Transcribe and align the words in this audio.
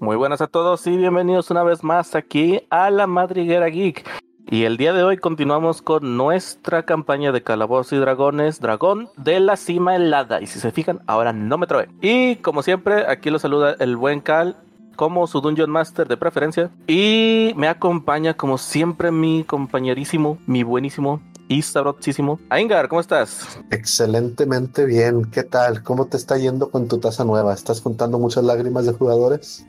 Muy 0.00 0.16
buenas 0.16 0.40
a 0.40 0.46
todos 0.46 0.86
y 0.86 0.96
bienvenidos 0.96 1.50
una 1.50 1.62
vez 1.62 1.82
más 1.82 2.14
aquí 2.14 2.62
a 2.70 2.90
la 2.90 3.06
Madriguera 3.06 3.66
Geek. 3.68 4.04
Y 4.46 4.64
el 4.64 4.76
día 4.76 4.92
de 4.92 5.02
hoy 5.02 5.16
continuamos 5.16 5.80
con 5.80 6.16
nuestra 6.16 6.82
campaña 6.82 7.32
de 7.32 7.42
Calabozos 7.42 7.94
y 7.94 7.96
Dragones, 7.96 8.60
Dragón 8.60 9.08
de 9.16 9.40
la 9.40 9.56
Cima 9.56 9.96
Helada. 9.96 10.42
Y 10.42 10.46
si 10.46 10.60
se 10.60 10.70
fijan, 10.70 11.00
ahora 11.06 11.32
no 11.32 11.56
me 11.56 11.66
trabé. 11.66 11.88
Y 12.02 12.36
como 12.36 12.62
siempre, 12.62 13.06
aquí 13.08 13.30
lo 13.30 13.38
saluda 13.38 13.76
el 13.78 13.96
buen 13.96 14.20
Cal, 14.20 14.56
como 14.96 15.26
su 15.26 15.40
Dungeon 15.40 15.70
Master 15.70 16.06
de 16.06 16.16
preferencia. 16.16 16.70
Y 16.86 17.52
me 17.56 17.68
acompaña 17.68 18.34
como 18.34 18.58
siempre 18.58 19.10
mi 19.10 19.44
compañerísimo, 19.44 20.38
mi 20.46 20.62
buenísimo 20.62 21.20
Istabrotísimo. 21.48 22.38
Aingar, 22.48 22.88
¿cómo 22.88 23.00
estás? 23.00 23.60
Excelentemente 23.70 24.86
bien. 24.86 25.30
¿Qué 25.30 25.42
tal? 25.42 25.82
¿Cómo 25.82 26.06
te 26.06 26.16
está 26.16 26.38
yendo 26.38 26.70
con 26.70 26.88
tu 26.88 26.98
taza 26.98 27.24
nueva? 27.24 27.52
¿Estás 27.52 27.82
juntando 27.82 28.18
muchas 28.18 28.44
lágrimas 28.44 28.86
de 28.86 28.92
jugadores? 28.92 29.66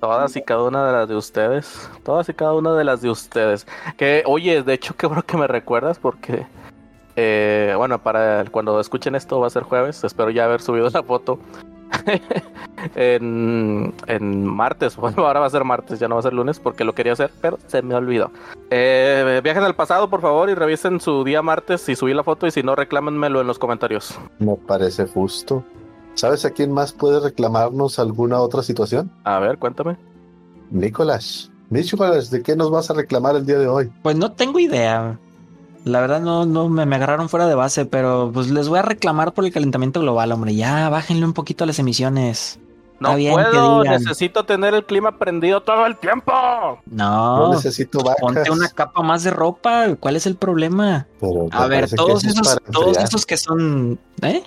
Todas 0.00 0.34
y 0.36 0.42
cada 0.42 0.62
una 0.62 0.86
de 0.86 0.92
las 0.92 1.08
de 1.08 1.16
ustedes. 1.16 1.90
Todas 2.04 2.28
y 2.30 2.34
cada 2.34 2.54
una 2.54 2.74
de 2.74 2.84
las 2.84 3.02
de 3.02 3.10
ustedes. 3.10 3.66
Que, 3.98 4.22
oye, 4.26 4.62
de 4.62 4.72
hecho, 4.72 4.96
qué 4.96 5.06
bueno 5.06 5.22
que 5.22 5.36
me 5.36 5.46
recuerdas 5.46 5.98
porque, 5.98 6.46
eh, 7.16 7.74
bueno, 7.76 8.02
para 8.02 8.46
cuando 8.50 8.80
escuchen 8.80 9.14
esto 9.14 9.40
va 9.40 9.48
a 9.48 9.50
ser 9.50 9.64
jueves. 9.64 10.02
Espero 10.04 10.30
ya 10.30 10.44
haber 10.44 10.62
subido 10.62 10.88
la 10.88 11.02
foto 11.02 11.38
en, 12.94 13.94
en, 14.06 14.44
martes. 14.44 14.96
Bueno, 15.00 15.26
ahora 15.26 15.40
va 15.40 15.46
a 15.46 15.50
ser 15.50 15.64
martes, 15.64 15.98
ya 15.98 16.08
no 16.08 16.16
va 16.16 16.20
a 16.20 16.22
ser 16.22 16.32
lunes 16.32 16.60
porque 16.60 16.84
lo 16.84 16.94
quería 16.94 17.14
hacer, 17.14 17.30
pero 17.40 17.58
se 17.66 17.82
me 17.82 17.94
olvidó. 17.94 18.30
Eh, 18.70 19.40
viajen 19.42 19.62
al 19.62 19.74
pasado, 19.74 20.10
por 20.10 20.20
favor, 20.20 20.50
y 20.50 20.54
revisen 20.54 21.00
su 21.00 21.24
día 21.24 21.42
martes 21.42 21.80
si 21.80 21.96
subí 21.96 22.12
la 22.12 22.22
foto 22.22 22.46
y 22.46 22.50
si 22.50 22.62
no, 22.62 22.74
reclámenmelo 22.76 23.40
en 23.40 23.46
los 23.46 23.58
comentarios. 23.58 24.18
Me 24.38 24.56
parece 24.56 25.06
justo. 25.06 25.64
¿Sabes 26.14 26.44
a 26.44 26.50
quién 26.50 26.72
más 26.72 26.92
puede 26.92 27.20
reclamarnos 27.20 27.98
alguna 27.98 28.40
otra 28.40 28.62
situación? 28.62 29.10
A 29.24 29.38
ver, 29.38 29.58
cuéntame. 29.58 29.96
Nicolás. 30.70 31.50
Nicolás, 31.70 32.30
¿de 32.30 32.42
qué 32.42 32.56
nos 32.56 32.70
vas 32.70 32.90
a 32.90 32.94
reclamar 32.94 33.36
el 33.36 33.46
día 33.46 33.58
de 33.58 33.68
hoy? 33.68 33.92
Pues 34.02 34.16
no 34.16 34.32
tengo 34.32 34.58
idea. 34.58 35.18
La 35.84 36.00
verdad 36.00 36.20
no, 36.20 36.44
no 36.44 36.68
me, 36.68 36.84
me, 36.84 36.96
agarraron 36.96 37.28
fuera 37.28 37.46
de 37.46 37.54
base, 37.54 37.86
pero 37.86 38.30
pues 38.32 38.50
les 38.50 38.68
voy 38.68 38.78
a 38.78 38.82
reclamar 38.82 39.32
por 39.32 39.44
el 39.44 39.52
calentamiento 39.52 40.00
global, 40.00 40.32
hombre. 40.32 40.54
Ya, 40.54 40.88
bájenle 40.88 41.24
un 41.24 41.32
poquito 41.32 41.64
las 41.64 41.78
emisiones. 41.78 42.60
No 43.00 43.14
puedo, 43.14 43.82
necesito 43.82 44.44
tener 44.44 44.74
el 44.74 44.84
clima 44.84 45.18
prendido 45.18 45.62
todo 45.62 45.86
el 45.86 45.96
tiempo. 45.96 46.32
No, 46.84 47.38
no 47.38 47.54
necesito 47.54 48.00
vacas. 48.00 48.20
Ponte 48.20 48.50
una 48.50 48.68
capa 48.68 49.02
más 49.02 49.22
de 49.22 49.30
ropa. 49.30 49.96
¿Cuál 49.98 50.16
es 50.16 50.26
el 50.26 50.36
problema? 50.36 51.06
a 51.50 51.66
ver, 51.66 51.90
todos 51.90 52.24
esos, 52.24 52.58
todos 52.70 52.98
esos 52.98 53.24
que 53.24 53.38
son, 53.38 53.98
¿eh? 54.20 54.42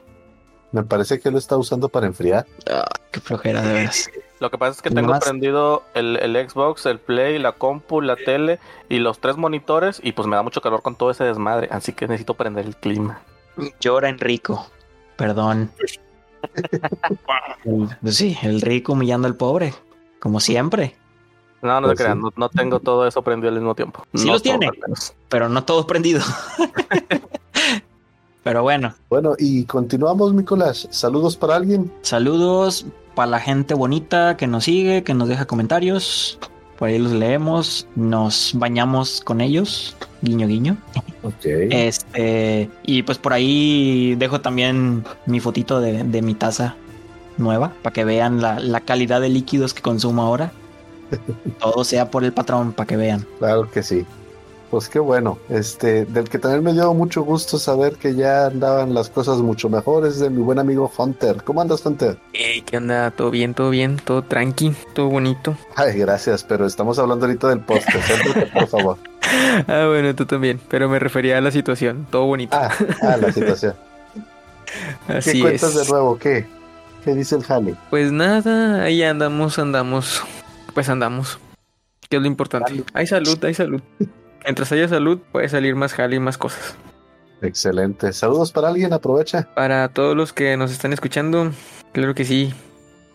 Me 0.71 0.83
parece 0.83 1.19
que 1.19 1.31
lo 1.31 1.39
está 1.39 1.57
usando 1.57 1.89
para 1.89 2.05
enfriar. 2.05 2.45
Ah, 2.69 2.85
qué 3.11 3.19
flojera 3.19 3.63
de 3.63 3.73
veras. 3.73 4.09
Lo 4.43 4.51
que 4.51 4.57
pasa 4.57 4.71
es 4.71 4.81
que 4.81 4.89
tengo 4.89 5.17
prendido 5.19 5.83
el, 5.93 6.17
el, 6.17 6.49
Xbox, 6.49 6.85
el 6.85 6.99
Play, 6.99 7.39
la 7.39 7.53
compu, 7.53 8.01
la 8.01 8.17
tele 8.17 8.59
y 8.89 8.99
los 8.99 9.19
tres 9.19 9.37
monitores 9.37 10.01
y 10.03 10.11
pues 10.11 10.27
me 10.27 10.35
da 10.35 10.43
mucho 10.43 10.59
calor 10.59 10.81
con 10.81 10.97
todo 10.97 11.11
ese 11.11 11.23
desmadre, 11.23 11.69
así 11.71 11.93
que 11.93 12.09
necesito 12.09 12.33
prender 12.33 12.65
el 12.65 12.75
clima. 12.75 13.21
Llora 13.79 14.09
Enrico, 14.09 14.67
perdón. 15.15 15.71
Pues 18.01 18.17
sí, 18.17 18.37
el 18.43 18.59
rico 18.59 18.91
humillando 18.91 19.29
al 19.29 19.37
pobre, 19.37 19.73
como 20.19 20.41
siempre. 20.41 20.97
No, 21.61 21.79
no 21.79 21.87
pues 21.87 21.99
crean, 21.99 22.21
no, 22.35 22.49
tengo 22.49 22.81
todo 22.81 23.07
eso 23.07 23.21
prendido 23.21 23.47
al 23.47 23.55
mismo 23.55 23.75
tiempo. 23.75 24.05
Sí 24.13 24.25
no 24.25 24.33
lo 24.33 24.39
tiene, 24.41 24.69
pero 25.29 25.47
no 25.47 25.63
todo 25.63 25.87
prendido. 25.87 26.21
pero 28.43 28.61
bueno. 28.61 28.93
Bueno, 29.09 29.35
y 29.39 29.63
continuamos, 29.63 30.33
Nicolás. 30.33 30.89
¿Saludos 30.91 31.37
para 31.37 31.55
alguien? 31.55 31.89
Saludos 32.01 32.85
para 33.15 33.29
la 33.29 33.39
gente 33.39 33.73
bonita 33.73 34.37
que 34.37 34.47
nos 34.47 34.65
sigue, 34.65 35.03
que 35.03 35.13
nos 35.13 35.27
deja 35.27 35.45
comentarios. 35.45 36.39
Por 36.77 36.89
ahí 36.89 36.97
los 36.97 37.11
leemos, 37.11 37.87
nos 37.95 38.51
bañamos 38.55 39.21
con 39.21 39.41
ellos, 39.41 39.95
guiño 40.21 40.47
guiño. 40.47 40.77
Este, 41.43 42.69
y 42.83 43.03
pues 43.03 43.17
por 43.17 43.33
ahí 43.33 44.15
dejo 44.15 44.41
también 44.41 45.05
mi 45.25 45.39
fotito 45.39 45.79
de, 45.79 46.03
de 46.03 46.21
mi 46.21 46.33
taza 46.33 46.75
nueva 47.37 47.73
para 47.81 47.93
que 47.93 48.03
vean 48.03 48.41
la, 48.41 48.59
la, 48.59 48.81
calidad 48.81 49.21
de 49.21 49.29
líquidos 49.29 49.73
que 49.73 49.81
consumo 49.81 50.23
ahora. 50.23 50.51
Todo 51.59 51.83
sea 51.83 52.09
por 52.09 52.23
el 52.23 52.33
patrón, 52.33 52.73
para 52.73 52.87
que 52.87 52.97
vean. 52.97 53.25
Claro 53.39 53.69
que 53.69 53.83
sí. 53.83 54.05
Pues 54.73 54.89
qué 54.89 54.97
bueno, 54.97 55.37
este, 55.49 56.03
del 56.05 56.27
que 56.27 56.39
también 56.39 56.63
me 56.63 56.73
dio 56.73 56.91
mucho 56.95 57.21
gusto 57.21 57.59
saber 57.59 57.93
que 57.97 58.15
ya 58.15 58.47
andaban 58.47 58.95
las 58.95 59.07
cosas 59.07 59.37
mucho 59.37 59.69
mejores 59.69 60.17
de 60.17 60.31
mi 60.31 60.41
buen 60.41 60.57
amigo 60.57 60.91
Hunter. 60.97 61.43
¿Cómo 61.43 61.61
andas, 61.61 61.85
Hunter? 61.85 62.17
Hey, 62.33 62.63
¿qué 62.65 62.77
onda? 62.77 63.11
¿Todo 63.11 63.29
bien? 63.29 63.53
¿Todo 63.53 63.69
bien? 63.69 64.01
¿Todo 64.03 64.23
tranqui? 64.23 64.73
¿Todo 64.95 65.09
bonito? 65.09 65.55
Ay, 65.75 65.99
gracias, 65.99 66.43
pero 66.43 66.65
estamos 66.65 66.97
hablando 66.97 67.27
ahorita 67.27 67.49
del 67.49 67.59
postre, 67.59 67.99
por 68.51 68.67
favor. 68.67 68.97
ah, 69.67 69.85
bueno, 69.89 70.15
tú 70.15 70.25
también, 70.25 70.59
pero 70.69 70.89
me 70.89 70.97
refería 70.97 71.37
a 71.37 71.41
la 71.41 71.51
situación, 71.51 72.07
todo 72.09 72.25
bonito. 72.25 72.57
Ah, 72.57 72.71
ah 73.03 73.17
la 73.17 73.31
situación. 73.31 73.75
Así 75.07 75.33
¿Qué 75.33 75.41
cuentas 75.41 75.75
es. 75.75 75.85
de 75.85 75.91
nuevo? 75.91 76.17
¿Qué? 76.17 76.47
¿Qué 77.05 77.13
dice 77.13 77.35
el 77.35 77.43
Jale? 77.43 77.75
Pues 77.91 78.11
nada, 78.11 78.81
ahí 78.81 79.03
andamos, 79.03 79.59
andamos. 79.59 80.23
Pues 80.73 80.89
andamos. 80.89 81.37
¿Qué 82.09 82.15
es 82.15 82.21
lo 82.23 82.27
importante? 82.27 82.83
Hay 82.95 83.05
salud, 83.05 83.37
hay 83.45 83.53
salud. 83.53 83.79
Mientras 84.43 84.71
haya 84.71 84.87
salud, 84.87 85.19
puede 85.31 85.49
salir 85.49 85.75
más 85.75 85.93
jale 85.93 86.17
y 86.17 86.19
más 86.19 86.37
cosas. 86.37 86.75
Excelente. 87.41 88.13
Saludos 88.13 88.51
para 88.51 88.69
alguien, 88.69 88.93
aprovecha. 88.93 89.47
Para 89.55 89.89
todos 89.89 90.15
los 90.15 90.31
que 90.33 90.55
nos 90.57 90.71
están 90.71 90.93
escuchando, 90.93 91.51
claro 91.91 92.15
que 92.15 92.25
sí. 92.25 92.53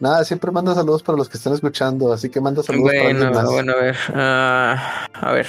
Nada, 0.01 0.25
siempre 0.25 0.51
manda 0.53 0.75
saludos 0.75 1.03
para 1.03 1.19
los 1.19 1.29
que 1.29 1.39
están 1.39 1.55
escuchando, 1.55 2.13
así 2.13 2.31
que 2.31 2.41
manda 2.41 2.63
saludos 2.63 2.93
bueno, 2.93 3.03
para 3.03 3.11
alguien 3.11 3.35
más. 3.35 3.45
Bueno, 3.47 3.73
a 3.73 3.77
ver. 3.77 3.97
Uh, 4.11 5.27
a 5.27 5.33
ver. 5.33 5.47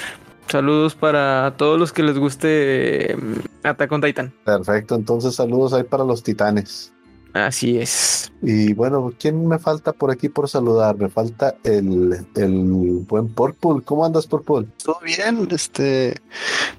Saludos 0.48 0.96
para 0.96 1.54
todos 1.56 1.78
los 1.78 1.92
que 1.92 2.02
les 2.02 2.18
guste 2.18 3.16
Attack 3.62 3.92
on 3.92 4.00
Titan. 4.00 4.34
Perfecto, 4.44 4.96
entonces 4.96 5.36
saludos 5.36 5.72
ahí 5.72 5.84
para 5.84 6.02
los 6.02 6.24
titanes. 6.24 6.92
Así 7.32 7.78
es. 7.78 8.32
Y 8.42 8.72
bueno, 8.74 9.12
¿quién 9.18 9.46
me 9.46 9.58
falta 9.58 9.92
por 9.92 10.10
aquí 10.10 10.28
por 10.28 10.48
saludar? 10.48 10.96
Me 10.96 11.08
falta 11.08 11.54
el, 11.62 12.26
el 12.34 13.04
buen 13.08 13.28
Purple. 13.28 13.82
¿Cómo 13.84 14.04
andas, 14.04 14.26
Purple? 14.26 14.66
Todo 14.82 14.98
bien, 15.04 15.46
este 15.50 16.16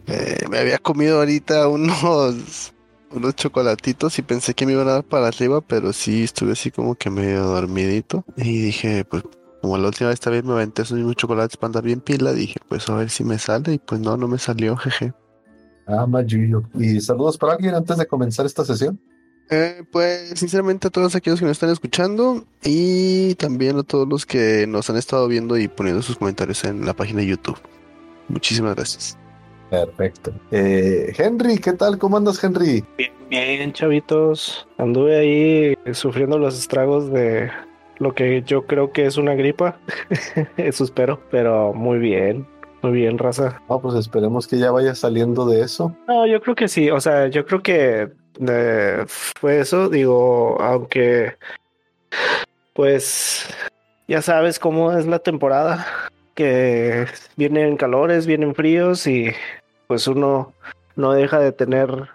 eh, 0.07 0.45
me 0.50 0.59
había 0.59 0.78
comido 0.78 1.19
ahorita 1.19 1.67
unos 1.67 2.73
unos 3.13 3.35
chocolatitos 3.35 4.17
y 4.19 4.22
pensé 4.22 4.53
que 4.53 4.66
me 4.66 4.73
iban 4.73 4.88
a 4.88 4.94
dar 4.94 5.03
para 5.03 5.28
arriba, 5.28 5.61
pero 5.61 5.94
sí 5.94 6.23
estuve 6.23 6.53
así 6.53 6.72
como 6.72 6.95
que 6.95 7.09
medio 7.09 7.44
dormidito. 7.44 8.25
Y 8.38 8.61
dije, 8.61 9.06
pues 9.06 9.23
como 9.61 9.78
la 9.78 9.88
última 9.88 10.09
vez 10.09 10.19
también 10.19 10.45
me 10.47 10.53
aventé 10.53 10.81
esos 10.81 10.97
mismos 10.97 11.16
chocolates 11.16 11.57
para 11.57 11.67
andar 11.67 11.84
bien 11.84 12.01
pila, 12.01 12.34
dije, 12.34 12.59
pues 12.67 12.90
a 12.90 12.95
ver 12.95 13.09
si 13.09 13.23
me 13.23 13.38
sale. 13.38 13.73
Y 13.73 13.79
pues 13.79 14.01
no, 14.01 14.17
no 14.17 14.28
me 14.28 14.38
salió, 14.38 14.75
jeje. 14.78 15.13
Ah, 15.88 16.06
Mayuyo. 16.06 16.63
¿Y 16.79 17.00
saludos 17.01 17.38
para 17.38 17.53
alguien 17.53 17.75
antes 17.75 17.97
de 17.97 18.06
comenzar 18.06 18.45
esta 18.45 18.66
sesión? 18.66 19.00
Eh, 19.53 19.84
pues 19.91 20.29
sinceramente 20.39 20.88
a 20.88 20.91
todos 20.91 21.13
aquellos 21.13 21.39
que 21.39 21.45
nos 21.45 21.57
están 21.57 21.72
escuchando 21.72 22.45
y 22.63 23.35
también 23.35 23.78
a 23.78 23.84
todos 23.84 24.07
los 24.07 24.25
que 24.25 24.66
nos 24.66 24.89
han 24.89 24.95
estado 24.95 25.28
viendo 25.28 25.57
y 25.57 25.67
poniendo 25.67 26.01
sus 26.01 26.16
comentarios 26.16 26.63
en 26.63 26.85
la 26.85 26.94
página 26.94 27.19
de 27.19 27.28
YouTube. 27.28 27.57
Muchísimas 28.29 28.75
gracias. 28.75 29.17
Perfecto. 29.69 30.31
Eh, 30.51 31.13
Henry, 31.17 31.57
¿qué 31.57 31.73
tal? 31.73 31.97
¿Cómo 31.97 32.16
andas, 32.16 32.41
Henry? 32.41 32.85
Bien, 32.97 33.11
bien, 33.29 33.73
chavitos. 33.73 34.67
Anduve 34.78 35.17
ahí 35.17 35.94
sufriendo 35.94 36.38
los 36.38 36.57
estragos 36.57 37.11
de 37.11 37.51
lo 37.97 38.16
que 38.16 38.44
yo 38.44 38.66
creo 38.66 38.94
que 38.94 39.06
es 39.06 39.17
una 39.17 39.35
gripa. 39.35 39.79
eso 40.56 40.85
espero, 40.85 41.22
pero 41.29 41.73
muy 41.73 42.00
bien. 42.00 42.47
Muy 42.84 42.94
bien, 42.94 43.17
raza. 43.17 43.61
No, 43.69 43.81
pues 43.81 43.95
esperemos 43.95 44.47
que 44.47 44.57
ya 44.57 44.72
vaya 44.72 44.95
saliendo 44.95 45.45
de 45.45 45.61
eso. 45.61 45.95
No, 46.07 46.25
yo 46.25 46.41
creo 46.41 46.56
que 46.56 46.67
sí. 46.67 46.90
O 46.90 47.00
sea, 47.00 47.28
yo 47.28 47.45
creo 47.45 47.61
que 47.61 48.11
eh, 48.47 49.03
fue 49.07 49.59
eso. 49.59 49.90
Digo, 49.90 50.59
aunque, 50.62 51.35
pues, 52.74 53.46
ya 54.07 54.22
sabes 54.22 54.59
cómo 54.59 54.91
es 54.91 55.06
la 55.06 55.19
temporada. 55.19 55.85
Que 56.34 57.08
vienen 57.35 57.78
calores, 57.78 58.26
vienen 58.26 58.55
fríos 58.55 59.05
y 59.05 59.32
pues 59.88 60.08
uno 60.08 60.53
no 60.96 61.11
deja 61.11 61.40
de 61.40 61.52
tener 61.52 62.08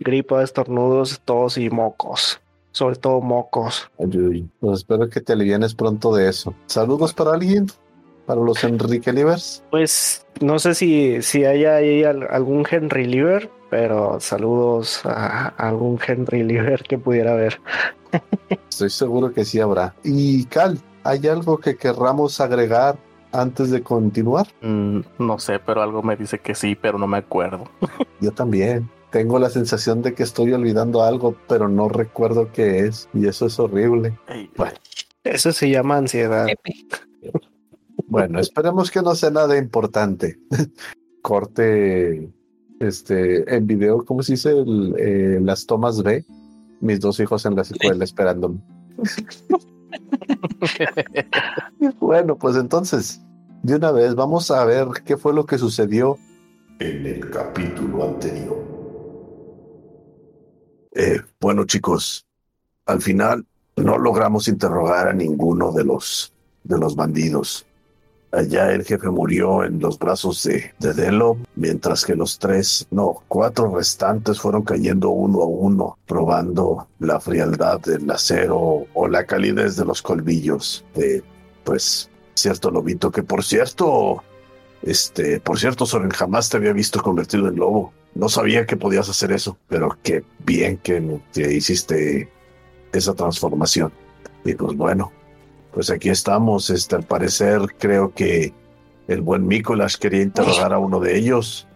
gripa, 0.00 0.42
estornudos, 0.42 1.20
tos 1.24 1.56
y 1.56 1.70
mocos. 1.70 2.40
Sobre 2.72 2.96
todo 2.96 3.20
mocos. 3.20 3.88
Ay, 4.00 4.48
pues 4.58 4.78
espero 4.80 5.08
que 5.08 5.20
te 5.20 5.32
alivienes 5.32 5.74
pronto 5.74 6.14
de 6.14 6.28
eso. 6.28 6.52
Saludos 6.66 7.14
para 7.14 7.34
alguien 7.34 7.68
para 8.26 8.40
los 8.40 8.62
Enrique 8.64 9.12
Livers? 9.12 9.62
Pues 9.70 10.26
no 10.40 10.58
sé 10.58 10.74
si, 10.74 11.22
si 11.22 11.44
hay 11.44 11.64
ahí 11.64 12.04
algún 12.04 12.66
Henry 12.68 13.06
Liver, 13.06 13.50
pero 13.74 14.20
saludos 14.20 15.04
a, 15.04 15.48
algún 15.48 15.98
Henry 16.06 16.44
Liver 16.44 16.84
que 16.84 16.96
pudiera 16.96 17.32
haber. 17.32 17.60
Estoy 18.70 18.88
seguro 18.88 19.32
que 19.32 19.44
sí 19.44 19.58
habrá. 19.58 19.96
Y 20.04 20.44
Cal, 20.44 20.78
¿hay 21.02 21.26
algo 21.26 21.58
que 21.58 21.74
querramos 21.74 22.40
agregar 22.40 22.96
antes 23.32 23.72
de 23.72 23.82
continuar? 23.82 24.46
Mm, 24.62 25.00
no 25.18 25.40
sé, 25.40 25.58
pero 25.58 25.82
algo 25.82 26.04
me 26.04 26.14
dice 26.14 26.38
que 26.38 26.54
sí, 26.54 26.76
pero 26.76 26.98
no 26.98 27.08
me 27.08 27.18
acuerdo. 27.18 27.64
Yo 28.20 28.30
también. 28.30 28.88
Tengo 29.10 29.40
la 29.40 29.50
sensación 29.50 30.02
de 30.02 30.14
que 30.14 30.22
estoy 30.22 30.52
olvidando 30.52 31.02
algo, 31.02 31.34
pero 31.48 31.68
no 31.68 31.88
recuerdo 31.88 32.52
qué 32.52 32.86
es. 32.86 33.08
Y 33.12 33.26
eso 33.26 33.46
es 33.46 33.58
horrible. 33.58 34.16
Ey, 34.28 34.48
bueno. 34.56 34.76
Eso 35.24 35.50
se 35.50 35.68
llama 35.68 35.96
ansiedad. 35.96 36.46
Bueno, 38.06 38.38
esperemos 38.38 38.92
que 38.92 39.02
no 39.02 39.16
sea 39.16 39.30
nada 39.30 39.58
importante. 39.58 40.38
Corte 41.22 42.30
este 42.80 43.54
en 43.54 43.66
video, 43.66 44.04
¿cómo 44.04 44.22
se 44.22 44.32
dice? 44.32 44.50
El, 44.50 44.94
eh, 44.98 45.38
las 45.42 45.66
tomas 45.66 46.02
B. 46.02 46.24
Mis 46.80 47.00
dos 47.00 47.18
hijos 47.20 47.46
en 47.46 47.56
la 47.56 47.62
escuela 47.62 48.04
esperándome. 48.04 48.60
bueno, 52.00 52.36
pues 52.36 52.56
entonces, 52.56 53.22
de 53.62 53.76
una 53.76 53.92
vez 53.92 54.14
vamos 54.14 54.50
a 54.50 54.64
ver 54.64 54.88
qué 55.04 55.16
fue 55.16 55.32
lo 55.32 55.46
que 55.46 55.56
sucedió 55.56 56.18
en 56.78 57.06
el 57.06 57.30
capítulo 57.30 58.04
anterior. 58.04 58.62
Eh, 60.92 61.20
bueno, 61.40 61.64
chicos, 61.64 62.26
al 62.86 63.00
final 63.00 63.46
no 63.76 63.98
logramos 63.98 64.48
interrogar 64.48 65.08
a 65.08 65.12
ninguno 65.12 65.72
de 65.72 65.84
los 65.84 66.34
de 66.64 66.78
los 66.78 66.96
bandidos. 66.96 67.66
Allá 68.34 68.72
el 68.72 68.84
jefe 68.84 69.08
murió 69.10 69.62
en 69.62 69.78
los 69.78 69.96
brazos 69.96 70.42
de, 70.42 70.72
de 70.80 70.92
Delo, 70.92 71.36
mientras 71.54 72.04
que 72.04 72.16
los 72.16 72.38
tres, 72.38 72.86
no, 72.90 73.22
cuatro 73.28 73.72
restantes 73.76 74.40
fueron 74.40 74.62
cayendo 74.62 75.10
uno 75.10 75.42
a 75.42 75.46
uno, 75.46 75.98
probando 76.06 76.88
la 76.98 77.20
frialdad 77.20 77.80
del 77.80 78.10
acero 78.10 78.86
o 78.92 79.08
la 79.08 79.24
calidez 79.24 79.76
de 79.76 79.84
los 79.84 80.02
colmillos 80.02 80.84
de, 80.96 81.22
pues, 81.62 82.10
cierto 82.34 82.72
lobito, 82.72 83.12
que 83.12 83.22
por 83.22 83.44
cierto, 83.44 84.24
este, 84.82 85.38
por 85.38 85.58
cierto, 85.60 85.86
Soren, 85.86 86.10
jamás 86.10 86.48
te 86.48 86.56
había 86.56 86.72
visto 86.72 87.00
convertido 87.00 87.46
en 87.46 87.56
lobo. 87.56 87.92
No 88.16 88.28
sabía 88.28 88.66
que 88.66 88.76
podías 88.76 89.08
hacer 89.08 89.30
eso, 89.30 89.56
pero 89.68 89.96
qué 90.02 90.24
bien 90.44 90.78
que, 90.78 91.20
que 91.32 91.52
hiciste 91.52 92.28
esa 92.92 93.14
transformación. 93.14 93.92
Y 94.44 94.54
pues 94.54 94.76
bueno, 94.76 95.12
pues 95.74 95.90
aquí 95.90 96.08
estamos. 96.08 96.70
Este, 96.70 96.94
al 96.94 97.02
parecer, 97.02 97.60
creo 97.78 98.14
que 98.14 98.54
el 99.08 99.20
buen 99.20 99.46
Mikolas 99.46 99.96
quería 99.96 100.22
interrogar 100.22 100.72
a 100.72 100.78
uno 100.78 101.00
de 101.00 101.18
ellos. 101.18 101.66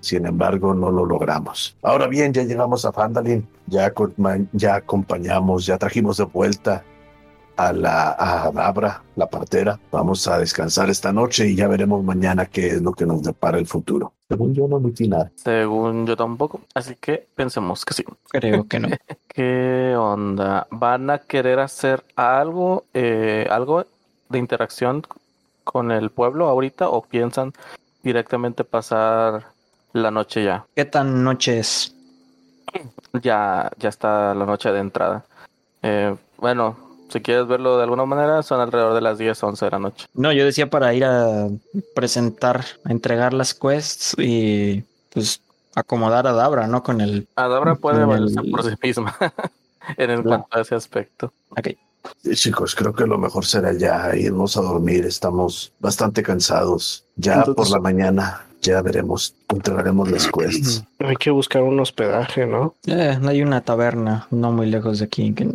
Sin 0.00 0.26
embargo, 0.26 0.74
no 0.74 0.90
lo 0.90 1.04
logramos. 1.04 1.76
Ahora 1.82 2.08
bien, 2.08 2.32
ya 2.32 2.42
llegamos 2.42 2.84
a 2.84 2.92
Fandalin. 2.92 3.46
Ya, 3.68 3.92
ya 4.52 4.74
acompañamos, 4.74 5.66
ya 5.66 5.78
trajimos 5.78 6.16
de 6.16 6.24
vuelta 6.24 6.82
a 7.56 7.72
la 7.72 8.16
a 8.18 8.50
Dabra, 8.50 9.04
la 9.14 9.28
partera. 9.28 9.78
Vamos 9.92 10.26
a 10.26 10.38
descansar 10.38 10.90
esta 10.90 11.12
noche 11.12 11.48
y 11.48 11.54
ya 11.54 11.68
veremos 11.68 12.02
mañana 12.02 12.46
qué 12.46 12.68
es 12.68 12.82
lo 12.82 12.92
que 12.92 13.06
nos 13.06 13.22
depara 13.22 13.58
el 13.58 13.66
futuro. 13.66 14.14
Según 14.32 14.54
yo, 14.54 14.66
no 14.66 14.80
metí 14.80 15.08
nada. 15.08 15.30
Según 15.34 16.06
yo 16.06 16.16
tampoco. 16.16 16.62
Así 16.72 16.96
que 16.96 17.28
pensemos 17.34 17.84
que 17.84 17.92
sí. 17.92 18.02
Creo 18.30 18.66
que 18.66 18.80
no. 18.80 18.88
¿Qué 19.28 19.94
onda? 19.94 20.66
¿Van 20.70 21.10
a 21.10 21.18
querer 21.18 21.58
hacer 21.58 22.02
algo, 22.16 22.86
eh, 22.94 23.46
algo 23.50 23.84
de 24.30 24.38
interacción 24.38 25.02
con 25.64 25.90
el 25.90 26.08
pueblo 26.08 26.48
ahorita 26.48 26.88
o 26.88 27.02
piensan 27.02 27.52
directamente 28.02 28.64
pasar 28.64 29.48
la 29.92 30.10
noche 30.10 30.44
ya? 30.44 30.64
¿Qué 30.74 30.86
tan 30.86 31.22
noche 31.22 31.58
es? 31.58 31.94
Ya, 33.22 33.70
ya 33.78 33.90
está 33.90 34.32
la 34.34 34.46
noche 34.46 34.72
de 34.72 34.80
entrada. 34.80 35.26
Eh, 35.82 36.16
bueno, 36.38 36.74
si 37.12 37.20
quieres 37.20 37.46
verlo 37.46 37.76
de 37.76 37.84
alguna 37.84 38.04
manera, 38.06 38.42
son 38.42 38.60
alrededor 38.60 38.94
de 38.94 39.00
las 39.00 39.18
10, 39.18 39.42
11 39.42 39.64
de 39.66 39.70
la 39.70 39.78
noche. 39.78 40.06
No, 40.14 40.32
yo 40.32 40.44
decía 40.44 40.68
para 40.70 40.92
ir 40.94 41.04
a 41.04 41.48
presentar, 41.94 42.64
a 42.84 42.90
entregar 42.92 43.32
las 43.34 43.54
quests 43.54 44.14
y 44.18 44.82
pues 45.12 45.40
acomodar 45.74 46.26
a 46.26 46.32
Dabra, 46.32 46.66
¿no? 46.66 46.82
Con 46.82 47.00
el... 47.00 47.28
Adabra 47.36 47.74
puede 47.76 48.00
El- 48.00 48.06
valerse 48.06 48.40
por 48.50 48.62
sí 48.64 48.74
misma 48.82 49.16
en 49.96 50.10
el 50.10 50.22
cuanto 50.22 50.46
a 50.50 50.60
ese 50.62 50.74
aspecto. 50.74 51.32
Ok. 51.50 51.68
Sí, 52.22 52.34
chicos, 52.34 52.74
creo 52.74 52.92
que 52.92 53.06
lo 53.06 53.16
mejor 53.16 53.44
será 53.46 53.72
ya 53.72 54.14
irnos 54.16 54.56
a 54.56 54.60
dormir. 54.62 55.04
Estamos 55.06 55.72
bastante 55.78 56.22
cansados. 56.22 57.04
Ya 57.16 57.34
Entonces- 57.34 57.54
por 57.54 57.70
la 57.70 57.78
mañana 57.80 58.46
ya 58.60 58.80
veremos, 58.82 59.34
entregaremos 59.48 60.10
las 60.10 60.28
quests. 60.28 60.84
Hay 60.98 61.16
que 61.16 61.30
buscar 61.30 61.62
un 61.62 61.78
hospedaje, 61.80 62.46
¿no? 62.46 62.74
Eh, 62.86 63.18
hay 63.26 63.42
una 63.42 63.60
taberna 63.60 64.26
no 64.30 64.52
muy 64.52 64.66
lejos 64.70 64.98
de 65.00 65.04
aquí 65.06 65.32
que- 65.34 65.48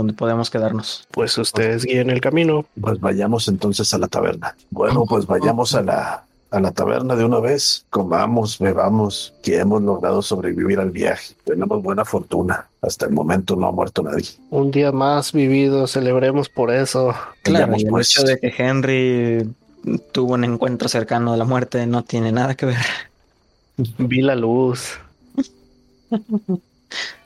donde 0.00 0.14
podemos 0.14 0.50
quedarnos. 0.50 1.06
Pues 1.10 1.36
ustedes 1.38 1.84
guíen 1.84 2.10
el 2.10 2.20
camino. 2.20 2.64
Pues 2.80 2.98
vayamos 3.00 3.48
entonces 3.48 3.92
a 3.94 3.98
la 3.98 4.08
taberna. 4.08 4.56
Bueno, 4.70 5.04
pues 5.06 5.26
vayamos 5.26 5.74
a 5.74 5.82
la, 5.82 6.24
a 6.50 6.60
la 6.60 6.72
taberna 6.72 7.14
de 7.16 7.24
una 7.24 7.38
vez. 7.38 7.84
Comamos, 7.90 8.58
bebamos, 8.58 9.34
que 9.42 9.58
hemos 9.58 9.82
logrado 9.82 10.22
sobrevivir 10.22 10.80
al 10.80 10.90
viaje. 10.90 11.34
Tenemos 11.44 11.82
buena 11.82 12.04
fortuna. 12.04 12.68
Hasta 12.82 13.06
el 13.06 13.12
momento 13.12 13.56
no 13.56 13.66
ha 13.66 13.72
muerto 13.72 14.02
nadie. 14.02 14.26
Un 14.50 14.70
día 14.70 14.90
más 14.90 15.32
vivido, 15.32 15.86
celebremos 15.86 16.48
por 16.48 16.70
eso. 16.70 17.14
Claro, 17.42 17.74
y 17.76 17.82
el 17.82 17.88
pues. 17.88 18.10
hecho 18.10 18.26
de 18.26 18.38
que 18.38 18.54
Henry 18.56 19.52
tuvo 20.12 20.34
un 20.34 20.44
encuentro 20.44 20.88
cercano 20.88 21.32
de 21.32 21.38
la 21.38 21.44
muerte 21.44 21.86
no 21.86 22.04
tiene 22.04 22.32
nada 22.32 22.54
que 22.54 22.66
ver. 22.66 22.86
Vi 23.98 24.22
la 24.22 24.34
luz. 24.34 24.98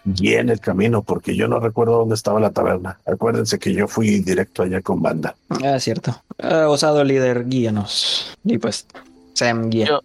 Bien 0.04 0.50
el 0.50 0.60
camino, 0.60 1.02
porque 1.02 1.34
yo 1.34 1.48
no 1.48 1.60
recuerdo 1.60 1.98
dónde 1.98 2.14
estaba 2.14 2.38
la 2.40 2.50
taberna. 2.50 2.98
Acuérdense 3.06 3.58
que 3.58 3.72
yo 3.72 3.88
fui 3.88 4.20
directo 4.20 4.62
allá 4.62 4.82
con 4.82 5.00
banda. 5.00 5.34
Ah, 5.64 5.78
cierto. 5.80 6.14
Ah, 6.38 6.66
osado 6.68 7.02
líder, 7.04 7.46
guíanos. 7.48 8.36
Y 8.44 8.58
pues, 8.58 8.86
Sam 9.34 9.70
guía. 9.70 9.86
Yo- 9.86 10.00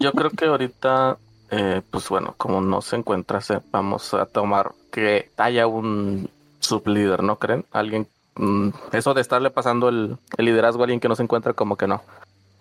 Yo 0.00 0.12
creo 0.12 0.30
que 0.30 0.46
ahorita, 0.46 1.18
eh, 1.50 1.80
pues 1.88 2.08
bueno, 2.08 2.34
como 2.36 2.60
no 2.60 2.82
se 2.82 2.96
encuentra, 2.96 3.40
se- 3.40 3.60
vamos 3.70 4.12
a 4.14 4.26
tomar 4.26 4.72
que 4.90 5.30
haya 5.36 5.68
un 5.68 6.28
sublíder, 6.58 7.22
¿no 7.22 7.36
creen? 7.38 7.64
Alguien, 7.70 8.08
mm, 8.34 8.70
eso 8.92 9.14
de 9.14 9.20
estarle 9.20 9.50
pasando 9.50 9.88
el, 9.88 10.16
el 10.36 10.44
liderazgo 10.46 10.82
a 10.82 10.84
alguien 10.86 10.98
que 10.98 11.08
no 11.08 11.14
se 11.14 11.22
encuentra, 11.22 11.52
como 11.52 11.76
que 11.76 11.86
no. 11.86 12.02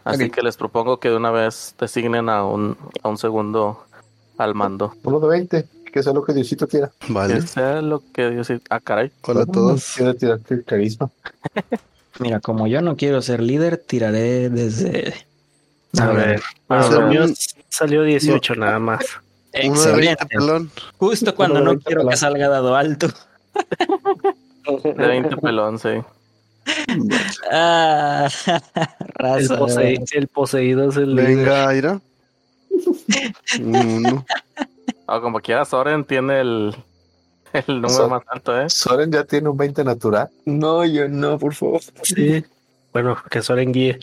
Así 0.03 0.29
que 0.29 0.41
les 0.43 0.57
propongo 0.57 0.99
que 0.99 1.09
de 1.09 1.15
una 1.15 1.31
vez 1.31 1.73
designen 1.79 2.29
a 2.29 2.43
un, 2.45 2.77
a 3.01 3.07
un 3.09 3.17
segundo 3.17 3.83
al 4.37 4.53
mando. 4.53 4.93
Uno 5.03 5.19
de 5.19 5.27
20, 5.29 5.65
que 5.93 6.01
sea 6.03 6.11
lo 6.13 6.23
que 6.25 6.33
Diosito 6.33 6.67
quiera. 6.67 6.91
Vale. 7.07 7.35
Que 7.35 7.41
sea 7.43 7.81
lo 7.81 8.01
que 8.11 8.31
Dios... 8.31 8.47
Ah, 8.69 8.79
caray. 8.79 9.11
Hola 9.21 9.43
a 9.43 9.45
todos. 9.45 9.93
Quiere 9.95 10.13
tirar 10.15 10.39
el 10.49 10.63
carisma. 10.65 11.09
Mira, 12.19 12.39
como 12.39 12.67
yo 12.67 12.81
no 12.81 12.95
quiero 12.97 13.21
ser 13.21 13.41
líder, 13.41 13.77
tiraré 13.77 14.49
desde... 14.49 15.13
A 15.99 16.07
ver, 16.07 16.41
a 16.67 16.75
Bueno, 16.87 16.89
ver. 16.89 16.99
el 17.01 17.07
mío 17.27 17.35
salió 17.69 18.03
18 18.03 18.55
nada 18.55 18.79
más. 18.79 19.05
Uno 19.63 19.79
de 19.81 19.91
20 19.91 20.11
Excelente. 20.11 20.25
pelón. 20.25 20.71
Justo 20.97 21.35
cuando 21.35 21.59
no 21.59 21.69
20 21.71 21.85
quiero 21.85 22.01
que 22.01 22.05
pelón. 22.07 22.17
salga 22.17 22.49
dado 22.49 22.75
alto. 22.75 23.07
De 24.83 24.93
20 25.07 25.37
pelón, 25.37 25.77
sí. 25.79 25.89
Ah, 27.51 28.29
El, 28.47 29.49
raza. 29.49 29.59
posei- 29.59 30.03
el 30.13 30.27
poseído 30.27 30.89
es 30.89 30.97
el 30.97 31.15
líder. 31.15 31.35
Venga, 31.37 31.67
Aira. 31.69 32.01
Uno. 33.61 34.25
O 35.15 35.21
como 35.21 35.39
quiera, 35.39 35.63
Soren 35.65 36.05
tiene 36.05 36.41
el, 36.41 36.75
el 37.53 37.65
número 37.67 37.89
Soren. 37.89 38.09
más 38.11 38.23
alto, 38.27 38.59
¿eh? 38.59 38.69
Soren 38.69 39.11
ya 39.11 39.23
tiene 39.23 39.49
un 39.49 39.57
20 39.57 39.83
natural. 39.83 40.29
No, 40.45 40.83
yo 40.85 41.07
no, 41.07 41.37
por 41.37 41.53
favor. 41.53 41.81
Sí. 42.03 42.43
Bueno, 42.91 43.17
que 43.29 43.41
Soren 43.41 43.71
guíe. 43.71 43.99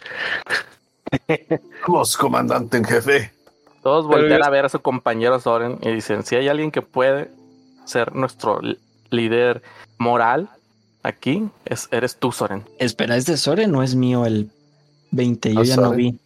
Vamos, 1.87 2.17
comandante 2.17 2.77
en 2.77 2.85
jefe. 2.85 3.33
Todos 3.83 4.07
voltean 4.07 4.41
yo- 4.41 4.45
a 4.45 4.51
ver 4.51 4.65
a 4.67 4.69
su 4.69 4.81
compañero 4.81 5.41
Soren 5.41 5.79
y 5.83 5.91
dicen, 5.91 6.23
si 6.25 6.37
hay 6.37 6.49
alguien 6.49 6.71
que 6.71 6.83
puede 6.83 7.31
ser 7.87 8.15
nuestro 8.15 8.61
líder 9.11 9.63
moral 9.99 10.51
aquí, 11.03 11.49
es, 11.65 11.89
eres 11.91 12.17
tú, 12.17 12.31
Soren. 12.31 12.65
Espera, 12.79 13.17
¿es 13.17 13.27
de 13.27 13.37
Soren 13.37 13.75
o 13.75 13.83
es 13.83 13.95
mío 13.95 14.27
el 14.27 14.51
20? 15.13 15.55
Yo 15.55 15.63
ya 15.63 15.77
no 15.77 15.91
vi. 15.93 16.19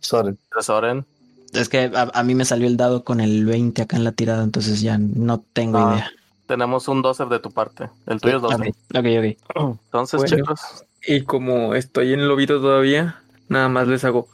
Soren. 0.00 0.38
Soren. 0.60 1.04
Es 1.52 1.68
que 1.68 1.90
a, 1.94 2.10
a 2.14 2.22
mí 2.24 2.34
me 2.34 2.44
salió 2.44 2.66
el 2.66 2.76
dado 2.76 3.04
con 3.04 3.20
el 3.20 3.44
20 3.44 3.82
acá 3.82 3.96
en 3.96 4.04
la 4.04 4.12
tirada, 4.12 4.42
entonces 4.42 4.80
ya 4.80 4.98
no 4.98 5.42
tengo 5.52 5.78
Ah, 5.78 5.92
idea. 5.94 6.10
Tenemos 6.46 6.88
un 6.88 7.02
12 7.02 7.26
de 7.26 7.38
tu 7.38 7.50
parte. 7.50 7.88
El 8.06 8.20
tuyo 8.20 8.36
es 8.36 8.42
12. 8.42 8.54
Ok, 8.54 8.76
ok, 8.98 9.06
ok. 9.54 9.76
Entonces, 9.84 10.18
Bueno. 10.20 10.36
chicos, 10.36 10.60
Y 11.06 11.22
como 11.22 11.74
estoy 11.74 12.12
en 12.12 12.20
el 12.20 12.28
lobito 12.28 12.60
todavía, 12.60 13.20
nada 13.48 13.68
más 13.68 13.88
les 13.88 14.04
hago 14.04 14.28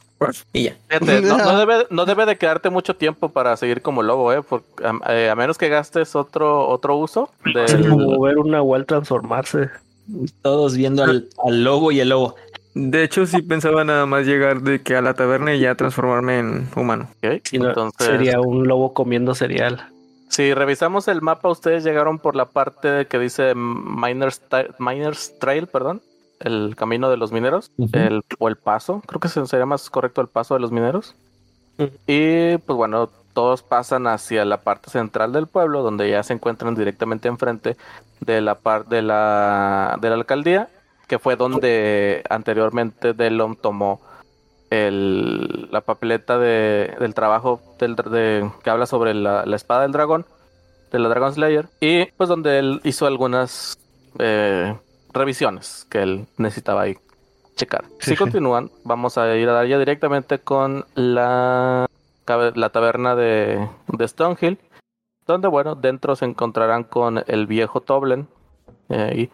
y 0.51 0.63
ya. 0.63 0.75
fíjate, 0.89 1.21
no, 1.21 1.37
no 1.37 1.57
debe, 1.65 1.87
no 1.89 2.05
debe 2.05 2.25
de 2.25 2.37
quedarte 2.37 2.69
mucho 2.69 2.95
tiempo 2.95 3.29
para 3.29 3.55
seguir 3.55 3.81
como 3.81 4.03
lobo, 4.03 4.33
¿eh? 4.33 4.41
Porque, 4.41 4.65
a, 4.85 5.13
eh, 5.13 5.29
a 5.29 5.35
menos 5.35 5.57
que 5.57 5.69
gastes 5.69 6.13
otro, 6.15 6.67
otro 6.67 6.97
uso 6.97 7.31
Es 7.45 7.53
del... 7.53 7.89
como 7.89 8.19
ver 8.21 8.37
un 8.37 8.51
Nahual 8.51 8.85
transformarse. 8.85 9.69
Todos 10.41 10.75
viendo 10.75 11.03
al, 11.03 11.29
al 11.45 11.63
lobo 11.63 11.91
y 11.91 11.99
el 12.01 12.09
lobo. 12.09 12.35
De 12.81 13.03
hecho, 13.03 13.25
sí 13.25 13.41
pensaba 13.41 13.83
nada 13.83 14.05
más 14.05 14.25
llegar 14.25 14.61
de 14.61 14.81
que 14.81 14.95
a 14.95 15.01
la 15.01 15.13
taberna 15.13 15.53
y 15.53 15.59
ya 15.59 15.75
transformarme 15.75 16.39
en 16.39 16.69
humano. 16.75 17.09
Si 17.43 17.57
no, 17.59 17.69
Entonces, 17.69 18.07
sería 18.07 18.39
un 18.39 18.67
lobo 18.67 18.93
comiendo 18.93 19.35
cereal. 19.35 19.89
Si 20.29 20.53
revisamos 20.53 21.07
el 21.07 21.21
mapa, 21.21 21.49
ustedes 21.49 21.83
llegaron 21.83 22.19
por 22.19 22.35
la 22.35 22.45
parte 22.45 23.07
que 23.07 23.19
dice 23.19 23.53
Miners, 23.55 24.41
Miners 24.77 25.37
Trail, 25.39 25.67
perdón, 25.67 26.01
el 26.39 26.75
camino 26.77 27.09
de 27.09 27.17
los 27.17 27.31
mineros, 27.33 27.71
el, 27.93 28.21
o 28.37 28.47
el 28.47 28.55
paso, 28.55 29.01
creo 29.05 29.19
que 29.19 29.27
se- 29.27 29.45
sería 29.47 29.65
más 29.65 29.89
correcto 29.89 30.21
el 30.21 30.27
paso 30.27 30.53
de 30.53 30.61
los 30.61 30.71
mineros. 30.71 31.15
Y 32.07 32.57
pues 32.59 32.77
bueno, 32.77 33.09
todos 33.33 33.63
pasan 33.63 34.07
hacia 34.07 34.45
la 34.45 34.61
parte 34.61 34.89
central 34.89 35.31
del 35.33 35.47
pueblo, 35.47 35.81
donde 35.81 36.09
ya 36.09 36.23
se 36.23 36.33
encuentran 36.33 36.75
directamente 36.75 37.27
enfrente 37.27 37.75
de 38.21 38.41
la 38.41 38.55
parte 38.55 38.95
de 38.95 39.01
la, 39.01 39.97
de 40.01 40.09
la 40.09 40.15
alcaldía. 40.15 40.69
Que 41.09 41.19
fue 41.19 41.35
donde 41.35 42.23
anteriormente 42.29 43.13
Delon 43.13 43.57
tomó 43.57 43.99
el, 44.69 45.67
la 45.71 45.81
papeleta 45.81 46.37
de, 46.37 46.95
del 46.99 47.13
trabajo 47.15 47.59
del, 47.79 47.95
de, 47.95 48.49
que 48.63 48.69
habla 48.69 48.85
sobre 48.85 49.13
la, 49.15 49.45
la 49.45 49.55
espada 49.55 49.81
del 49.81 49.91
dragón, 49.91 50.25
de 50.91 50.99
la 50.99 51.09
Dragon 51.09 51.33
Slayer, 51.33 51.67
y 51.81 52.05
pues 52.05 52.29
donde 52.29 52.59
él 52.59 52.79
hizo 52.83 53.07
algunas 53.07 53.77
eh, 54.19 54.75
revisiones 55.11 55.87
que 55.89 56.03
él 56.03 56.27
necesitaba 56.37 56.83
ahí 56.83 56.97
checar. 57.55 57.85
Si 57.99 58.15
continúan, 58.15 58.69
vamos 58.83 59.17
a 59.17 59.35
ir 59.35 59.49
a 59.49 59.53
dar 59.53 59.67
ya 59.67 59.79
directamente 59.79 60.39
con 60.39 60.85
la, 60.93 61.87
la 62.27 62.69
taberna 62.69 63.15
de, 63.15 63.67
de 63.87 64.07
Stonehill, 64.07 64.59
donde, 65.25 65.47
bueno, 65.47 65.75
dentro 65.75 66.15
se 66.15 66.25
encontrarán 66.25 66.83
con 66.83 67.23
el 67.27 67.47
viejo 67.47 67.81
Toblen, 67.81 68.27
eh, 68.89 69.13
y 69.15 69.29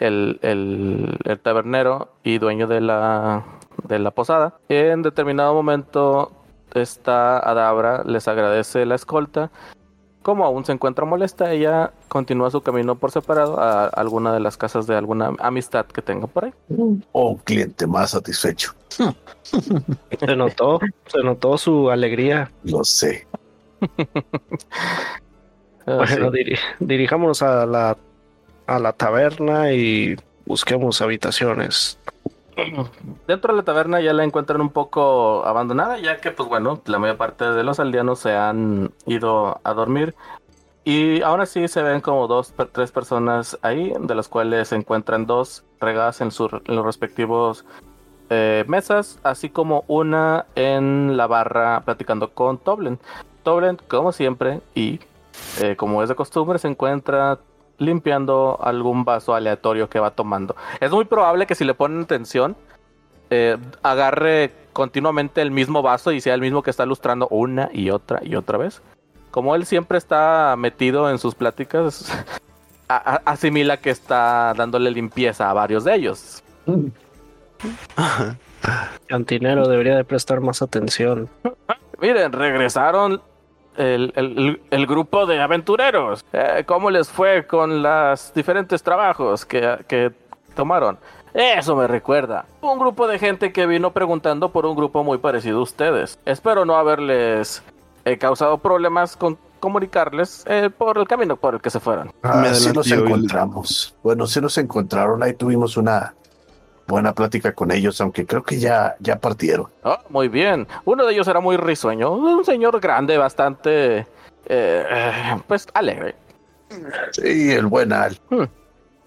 el, 0.00 0.38
el, 0.42 1.16
el 1.24 1.38
tabernero 1.38 2.08
y 2.24 2.38
dueño 2.38 2.66
de 2.66 2.80
la, 2.80 3.44
de 3.84 3.98
la 4.00 4.10
posada. 4.10 4.54
En 4.68 5.02
determinado 5.02 5.54
momento, 5.54 6.32
esta 6.74 7.38
Adabra 7.38 8.02
les 8.04 8.26
agradece 8.26 8.84
la 8.86 8.96
escolta. 8.96 9.50
Como 10.22 10.44
aún 10.44 10.66
se 10.66 10.72
encuentra 10.72 11.06
molesta, 11.06 11.50
ella 11.50 11.92
continúa 12.08 12.50
su 12.50 12.60
camino 12.60 12.94
por 12.96 13.10
separado 13.10 13.58
a 13.58 13.86
alguna 13.86 14.34
de 14.34 14.40
las 14.40 14.58
casas 14.58 14.86
de 14.86 14.94
alguna 14.94 15.32
amistad 15.38 15.86
que 15.86 16.02
tenga 16.02 16.26
por 16.26 16.44
ahí. 16.44 16.52
O 17.12 17.30
un 17.30 17.36
cliente 17.38 17.86
más 17.86 18.10
satisfecho. 18.10 18.74
Se 20.20 20.36
notó, 20.36 20.78
se 21.06 21.22
notó 21.22 21.56
su 21.56 21.90
alegría. 21.90 22.50
Lo 22.64 22.84
sé. 22.84 23.26
Ah, 25.86 25.96
Bueno, 25.96 26.30
sí. 26.30 26.36
diri- 26.38 26.58
dirijámonos 26.78 27.40
a 27.42 27.64
la, 27.66 27.96
a 28.70 28.78
la 28.78 28.92
taberna 28.92 29.72
y 29.72 30.16
busquemos 30.46 31.02
habitaciones. 31.02 31.98
Dentro 33.26 33.52
de 33.52 33.58
la 33.58 33.64
taberna 33.64 34.00
ya 34.00 34.12
la 34.12 34.22
encuentran 34.22 34.60
un 34.60 34.70
poco 34.70 35.44
abandonada, 35.44 35.98
ya 35.98 36.18
que, 36.18 36.30
pues 36.30 36.48
bueno, 36.48 36.80
la 36.86 36.98
mayor 36.98 37.16
parte 37.16 37.44
de 37.44 37.64
los 37.64 37.80
aldeanos 37.80 38.20
se 38.20 38.36
han 38.36 38.92
ido 39.06 39.60
a 39.64 39.74
dormir. 39.74 40.14
Y 40.84 41.20
aún 41.22 41.40
así 41.40 41.66
se 41.68 41.82
ven 41.82 42.00
como 42.00 42.28
dos, 42.28 42.54
tres 42.72 42.92
personas 42.92 43.58
ahí, 43.62 43.92
de 43.98 44.14
las 44.14 44.28
cuales 44.28 44.68
se 44.68 44.76
encuentran 44.76 45.26
dos 45.26 45.64
regadas 45.80 46.20
en, 46.20 46.28
en 46.28 46.76
los 46.76 46.84
respectivos 46.84 47.64
eh, 48.28 48.64
mesas, 48.68 49.18
así 49.24 49.50
como 49.50 49.84
una 49.88 50.46
en 50.54 51.16
la 51.16 51.26
barra 51.26 51.80
platicando 51.84 52.30
con 52.30 52.58
Toblen. 52.58 53.00
Toblen, 53.42 53.78
como 53.88 54.12
siempre, 54.12 54.60
y 54.74 55.00
eh, 55.60 55.74
como 55.76 56.02
es 56.02 56.08
de 56.08 56.14
costumbre, 56.14 56.58
se 56.58 56.68
encuentra 56.68 57.38
limpiando 57.80 58.58
algún 58.62 59.04
vaso 59.04 59.34
aleatorio 59.34 59.88
que 59.88 59.98
va 59.98 60.12
tomando. 60.12 60.54
Es 60.78 60.92
muy 60.92 61.06
probable 61.06 61.46
que 61.46 61.56
si 61.56 61.64
le 61.64 61.74
ponen 61.74 62.02
atención, 62.02 62.56
eh, 63.30 63.56
agarre 63.82 64.52
continuamente 64.72 65.42
el 65.42 65.50
mismo 65.50 65.82
vaso 65.82 66.12
y 66.12 66.20
sea 66.20 66.34
el 66.34 66.40
mismo 66.40 66.62
que 66.62 66.70
está 66.70 66.86
lustrando 66.86 67.26
una 67.28 67.70
y 67.72 67.90
otra 67.90 68.20
y 68.22 68.36
otra 68.36 68.58
vez. 68.58 68.82
Como 69.30 69.54
él 69.54 69.66
siempre 69.66 69.98
está 69.98 70.54
metido 70.58 71.10
en 71.10 71.18
sus 71.18 71.34
pláticas, 71.34 72.12
asimila 72.88 73.78
que 73.78 73.90
está 73.90 74.52
dándole 74.56 74.90
limpieza 74.90 75.50
a 75.50 75.54
varios 75.54 75.84
de 75.84 75.94
ellos. 75.94 76.42
Cantinero 79.06 79.66
debería 79.68 79.96
de 79.96 80.04
prestar 80.04 80.40
más 80.40 80.60
atención. 80.62 81.28
Miren, 82.00 82.32
regresaron 82.32 83.22
el, 83.80 84.12
el- 84.16 84.60
el 84.70 84.86
grupo 84.86 85.26
de 85.26 85.40
aventureros. 85.40 86.24
Eh, 86.32 86.64
¿Cómo 86.66 86.90
les 86.90 87.08
fue 87.08 87.46
con 87.46 87.82
los 87.82 88.32
diferentes 88.34 88.82
trabajos 88.82 89.44
que, 89.44 89.78
que 89.88 90.12
tomaron? 90.54 90.98
Eso 91.32 91.76
me 91.76 91.86
recuerda. 91.86 92.44
Un 92.60 92.78
grupo 92.78 93.06
de 93.06 93.18
gente 93.18 93.52
que 93.52 93.66
vino 93.66 93.92
preguntando 93.92 94.48
por 94.50 94.66
un 94.66 94.74
grupo 94.76 95.04
muy 95.04 95.18
parecido 95.18 95.58
a 95.60 95.62
ustedes. 95.62 96.18
Espero 96.24 96.64
no 96.64 96.74
haberles 96.74 97.62
eh, 98.04 98.18
causado 98.18 98.58
problemas 98.58 99.16
con 99.16 99.38
comunicarles 99.60 100.42
eh, 100.48 100.70
por 100.76 100.98
el 100.98 101.06
camino 101.06 101.36
por 101.36 101.54
el 101.54 101.60
que 101.60 101.70
se 101.70 101.78
fueron. 101.80 102.10
Ah, 102.22 102.44
sí 102.54 102.72
nos 102.72 102.90
encontramos. 102.90 103.94
Bueno, 104.02 104.26
sí 104.26 104.40
nos 104.40 104.56
encontraron. 104.58 105.22
Ahí 105.22 105.34
tuvimos 105.34 105.76
una 105.76 106.14
buena 106.90 107.14
plática 107.14 107.52
con 107.54 107.70
ellos, 107.70 108.00
aunque 108.00 108.26
creo 108.26 108.42
que 108.42 108.58
ya, 108.58 108.96
ya 109.00 109.18
partieron. 109.18 109.68
Oh, 109.82 109.96
muy 110.10 110.28
bien. 110.28 110.66
Uno 110.84 111.06
de 111.06 111.14
ellos 111.14 111.28
era 111.28 111.40
muy 111.40 111.56
risueño. 111.56 112.12
Un 112.12 112.44
señor 112.44 112.78
grande, 112.80 113.16
bastante... 113.16 113.98
eh, 113.98 114.06
eh, 114.46 115.40
pues 115.46 115.66
alegre. 115.74 116.14
Sí, 117.12 117.50
el 117.52 117.66
buen 117.66 117.92
Al. 117.92 118.18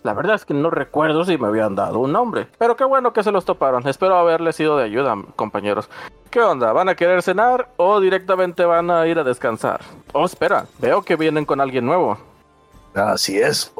La 0.03 0.13
verdad 0.13 0.35
es 0.35 0.43
que 0.43 0.53
no 0.53 0.69
recuerdo 0.69 1.23
si 1.23 1.37
me 1.37 1.47
habían 1.47 1.75
dado 1.75 1.99
un 1.99 2.11
nombre. 2.11 2.47
Pero 2.57 2.75
qué 2.75 2.83
bueno 2.83 3.13
que 3.13 3.23
se 3.23 3.31
los 3.31 3.45
toparon. 3.45 3.87
Espero 3.87 4.17
haberles 4.17 4.57
sido 4.57 4.77
de 4.77 4.83
ayuda, 4.83 5.15
compañeros. 5.37 5.89
¿Qué 6.29 6.41
onda? 6.41 6.73
¿Van 6.73 6.89
a 6.89 6.95
querer 6.95 7.21
cenar 7.21 7.69
o 7.77 8.01
directamente 8.01 8.65
van 8.65 8.91
a 8.91 9.07
ir 9.07 9.17
a 9.17 9.23
descansar? 9.23 9.79
Oh, 10.11 10.25
espera. 10.25 10.65
Veo 10.79 11.03
que 11.03 11.15
vienen 11.15 11.45
con 11.45 11.61
alguien 11.61 11.85
nuevo. 11.85 12.17
Así 12.93 13.39
es. 13.39 13.71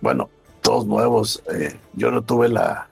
Bueno, 0.00 0.28
todos 0.62 0.84
nuevos. 0.84 1.44
Eh, 1.52 1.78
yo 1.92 2.10
no 2.10 2.22
tuve 2.22 2.48
la 2.48 2.87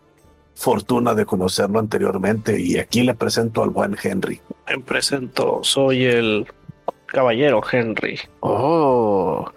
fortuna 0.56 1.14
de 1.14 1.26
conocerlo 1.26 1.78
anteriormente 1.78 2.58
y 2.58 2.78
aquí 2.78 3.02
le 3.02 3.14
presento 3.14 3.62
al 3.62 3.70
buen 3.70 3.96
Henry. 4.02 4.40
Me 4.68 4.80
presento, 4.80 5.60
soy 5.62 6.06
el 6.06 6.46
caballero 7.06 7.60
Henry. 7.70 8.18
Oh. 8.40 9.48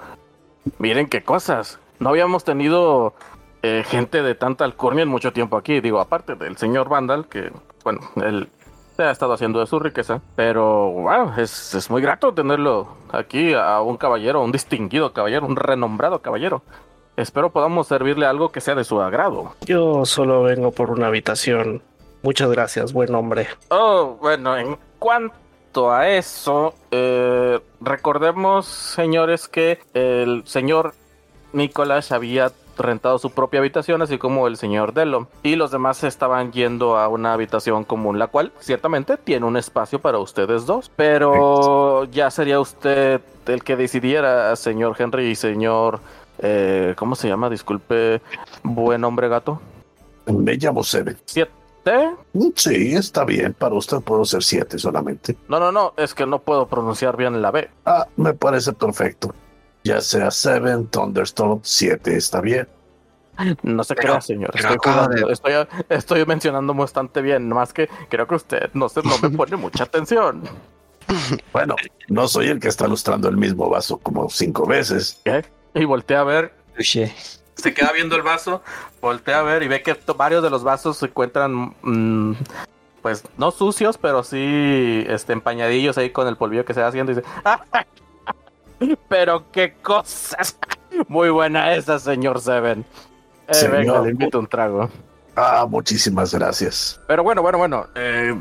Miren 0.78 1.08
qué 1.08 1.24
cosas. 1.24 1.80
No 2.00 2.10
habíamos 2.10 2.44
tenido 2.44 3.16
eh, 3.64 3.84
gente 3.88 4.22
de 4.22 4.36
tanta 4.36 4.66
alcurnia 4.66 5.04
en 5.04 5.10
mucho 5.10 5.34
tiempo 5.34 5.58
aquí. 5.58 5.80
Digo, 5.80 6.00
aparte 6.00 6.36
del 6.36 6.58
señor 6.58 6.90
Vandal, 6.90 7.28
que, 7.28 7.52
bueno, 7.84 8.02
él 8.18 8.50
se 8.96 9.04
ha 9.04 9.12
estado 9.12 9.34
haciendo 9.34 9.62
de 9.62 9.68
su 9.68 9.80
riqueza. 9.80 10.22
Pero, 10.36 10.92
wow, 10.92 11.32
es, 11.38 11.74
es 11.74 11.90
muy 11.90 12.02
grato 12.02 12.34
tenerlo 12.34 12.90
aquí 13.12 13.54
a 13.54 13.82
un 13.82 13.98
caballero, 13.98 14.44
un 14.44 14.52
distinguido 14.52 15.14
caballero, 15.14 15.48
un 15.48 15.56
renombrado 15.56 16.22
caballero. 16.22 16.62
Espero 17.20 17.50
podamos 17.50 17.88
servirle 17.88 18.26
algo 18.26 18.50
que 18.50 18.62
sea 18.62 18.76
de 18.76 18.86
su 18.86 19.02
agrado. 19.02 19.54
Yo 19.66 20.06
solo 20.06 20.44
vengo 20.44 20.72
por 20.72 20.90
una 20.90 21.08
habitación. 21.08 21.82
Muchas 22.22 22.50
gracias, 22.50 22.94
buen 22.94 23.14
hombre. 23.14 23.48
Oh, 23.68 24.18
bueno, 24.22 24.58
en 24.58 24.78
cuanto 25.00 25.92
a 25.92 26.08
eso, 26.08 26.74
eh, 26.92 27.60
recordemos, 27.82 28.68
señores, 28.68 29.50
que 29.50 29.80
el 29.94 30.44
señor 30.46 30.94
Nicolás 31.52 32.14
había 32.14 32.54
rentado 32.78 33.20
su 33.20 33.32
propia 33.32 33.60
habitación, 33.60 34.02
así 34.02 34.18
como 34.18 34.48
el 34.48 34.56
señor 34.56 34.94
Dello, 34.94 35.28
y 35.44 35.58
los 35.58 35.72
demás 35.72 36.04
estaban 36.06 36.54
yendo 36.54 36.98
a 36.98 37.10
una 37.10 37.34
habitación 37.34 37.84
común, 37.84 38.18
la 38.18 38.28
cual 38.28 38.54
ciertamente 38.60 39.18
tiene 39.18 39.46
un 39.46 39.58
espacio 39.58 40.00
para 40.00 40.20
ustedes 40.20 40.66
dos, 40.66 40.90
pero 40.96 42.06
ya 42.06 42.32
sería 42.32 42.60
usted 42.60 43.22
el 43.46 43.64
que 43.64 43.76
decidiera, 43.76 44.56
señor 44.56 44.96
Henry 44.98 45.28
y 45.28 45.36
señor, 45.36 46.00
eh, 46.40 46.94
¿cómo 46.98 47.16
se 47.16 47.28
llama? 47.28 47.50
Disculpe, 47.50 48.22
buen 48.64 49.04
hombre 49.04 49.28
gato. 49.30 49.62
Me 50.26 50.56
llamo 50.56 50.84
Seven. 50.84 51.18
¿Siete? 51.26 51.52
Sí, 52.56 52.94
está 52.96 53.24
bien. 53.26 53.54
Para 53.54 53.76
usted 53.76 53.98
puedo 54.02 54.24
ser 54.26 54.44
siete 54.44 54.78
solamente. 54.78 55.36
No, 55.48 55.60
no, 55.60 55.72
no, 55.72 55.94
es 55.98 56.14
que 56.14 56.26
no 56.26 56.40
puedo 56.40 56.68
pronunciar 56.68 57.18
bien 57.18 57.42
la 57.42 57.52
B. 57.52 57.70
Ah, 57.86 58.08
me 58.18 58.34
parece 58.34 58.74
perfecto. 58.74 59.34
Ya 59.84 60.02
sea 60.02 60.30
Seven, 60.30 60.88
Thunderstorm, 60.88 61.62
siete, 61.64 62.16
está 62.16 62.42
bien. 62.42 62.68
No 63.64 63.84
se 63.86 63.96
Pero- 63.96 64.10
crea, 64.10 64.22
señor. 64.22 64.52
Estoy, 64.54 64.78
jugando, 64.84 65.26
de- 65.28 65.32
estoy, 65.34 65.54
estoy 65.88 66.26
mencionando 66.26 66.74
bastante 66.74 67.22
bien, 67.22 67.48
más 67.48 67.72
que 67.72 67.90
creo 68.10 68.28
que 68.28 68.36
usted 68.36 68.70
no, 68.74 68.90
se, 68.90 69.02
no 69.02 69.18
me 69.22 69.30
pone 69.38 69.56
mucha 69.56 69.86
atención. 69.86 70.44
Bueno, 71.54 71.76
no 72.10 72.28
soy 72.28 72.48
el 72.50 72.60
que 72.60 72.68
está 72.68 72.88
lustrando 72.88 73.30
el 73.30 73.38
mismo 73.38 73.70
vaso 73.70 73.98
como 73.98 74.30
cinco 74.30 74.68
veces. 74.68 75.22
¿Qué? 75.24 75.44
Y 75.74 75.86
voltea 75.86 76.22
a 76.22 76.24
ver, 76.24 76.54
Touché. 76.76 77.14
se 77.56 77.74
queda 77.74 77.92
viendo 77.92 78.16
el 78.16 78.22
vaso, 78.22 78.62
voltea 79.02 79.40
a 79.40 79.44
ver 79.44 79.64
y 79.64 79.68
ve 79.68 79.82
que 79.82 79.96
varios 80.16 80.42
de 80.44 80.50
los 80.50 80.64
vasos 80.64 80.98
se 80.98 81.06
encuentran, 81.08 81.76
mm, 81.82 82.34
pues 83.02 83.24
no 83.38 83.52
sucios, 83.52 83.98
pero 83.98 84.24
sí 84.24 85.06
este, 85.08 85.34
empañadillos 85.34 85.98
ahí 85.98 86.10
con 86.10 86.28
el 86.28 86.38
polvillo 86.38 86.66
que 86.66 86.74
se 86.74 86.82
va 86.82 86.88
haciendo. 86.88 87.12
Y 87.12 87.16
dice, 87.16 87.28
"Ah, 87.46 87.62
pero 89.08 89.44
qué 89.52 89.74
cosas. 89.82 90.58
Muy 91.08 91.30
buena 91.30 91.74
esa, 91.76 92.00
señor 92.00 92.42
Seven. 92.42 92.86
Eh, 93.48 93.54
Señor. 93.54 93.78
venga, 93.78 94.02
le 94.02 94.10
invito 94.12 94.40
un 94.40 94.48
trago. 94.48 94.90
Ah, 95.36 95.66
muchísimas 95.70 96.34
gracias. 96.34 97.00
Pero 97.08 97.24
bueno, 97.24 97.42
bueno, 97.42 97.58
bueno. 97.58 97.88
Eh, 97.96 98.36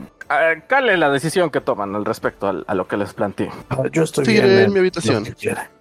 ¿Cuál 0.68 0.90
es 0.90 0.98
la 0.98 1.10
decisión 1.10 1.50
que 1.50 1.60
toman 1.60 1.94
al 1.94 2.04
respecto 2.04 2.46
al- 2.48 2.64
a, 2.66 2.74
lo 2.74 2.86
que 2.86 2.96
les 2.96 3.14
planteé? 3.14 3.50
Yo 3.92 4.02
estoy 4.02 4.26
bien. 4.26 4.44
en 4.46 4.72
mi 4.72 4.78
habitación. 4.80 5.24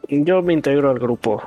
Yo 0.07 0.41
me 0.41 0.53
integro 0.53 0.89
al 0.89 0.99
grupo. 0.99 1.43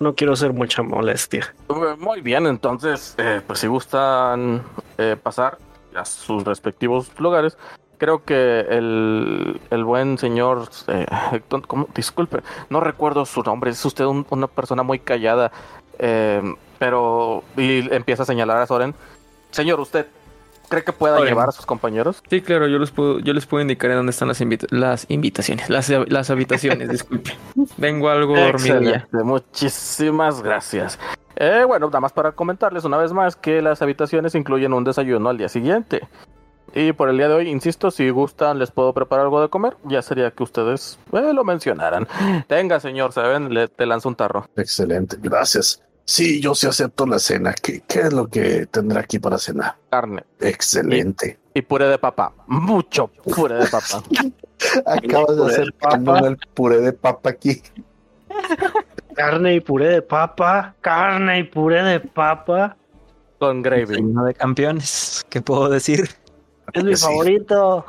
No 0.00 0.14
quiero 0.16 0.34
ser 0.34 0.52
mucha 0.52 0.82
molestia. 0.82 1.54
Muy 1.98 2.20
bien, 2.20 2.46
entonces, 2.46 3.14
eh, 3.18 3.40
pues 3.46 3.60
si 3.60 3.68
gustan 3.68 4.62
eh, 4.98 5.16
pasar 5.22 5.58
a 5.94 6.04
sus 6.04 6.42
respectivos 6.44 7.08
lugares, 7.20 7.56
creo 7.98 8.24
que 8.24 8.60
el, 8.68 9.60
el 9.70 9.84
buen 9.84 10.18
señor, 10.18 10.68
eh, 10.88 11.06
disculpe, 11.94 12.38
no 12.68 12.80
recuerdo 12.80 13.24
su 13.24 13.42
nombre, 13.44 13.70
es 13.70 13.84
usted 13.84 14.04
un- 14.06 14.26
una 14.30 14.48
persona 14.48 14.82
muy 14.82 14.98
callada. 14.98 15.52
Eh, 16.00 16.42
pero 16.80 17.44
y 17.56 17.94
empieza 17.94 18.24
a 18.24 18.26
señalar 18.26 18.56
a 18.56 18.66
Soren. 18.66 18.92
Señor, 19.52 19.78
¿usted 19.78 20.06
cree 20.68 20.84
que 20.84 20.92
pueda 20.92 21.20
llevar 21.20 21.48
a 21.48 21.52
sus 21.52 21.66
compañeros? 21.66 22.22
Sí, 22.30 22.40
claro, 22.40 22.66
yo 22.68 22.78
les 22.78 22.90
puedo, 22.90 23.18
yo 23.20 23.32
les 23.32 23.46
puedo 23.46 23.62
indicar 23.62 23.90
en 23.90 23.96
dónde 23.98 24.10
están 24.10 24.28
las, 24.28 24.40
invita- 24.40 24.66
las 24.70 25.06
invitaciones, 25.08 25.68
las, 25.70 25.88
las 25.90 26.30
habitaciones, 26.30 26.88
disculpe. 26.90 27.32
Vengo 27.76 28.08
algo 28.08 28.36
dormido 28.38 28.80
ya. 28.82 29.06
Muchísimas 29.12 30.42
gracias. 30.42 30.98
Eh, 31.36 31.64
bueno, 31.66 31.86
nada 31.86 32.00
más 32.00 32.12
para 32.12 32.32
comentarles 32.32 32.84
una 32.84 32.96
vez 32.96 33.12
más 33.12 33.36
que 33.36 33.62
las 33.62 33.80
habitaciones 33.82 34.34
incluyen 34.34 34.72
un 34.72 34.84
desayuno 34.84 35.28
al 35.30 35.38
día 35.38 35.48
siguiente. 35.48 36.06
Y 36.74 36.92
por 36.92 37.10
el 37.10 37.18
día 37.18 37.28
de 37.28 37.34
hoy, 37.34 37.48
insisto, 37.50 37.90
si 37.90 38.08
gustan, 38.08 38.58
les 38.58 38.70
puedo 38.70 38.94
preparar 38.94 39.26
algo 39.26 39.42
de 39.42 39.48
comer. 39.50 39.76
Ya 39.84 40.00
sería 40.00 40.30
que 40.30 40.42
ustedes 40.42 40.98
eh, 41.12 41.32
lo 41.34 41.44
mencionaran. 41.44 42.08
Tenga, 42.48 42.80
señor, 42.80 43.12
¿saben? 43.12 43.52
Le, 43.52 43.68
te 43.68 43.84
lanzo 43.84 44.08
un 44.08 44.14
tarro. 44.14 44.46
Excelente, 44.56 45.16
gracias. 45.20 45.82
Sí, 46.04 46.40
yo 46.40 46.54
sí 46.54 46.66
acepto 46.66 47.06
la 47.06 47.18
cena. 47.18 47.54
¿Qué, 47.54 47.82
qué 47.86 48.00
es 48.00 48.12
lo 48.12 48.26
que 48.28 48.66
tendrá 48.66 49.00
aquí 49.00 49.18
para 49.18 49.38
cenar? 49.38 49.76
Carne 49.90 50.24
Excelente. 50.40 51.38
y 51.54 51.62
puré 51.62 51.86
de 51.86 51.98
papa. 51.98 52.32
Mucho 52.46 53.06
puré 53.08 53.54
de 53.56 53.66
papa. 53.66 54.02
Acabas 54.86 55.36
de 55.36 55.46
hacer 55.46 55.64
de 55.66 55.72
papa. 55.72 56.18
el 56.20 56.36
puré 56.54 56.78
de 56.80 56.92
papa 56.92 57.30
aquí. 57.30 57.62
Carne 59.14 59.54
y 59.54 59.60
puré 59.60 59.88
de 59.88 60.02
papa, 60.02 60.74
carne 60.80 61.38
y 61.40 61.44
puré 61.44 61.82
de 61.82 62.00
papa. 62.00 62.76
Con 63.38 63.60
gravy. 63.62 64.00
Uno 64.00 64.24
de 64.24 64.34
campeones. 64.34 65.24
¿Qué 65.28 65.40
puedo 65.42 65.68
decir? 65.68 66.08
Es 66.72 66.84
mi 66.84 66.96
Sí. 66.96 67.04
favorito. 67.04 67.84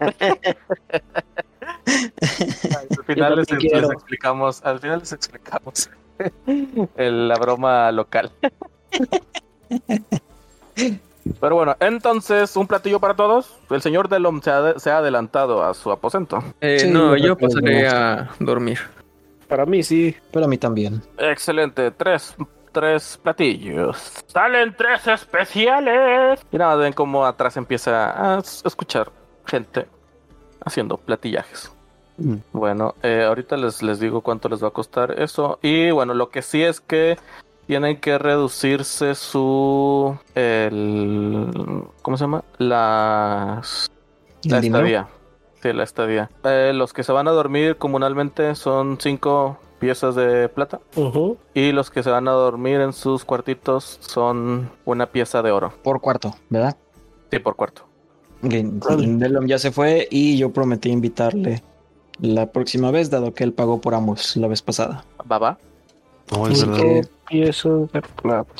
Al 1.86 3.04
final 3.06 3.36
les, 3.36 3.50
explicamos, 3.50 4.62
al 4.64 4.78
final 4.80 4.98
les 5.00 5.12
explicamos 5.12 5.88
la 6.96 7.34
broma 7.36 7.90
local. 7.92 8.30
Pero 11.40 11.54
bueno, 11.56 11.76
entonces, 11.80 12.56
un 12.56 12.66
platillo 12.66 13.00
para 13.00 13.14
todos. 13.14 13.54
El 13.70 13.82
señor 13.82 14.08
Delom 14.08 14.40
se 14.40 14.50
ha, 14.50 14.78
se 14.78 14.90
ha 14.90 14.98
adelantado 14.98 15.62
a 15.62 15.74
su 15.74 15.90
aposento. 15.90 16.42
Eh, 16.60 16.78
Sí, 16.80 16.90
no, 16.90 17.16
yo 17.16 17.36
pasaré 17.36 17.82
no. 17.82 17.90
a 17.96 18.28
dormir. 18.38 18.78
Para 19.46 19.66
mí 19.66 19.82
sí. 19.82 20.16
Pero 20.32 20.46
a 20.46 20.48
mí 20.48 20.56
también. 20.58 21.02
Excelente, 21.18 21.90
tres, 21.90 22.34
tres 22.72 23.18
platillos. 23.22 24.22
Salen 24.26 24.74
tres 24.76 25.06
especiales. 25.06 26.40
Y 26.50 26.56
nada, 26.56 26.76
ven 26.76 26.92
cómo 26.94 27.26
atrás 27.26 27.56
empieza 27.56 28.36
a 28.36 28.38
escuchar 28.38 29.10
gente 29.46 29.86
haciendo 30.64 30.96
platillajes. 30.96 31.72
Mm. 32.18 32.36
Bueno, 32.52 32.94
eh, 33.02 33.24
ahorita 33.26 33.56
les, 33.56 33.82
les 33.82 34.00
digo 34.00 34.20
cuánto 34.20 34.48
les 34.48 34.62
va 34.62 34.68
a 34.68 34.72
costar 34.72 35.20
eso. 35.20 35.58
Y 35.62 35.90
bueno, 35.90 36.14
lo 36.14 36.30
que 36.30 36.42
sí 36.42 36.62
es 36.62 36.80
que 36.80 37.16
tienen 37.66 37.98
que 37.98 38.18
reducirse 38.18 39.14
su... 39.14 40.16
El, 40.34 41.50
¿Cómo 42.02 42.16
se 42.16 42.24
llama? 42.24 42.44
Las... 42.58 43.90
La 44.44 44.58
estadía. 44.58 45.08
Sí, 45.62 45.72
la 45.72 45.82
estadía. 45.82 46.30
Eh, 46.44 46.72
los 46.74 46.92
que 46.92 47.02
se 47.02 47.12
van 47.12 47.28
a 47.28 47.32
dormir 47.32 47.76
comunalmente 47.76 48.54
son 48.54 48.98
cinco 49.00 49.58
piezas 49.78 50.14
de 50.14 50.48
plata. 50.48 50.80
Y 51.54 51.72
los 51.72 51.90
que 51.90 52.02
se 52.02 52.10
van 52.10 52.28
a 52.28 52.32
dormir 52.32 52.80
en 52.80 52.92
sus 52.92 53.24
cuartitos 53.24 53.98
son 54.00 54.70
una 54.84 55.06
pieza 55.06 55.42
de 55.42 55.50
oro. 55.50 55.72
Por 55.82 56.00
cuarto, 56.00 56.34
¿verdad? 56.48 56.76
Sí, 57.30 57.38
por 57.38 57.56
cuarto. 57.56 57.82
Ya 58.40 59.58
se 59.58 59.72
fue 59.72 60.06
y 60.10 60.38
yo 60.38 60.52
prometí 60.52 60.90
invitarle 60.90 61.62
la 62.20 62.50
próxima 62.50 62.90
vez, 62.90 63.10
dado 63.10 63.32
que 63.34 63.44
él 63.44 63.52
pagó 63.52 63.80
por 63.80 63.94
ambos 63.94 64.36
la 64.36 64.48
vez 64.48 64.62
pasada. 64.62 65.04
Baba. 65.24 65.58
No, 66.32 66.46
es 66.48 66.66
verdad. 66.66 66.82
Cinco 66.84 67.08
piezas 67.28 67.92
de 67.92 68.02
plata. 68.02 68.52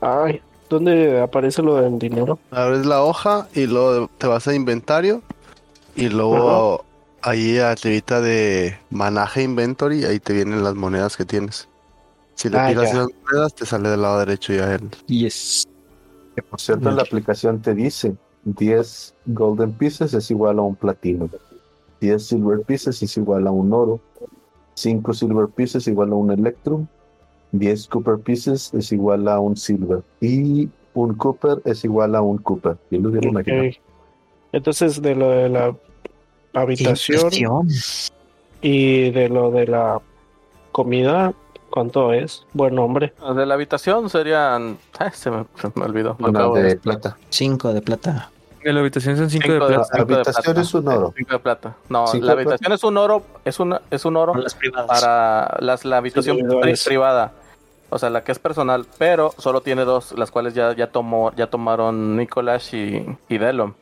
Ay, 0.00 0.40
¿dónde 0.68 1.20
aparece 1.20 1.62
lo 1.62 1.76
del 1.76 1.98
dinero? 1.98 2.38
Abres 2.50 2.86
la 2.86 3.02
hoja 3.02 3.48
y 3.54 3.66
luego 3.66 4.08
te 4.18 4.26
vas 4.26 4.46
a 4.48 4.54
inventario 4.54 5.22
y 5.96 6.08
luego 6.08 6.84
ahí 7.22 7.58
arribita 7.58 8.20
de 8.20 8.78
manaje 8.90 9.42
inventory, 9.42 10.04
ahí 10.04 10.18
te 10.20 10.32
vienen 10.32 10.64
las 10.64 10.74
monedas 10.74 11.16
que 11.16 11.24
tienes. 11.26 11.68
Si 12.34 12.48
le 12.48 12.58
Ah, 12.58 12.68
picas 12.68 12.92
ya. 12.92 12.98
las 13.00 13.08
monedas, 13.24 13.54
te 13.54 13.66
sale 13.66 13.90
del 13.90 14.00
lado 14.00 14.18
derecho 14.20 14.54
ya 14.54 14.74
el... 14.74 14.88
Yes. 15.08 15.68
Que 16.34 16.42
por 16.42 16.58
cierto, 16.60 16.88
en 16.88 16.96
la 16.96 17.02
aplicación 17.02 17.60
te 17.60 17.74
dice 17.74 18.14
10 18.44 19.14
golden 19.26 19.72
pieces 19.72 20.14
es 20.14 20.30
igual 20.30 20.58
a 20.58 20.62
un 20.62 20.76
platino. 20.76 21.28
10 22.00 22.22
silver 22.26 22.60
pieces 22.62 23.02
es 23.02 23.16
igual 23.16 23.46
a 23.46 23.50
un 23.50 23.72
oro. 23.72 24.00
5 24.74 25.12
silver 25.14 25.48
pieces 25.48 25.82
es 25.82 25.88
igual 25.88 26.12
a 26.12 26.14
un 26.14 26.30
electrum. 26.30 26.86
10 27.52 27.88
copper 27.88 28.18
pieces 28.18 28.72
es 28.74 28.92
igual 28.92 29.28
a 29.28 29.38
un 29.40 29.56
silver. 29.56 30.02
Y 30.20 30.68
un 30.94 31.14
copper 31.14 31.60
es 31.64 31.84
igual 31.84 32.14
a 32.14 32.22
un 32.22 32.38
copper. 32.38 32.76
¿Y 32.90 32.98
lo 32.98 33.10
vieron 33.10 33.36
aquí? 33.38 33.50
Ok. 33.50 33.76
Entonces, 34.52 35.00
de 35.02 35.14
lo 35.14 35.28
de 35.30 35.48
la 35.48 35.74
habitación 36.54 37.30
y 38.62 39.10
de 39.10 39.28
lo 39.28 39.50
de 39.50 39.66
la 39.66 40.00
comida, 40.72 41.34
¿cuánto 41.70 42.12
es? 42.12 42.46
Buen 42.52 42.74
nombre. 42.74 43.12
De 43.36 43.46
la 43.46 43.54
habitación 43.54 44.10
serían... 44.10 44.78
Ay, 44.98 45.10
se, 45.12 45.30
me, 45.30 45.44
se 45.60 45.70
me 45.74 45.84
olvidó. 45.84 46.16
Una 46.20 46.48
de 46.50 46.62
de- 46.62 46.76
plata. 46.76 47.16
Cinco 47.28 47.72
de 47.72 47.82
plata. 47.82 48.30
En 48.62 48.74
la 48.74 48.80
habitación 48.80 49.16
son 49.16 49.30
cinco, 49.30 49.46
Cinco 49.46 49.64
de 49.66 49.70
de- 49.70 49.76
plata. 49.76 49.96
de 50.04 50.14
habitación 50.14 50.58
es 50.58 50.74
un 50.74 50.88
oro. 50.88 51.14
Cinco 51.16 51.32
de 51.32 51.38
plata. 51.38 51.76
No, 51.88 52.06
Cinco 52.06 52.26
la 52.26 52.32
habitación 52.32 52.72
es 52.72 52.84
un 52.84 52.96
oro. 52.98 53.22
Es, 53.44 53.58
una, 53.60 53.80
es 53.90 54.04
un 54.04 54.16
oro 54.16 54.34
las 54.34 54.54
privadas. 54.54 54.86
para 54.86 55.56
las, 55.60 55.84
la 55.84 55.96
habitación 55.98 56.38
privada. 56.84 57.32
O 57.92 57.98
sea, 57.98 58.08
la 58.10 58.22
que 58.22 58.30
es 58.32 58.38
personal, 58.38 58.86
pero 58.98 59.32
solo 59.38 59.62
tiene 59.62 59.84
dos, 59.84 60.12
las 60.16 60.30
cuales 60.30 60.54
ya, 60.54 60.74
ya 60.76 60.88
tomó, 60.92 61.32
ya 61.34 61.48
tomaron 61.48 62.16
Nicolás 62.16 62.72
y, 62.72 63.04
y 63.28 63.38
Delom. 63.38 63.72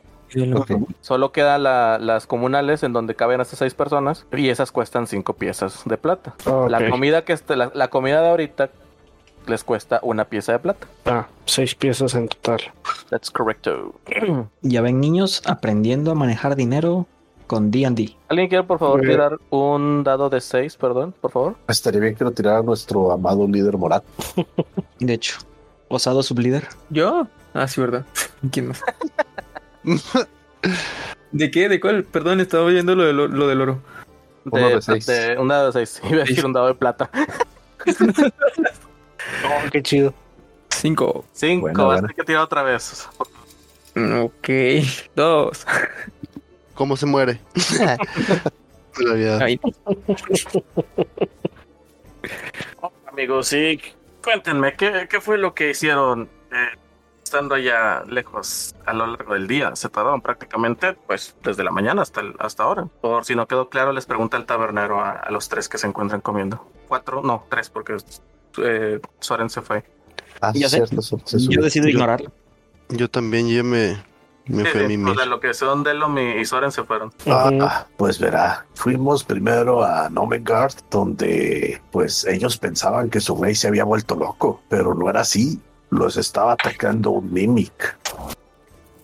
Ok. 0.55 0.71
Solo 1.01 1.31
quedan 1.31 1.63
la- 1.63 1.97
las 1.99 2.25
comunales 2.27 2.83
en 2.83 2.93
donde 2.93 3.15
caben 3.15 3.41
hasta 3.41 3.55
seis 3.55 3.73
personas 3.73 4.25
y 4.31 4.49
esas 4.49 4.71
cuestan 4.71 5.07
cinco 5.07 5.33
piezas 5.33 5.81
de 5.85 5.97
plata. 5.97 6.33
La 6.69 6.89
comida 6.89 7.23
que 7.23 7.33
este- 7.33 7.55
la, 7.55 7.71
la 7.73 7.87
comida 7.89 8.21
de 8.21 8.29
ahorita 8.29 8.69
les 9.47 9.63
cuesta 9.63 9.99
una 10.03 10.25
pieza 10.25 10.51
de 10.53 10.59
plata. 10.59 10.87
Ah, 11.05 11.27
seis 11.45 11.73
piezas 11.75 12.13
en 12.15 12.27
total. 12.27 12.59
That's 13.09 13.31
correcto. 13.31 13.93
Ya 14.61 14.81
ven 14.81 14.99
niños 14.99 15.41
aprendiendo 15.45 16.11
a 16.11 16.15
manejar 16.15 16.55
dinero 16.55 17.07
con 17.47 17.71
D&D. 17.71 18.15
¿Alguien 18.27 18.47
quiere 18.47 18.63
por 18.63 18.77
favor 18.77 18.99
bien. 19.01 19.13
tirar 19.13 19.39
un 19.49 20.03
dado 20.03 20.29
de 20.29 20.39
seis, 20.39 20.75
perdón, 20.77 21.15
por 21.19 21.31
favor? 21.31 21.55
Estaría 21.67 21.99
bien 21.99 22.15
que 22.15 22.23
lo 22.23 22.31
tirara 22.31 22.61
nuestro 22.61 23.11
amado 23.11 23.47
líder 23.47 23.75
Morat. 23.77 24.03
De 24.99 25.13
hecho, 25.13 25.37
osado 25.87 26.21
sublíder. 26.21 26.67
¿Yo? 26.91 27.27
Ah, 27.55 27.67
sí, 27.67 27.81
¿verdad? 27.81 28.05
¿Quién 28.51 28.67
más? 28.67 28.81
¿De 31.31 31.49
qué? 31.49 31.69
¿De 31.69 31.79
cuál? 31.79 32.03
Perdón, 32.03 32.39
estaba 32.41 32.63
oyendo 32.65 32.93
lo, 32.95 33.03
de 33.05 33.13
lo, 33.13 33.27
lo 33.27 33.47
del 33.47 33.61
oro. 33.61 33.79
Uno 34.45 34.69
de 34.69 34.81
seis. 34.81 35.05
de- 35.07 35.37
un 35.37 35.47
dado 35.47 35.67
de 35.67 35.73
seis. 35.73 36.01
Iba 36.09 36.21
a 36.21 36.25
decir 36.25 36.45
un 36.45 36.53
dado 36.53 36.67
de 36.67 36.73
plata. 36.75 37.09
Oh, 39.45 39.69
qué 39.71 39.81
chido. 39.83 40.13
Cinco. 40.69 41.25
Cinco, 41.33 41.61
Bueno, 41.61 41.77
vas 41.79 41.83
a 41.83 41.85
bueno. 41.87 42.01
tener 42.07 42.15
que 42.15 42.23
tirar 42.23 42.43
otra 42.43 42.63
vez. 42.63 43.07
Ok. 43.95 44.49
Dos. 45.15 45.65
¿Cómo 46.73 46.95
se 46.95 47.05
muere? 47.05 47.39
La 48.99 49.13
vida. 49.13 49.39
Ay, 49.41 49.59
Amigos, 53.11 53.47
sí, 53.47 53.81
cuéntenme, 54.23 54.75
¿qué, 54.75 55.07
qué 55.09 55.19
fue 55.21 55.37
lo 55.37 55.53
que 55.53 55.71
hicieron 55.71 56.29
eh, 56.51 56.77
estando 57.23 57.55
allá 57.55 58.03
lejos 58.07 58.75
a 58.85 58.93
lo 58.93 59.07
largo 59.07 59.33
del 59.33 59.47
día? 59.47 59.75
Se 59.75 59.89
tardaron 59.89 60.21
prácticamente, 60.21 60.93
pues, 60.93 61.35
desde 61.43 61.63
la 61.63 61.71
mañana 61.71 62.01
hasta, 62.01 62.21
el- 62.21 62.35
hasta 62.39 62.63
ahora. 62.63 62.87
Por 63.01 63.25
si 63.25 63.35
no 63.35 63.47
quedó 63.47 63.69
claro, 63.69 63.91
les 63.93 64.05
pregunta 64.05 64.37
el 64.37 64.45
tabernero 64.45 64.99
a, 65.01 65.11
a 65.11 65.31
los 65.31 65.49
tres 65.49 65.67
que 65.69 65.77
se 65.77 65.87
encuentran 65.87 66.21
comiendo. 66.21 66.65
Cuatro, 66.87 67.21
no, 67.21 67.45
tres, 67.49 67.69
porque 67.69 67.97
eh, 68.65 68.99
Soren 69.19 69.49
se 69.49 69.61
fue. 69.61 69.83
Ah, 70.41 70.51
Ya 70.55 70.69
sé. 70.69 70.77
cierto, 70.85 71.01
se 71.01 71.17
Yo 71.39 71.61
decido 71.61 71.85
Yo- 71.85 71.89
ignorarlo. 71.91 72.31
Yo 72.89 73.09
también 73.09 73.47
ya 73.49 73.61
me, 73.61 73.97
me 74.47 74.65
fui 74.65 74.83
a 74.83 74.87
mimir. 74.87 75.05
pues, 75.13 75.17
de 75.19 75.25
lo 75.27 75.39
que 75.39 75.53
son 75.53 75.83
Delom 75.83 76.17
y, 76.17 76.39
y 76.41 76.45
Soren 76.45 76.71
se 76.71 76.83
fueron. 76.83 77.13
Ah, 77.27 77.51
ah, 77.61 77.87
pues 77.97 78.17
verá, 78.19 78.65
fuimos 78.73 79.23
primero 79.23 79.83
a 79.83 80.09
Nomengard, 80.09 80.73
donde 80.89 81.81
pues 81.91 82.25
ellos 82.25 82.57
pensaban 82.57 83.09
que 83.09 83.19
su 83.19 83.35
rey 83.41 83.53
se 83.53 83.67
había 83.67 83.83
vuelto 83.83 84.15
loco, 84.15 84.61
pero 84.69 84.95
no 84.95 85.09
era 85.09 85.21
así. 85.21 85.59
Los 85.91 86.17
estaba 86.17 86.53
atacando 86.53 87.11
un 87.11 87.31
Mimic. 87.33 87.97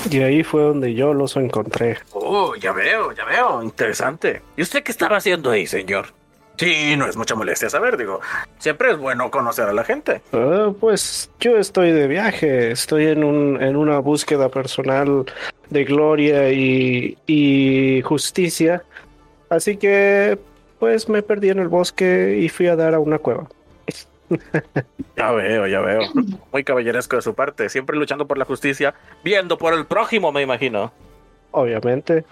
Y 0.10 0.20
ahí 0.22 0.44
fue 0.44 0.62
donde 0.62 0.94
yo 0.94 1.14
los 1.16 1.36
encontré. 1.36 1.98
Oh, 2.14 2.56
ya 2.56 2.72
veo, 2.74 3.12
ya 3.12 3.26
veo, 3.26 3.64
interesante. 3.64 4.44
¿Y 4.56 4.62
usted 4.62 4.84
qué 4.84 4.92
estaba 4.92 5.18
haciendo 5.18 5.50
ahí, 5.50 5.66
señor? 5.66 6.08
Sí, 6.58 6.96
no 6.98 7.08
es 7.08 7.18
mucha 7.18 7.36
molestia 7.36 7.70
saber, 7.70 7.98
digo. 7.98 8.22
Siempre 8.60 8.92
es 8.92 8.98
bueno 8.98 9.30
conocer 9.30 9.68
a 9.68 9.74
la 9.74 9.84
gente. 9.84 10.22
Ah, 10.32 10.72
pues 10.80 11.30
yo 11.40 11.58
estoy 11.58 11.92
de 11.92 12.08
viaje, 12.08 12.72
estoy 12.72 13.08
en, 13.08 13.24
un, 13.24 13.62
en 13.62 13.76
una 13.76 14.00
búsqueda 14.00 14.50
personal 14.50 15.26
de 15.70 15.84
gloria 15.84 16.52
y, 16.52 17.18
y 17.28 18.02
justicia. 18.04 18.84
Así 19.50 19.78
que, 19.78 20.38
pues 20.80 21.10
me 21.10 21.22
perdí 21.22 21.50
en 21.50 21.60
el 21.60 21.68
bosque 21.68 22.38
y 22.40 22.50
fui 22.50 22.68
a 22.68 22.76
dar 22.76 22.94
a 22.94 23.00
una 23.00 23.20
cueva. 23.20 23.48
Ya 25.18 25.32
veo, 25.32 25.66
ya 25.66 25.80
veo. 25.80 26.02
Muy 26.52 26.66
caballeresco 26.66 27.16
de 27.16 27.22
su 27.22 27.34
parte, 27.34 27.70
siempre 27.70 27.96
luchando 27.96 28.28
por 28.28 28.38
la 28.38 28.44
justicia, 28.44 28.94
viendo 29.24 29.58
por 29.58 29.74
el 29.74 29.86
prójimo, 29.86 30.34
me 30.34 30.42
imagino. 30.42 30.92
Obviamente. 31.52 32.26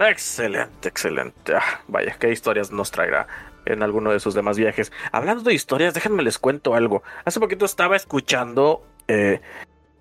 Excelente, 0.00 0.88
excelente. 0.88 1.54
Ah, 1.54 1.80
vaya, 1.86 2.16
qué 2.18 2.32
historias 2.32 2.72
nos 2.72 2.90
traerá 2.90 3.28
en 3.72 3.82
alguno 3.82 4.10
de 4.10 4.20
sus 4.20 4.34
demás 4.34 4.56
viajes. 4.58 4.92
Hablando 5.12 5.42
de 5.42 5.54
historias, 5.54 5.94
déjenme 5.94 6.22
les 6.22 6.38
cuento 6.38 6.74
algo. 6.74 7.02
Hace 7.24 7.40
poquito 7.40 7.64
estaba 7.64 7.96
escuchando 7.96 8.84
eh, 9.06 9.40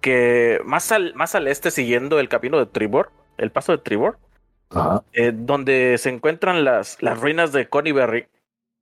que 0.02 0.60
más 0.66 0.92
al, 0.92 1.14
más 1.16 1.36
al 1.36 1.48
este, 1.48 1.72
siguiendo 1.72 2.20
el 2.20 2.30
camino 2.30 2.58
de 2.60 2.66
Tribor, 2.66 3.12
el 3.38 3.52
paso 3.52 3.72
de 3.72 3.78
Tribor, 3.80 4.18
Ajá. 4.70 5.04
eh, 5.14 5.32
donde 5.34 5.98
se 5.98 6.10
encuentran 6.10 6.64
las, 6.64 7.02
las 7.02 7.20
ruinas 7.20 7.52
de 7.52 7.70
Conyberry. 7.70 8.28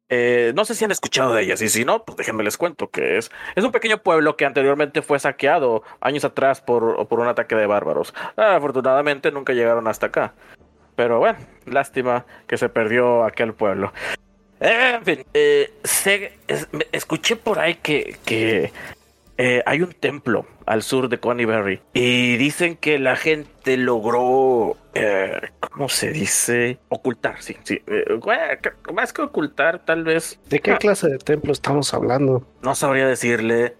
Eh, 0.07 0.53
no 0.55 0.65
sé 0.65 0.75
si 0.75 0.85
han 0.85 0.91
escuchado 0.91 1.33
de 1.33 1.41
ellas, 1.41 1.63
y 1.63 1.69
si 1.69 1.83
no, 1.83 2.05
pues 2.05 2.15
déjenme 2.15 2.43
les 2.43 2.57
cuento 2.57 2.91
que 2.91 3.17
es, 3.17 3.31
es 3.55 3.63
un 3.63 3.71
pequeño 3.71 3.97
pueblo 4.03 4.37
que 4.37 4.45
anteriormente 4.45 5.01
fue 5.01 5.17
saqueado 5.17 5.81
años 5.99 6.23
atrás 6.23 6.61
por, 6.61 7.07
por 7.07 7.19
un 7.19 7.27
ataque 7.27 7.55
de 7.55 7.65
bárbaros. 7.65 8.13
Ah, 8.37 8.55
afortunadamente 8.55 9.31
nunca 9.31 9.53
llegaron 9.53 9.87
hasta 9.87 10.05
acá. 10.05 10.35
Pero 10.95 11.19
bueno, 11.19 11.39
lástima 11.65 12.25
que 12.47 12.57
se 12.57 12.69
perdió 12.69 13.23
aquel 13.23 13.53
pueblo. 13.53 13.91
En 14.59 15.03
fin, 15.03 15.25
eh, 15.33 15.71
es- 16.47 16.67
escuché 16.91 17.35
por 17.35 17.59
ahí 17.59 17.75
que, 17.75 18.15
que 18.25 18.71
eh, 19.37 19.61
hay 19.65 19.81
un 19.81 19.91
templo 19.91 20.45
al 20.65 20.81
sur 20.81 21.09
de 21.09 21.19
Conyberry 21.19 21.81
y 21.93 22.37
dicen 22.37 22.77
que 22.77 22.97
la 22.99 23.15
gente 23.17 23.75
logró, 23.77 24.77
eh, 24.93 25.41
¿cómo 25.59 25.89
se 25.89 26.11
dice? 26.11 26.79
Ocultar, 26.89 27.41
sí, 27.41 27.57
sí. 27.63 27.81
eh, 27.87 28.05
más 28.93 29.11
que 29.11 29.21
ocultar, 29.23 29.83
tal 29.83 30.03
vez, 30.05 30.39
¿De 30.49 30.59
qué 30.61 30.77
clase 30.77 31.09
de 31.09 31.17
templo 31.17 31.51
estamos 31.51 31.93
hablando? 31.93 32.47
no 32.61 32.75
sabría 32.75 33.07
decirle. 33.07 33.73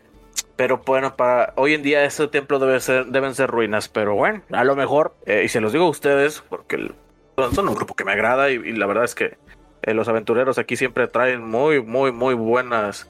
Pero 0.58 0.82
bueno, 0.86 1.16
para 1.18 1.52
hoy 1.58 1.74
en 1.74 1.84
día 1.84 2.06
ese 2.06 2.28
templo 2.30 2.60
debe 2.60 2.80
ser, 2.80 3.08
deben 3.08 3.36
ser 3.36 3.50
ruinas. 3.50 3.90
Pero 3.90 4.16
bueno, 4.16 4.42
a 4.52 4.64
lo 4.64 4.76
mejor, 4.78 5.14
eh, 5.26 5.42
y 5.46 5.50
se 5.50 5.60
los 5.60 5.74
digo 5.74 5.86
a 5.86 5.90
ustedes, 5.90 6.44
porque 6.50 6.76
el- 6.78 6.96
son, 7.38 7.54
son 7.56 7.68
un 7.70 7.76
grupo 7.76 7.94
que 7.94 8.06
me 8.06 8.14
agrada 8.14 8.50
y, 8.50 8.54
y 8.56 8.72
la 8.74 8.86
verdad 8.86 9.04
es 9.04 9.16
que 9.16 9.38
eh, 9.86 9.94
los 9.94 10.08
aventureros 10.10 10.58
aquí 10.58 10.76
siempre 10.76 11.08
traen 11.08 11.42
muy, 11.48 11.82
muy, 11.82 12.12
muy 12.12 12.34
buenas 12.34 13.08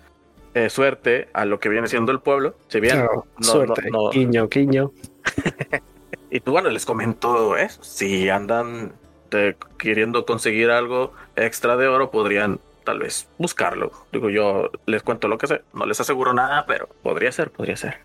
eh, 0.54 0.70
suerte 0.70 1.28
a 1.34 1.46
lo 1.46 1.60
que 1.60 1.70
viene 1.70 1.88
siendo 1.88 2.12
el 2.12 2.20
pueblo. 2.20 2.54
Si 2.68 2.80
bien, 2.80 3.00
no- 3.04 3.26
suerte. 3.44 3.90
no- 3.92 4.04
no- 4.06 4.10
Quiño, 4.12 4.48
quiño. 4.50 4.92
y 6.30 6.40
pues 6.40 6.52
bueno, 6.52 6.70
les 6.70 6.86
comento 6.86 7.58
eso. 7.58 7.84
Si 7.84 8.30
andan 8.30 8.94
eh, 9.32 9.56
queriendo 9.78 10.26
conseguir 10.26 10.70
algo 10.72 11.12
extra 11.36 11.76
de 11.78 11.88
oro, 11.88 12.12
podrían 12.12 12.60
tal 12.84 13.00
vez 13.00 13.28
buscarlo. 13.38 13.92
Digo, 14.14 14.30
yo 14.30 14.70
les 14.86 15.02
cuento 15.04 15.28
lo 15.28 15.38
que 15.38 15.48
sé. 15.48 15.62
No 15.74 15.86
les 15.86 16.00
aseguro 16.00 16.34
nada, 16.34 16.66
pero 16.68 16.88
podría 17.04 17.32
ser, 17.32 17.50
podría 17.52 17.76
ser. 17.76 17.98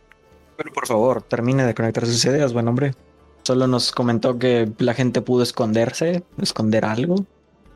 Pero 0.56 0.72
por 0.72 0.86
favor, 0.86 1.22
termine 1.22 1.64
de 1.64 1.74
conectar 1.74 2.04
sus 2.06 2.24
ideas, 2.24 2.52
buen 2.52 2.66
hombre. 2.68 2.94
Solo 3.42 3.66
nos 3.66 3.92
comentó 3.92 4.38
que 4.38 4.68
la 4.78 4.94
gente 4.94 5.22
pudo 5.22 5.42
esconderse, 5.42 6.22
esconder 6.40 6.84
algo. 6.84 7.24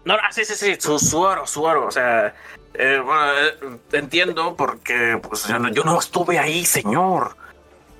No, 0.04 0.16
no, 0.16 0.22
sí, 0.32 0.44
sí, 0.44 0.54
sí, 0.54 0.76
su, 0.78 0.98
su 0.98 1.20
oro, 1.20 1.46
su 1.46 1.62
oro. 1.62 1.86
O 1.86 1.90
sea, 1.90 2.34
eh, 2.74 3.00
bueno, 3.04 3.22
eh, 3.38 3.78
entiendo 3.92 4.54
porque 4.56 5.18
pues 5.22 5.46
yo 5.46 5.58
no, 5.58 5.68
yo 5.70 5.82
no 5.84 5.98
estuve 5.98 6.38
ahí, 6.38 6.64
señor. 6.64 7.36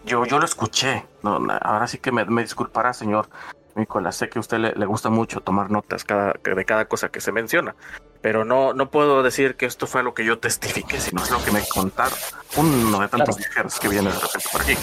Yo, 0.05 0.27
yo 0.27 0.39
lo 0.39 0.45
escuché. 0.45 1.05
No, 1.23 1.39
no, 1.39 1.59
ahora 1.63 1.87
sí 1.87 1.99
que 1.99 2.13
me, 2.13 2.25
me 2.27 2.43
disculpará, 2.43 2.93
señor 2.93 3.29
Nicolás. 3.75 4.17
Sé 4.17 4.29
que 4.29 4.39
a 4.39 4.41
usted 4.41 4.59
le, 4.59 4.73
le 4.75 4.85
gusta 4.87 5.09
mucho 5.09 5.41
tomar 5.41 5.71
notas 5.71 6.05
cada, 6.05 6.35
de 6.43 6.65
cada 6.67 6.85
cosa 6.85 7.09
que 7.09 7.21
se 7.23 7.33
menciona. 7.33 7.75
Pero 8.21 8.45
no, 8.45 8.75
no 8.75 8.91
puedo 8.91 9.23
decir 9.23 9.55
que 9.57 9.65
esto 9.67 9.87
fue 9.87 10.03
lo 10.03 10.13
que 10.15 10.25
yo 10.27 10.39
testifiqué, 10.39 11.01
sino 11.01 11.23
es 11.23 11.31
lo 11.31 11.43
que 11.43 11.51
me 11.53 11.67
contaron. 11.67 12.19
Uno 12.57 13.01
de 13.01 13.09
tantos 13.09 13.37
Claro. 13.37 13.39
viajeros 13.39 13.81
que 13.81 13.89
viene 13.89 14.11
de 14.11 14.19
repente 14.19 14.49
por 14.53 14.61
aquí. 14.63 14.77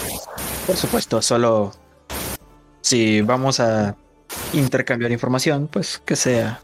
Por 0.66 0.76
supuesto, 0.76 1.22
solo 1.22 1.72
si 2.80 3.20
vamos 3.20 3.60
a 3.60 3.94
intercambiar 4.52 5.12
información, 5.12 5.68
pues 5.68 6.02
que 6.04 6.16
sea 6.16 6.60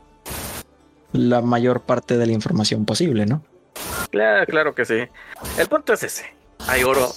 la 1.13 1.41
mayor 1.41 1.83
parte 1.83 2.17
de 2.17 2.27
la 2.27 2.33
información 2.33 2.85
posible, 2.85 3.27
¿no? 3.27 3.43
Claro, 4.11 4.47
claro 4.47 4.75
que 4.75 4.85
sí. 4.85 5.05
El 5.59 5.69
punto 5.69 5.93
es 5.93 6.03
ese. 6.03 6.35
Hay 6.67 6.83
oro 6.85 7.11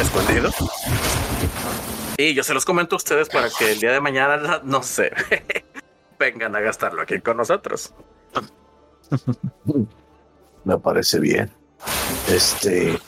escondido. 0.00 0.50
Y 2.16 2.34
yo 2.34 2.42
se 2.42 2.54
los 2.54 2.64
comento 2.64 2.96
a 2.96 2.98
ustedes 2.98 3.28
para 3.28 3.48
que 3.50 3.72
el 3.72 3.80
día 3.80 3.92
de 3.92 4.00
mañana, 4.00 4.60
no 4.64 4.82
sé, 4.82 5.12
vengan 6.18 6.54
a 6.54 6.60
gastarlo 6.60 7.02
aquí 7.02 7.20
con 7.20 7.36
nosotros. 7.36 7.94
Me 10.64 10.78
parece 10.78 11.18
bien. 11.18 11.50
Este. 12.28 12.98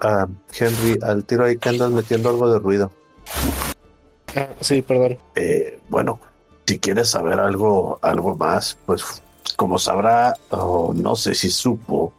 ah, 0.00 0.26
Henry, 0.58 0.98
al 1.02 1.24
tiro 1.24 1.44
ahí 1.44 1.58
que 1.58 1.68
andas 1.68 1.90
metiendo 1.90 2.30
algo 2.30 2.50
de 2.50 2.58
ruido. 2.58 2.92
Ah, 4.34 4.48
sí, 4.60 4.82
perdón. 4.82 5.18
Eh, 5.34 5.80
bueno, 5.88 6.20
si 6.66 6.78
quieres 6.78 7.10
saber 7.10 7.38
algo, 7.40 7.98
algo 8.02 8.36
más, 8.36 8.76
pues 8.86 9.22
como 9.56 9.78
sabrá, 9.78 10.34
o 10.50 10.92
no 10.94 11.14
sé 11.16 11.34
si 11.34 11.50
supo, 11.50 12.12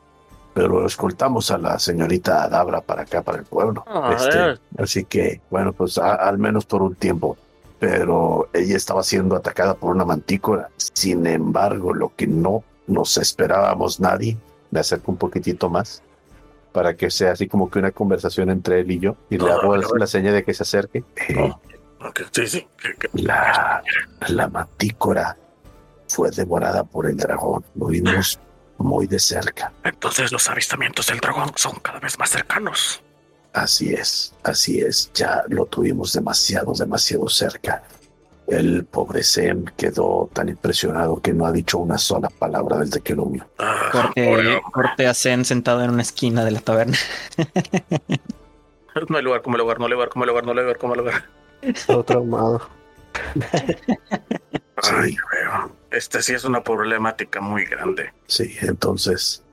pero 0.53 0.85
escoltamos 0.85 1.51
a 1.51 1.57
la 1.57 1.77
señorita 1.77 2.43
Adabra 2.43 2.81
para 2.81 3.03
acá, 3.03 3.21
para 3.21 3.39
el 3.39 3.43
pueblo. 3.45 3.83
Ah, 3.87 4.15
Este, 4.15 4.59
así 4.81 5.03
que, 5.05 5.41
bueno, 5.51 5.73
pues 5.73 5.97
a- 5.97 6.15
al 6.15 6.37
menos 6.37 6.65
por 6.65 6.81
un 6.81 6.95
tiempo. 6.95 7.37
Pero 7.79 8.49
ella 8.53 8.75
estaba 8.75 9.03
siendo 9.03 9.35
atacada 9.35 9.75
por 9.75 9.93
una 9.93 10.03
mantícora. 10.03 10.69
Sin 10.77 11.27
embargo, 11.27 11.93
lo 11.93 12.11
que 12.15 12.25
no 12.25 12.63
nos 12.87 13.17
esperábamos 13.17 13.99
nadie, 13.99 14.35
me 14.71 14.79
acerco 14.79 15.11
un 15.11 15.17
poquitito 15.17 15.69
más 15.69 16.01
para 16.71 16.95
que 16.95 17.11
sea 17.11 17.33
así 17.33 17.47
como 17.47 17.69
que 17.69 17.77
una 17.79 17.91
conversación 17.91 18.49
entre 18.49 18.79
él 18.79 18.89
y 18.91 18.99
yo 18.99 19.15
y 19.29 19.37
le 19.37 19.51
Ah, 19.51 19.55
hago 19.55 19.67
bueno. 19.67 19.87
la 19.95 20.07
seña 20.07 20.31
de 20.33 20.43
que 20.43 20.53
se 20.55 20.63
acerque. 20.63 21.03
Eh, 21.29 21.53
Sí, 22.31 22.47
sí. 22.47 22.67
la, 23.13 23.83
la 24.27 24.47
mantícora 24.47 25.37
fue 26.07 26.29
devorada 26.31 26.83
por 26.83 27.05
el 27.07 27.17
dragón. 27.17 27.63
Lo 27.75 27.87
vimos 27.87 28.39
muy 28.77 29.07
de 29.07 29.19
cerca. 29.19 29.71
Entonces 29.83 30.31
los 30.31 30.47
avistamientos 30.49 31.07
del 31.07 31.19
dragón 31.19 31.51
son 31.55 31.75
cada 31.79 31.99
vez 31.99 32.17
más 32.19 32.29
cercanos. 32.29 33.01
Así 33.53 33.93
es, 33.93 34.35
así 34.43 34.79
es. 34.81 35.11
Ya 35.13 35.43
lo 35.47 35.65
tuvimos 35.65 36.13
demasiado, 36.13 36.73
demasiado 36.73 37.27
cerca. 37.27 37.83
El 38.45 38.85
pobre 38.85 39.23
Sem 39.23 39.65
quedó 39.75 40.29
tan 40.31 40.47
impresionado 40.47 41.21
que 41.21 41.33
no 41.33 41.45
ha 41.45 41.51
dicho 41.51 41.79
una 41.79 41.97
sola 41.97 42.29
palabra 42.29 42.77
desde 42.77 43.01
que 43.01 43.13
lo 43.15 43.25
vio. 43.25 43.45
Ah, 43.57 43.89
Corte, 43.91 44.61
corte 44.71 45.07
a 45.07 45.13
Zen 45.13 45.43
sentado 45.43 45.83
en 45.83 45.89
una 45.89 46.01
esquina 46.03 46.45
de 46.45 46.51
la 46.51 46.59
taberna. 46.61 46.97
No 49.09 49.17
hay 49.17 49.23
lugar, 49.23 49.43
como 49.43 49.57
lugar, 49.57 49.77
no 49.77 49.85
hay 49.85 49.91
lugar, 49.91 50.09
como 50.09 50.25
lugar, 50.25 50.43
no 50.43 50.51
hay 50.51 50.57
lugar, 50.57 50.77
como 50.79 50.95
lugar. 50.95 51.25
Todo 51.85 52.03
traumado. 52.03 52.61
Ay, 54.83 55.15
veo. 55.31 55.71
Este 55.91 56.21
sí 56.21 56.33
es 56.33 56.43
una 56.43 56.63
problemática 56.63 57.41
muy 57.41 57.65
grande. 57.65 58.13
Sí, 58.27 58.55
entonces 58.61 59.43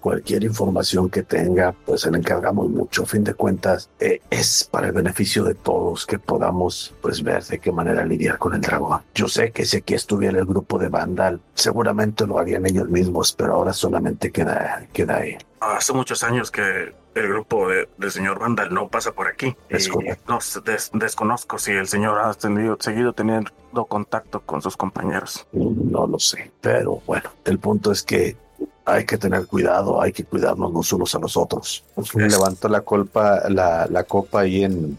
cualquier 0.00 0.44
información 0.44 1.10
que 1.10 1.22
tenga, 1.22 1.72
pues 1.72 2.00
se 2.00 2.10
le 2.10 2.18
encargamos 2.18 2.68
mucho. 2.68 3.02
A 3.02 3.06
fin 3.06 3.22
de 3.22 3.34
cuentas, 3.34 3.90
eh, 4.00 4.20
es 4.30 4.68
para 4.70 4.88
el 4.88 4.92
beneficio 4.92 5.44
de 5.44 5.54
todos 5.54 6.06
que 6.06 6.18
podamos 6.18 6.94
pues 7.00 7.22
ver 7.22 7.44
de 7.44 7.58
qué 7.58 7.70
manera 7.70 8.04
lidiar 8.04 8.38
con 8.38 8.54
el 8.54 8.60
dragón. 8.60 9.02
Yo 9.14 9.28
sé 9.28 9.52
que 9.52 9.64
si 9.64 9.78
aquí 9.78 9.94
estuviera 9.94 10.38
el 10.38 10.46
grupo 10.46 10.78
de 10.78 10.88
Vandal, 10.88 11.40
seguramente 11.54 12.26
lo 12.26 12.38
harían 12.38 12.66
ellos 12.66 12.88
mismos, 12.88 13.32
pero 13.32 13.54
ahora 13.54 13.72
solamente 13.72 14.32
queda, 14.32 14.86
queda 14.92 15.24
él. 15.24 15.38
Hace 15.60 15.92
muchos 15.92 16.22
años 16.24 16.50
que 16.50 16.94
el 17.14 17.28
grupo 17.28 17.68
de- 17.68 17.88
del 17.98 18.10
señor 18.10 18.38
Vandal 18.38 18.72
no 18.72 18.88
pasa 18.88 19.12
por 19.12 19.26
aquí. 19.26 19.56
Es 19.68 19.88
correcto. 19.88 20.22
no 20.32 20.38
des- 20.64 20.90
desconozco 20.94 21.58
si 21.58 21.72
el 21.72 21.86
señor 21.88 22.18
ha 22.20 22.32
tenido, 22.34 22.76
seguido 22.80 23.12
teniendo 23.12 23.50
contacto 23.88 24.40
con 24.40 24.62
sus 24.62 24.76
compañeros. 24.76 25.46
No 25.52 26.06
lo 26.06 26.18
sé, 26.18 26.50
pero 26.60 27.02
bueno, 27.06 27.30
el 27.44 27.58
punto 27.58 27.92
es 27.92 28.02
que 28.02 28.36
hay 28.84 29.04
que 29.04 29.18
tener 29.18 29.46
cuidado, 29.46 30.00
hay 30.02 30.12
que 30.12 30.24
cuidarnos 30.24 30.72
los 30.72 30.92
unos 30.92 31.14
a 31.14 31.18
los 31.18 31.36
otros. 31.36 31.84
Levanto 32.14 32.68
la 32.68 32.80
copa, 32.80 33.48
la, 33.48 33.86
la 33.88 34.04
copa 34.04 34.40
ahí 34.40 34.64
en 34.64 34.98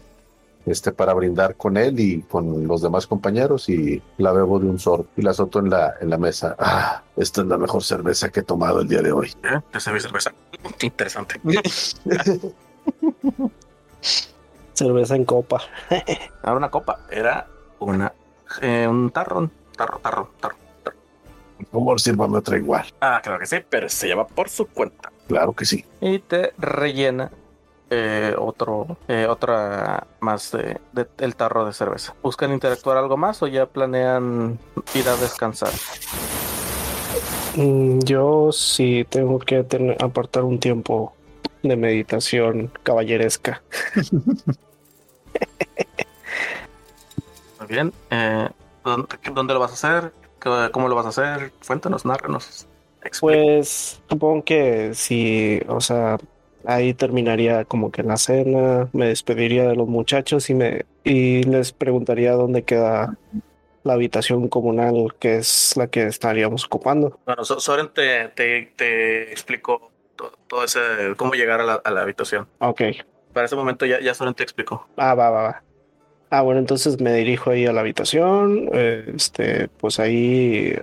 este 0.66 0.92
para 0.92 1.14
brindar 1.14 1.56
con 1.56 1.76
él 1.76 1.98
y 1.98 2.22
con 2.22 2.66
los 2.66 2.82
demás 2.82 3.06
compañeros 3.06 3.68
y 3.68 4.02
la 4.18 4.32
bebo 4.32 4.58
de 4.58 4.68
un 4.68 4.78
sorbo 4.78 5.06
y 5.16 5.22
la 5.22 5.30
azoto 5.32 5.58
en 5.58 5.70
la, 5.70 5.94
en 6.00 6.10
la 6.10 6.18
mesa. 6.18 6.56
Ah, 6.58 7.02
esta 7.16 7.42
es 7.42 7.46
la 7.46 7.58
mejor 7.58 7.82
cerveza 7.82 8.28
que 8.30 8.40
he 8.40 8.44
tomado 8.44 8.80
el 8.80 8.88
día 8.88 9.02
de 9.02 9.12
hoy. 9.12 9.32
¿Eh? 9.42 9.60
¿Te 9.70 9.80
serví 9.80 10.00
cerveza? 10.00 10.32
Interesante. 10.80 11.40
Cerveza 14.74 15.16
en 15.16 15.24
copa. 15.24 15.60
Era 16.42 16.54
una 16.54 16.70
copa, 16.70 17.00
era 17.10 17.46
una 17.78 18.12
eh, 18.60 18.86
un 18.88 19.10
tarro, 19.10 19.50
tarro, 19.76 19.98
tarro, 19.98 20.30
tarro. 20.40 20.56
Por 21.58 21.66
favor, 21.66 22.00
sírvame 22.00 22.38
otra 22.38 22.56
igual. 22.56 22.84
Ah, 23.00 23.20
claro 23.22 23.38
que 23.38 23.46
sí, 23.46 23.58
pero 23.68 23.88
se 23.88 24.08
lleva 24.08 24.26
por 24.26 24.48
su 24.48 24.66
cuenta. 24.66 25.12
Claro 25.28 25.52
que 25.52 25.64
sí. 25.64 25.84
Y 26.00 26.18
te 26.18 26.52
rellena 26.58 27.30
eh, 27.94 28.34
otro, 28.38 28.96
eh, 29.06 29.26
otra 29.28 30.06
más 30.20 30.50
de, 30.52 30.78
de- 30.92 31.06
el 31.18 31.36
tarro 31.36 31.66
de 31.66 31.74
cerveza. 31.74 32.14
¿Buscan 32.22 32.50
interactuar 32.52 32.96
algo 32.96 33.18
más 33.18 33.42
o 33.42 33.46
ya 33.48 33.66
planean 33.66 34.58
ir 34.94 35.08
a 35.08 35.16
descansar? 35.16 35.70
Mm, 37.56 37.98
Yo 38.00 38.50
sí 38.50 39.04
tengo 39.10 39.38
que 39.38 39.62
tener, 39.64 40.02
apartar 40.02 40.42
un 40.44 40.58
tiempo 40.58 41.12
de 41.62 41.76
meditación 41.76 42.70
caballeresca. 42.82 43.62
Muy 47.58 47.68
bien. 47.68 47.92
eh, 48.10 48.48
¿dónde, 48.84 49.06
dónde 49.34 49.54
lo 49.54 49.60
vas 49.60 49.70
a 49.72 49.74
hacer? 49.74 50.12
¿Qué- 50.40 50.70
¿Cómo 50.72 50.88
lo 50.88 50.94
vas 50.94 51.06
a 51.06 51.08
hacer? 51.10 51.52
Cuéntanos, 51.66 52.04
narranos. 52.04 52.66
Explica. 53.04 53.20
Pues 53.20 54.00
supongo 54.08 54.44
que 54.44 54.94
si, 54.94 55.60
o 55.68 55.80
sea, 55.80 56.16
ahí 56.66 56.94
terminaría 56.94 57.64
como 57.64 57.90
que 57.90 58.02
la 58.02 58.16
cena, 58.16 58.88
me 58.92 59.06
despediría 59.08 59.68
de 59.68 59.76
los 59.76 59.88
muchachos 59.88 60.48
y 60.50 60.54
me 60.54 60.84
y 61.04 61.42
les 61.44 61.72
preguntaría 61.72 62.32
dónde 62.32 62.62
queda 62.62 63.16
la 63.84 63.94
habitación 63.94 64.48
comunal, 64.48 65.14
que 65.18 65.36
es 65.38 65.76
la 65.76 65.88
que 65.88 66.04
estaríamos 66.06 66.64
ocupando. 66.64 67.18
Bueno, 67.26 67.44
So- 67.44 67.58
Soren 67.60 67.88
te, 67.88 68.28
te, 68.28 68.72
te 68.76 69.30
explicó 69.32 69.90
todo, 70.14 70.32
todo 70.46 70.64
ese, 70.64 70.78
cómo 71.16 71.32
llegar 71.34 71.60
a 71.60 71.64
la, 71.64 71.74
a 71.74 71.90
la 71.90 72.02
habitación. 72.02 72.46
Ok. 72.58 72.82
Para 73.32 73.46
ese 73.46 73.56
momento 73.56 73.84
ya, 73.86 74.00
ya 74.00 74.14
Soren 74.14 74.34
te 74.34 74.42
explicó. 74.44 74.86
Ah, 74.96 75.14
va, 75.14 75.30
va, 75.30 75.42
va. 75.42 75.62
Ah, 76.30 76.42
bueno, 76.42 76.60
entonces 76.60 77.00
me 77.00 77.12
dirijo 77.12 77.50
ahí 77.50 77.66
a 77.66 77.72
la 77.72 77.80
habitación. 77.80 78.68
eh, 78.72 79.12
este, 79.16 79.68
pues 79.68 79.98
ahí 79.98 80.74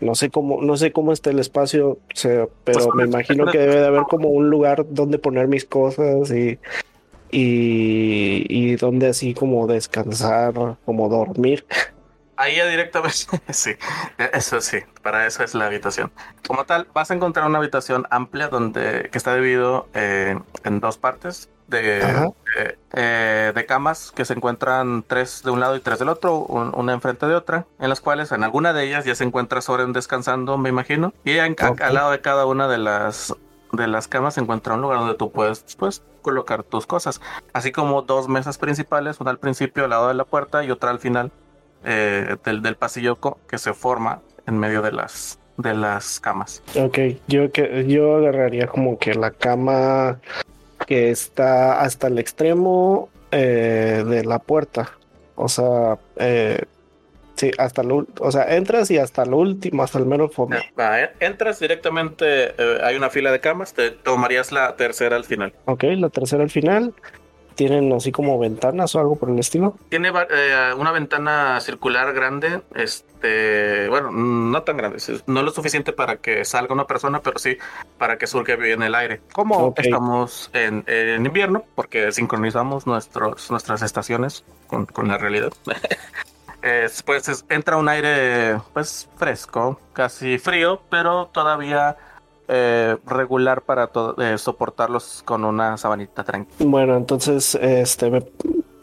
no 0.00 0.14
sé 0.14 0.30
cómo, 0.30 0.60
no 0.62 0.76
sé 0.76 0.92
cómo 0.92 1.12
está 1.12 1.30
el 1.30 1.38
espacio, 1.38 1.90
o 1.90 1.98
sea, 2.14 2.46
pero 2.64 2.80
Pues, 2.80 2.94
me 2.94 3.04
imagino 3.04 3.46
que 3.46 3.58
debe 3.58 3.76
de 3.76 3.86
haber 3.86 4.02
como 4.02 4.28
un 4.28 4.50
lugar 4.50 4.86
donde 4.88 5.18
poner 5.18 5.48
mis 5.48 5.64
cosas 5.64 6.30
y, 6.30 6.58
y, 7.30 8.46
y 8.48 8.76
donde 8.76 9.08
así 9.08 9.34
como 9.34 9.66
descansar, 9.66 10.54
como 10.84 11.08
dormir. 11.08 11.66
Ahí 12.36 12.56
ya 12.56 12.66
directamente, 12.68 13.16
sí, 13.50 13.72
eso 14.34 14.60
sí, 14.60 14.78
para 15.02 15.26
eso 15.26 15.42
es 15.42 15.54
la 15.54 15.66
habitación. 15.66 16.12
Como 16.46 16.66
tal, 16.66 16.86
vas 16.92 17.10
a 17.10 17.14
encontrar 17.14 17.46
una 17.46 17.58
habitación 17.58 18.06
amplia 18.10 18.48
donde 18.48 19.08
que 19.10 19.16
está 19.16 19.34
dividido 19.34 19.88
eh, 19.94 20.38
en 20.64 20.80
dos 20.80 20.98
partes 20.98 21.48
de, 21.68 21.80
de, 22.00 22.78
eh, 22.92 23.52
de 23.54 23.66
camas 23.66 24.12
que 24.12 24.24
se 24.24 24.34
encuentran 24.34 25.04
tres 25.06 25.42
de 25.42 25.50
un 25.50 25.60
lado 25.60 25.76
y 25.76 25.80
tres 25.80 25.98
del 25.98 26.08
otro, 26.08 26.38
un- 26.38 26.72
una 26.76 26.92
enfrente 26.92 27.26
de 27.26 27.34
otra, 27.34 27.66
en 27.80 27.88
las 27.88 28.00
cuales 28.00 28.30
en 28.32 28.44
alguna 28.44 28.72
de 28.72 28.84
ellas 28.84 29.04
ya 29.04 29.14
se 29.14 29.24
encuentra 29.24 29.60
Soren 29.60 29.92
descansando, 29.92 30.56
me 30.58 30.68
imagino, 30.68 31.12
y 31.24 31.32
en- 31.38 31.56
a- 31.60 31.70
Ok. 31.70 31.80
al 31.80 31.94
lado 31.94 32.10
de 32.10 32.20
cada 32.20 32.46
una 32.46 32.68
de 32.68 32.78
las 32.78 33.34
de 33.72 33.88
las 33.88 34.06
camas 34.06 34.34
se 34.34 34.40
encuentra 34.40 34.74
un 34.74 34.80
lugar 34.80 35.00
donde 35.00 35.14
tú 35.14 35.32
puedes 35.32 35.64
pues, 35.76 36.02
colocar 36.22 36.62
tus 36.62 36.86
cosas, 36.86 37.20
así 37.52 37.72
como 37.72 38.00
dos 38.02 38.28
mesas 38.28 38.58
principales, 38.58 39.20
una 39.20 39.32
al 39.32 39.38
principio 39.38 39.84
al 39.84 39.90
lado 39.90 40.06
de 40.08 40.14
la 40.14 40.24
puerta 40.24 40.62
y 40.64 40.70
otra 40.70 40.90
al 40.90 41.00
final 41.00 41.32
eh, 41.84 42.36
del, 42.44 42.62
del 42.62 42.76
pasillo 42.76 43.18
que 43.48 43.58
se 43.58 43.74
forma 43.74 44.20
en 44.46 44.56
medio 44.58 44.82
de 44.82 44.92
las 44.92 45.38
de 45.58 45.74
las 45.74 46.20
camas. 46.20 46.62
Ok, 46.78 46.98
yo 47.26 47.50
que 47.50 47.86
yo 47.88 48.16
agarraría 48.16 48.66
como 48.68 48.98
que 48.98 49.14
la 49.14 49.30
cama 49.32 50.20
que 50.86 51.10
está 51.10 51.80
hasta 51.80 52.06
el 52.06 52.18
extremo 52.18 53.08
eh, 53.32 54.04
de 54.06 54.24
la 54.24 54.38
puerta. 54.38 54.90
O 55.34 55.48
sea, 55.48 55.98
eh, 56.16 56.62
sí, 57.34 57.50
hasta 57.58 57.82
el, 57.82 57.88
ul- 57.88 58.08
o 58.20 58.30
sea, 58.32 58.54
entras 58.56 58.90
y 58.90 58.98
hasta 58.98 59.24
el 59.24 59.34
último, 59.34 59.82
hasta 59.82 59.98
el 59.98 60.06
mero 60.06 60.28
fondo. 60.28 60.56
Entras 61.20 61.60
directamente, 61.60 62.54
eh, 62.56 62.78
hay 62.82 62.96
una 62.96 63.10
fila 63.10 63.30
de 63.32 63.40
camas, 63.40 63.74
te 63.74 63.90
tomarías 63.90 64.52
la 64.52 64.76
tercera 64.76 65.16
al 65.16 65.24
final. 65.24 65.52
Ok, 65.66 65.84
la 65.96 66.08
tercera 66.08 66.42
al 66.42 66.50
final. 66.50 66.94
Tienen 67.56 67.92
así 67.92 68.12
como 68.12 68.38
ventanas 68.38 68.94
o 68.94 69.00
algo 69.00 69.16
por 69.16 69.30
el 69.30 69.38
estilo. 69.38 69.76
Tiene 69.88 70.10
eh, 70.30 70.74
una 70.76 70.92
ventana 70.92 71.58
circular 71.60 72.12
grande, 72.12 72.60
este, 72.74 73.88
bueno, 73.88 74.10
no 74.12 74.62
tan 74.62 74.76
grande, 74.76 74.98
es- 74.98 75.24
no 75.26 75.42
lo 75.42 75.50
suficiente 75.50 75.92
para 75.92 76.16
que 76.18 76.44
salga 76.44 76.74
una 76.74 76.86
persona, 76.86 77.20
pero 77.22 77.38
sí 77.38 77.56
para 77.98 78.18
que 78.18 78.26
surge 78.26 78.56
bien 78.56 78.82
el 78.82 78.94
aire. 78.94 79.22
Como 79.32 79.74
estamos 79.76 80.50
en, 80.52 80.84
en 80.86 81.24
invierno, 81.24 81.64
porque 81.74 82.12
sincronizamos 82.12 82.86
nuestros, 82.86 83.50
nuestras 83.50 83.82
estaciones 83.82 84.44
con, 84.66 84.86
con 84.86 85.08
la 85.08 85.18
realidad. 85.18 85.52
Es, 86.62 87.02
pues 87.04 87.28
es- 87.28 87.44
entra 87.48 87.76
un 87.76 87.88
aire 87.88 88.58
pues 88.72 89.08
fresco, 89.16 89.78
casi 89.92 90.38
frío, 90.38 90.80
pero 90.90 91.26
todavía 91.26 91.96
eh, 92.48 92.96
regular 93.06 93.62
para 93.62 93.90
eh, 94.18 94.38
soportarlos 94.38 95.22
con 95.24 95.44
una 95.44 95.76
sabanita 95.76 96.24
tranquila. 96.24 96.56
Bueno, 96.70 96.96
entonces 96.96 97.54
este 97.56 98.10
me- 98.10 98.26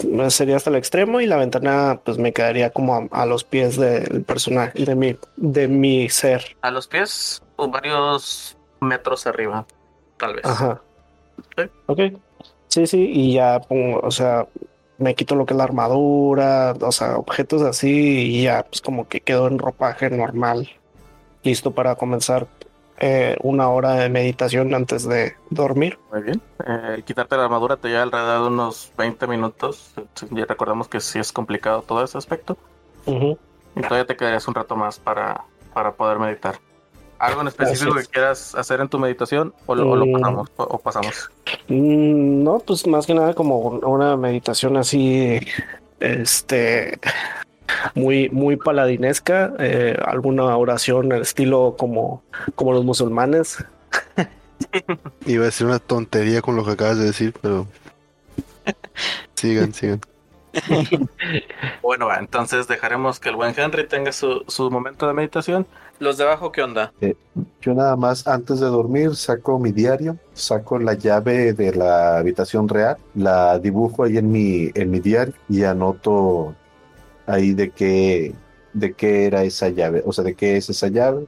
me 0.08 0.30
sería 0.32 0.58
hasta 0.58 0.70
el 0.70 0.76
extremo 0.76 1.22
y 1.22 1.28
la 1.28 1.38
ventana 1.38 2.00
pues 2.04 2.18
me 2.18 2.34
quedaría 2.34 2.72
como 2.72 2.96
a, 2.96 3.22
a 3.22 3.26
los 3.26 3.44
pies 3.44 3.78
del 3.78 4.24
personaje, 4.24 4.84
de 4.86 4.96
mi, 4.96 5.16
de 5.38 5.68
mi 5.68 6.10
ser. 6.10 6.58
A 6.62 6.72
los 6.72 6.88
pies, 6.88 7.42
o 7.56 7.70
varios 7.70 8.58
metros 8.82 9.26
arriba, 9.28 9.66
tal 10.18 10.36
vez. 10.36 10.46
Ajá. 10.46 10.82
Sí. 11.58 11.64
Ok. 11.88 12.00
Sí, 12.68 12.88
sí, 12.88 13.10
y 13.14 13.34
ya 13.34 13.62
pongo, 13.62 14.00
o 14.02 14.12
sea, 14.12 14.48
me 14.98 15.16
quito 15.16 15.36
lo 15.36 15.46
que 15.46 15.54
es 15.54 15.58
la 15.58 15.64
armadura, 15.64 16.74
o 16.82 16.92
sea, 16.92 17.18
objetos 17.18 17.62
así, 17.62 17.90
y 18.40 18.44
ya 18.44 18.64
pues 18.64 18.82
como 18.82 19.08
que 19.08 19.22
quedo 19.22 19.48
en 19.48 19.60
ropaje 19.60 20.10
normal, 20.10 20.70
listo 21.44 21.72
para 21.72 21.96
comenzar 21.96 22.48
eh, 23.00 23.36
una 23.42 23.70
hora 23.70 23.94
de 23.96 24.10
meditación 24.10 24.74
antes 24.74 25.08
de 25.08 25.36
dormir. 25.50 26.00
Muy 26.12 26.22
bien. 26.22 26.42
Eh, 26.68 27.04
quitarte 27.06 27.36
la 27.38 27.46
armadura 27.46 27.76
te 27.78 27.90
lleva 27.90 28.04
alrededor 28.04 28.42
de 28.44 28.48
unos 28.48 28.92
20 28.98 29.28
minutos. 29.28 29.94
Ya 30.32 30.46
recordamos 30.46 30.88
que 30.88 31.00
sí 31.00 31.20
es 31.20 31.32
complicado 31.32 31.82
todo 31.82 32.04
ese 32.04 32.18
aspecto. 32.18 32.58
Ujú. 33.06 33.38
Y 33.76 33.82
todavía 33.82 34.06
te 34.06 34.16
quedarías 34.16 34.48
un 34.48 34.54
rato 34.56 34.76
más 34.76 35.00
para, 35.00 35.44
para 35.74 35.92
poder 35.92 36.20
meditar. 36.20 36.56
¿Algo 37.20 37.42
en 37.42 37.48
específico 37.48 37.96
que 37.96 38.04
quieras 38.06 38.54
hacer 38.56 38.82
en 38.82 38.90
tu 38.90 39.00
meditación 39.00 39.54
o 39.66 39.76
lo, 39.76 39.90
o 39.92 39.96
lo 39.96 40.06
Mm. 40.06 40.12
pasamos? 40.14 40.52
O, 40.58 40.64
o 40.64 40.78
pasamos? 40.80 41.32
Mm, 41.70 42.44
No, 42.44 42.60
pues 42.60 42.86
más 42.86 43.06
que 43.06 43.14
nada 43.14 43.34
como 43.34 43.60
una 43.60 44.18
meditación 44.18 44.76
así, 44.78 45.40
este, 46.02 47.00
muy, 47.96 48.30
muy 48.30 48.56
paladinesca, 48.56 49.54
eh, 49.60 49.98
alguna 50.06 50.56
oración 50.58 51.12
al 51.14 51.22
estilo 51.22 51.76
como, 51.78 52.24
como 52.56 52.74
los 52.74 52.86
musulmanes. 52.86 53.64
Iba 55.26 55.44
a 55.44 55.46
decir 55.46 55.68
una 55.68 55.80
tontería 55.80 56.42
con 56.42 56.56
lo 56.56 56.66
que 56.66 56.72
acabas 56.72 56.98
de 56.98 57.06
decir, 57.06 57.34
pero. 57.42 57.68
Sigan, 59.36 59.74
sigan. 59.74 60.02
Bueno, 61.82 62.08
va, 62.08 62.18
entonces 62.18 62.68
dejaremos 62.68 63.20
que 63.20 63.30
el 63.30 63.36
buen 63.36 63.54
Henry 63.58 63.88
tenga 63.88 64.12
su, 64.12 64.44
su 64.48 64.70
momento 64.70 65.08
de 65.08 65.14
meditación. 65.14 65.68
Los 66.00 66.18
de 66.18 66.24
abajo, 66.24 66.52
¿qué 66.52 66.64
onda? 66.64 66.92
Yo 67.62 67.74
nada 67.74 67.96
más 67.96 68.28
antes 68.28 68.60
de 68.60 68.66
dormir 68.66 69.16
saco 69.16 69.60
mi 69.60 69.72
diario, 69.72 70.18
saco 70.34 70.80
la 70.80 70.94
llave 70.96 71.54
de 71.54 71.74
la 71.74 72.18
habitación 72.18 72.68
real, 72.68 72.98
la 73.16 73.60
dibujo 73.60 74.04
ahí 74.04 74.18
en 74.18 74.32
mi, 74.32 74.72
en 74.74 74.92
mi 74.92 75.00
diario 75.00 75.34
y 75.48 75.64
anoto 75.64 76.56
ahí 77.26 77.54
de 77.54 77.72
qué, 77.72 78.34
de 78.74 78.94
qué 78.94 79.26
era 79.26 79.44
esa 79.44 79.70
llave, 79.70 80.04
o 80.06 80.12
sea, 80.14 80.24
de 80.24 80.36
qué 80.36 80.58
es 80.58 80.70
esa 80.70 80.88
llave, 80.88 81.26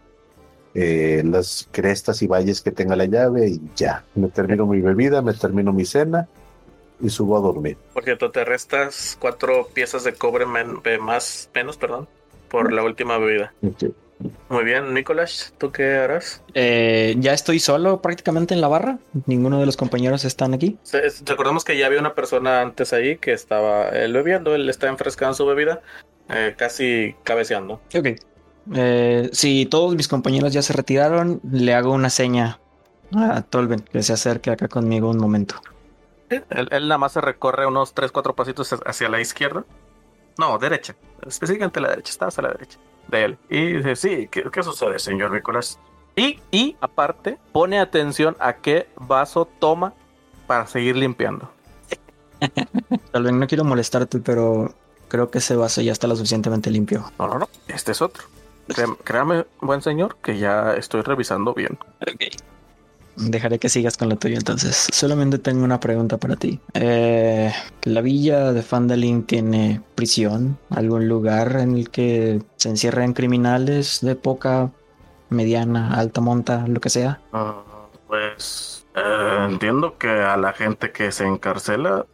eh, 0.74 1.24
las 1.26 1.68
crestas 1.72 2.22
y 2.22 2.28
valles 2.28 2.62
que 2.62 2.72
tenga 2.72 2.96
la 2.96 3.06
llave 3.06 3.48
y 3.48 3.62
ya. 3.76 4.04
Me 4.16 4.28
termino 4.30 4.66
mi 4.66 4.82
bebida, 4.82 5.22
me 5.22 5.34
termino 5.34 5.72
mi 5.72 5.86
cena 5.86 6.28
y 7.00 7.10
subo 7.10 7.38
a 7.38 7.42
dormir. 7.42 7.78
Por 7.94 8.04
cierto, 8.04 8.32
te 8.32 8.44
restas 8.44 9.18
cuatro 9.20 9.68
piezas 9.74 10.04
de 10.04 10.14
cobre 10.14 10.46
men- 10.46 10.80
más, 11.02 11.50
menos, 11.54 11.78
perdón, 11.78 12.08
por 12.50 12.72
la 12.74 12.84
última 12.84 13.18
bebida. 13.18 13.54
Muy 14.50 14.64
bien, 14.64 14.94
Nicolás, 14.94 15.54
¿tú 15.58 15.72
qué 15.72 15.96
harás? 15.98 16.42
Eh, 16.54 17.16
ya 17.20 17.34
estoy 17.34 17.60
solo 17.60 18.02
prácticamente 18.02 18.54
en 18.54 18.62
la 18.62 18.68
barra. 18.68 18.98
Ninguno 19.26 19.60
de 19.60 19.66
los 19.66 19.76
compañeros 19.76 20.24
están 20.24 20.54
aquí. 20.54 20.78
Se- 20.84 21.02
Recordemos 21.26 21.64
que 21.66 21.78
ya 21.78 21.86
había 21.88 22.00
una 22.00 22.16
persona 22.16 22.62
antes 22.62 22.94
ahí 22.94 23.18
que 23.18 23.34
estaba 23.34 23.90
él 23.90 24.14
bebiendo, 24.14 24.56
él 24.56 24.70
está 24.70 24.88
enfrescando 24.88 25.34
su 25.34 25.46
bebida, 25.46 25.82
eh, 26.30 26.56
casi 26.58 27.16
cabeceando. 27.24 27.82
Ok. 27.94 28.08
Eh, 28.74 29.30
si 29.34 29.66
todos 29.66 29.96
mis 29.96 30.08
compañeros 30.08 30.54
ya 30.54 30.62
se 30.62 30.74
retiraron, 30.74 31.42
le 31.52 31.74
hago 31.74 31.92
una 31.92 32.10
seña 32.10 32.60
a 33.16 33.42
Tolben 33.42 33.82
que 33.82 34.02
se 34.02 34.14
acerque 34.14 34.50
acá 34.50 34.68
conmigo 34.70 35.10
un 35.10 35.18
momento. 35.18 35.56
Él, 36.30 36.44
él 36.72 36.88
nada 36.88 36.98
más 36.98 37.12
se 37.12 37.22
recorre 37.22 37.68
unos 37.68 37.94
3, 37.94 38.12
4 38.12 38.34
pasitos 38.36 38.74
hacia 38.86 39.10
la 39.10 39.20
izquierda. 39.20 39.66
No, 40.40 40.58
derecha. 40.58 40.96
Específicamente 41.28 41.80
la 41.82 41.90
derecha. 41.90 42.12
Estás 42.12 42.40
a 42.40 42.42
la 42.42 42.50
derecha 42.50 42.80
de 43.08 43.26
él. 43.26 43.38
Y 43.50 43.74
dice, 43.74 43.96
sí, 43.96 44.28
¿qué, 44.30 44.44
qué 44.52 44.64
sucede, 44.64 45.00
señor 45.00 45.32
Nicolás? 45.32 45.80
Y, 46.16 46.40
y 46.52 46.78
aparte, 46.80 47.38
pone 47.52 47.80
atención 47.80 48.38
a 48.40 48.54
qué 48.54 48.88
vaso 48.96 49.46
toma 49.60 49.94
para 50.48 50.68
seguir 50.68 50.96
limpiando. 50.96 51.50
Tolben, 53.12 53.40
no 53.40 53.48
quiero 53.48 53.64
molestarte, 53.64 54.20
pero 54.20 54.74
creo 55.08 55.30
que 55.30 55.40
ese 55.40 55.56
vaso 55.56 55.82
ya 55.82 55.92
está 55.92 56.08
lo 56.08 56.16
suficientemente 56.16 56.70
limpio. 56.72 57.12
No, 57.20 57.28
no, 57.28 57.40
no. 57.40 57.50
Este 57.68 57.92
es 57.92 58.02
otro. 58.02 58.24
Créame, 58.68 58.96
créame, 59.04 59.46
buen 59.62 59.82
señor, 59.82 60.18
que 60.24 60.38
ya 60.38 60.74
estoy 60.76 61.02
revisando 61.02 61.54
bien. 61.54 61.78
Dejaré 63.18 63.60
que 63.60 63.70
sigas 63.70 63.98
con 63.98 64.10
lo 64.10 64.18
tuyo 64.18 64.38
entonces. 64.38 64.88
Solamente 64.92 65.38
tengo 65.38 65.64
una 65.64 65.80
pregunta 65.80 66.18
para 66.18 66.36
ti. 66.36 66.60
Eh, 66.74 67.52
¿La 67.84 68.02
villa 68.02 68.52
de 68.52 68.62
Fandalin 68.62 69.24
tiene 69.24 69.82
prisión? 69.96 70.58
¿Algún 70.70 71.08
lugar 71.08 71.58
en 71.58 71.78
el 71.78 71.90
que 71.90 72.42
se 72.58 72.70
encierren 72.70 73.14
criminales 73.14 74.00
de 74.02 74.16
poca 74.16 74.72
mediana, 75.30 75.96
alta 75.96 76.22
monta, 76.22 76.66
lo 76.68 76.80
que 76.80 76.90
sea. 76.90 77.22
Ah, 77.34 77.64
pues 78.08 78.86
eh, 78.96 79.46
entiendo 79.50 79.98
que 79.98 80.10
a 80.10 80.38
la 80.38 80.54
gente 80.54 80.92
que 80.92 81.12
se 81.12 81.26
encarcela 81.26 82.06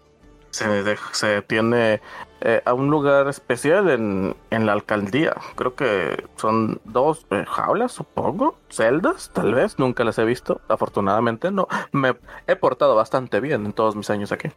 se, 0.52 0.98
se 1.12 1.42
tiene 1.42 2.02
eh, 2.42 2.62
a 2.66 2.74
un 2.74 2.90
lugar 2.90 3.28
especial 3.28 3.90
en, 3.90 4.36
en 4.50 4.66
la 4.66 4.74
alcaldía. 4.74 5.36
Creo 5.56 5.76
que 5.76 6.26
son 6.38 6.82
dos 6.86 7.26
eh, 7.30 7.46
jaulas, 7.48 7.92
supongo, 7.92 8.58
celdas, 8.70 9.32
tal 9.34 9.54
vez. 9.54 9.78
Nunca 9.78 10.04
las 10.04 10.18
he 10.18 10.26
visto. 10.26 10.62
Afortunadamente 10.68 11.52
no. 11.52 11.68
Me 11.92 12.16
he 12.48 12.56
portado 12.56 12.96
bastante 12.96 13.40
bien 13.40 13.66
en 13.66 13.74
todos 13.74 13.96
mis 13.96 14.10
años 14.10 14.32
aquí. 14.32 14.50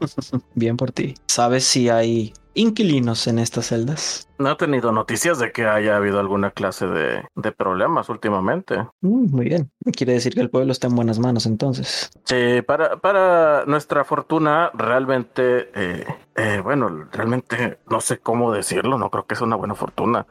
Bien 0.54 0.76
por 0.76 0.90
ti. 0.90 1.14
¿Sabes 1.26 1.64
si 1.64 1.88
hay 1.88 2.32
inquilinos 2.54 3.26
en 3.26 3.38
estas 3.38 3.66
celdas? 3.68 4.28
No 4.38 4.50
he 4.52 4.56
tenido 4.56 4.90
noticias 4.92 5.38
de 5.38 5.52
que 5.52 5.66
haya 5.66 5.96
habido 5.96 6.18
alguna 6.20 6.50
clase 6.50 6.86
de, 6.86 7.22
de 7.34 7.52
problemas 7.52 8.08
últimamente. 8.08 8.78
Mm, 9.00 9.30
muy 9.34 9.44
bien. 9.46 9.70
Quiere 9.96 10.14
decir 10.14 10.34
que 10.34 10.40
el 10.40 10.50
pueblo 10.50 10.72
está 10.72 10.86
en 10.88 10.96
buenas 10.96 11.18
manos 11.18 11.46
entonces. 11.46 12.10
Sí, 12.24 12.62
para, 12.66 12.96
para 12.96 13.64
nuestra 13.66 14.04
fortuna, 14.04 14.70
realmente, 14.74 15.70
eh, 15.74 16.04
eh, 16.36 16.60
bueno, 16.62 17.06
realmente 17.12 17.78
no 17.88 18.00
sé 18.00 18.18
cómo 18.18 18.52
decirlo, 18.52 18.98
no 18.98 19.10
creo 19.10 19.26
que 19.26 19.34
es 19.34 19.40
una 19.40 19.56
buena 19.56 19.74
fortuna, 19.74 20.26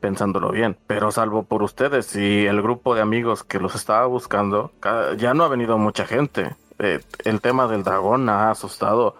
pensándolo 0.00 0.50
bien, 0.50 0.76
pero 0.86 1.10
salvo 1.10 1.42
por 1.42 1.62
ustedes 1.62 2.14
y 2.14 2.46
el 2.46 2.62
grupo 2.62 2.94
de 2.94 3.00
amigos 3.00 3.42
que 3.42 3.58
los 3.58 3.74
estaba 3.74 4.06
buscando, 4.06 4.70
ca- 4.80 5.14
ya 5.14 5.34
no 5.34 5.42
ha 5.44 5.48
venido 5.48 5.78
mucha 5.78 6.06
gente. 6.06 6.54
Eh, 6.78 7.00
el 7.24 7.40
tema 7.40 7.66
del 7.66 7.82
dragón 7.82 8.28
ha 8.28 8.52
asustado 8.52 9.16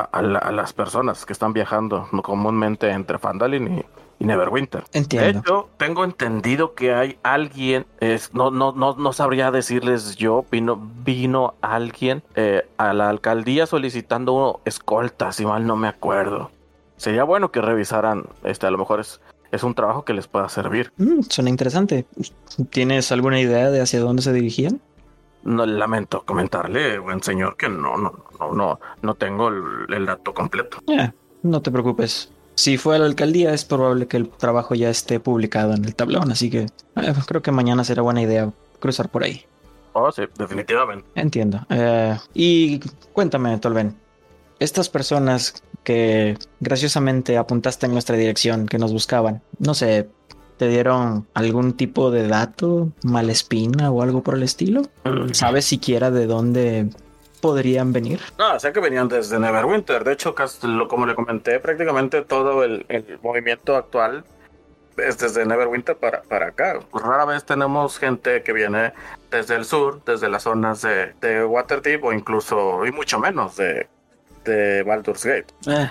a 0.12 0.22
la- 0.22 0.38
a 0.38 0.52
las 0.52 0.72
personas 0.72 1.24
que 1.26 1.32
están 1.32 1.52
viajando 1.52 2.08
comúnmente 2.22 2.90
entre 2.90 3.18
Fandalin 3.18 3.78
y, 3.78 3.84
y 4.18 4.24
Neverwinter. 4.26 4.84
De 4.92 4.98
Entiendo. 4.98 5.38
hecho, 5.40 5.68
tengo 5.76 6.04
entendido 6.04 6.74
que 6.74 6.94
hay 6.94 7.18
alguien, 7.22 7.86
es, 8.00 8.32
no, 8.34 8.50
no, 8.50 8.72
no, 8.72 8.94
no 8.96 9.12
sabría 9.12 9.50
decirles 9.50 10.16
yo, 10.16 10.44
vino, 10.50 10.80
vino 11.04 11.54
alguien 11.60 12.22
eh, 12.36 12.66
a 12.78 12.92
la 12.92 13.08
alcaldía 13.08 13.66
solicitando 13.66 14.60
escolta, 14.64 15.32
si 15.32 15.44
mal 15.44 15.66
no 15.66 15.76
me 15.76 15.88
acuerdo. 15.88 16.50
Sería 16.96 17.24
bueno 17.24 17.50
que 17.50 17.60
revisaran, 17.60 18.24
este, 18.44 18.66
a 18.66 18.70
lo 18.70 18.78
mejor 18.78 19.00
es, 19.00 19.20
es 19.50 19.64
un 19.64 19.74
trabajo 19.74 20.04
que 20.04 20.14
les 20.14 20.28
pueda 20.28 20.48
servir. 20.48 20.92
Mm, 20.98 21.22
suena 21.28 21.50
interesante. 21.50 22.06
¿Tienes 22.70 23.10
alguna 23.10 23.40
idea 23.40 23.70
de 23.70 23.80
hacia 23.80 24.00
dónde 24.00 24.22
se 24.22 24.32
dirigían? 24.32 24.80
No 25.44 25.66
lamento 25.66 26.22
comentarle, 26.24 26.98
buen 26.98 27.22
señor, 27.22 27.56
que 27.56 27.68
no, 27.68 27.96
no, 27.96 28.12
no, 28.38 28.52
no, 28.52 28.80
no 29.02 29.14
tengo 29.14 29.48
el, 29.48 29.92
el 29.92 30.06
dato 30.06 30.32
completo. 30.32 30.78
Eh, 30.88 31.10
no 31.42 31.60
te 31.60 31.70
preocupes. 31.70 32.30
Si 32.54 32.76
fue 32.76 32.96
a 32.96 32.98
la 32.98 33.06
alcaldía, 33.06 33.52
es 33.54 33.64
probable 33.64 34.06
que 34.06 34.18
el 34.18 34.28
trabajo 34.28 34.74
ya 34.74 34.90
esté 34.90 35.18
publicado 35.20 35.74
en 35.74 35.84
el 35.84 35.94
tablón, 35.94 36.30
así 36.30 36.50
que 36.50 36.60
eh, 36.96 37.14
creo 37.26 37.42
que 37.42 37.50
mañana 37.50 37.82
será 37.82 38.02
buena 38.02 38.22
idea 38.22 38.52
cruzar 38.78 39.08
por 39.08 39.24
ahí. 39.24 39.44
Oh, 39.94 40.10
sí, 40.12 40.22
definitivamente. 40.38 41.06
Entiendo. 41.14 41.60
Eh, 41.70 42.16
y 42.34 42.80
cuéntame, 43.12 43.58
Tolben, 43.58 43.96
estas 44.58 44.88
personas 44.88 45.62
que 45.82 46.38
graciosamente 46.60 47.36
apuntaste 47.36 47.86
en 47.86 47.92
nuestra 47.92 48.16
dirección, 48.16 48.66
que 48.66 48.78
nos 48.78 48.92
buscaban, 48.92 49.42
no 49.58 49.74
sé, 49.74 50.08
¿te 50.62 50.68
dieron 50.68 51.26
algún 51.34 51.72
tipo 51.72 52.12
de 52.12 52.28
dato, 52.28 52.92
malespina 53.02 53.90
o 53.90 54.00
algo 54.00 54.22
por 54.22 54.36
el 54.36 54.44
estilo? 54.44 54.82
¿Sabes 55.32 55.64
siquiera 55.64 56.12
de 56.12 56.28
dónde 56.28 56.88
podrían 57.40 57.92
venir? 57.92 58.20
No, 58.38 58.60
sé 58.60 58.72
que 58.72 58.78
venían 58.78 59.08
desde 59.08 59.40
Neverwinter. 59.40 60.04
De 60.04 60.12
hecho, 60.12 60.36
como 60.88 61.04
le 61.04 61.16
comenté, 61.16 61.58
prácticamente 61.58 62.22
todo 62.22 62.62
el, 62.62 62.86
el 62.88 63.18
movimiento 63.24 63.74
actual 63.74 64.22
es 64.98 65.18
desde 65.18 65.44
Neverwinter 65.44 65.96
para, 65.96 66.22
para 66.22 66.46
acá. 66.46 66.78
Rara 66.94 67.24
vez 67.24 67.42
tenemos 67.42 67.98
gente 67.98 68.44
que 68.44 68.52
viene 68.52 68.92
desde 69.32 69.56
el 69.56 69.64
sur, 69.64 70.00
desde 70.04 70.28
las 70.28 70.44
zonas 70.44 70.82
de, 70.82 71.12
de 71.20 71.44
Waterdeep 71.44 72.04
o 72.04 72.12
incluso, 72.12 72.86
y 72.86 72.92
mucho 72.92 73.18
menos, 73.18 73.56
de, 73.56 73.88
de 74.44 74.84
Baldur's 74.84 75.24
Gate. 75.24 75.52
Eh, 75.66 75.90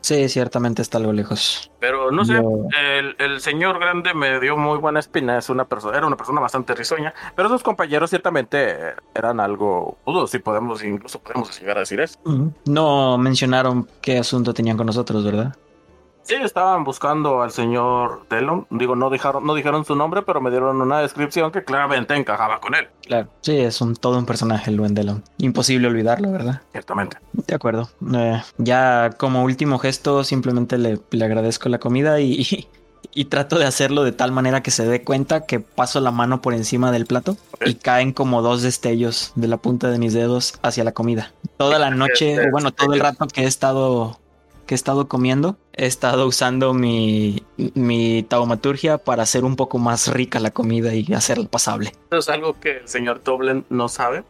sí, 0.00 0.28
ciertamente 0.28 0.82
está 0.82 0.98
algo 0.98 1.12
lejos. 1.12 1.70
Pero 1.80 2.10
no 2.10 2.24
sé, 2.24 2.34
Yo- 2.34 2.68
el, 2.78 3.16
el 3.18 3.40
señor 3.40 3.78
grande 3.78 4.12
me 4.14 4.38
dio 4.40 4.56
muy 4.56 4.78
buena 4.78 5.00
espina. 5.00 5.38
Es 5.38 5.48
una 5.50 5.64
persona, 5.66 5.96
era 5.96 6.06
una 6.06 6.16
persona 6.16 6.40
bastante 6.40 6.74
risueña, 6.74 7.14
pero 7.36 7.48
sus 7.48 7.62
compañeros 7.62 8.10
ciertamente 8.10 8.76
eran 9.14 9.40
algo 9.40 9.96
dudos 10.06 10.34
y 10.34 10.38
podemos, 10.40 10.82
incluso 10.84 11.18
podemos 11.20 11.58
llegar 11.60 11.76
a 11.78 11.80
decir 11.80 12.00
eso. 12.00 12.18
No 12.66 13.18
mencionaron 13.18 13.88
qué 14.00 14.18
asunto 14.18 14.52
tenían 14.54 14.76
con 14.76 14.86
nosotros, 14.86 15.24
¿verdad? 15.24 15.56
Sí, 16.22 16.34
estaban 16.34 16.84
buscando 16.84 17.42
al 17.42 17.50
señor 17.50 18.22
Delon. 18.30 18.66
Digo, 18.70 18.94
no 18.94 19.10
dijeron, 19.10 19.44
no 19.44 19.54
dijeron 19.54 19.84
su 19.84 19.96
nombre, 19.96 20.22
pero 20.22 20.40
me 20.40 20.50
dieron 20.50 20.80
una 20.80 21.00
descripción 21.00 21.50
que 21.50 21.64
claramente 21.64 22.14
encajaba 22.14 22.60
con 22.60 22.74
él. 22.74 22.88
Claro. 23.06 23.28
Sí, 23.40 23.58
es 23.58 23.80
un 23.80 23.96
todo 23.96 24.18
un 24.18 24.26
personaje 24.26 24.70
el 24.70 24.78
buen 24.78 24.94
Delon. 24.94 25.24
Imposible 25.38 25.88
olvidarlo, 25.88 26.30
¿verdad? 26.30 26.60
Ciertamente. 26.72 27.16
De 27.32 27.54
acuerdo. 27.54 27.88
Eh, 28.14 28.40
ya 28.58 29.10
como 29.16 29.42
último 29.42 29.78
gesto, 29.78 30.22
simplemente 30.22 30.78
le, 30.78 31.00
le 31.10 31.24
agradezco 31.24 31.68
la 31.68 31.78
comida 31.78 32.20
y, 32.20 32.32
y, 32.34 32.68
y 33.12 33.24
trato 33.24 33.58
de 33.58 33.64
hacerlo 33.66 34.04
de 34.04 34.12
tal 34.12 34.30
manera 34.30 34.62
que 34.62 34.70
se 34.70 34.86
dé 34.86 35.02
cuenta 35.02 35.46
que 35.46 35.58
paso 35.58 36.00
la 36.00 36.12
mano 36.12 36.40
por 36.42 36.54
encima 36.54 36.92
del 36.92 37.06
plato 37.06 37.36
y 37.64 37.74
caen 37.74 38.12
como 38.12 38.40
dos 38.42 38.62
destellos 38.62 39.32
de 39.34 39.48
la 39.48 39.56
punta 39.56 39.90
de 39.90 39.98
mis 39.98 40.12
dedos 40.12 40.54
hacia 40.62 40.84
la 40.84 40.92
comida. 40.92 41.32
Toda 41.56 41.80
la 41.80 41.90
noche, 41.90 42.34
Este, 42.34 42.50
bueno, 42.52 42.70
todo 42.70 42.92
el 42.92 43.00
destellos. 43.00 43.18
rato 43.18 43.26
que 43.34 43.42
he 43.42 43.46
estado 43.46 44.19
que 44.70 44.74
he 44.74 44.76
estado 44.76 45.08
comiendo, 45.08 45.56
he 45.72 45.86
estado 45.86 46.28
usando 46.28 46.74
mi, 46.74 47.42
mi 47.74 48.22
taumaturgia 48.22 48.98
para 48.98 49.24
hacer 49.24 49.42
un 49.42 49.56
poco 49.56 49.78
más 49.78 50.06
rica 50.06 50.38
la 50.38 50.52
comida 50.52 50.94
y 50.94 51.12
hacerla 51.12 51.48
pasable. 51.48 51.90
Eso 52.08 52.18
es 52.18 52.28
algo 52.28 52.60
que 52.60 52.76
el 52.76 52.86
señor 52.86 53.20
Doblen 53.24 53.66
no 53.68 53.88
sabe. 53.88 54.22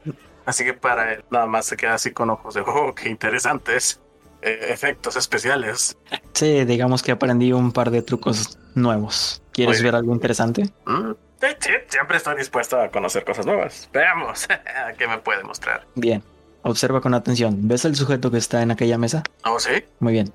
Así 0.46 0.64
que 0.64 0.72
para 0.72 1.12
él 1.12 1.24
nada 1.31 1.44
más 1.44 1.66
se 1.66 1.76
queda 1.76 1.92
así 1.92 2.12
con 2.12 2.31
ojos 2.31 2.55
de, 2.55 2.62
oh, 2.62 2.94
qué 2.94 3.11
interesantes 3.11 4.00
eh, 4.40 4.68
efectos 4.70 5.14
especiales. 5.16 5.98
Sí, 6.33 6.64
digamos 6.64 7.03
que 7.03 7.12
aprendí 7.12 7.53
un 7.53 7.70
par 7.70 7.90
de 7.90 8.00
trucos 8.00 8.59
nuevos. 8.74 9.42
¿Quieres 9.53 9.76
Muy 9.76 9.85
ver 9.85 9.94
algo 9.94 10.14
interesante? 10.14 10.70
Mm, 10.87 11.11
sí, 11.38 11.48
sí, 11.59 11.70
siempre 11.87 12.16
estoy 12.16 12.38
dispuesto 12.38 12.81
a 12.81 12.88
conocer 12.88 13.26
cosas 13.26 13.44
nuevas. 13.44 13.90
Veamos 13.92 14.48
qué 14.96 15.07
me 15.07 15.18
puede 15.18 15.42
mostrar. 15.44 15.87
Bien, 15.96 16.24
observa 16.62 17.00
con 17.00 17.14
atención. 17.14 17.68
¿Ves 17.68 17.84
el 17.84 17.96
sujeto 17.96 18.30
que 18.30 18.38
está 18.38 18.62
en 18.62 18.70
aquella 18.70 18.98
mesa? 18.98 19.22
Oh, 19.44 19.58
sí, 19.58 19.70
Muy 20.00 20.12
bien. 20.12 20.32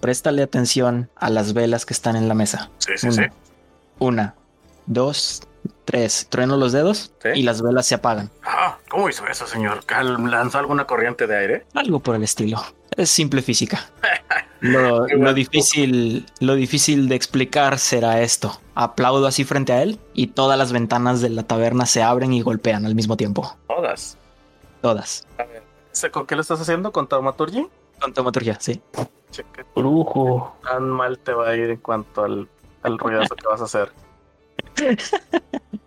Préstale 0.00 0.42
atención 0.42 1.08
a 1.16 1.30
las 1.30 1.52
velas 1.54 1.86
que 1.86 1.94
están 1.94 2.16
en 2.16 2.28
la 2.28 2.34
mesa. 2.34 2.70
sí, 2.78 2.92
sí, 2.96 3.06
Una, 3.08 3.16
sí. 3.16 3.30
una, 3.98 4.34
dos, 4.86 5.42
tres. 5.86 6.26
Trueno 6.28 6.56
los 6.56 6.72
dedos 6.72 7.12
Sí. 7.22 7.30
y 7.34 7.42
las 7.42 7.62
velas 7.62 7.86
se 7.86 7.94
apagan. 7.94 8.30
Ah, 8.44 8.76
¿Cómo 8.90 9.08
hizo 9.08 9.26
eso, 9.26 9.46
señor? 9.46 9.84
¿Cal- 9.86 10.30
¿Lanzó 10.30 10.58
alguna 10.58 10.84
corriente 10.86 11.26
de 11.26 11.36
aire? 11.38 11.66
Algo 11.74 12.00
por 12.00 12.14
el 12.14 12.22
estilo. 12.22 12.62
Es 12.96 13.10
simple 13.10 13.42
física. 13.42 13.90
Lo, 14.60 15.04
difícil, 15.34 16.24
lo 16.40 16.54
difícil 16.54 17.08
de 17.08 17.14
explicar 17.14 17.78
será 17.78 18.22
esto. 18.22 18.58
Aplaudo 18.74 19.26
así 19.26 19.44
frente 19.44 19.72
a 19.74 19.82
él 19.82 20.00
y 20.14 20.28
todas 20.28 20.56
las 20.58 20.72
ventanas 20.72 21.20
de 21.20 21.28
la 21.28 21.42
taberna 21.42 21.84
se 21.84 22.02
abren 22.02 22.32
y 22.32 22.40
golpean 22.40 22.86
al 22.86 22.94
mismo 22.94 23.18
tiempo. 23.18 23.54
Todas. 23.68 24.16
Todas. 24.80 25.26
¿Sé 25.96 26.10
¿Con 26.10 26.26
qué 26.26 26.34
lo 26.34 26.42
estás 26.42 26.60
haciendo? 26.60 26.92
¿Con 26.92 27.06
taumaturgia? 27.08 27.66
Con 28.02 28.12
taumaturgia, 28.12 28.58
sí. 28.60 28.82
Cheque. 29.30 29.64
Brujo. 29.74 30.54
Tan 30.62 30.90
mal 30.90 31.18
te 31.18 31.32
va 31.32 31.48
a 31.48 31.56
ir 31.56 31.70
en 31.70 31.78
cuanto 31.78 32.22
al, 32.24 32.46
al 32.82 32.98
ruidazo 32.98 33.34
que 33.34 33.46
vas 33.48 33.60
a 33.62 33.64
hacer. 33.64 33.90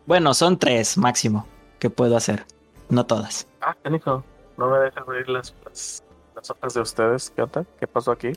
Bueno, 0.08 0.34
son 0.34 0.58
tres 0.58 0.98
máximo 0.98 1.46
que 1.78 1.92
puedo 1.92 2.18
hacer. 2.18 2.44
No 2.90 3.06
todas. 3.06 3.46
Ah, 3.62 3.76
canijo. 3.84 4.24
No 4.58 4.68
me 4.72 4.80
dejan 4.80 5.04
abrir 5.04 5.30
las, 5.30 5.54
las, 5.64 6.04
las 6.36 6.50
hojas 6.50 6.74
de 6.74 6.82
ustedes. 6.82 7.30
¿Qué 7.36 7.44
onda? 7.44 7.64
¿Qué 7.80 7.86
pasó 7.86 8.12
aquí? 8.14 8.32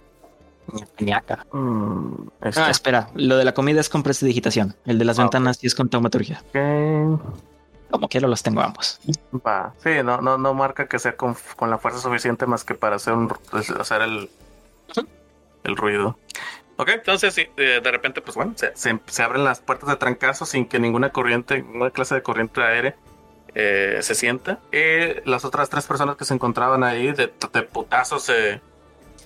Ñaca. 1.01 1.47
Mm, 1.53 2.29
este, 2.43 2.61
Ah, 2.61 2.69
espera. 2.71 3.09
Lo 3.15 3.39
de 3.39 3.47
la 3.47 3.55
comida 3.55 3.81
es 3.81 3.89
con 3.89 4.03
prestidigitación. 4.03 4.77
El 4.85 4.99
de 4.99 5.07
las 5.07 5.19
Ah, 5.19 5.23
ventanas 5.23 5.57
sí 5.57 5.67
es 5.67 5.75
con 5.75 5.89
taumaturgia. 5.89 6.43
ok. 6.51 7.21
Como 7.93 8.09
quiero 8.09 8.27
los 8.27 8.43
tengo 8.43 8.61
ambos. 8.63 8.99
Va. 9.47 9.73
Sí, 9.85 9.91
no, 10.03 10.21
no, 10.21 10.39
no 10.39 10.55
marca 10.55 10.89
que 10.89 10.99
sea 10.99 11.15
con, 11.17 11.37
con 11.57 11.71
la 11.71 11.79
fuerza 11.79 12.01
suficiente 12.01 12.47
más 12.47 12.65
que 12.65 12.75
para 12.75 12.97
hacer, 12.97 13.13
un, 13.15 13.33
hacer 13.79 14.03
el, 14.03 14.29
el 15.65 15.77
ruido. 15.77 16.19
Ok, 16.77 16.89
entonces 16.89 17.35
sí, 17.35 17.47
eh, 17.59 17.81
de 17.83 17.91
repente, 17.91 18.23
pues 18.23 18.35
bueno, 18.35 18.55
se, 18.57 18.75
se- 18.75 18.99
se 19.07 19.23
abren 19.23 19.45
las 19.45 19.61
puertas 19.61 19.89
de 19.91 19.97
trancazo 19.97 20.47
sin 20.47 20.67
que 20.67 20.79
ninguna 20.81 21.11
corriente, 21.11 21.63
ninguna 21.63 21.91
clase 21.91 22.15
de 22.15 22.23
corriente 22.23 22.63
aérea 22.63 22.97
eh, 23.55 23.99
se 24.01 24.15
sienta. 24.15 24.59
Y 24.73 25.29
las 25.29 25.45
otras 25.45 25.69
tres 25.69 25.87
personas 25.87 26.17
que 26.17 26.25
se 26.25 26.33
encontraban 26.35 26.83
ahí 26.83 27.13
de, 27.13 27.33
de 27.53 27.63
putazo 27.63 28.19
se, 28.19 28.61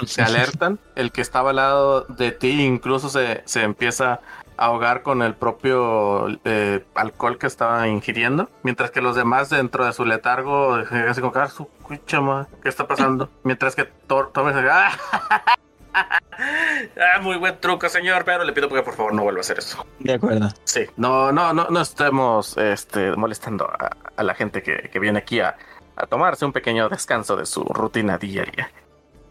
se 0.04 0.22
alertan. 0.24 0.80
El 0.96 1.12
que 1.12 1.20
estaba 1.20 1.50
al 1.50 1.56
lado 1.56 2.00
de 2.08 2.32
ti 2.32 2.60
incluso 2.64 3.08
se, 3.08 3.42
se 3.46 3.62
empieza 3.62 4.14
a 4.14 4.20
ahogar 4.56 5.02
con 5.02 5.22
el 5.22 5.34
propio 5.34 6.28
eh, 6.44 6.84
alcohol 6.94 7.38
que 7.38 7.46
estaba 7.46 7.86
ingiriendo. 7.88 8.48
Mientras 8.62 8.90
que 8.90 9.00
los 9.00 9.16
demás 9.16 9.50
dentro 9.50 9.84
de 9.84 9.92
su 9.92 10.04
letargo, 10.04 10.78
eh, 10.80 11.06
así 11.08 11.20
como, 11.20 11.32
"Ah, 11.36 11.48
su 11.48 11.66
cucha 11.82 12.20
madre, 12.20 12.48
¿qué 12.62 12.68
está 12.68 12.86
pasando? 12.86 13.28
Mientras 13.44 13.74
que 13.74 13.84
Thor, 13.84 14.30
Thor 14.32 14.52
se- 14.52 14.68
¡Ah! 14.70 14.90
Ah, 15.98 17.20
muy 17.22 17.38
buen 17.38 17.58
truco, 17.58 17.88
señor, 17.88 18.24
pero 18.26 18.44
le 18.44 18.52
pido 18.52 18.68
que 18.68 18.82
por 18.82 18.94
favor 18.94 19.14
no 19.14 19.22
vuelva 19.22 19.38
a 19.38 19.40
hacer 19.40 19.58
eso. 19.58 19.86
De 19.98 20.12
acuerdo. 20.12 20.50
Sí, 20.64 20.82
no, 20.98 21.32
no, 21.32 21.54
no, 21.54 21.68
no 21.70 21.80
estemos 21.80 22.54
este, 22.58 23.16
molestando 23.16 23.64
a, 23.64 23.90
a 24.14 24.22
la 24.22 24.34
gente 24.34 24.62
que, 24.62 24.90
que 24.92 24.98
viene 24.98 25.20
aquí 25.20 25.40
a, 25.40 25.56
a 25.96 26.06
tomarse 26.06 26.44
un 26.44 26.52
pequeño 26.52 26.90
descanso 26.90 27.34
de 27.36 27.46
su 27.46 27.64
rutina 27.64 28.18
diaria. 28.18 28.70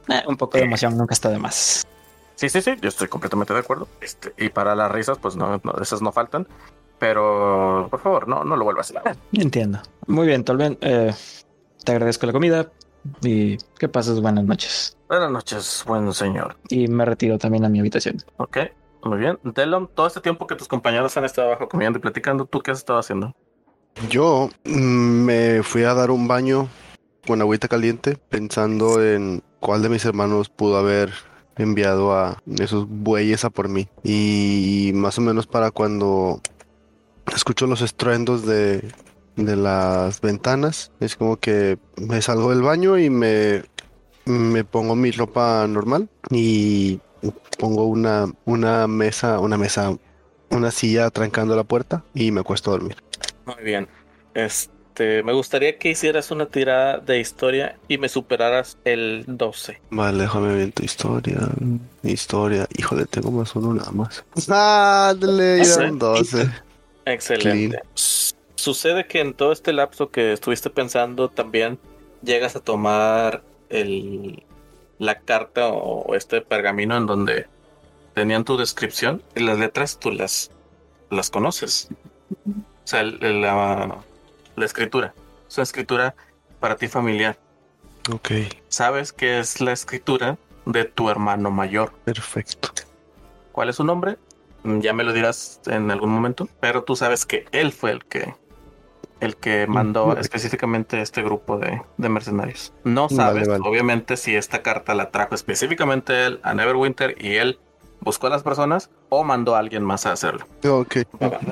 Eh, 0.07 0.23
un 0.27 0.37
poco 0.37 0.57
de 0.57 0.63
emoción 0.63 0.97
nunca 0.97 1.13
está 1.13 1.29
de 1.29 1.37
más. 1.37 1.85
Sí, 2.35 2.49
sí, 2.49 2.61
sí, 2.61 2.75
yo 2.81 2.89
estoy 2.89 3.07
completamente 3.07 3.53
de 3.53 3.59
acuerdo. 3.59 3.87
Este, 4.01 4.33
y 4.37 4.49
para 4.49 4.75
las 4.75 4.91
risas, 4.91 5.17
pues 5.17 5.35
no, 5.35 5.59
no, 5.63 5.73
esas 5.81 6.01
no 6.01 6.11
faltan. 6.11 6.47
Pero, 6.99 7.87
por 7.89 7.99
favor, 7.99 8.27
no, 8.27 8.43
no 8.43 8.55
lo 8.55 8.63
vuelvas 8.63 8.93
a 8.95 8.99
hacer. 8.99 9.17
Entiendo. 9.33 9.79
Muy 10.07 10.27
bien, 10.27 10.43
Tolben. 10.43 10.77
eh, 10.81 11.13
te 11.83 11.91
agradezco 11.91 12.25
la 12.25 12.31
comida 12.33 12.71
y 13.21 13.57
que 13.77 13.87
pases 13.89 14.21
buenas 14.21 14.43
noches. 14.45 14.97
Buenas 15.07 15.31
noches, 15.31 15.83
buen 15.85 16.11
señor. 16.13 16.57
Y 16.69 16.87
me 16.87 17.05
retiro 17.05 17.37
también 17.37 17.65
a 17.65 17.69
mi 17.69 17.79
habitación. 17.79 18.17
Ok, 18.37 18.57
muy 19.03 19.17
bien. 19.19 19.37
Delon, 19.43 19.87
todo 19.93 20.07
este 20.07 20.21
tiempo 20.21 20.47
que 20.47 20.55
tus 20.55 20.67
compañeros 20.67 21.15
han 21.17 21.25
estado 21.25 21.49
abajo 21.49 21.69
comiendo 21.69 21.99
y 21.99 22.01
platicando, 22.01 22.45
¿tú 22.45 22.61
qué 22.61 22.71
has 22.71 22.79
estado 22.79 22.99
haciendo? 22.99 23.33
Yo 24.09 24.49
mm, 24.65 24.71
me 25.25 25.63
fui 25.63 25.83
a 25.83 25.93
dar 25.93 26.11
un 26.11 26.27
baño 26.27 26.67
con 27.27 27.41
agüita 27.41 27.67
caliente 27.67 28.17
pensando 28.29 29.03
en 29.03 29.43
cuál 29.59 29.81
de 29.81 29.89
mis 29.89 30.05
hermanos 30.05 30.49
pudo 30.49 30.77
haber 30.77 31.11
enviado 31.57 32.13
a 32.13 32.41
esos 32.59 32.87
bueyes 32.87 33.45
a 33.45 33.49
por 33.49 33.69
mí. 33.69 33.87
Y 34.03 34.91
más 34.93 35.17
o 35.17 35.21
menos 35.21 35.47
para 35.47 35.71
cuando 35.71 36.41
escucho 37.35 37.67
los 37.67 37.81
estruendos 37.81 38.45
de, 38.45 38.91
de 39.35 39.55
las 39.55 40.21
ventanas, 40.21 40.91
es 40.99 41.15
como 41.15 41.37
que 41.37 41.77
me 41.97 42.21
salgo 42.21 42.49
del 42.51 42.61
baño 42.61 42.97
y 42.97 43.09
me, 43.09 43.63
me 44.25 44.63
pongo 44.63 44.95
mi 44.95 45.11
ropa 45.11 45.65
normal 45.67 46.09
y 46.29 46.99
pongo 47.57 47.85
una, 47.85 48.31
una 48.45 48.87
mesa, 48.87 49.39
una 49.39 49.57
mesa, 49.57 49.97
una 50.49 50.71
silla 50.71 51.09
trancando 51.09 51.55
la 51.55 51.63
puerta 51.63 52.03
y 52.13 52.31
me 52.31 52.41
acuesto 52.41 52.71
a 52.71 52.73
dormir. 52.73 52.97
Muy 53.45 53.63
bien. 53.63 53.87
Este, 54.33 54.74
me 55.03 55.33
gustaría 55.33 55.77
que 55.77 55.89
hicieras 55.89 56.31
una 56.31 56.45
tirada 56.45 56.99
de 56.99 57.19
historia 57.19 57.77
y 57.87 57.97
me 57.97 58.07
superaras 58.09 58.77
el 58.85 59.25
12. 59.27 59.81
Vale, 59.89 60.23
déjame 60.23 60.55
ver 60.55 60.71
tu 60.71 60.83
historia. 60.83 61.37
Historia. 62.03 62.67
Híjole, 62.77 63.05
tengo 63.05 63.31
más 63.31 63.55
uno 63.55 63.73
nada 63.73 63.91
más. 63.91 64.23
Ándale, 64.49 65.63
ya 65.65 65.77
un 65.89 65.99
12. 65.99 66.49
Excelente. 67.05 67.81
S- 67.95 68.33
Sucede 68.55 69.05
que 69.05 69.19
en 69.19 69.33
todo 69.33 69.51
este 69.51 69.73
lapso 69.73 70.09
que 70.09 70.31
estuviste 70.33 70.69
pensando 70.69 71.29
también 71.29 71.77
llegas 72.23 72.55
a 72.55 72.61
tomar 72.61 73.43
el, 73.69 74.43
la 74.97 75.19
carta 75.19 75.67
o 75.67 76.15
este 76.15 76.41
pergamino 76.41 76.95
en 76.97 77.05
donde 77.05 77.47
tenían 78.15 78.43
tu 78.45 78.57
descripción 78.57 79.21
y 79.35 79.41
las 79.41 79.59
letras 79.59 79.99
tú 79.99 80.09
las, 80.11 80.49
las 81.11 81.29
conoces. 81.29 81.89
O 82.47 82.87
sea, 82.87 83.03
la, 83.03 83.97
la 84.55 84.65
escritura. 84.65 85.13
Es 85.47 85.57
una 85.57 85.63
escritura 85.63 86.15
para 86.59 86.75
ti 86.75 86.87
familiar. 86.87 87.37
Ok, 88.11 88.31
Sabes 88.67 89.11
que 89.13 89.39
es 89.39 89.61
la 89.61 89.71
escritura 89.71 90.37
de 90.65 90.85
tu 90.85 91.09
hermano 91.09 91.51
mayor. 91.51 91.91
perfecto. 92.05 92.69
¿Cuál 93.51 93.69
es 93.69 93.77
su 93.77 93.83
nombre? 93.83 94.17
Ya 94.63 94.93
me 94.93 95.03
lo 95.03 95.13
dirás 95.13 95.61
en 95.67 95.91
algún 95.91 96.09
momento, 96.11 96.49
pero 96.59 96.83
tú 96.83 96.95
sabes 96.95 97.25
que 97.25 97.45
él 97.51 97.71
fue 97.71 97.91
el 97.91 98.05
que 98.05 98.33
el 99.21 99.37
que 99.37 99.65
mandó 99.65 100.07
Ujú. 100.07 100.17
específicamente 100.19 101.01
este 101.01 101.23
grupo 101.23 101.57
de, 101.57 101.81
de 101.97 102.09
mercenarios. 102.09 102.73
No 102.83 103.03
Vale, 103.03 103.15
sabes, 103.15 103.47
vale. 103.47 103.63
obviamente, 103.65 104.17
si 104.17 104.35
esta 104.35 104.61
carta 104.61 104.93
la 104.93 105.09
trajo 105.09 105.35
específicamente 105.35 106.25
él 106.25 106.39
a 106.43 106.53
Neverwinter 106.53 107.15
y 107.23 107.35
él 107.37 107.59
buscó 108.05 108.27
a 108.27 108.29
las 108.29 108.43
personas 108.43 108.89
o 109.09 109.23
mandó 109.25 109.55
a 109.55 109.59
alguien 109.59 109.83
más 109.83 110.05
a 110.05 110.13
hacerlo. 110.13 110.45
Ok, 110.65 110.97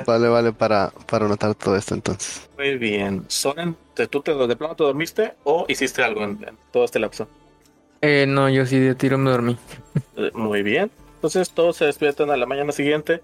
Vale. 0.05 0.29
vale, 0.29 0.53
para, 0.53 0.91
para 1.09 1.25
anotar 1.25 1.53
todo 1.55 1.75
esto 1.75 1.95
entonces. 1.95 2.49
Muy 2.57 2.77
bien. 2.77 3.25
Soren, 3.27 3.75
¿te- 3.95 4.07
¿tú 4.07 4.21
te, 4.21 4.33
de 4.33 4.55
plano 4.55 4.75
te 4.75 4.83
dormiste 4.83 5.33
o 5.43 5.65
hiciste 5.67 6.03
algo 6.03 6.23
en, 6.23 6.41
en 6.47 6.57
todo 6.71 6.85
este 6.85 6.99
lapso? 6.99 7.27
Eh, 8.01 8.25
no, 8.27 8.47
yo 8.49 8.65
sí 8.65 8.79
de 8.79 8.95
tiro 8.95 9.17
me 9.17 9.31
dormí. 9.31 9.57
Eh, 10.15 10.31
Muy 10.33 10.61
bien. 10.63 10.91
Entonces 11.15 11.49
todos 11.49 11.77
se 11.77 11.85
despiertan 11.85 12.29
a 12.31 12.37
la 12.37 12.45
mañana 12.45 12.71
siguiente. 12.71 13.21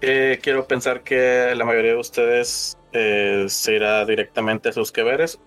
Eh, 0.00 0.38
quiero 0.42 0.66
pensar 0.66 1.02
que 1.02 1.52
la 1.56 1.64
mayoría 1.64 1.92
de 1.92 1.98
ustedes 1.98 2.76
eh, 2.92 3.46
se 3.48 3.74
irá 3.74 4.04
directamente 4.04 4.68
a 4.68 4.72
sus 4.72 4.92
que 4.92 5.02
veres 5.02 5.38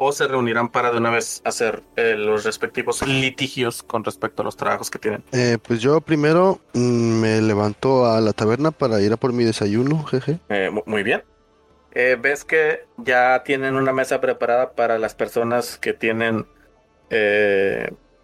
o 0.00 0.12
se 0.12 0.26
reunirán 0.28 0.68
para 0.70 0.90
de 0.92 0.98
una 0.98 1.10
vez 1.10 1.42
hacer 1.44 1.82
eh, 1.96 2.14
los 2.16 2.44
respectivos 2.44 3.06
litigios 3.06 3.82
con 3.82 4.04
respecto 4.04 4.42
a 4.42 4.44
los 4.44 4.56
trabajos 4.56 4.90
que 4.90 4.98
tienen. 4.98 5.24
Eh, 5.32 5.58
pues 5.60 5.80
yo 5.80 6.00
primero 6.00 6.60
mm, 6.72 7.20
me 7.20 7.40
levanto 7.42 8.06
a 8.06 8.20
la 8.20 8.32
taberna 8.32 8.70
para 8.70 9.00
ir 9.02 9.12
a 9.12 9.16
por 9.16 9.32
mi 9.32 9.44
desayuno, 9.44 10.04
jeje. 10.04 10.38
Eh, 10.48 10.70
mu- 10.72 10.84
muy 10.86 11.02
bien. 11.02 11.22
Ves 12.20 12.44
que 12.44 12.86
ya 12.96 13.42
tienen 13.42 13.74
una 13.74 13.92
mesa 13.92 14.20
preparada 14.20 14.72
para 14.72 14.98
las 15.00 15.16
personas 15.16 15.78
que 15.78 15.92
tienen 15.94 16.46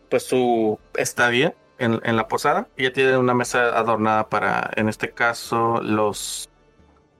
pues 0.08 0.22
su 0.22 0.78
estadía 0.96 1.54
en, 1.78 2.00
en 2.04 2.16
la 2.16 2.28
posada. 2.28 2.68
Y 2.76 2.84
ya 2.84 2.92
tienen 2.92 3.16
una 3.16 3.34
mesa 3.34 3.76
adornada 3.76 4.28
para, 4.28 4.70
en 4.76 4.88
este 4.88 5.10
caso, 5.10 5.80
los 5.82 6.48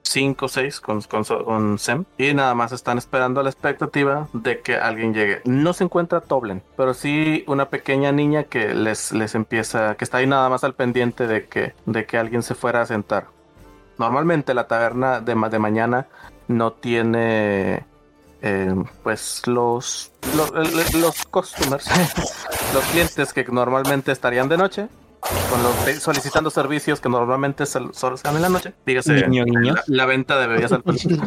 cinco 0.07 0.45
o 0.45 0.49
seis 0.49 0.79
con, 0.79 1.01
con, 1.01 1.23
con 1.23 1.79
Sem. 1.79 2.05
Y 2.17 2.33
nada 2.33 2.55
más 2.55 2.71
están 2.71 2.97
esperando 2.97 3.43
la 3.43 3.49
expectativa 3.49 4.27
de 4.33 4.61
que 4.61 4.75
alguien 4.75 5.13
llegue. 5.13 5.41
No 5.45 5.73
se 5.73 5.83
encuentra 5.83 6.21
Toblen, 6.21 6.63
pero 6.77 6.93
sí 6.93 7.43
una 7.47 7.69
pequeña 7.69 8.11
niña 8.11 8.43
que 8.43 8.73
les, 8.73 9.11
les 9.11 9.35
empieza, 9.35 9.95
que 9.95 10.03
está 10.03 10.17
ahí 10.17 10.27
nada 10.27 10.49
más 10.49 10.63
al 10.63 10.73
pendiente 10.73 11.27
de 11.27 11.47
que, 11.47 11.73
de 11.85 12.05
que 12.05 12.17
alguien 12.17 12.43
se 12.43 12.55
fuera 12.55 12.81
a 12.81 12.85
sentar. 12.85 13.27
Normalmente 13.97 14.53
la 14.53 14.67
taberna 14.67 15.21
de, 15.21 15.35
de 15.35 15.59
mañana 15.59 16.07
no 16.47 16.73
tiene 16.73 17.85
eh, 18.41 18.75
pues 19.03 19.41
los 19.47 20.11
los, 20.35 20.93
los 20.93 21.25
customers, 21.25 21.87
los 22.73 22.83
clientes 22.91 23.33
que 23.33 23.43
normalmente 23.45 24.11
estarían 24.11 24.49
de 24.49 24.57
noche, 24.57 24.87
con 25.49 25.63
los 25.63 25.85
de- 25.85 25.99
solicitando 25.99 26.49
servicios 26.49 26.99
que 27.01 27.09
normalmente 27.09 27.65
solo 27.65 27.93
se 27.93 28.23
dan 28.23 28.35
en 28.35 28.41
la 28.41 28.49
noche. 28.49 28.73
Dígase. 28.85 29.27
La, 29.27 29.83
la 29.87 30.05
venta 30.05 30.39
de 30.39 30.47
bebidas 30.47 30.71
alcohólicas. 30.71 31.19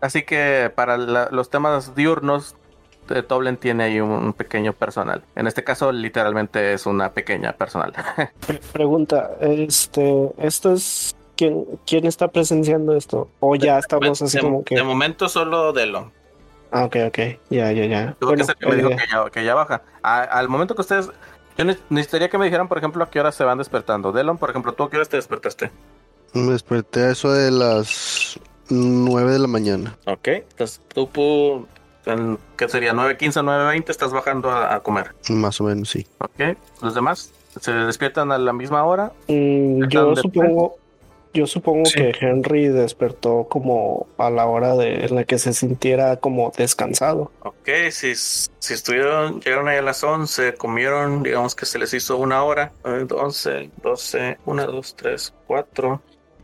Así 0.00 0.22
que 0.22 0.70
para 0.74 0.96
la- 0.96 1.28
los 1.30 1.50
temas 1.50 1.94
diurnos, 1.94 2.56
eh, 3.10 3.22
Toblen 3.22 3.56
tiene 3.56 3.84
ahí 3.84 4.00
un, 4.00 4.10
un 4.10 4.32
pequeño 4.32 4.72
personal. 4.72 5.22
En 5.34 5.46
este 5.46 5.64
caso, 5.64 5.92
literalmente 5.92 6.72
es 6.72 6.86
una 6.86 7.12
pequeña 7.12 7.52
personal. 7.52 7.92
Pre- 8.46 8.60
Pregunta, 8.72 9.30
este, 9.40 10.30
esto 10.38 10.72
es 10.72 11.14
quién, 11.36 11.64
quién 11.86 12.06
está 12.06 12.28
presenciando 12.28 12.94
esto 12.96 13.28
o 13.40 13.56
ya 13.56 13.78
estamos 13.78 14.20
así 14.22 14.36
de, 14.36 14.42
como 14.42 14.64
que 14.64 14.74
de 14.76 14.82
momento 14.82 15.28
solo 15.28 15.72
Delon. 15.72 16.12
ah 16.70 16.84
ok 16.84 16.96
ok 17.08 17.18
ya 17.50 17.72
ya 17.72 17.86
ya 17.86 18.14
Tuvo 18.20 18.30
que 18.30 18.36
Bueno, 18.36 18.44
ser 18.44 18.56
que 18.56 18.66
me 18.68 18.76
dijo 18.76 18.90
eh, 18.90 18.96
que 18.96 19.04
ya, 19.10 19.30
que 19.30 19.44
ya 19.44 19.54
baja. 19.54 19.82
A- 20.02 20.22
al 20.22 20.48
momento 20.48 20.74
que 20.74 20.82
ustedes. 20.82 21.10
Yo 21.56 21.64
ne- 21.64 21.78
necesitaría 21.90 22.28
que 22.28 22.38
me 22.38 22.44
dijeran, 22.46 22.68
por 22.68 22.78
ejemplo, 22.78 23.04
a 23.04 23.10
qué 23.10 23.20
hora 23.20 23.30
se 23.32 23.44
van 23.44 23.58
despertando. 23.58 24.12
Delon, 24.12 24.38
por 24.38 24.50
ejemplo, 24.50 24.72
¿tú 24.72 24.82
a 24.84 24.90
qué 24.90 24.96
horas 24.96 25.08
te 25.08 25.16
despertaste? 25.16 25.70
Me 26.32 26.52
desperté 26.52 27.04
a 27.04 27.10
eso 27.10 27.32
de 27.32 27.50
las 27.52 28.38
9 28.68 29.32
de 29.32 29.38
la 29.38 29.46
mañana. 29.46 29.96
Ok. 30.06 30.28
Entonces, 30.28 30.80
tú, 30.88 31.08
pu- 31.08 31.66
¿qué 32.56 32.68
sería? 32.68 32.92
9.15, 32.92 33.42
9.20, 33.44 33.90
estás 33.90 34.12
bajando 34.12 34.50
a, 34.50 34.74
a 34.74 34.80
comer. 34.80 35.14
Más 35.30 35.60
o 35.60 35.64
menos, 35.64 35.90
sí. 35.90 36.06
Ok. 36.18 36.56
Los 36.82 36.94
demás 36.94 37.32
se 37.60 37.72
despiertan 37.72 38.32
a 38.32 38.38
la 38.38 38.52
misma 38.52 38.82
hora. 38.84 39.12
mm, 39.28 39.84
¿Están 39.84 39.90
yo 39.90 40.16
supongo 40.16 40.76
yo 41.34 41.46
supongo 41.46 41.84
Sí. 41.86 41.94
que 41.96 42.12
Henry 42.20 42.68
despertó 42.68 43.46
como 43.48 44.06
a 44.16 44.30
la 44.30 44.46
hora 44.46 44.74
de 44.76 45.04
en 45.04 45.14
la 45.14 45.24
que 45.24 45.38
se 45.38 45.52
sintiera 45.52 46.16
como 46.16 46.52
descansado 46.56 47.30
Ok, 47.42 47.68
si, 47.90 48.14
si 48.14 48.72
estuvieron, 48.74 49.40
llegaron 49.40 49.68
ahí 49.68 49.76
a 49.78 49.82
las 49.82 50.02
11, 50.02 50.54
comieron, 50.54 51.22
digamos 51.22 51.54
que 51.54 51.66
se 51.66 51.78
les 51.78 51.92
hizo 51.92 52.16
una 52.16 52.42
hora. 52.44 52.72
eh, 52.84 53.06
11, 53.10 53.70
12, 53.82 54.38
1, 54.46 54.66
2, 54.66 54.94
3, 54.96 55.34
4, 55.46 56.00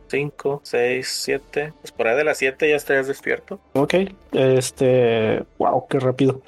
5, 0.09 0.61
6, 0.63 1.07
7. 1.23 1.73
Pues 1.81 1.91
por 1.93 2.07
ahí 2.07 2.17
de 2.17 2.23
las 2.25 2.37
7 2.37 2.69
ya 2.69 2.75
estarías 2.75 3.07
despierto. 3.07 3.59
Ok, 3.73 3.93
este, 4.33 5.43
wow, 5.57 5.87
qué 5.89 5.99
rápido. 5.99 6.41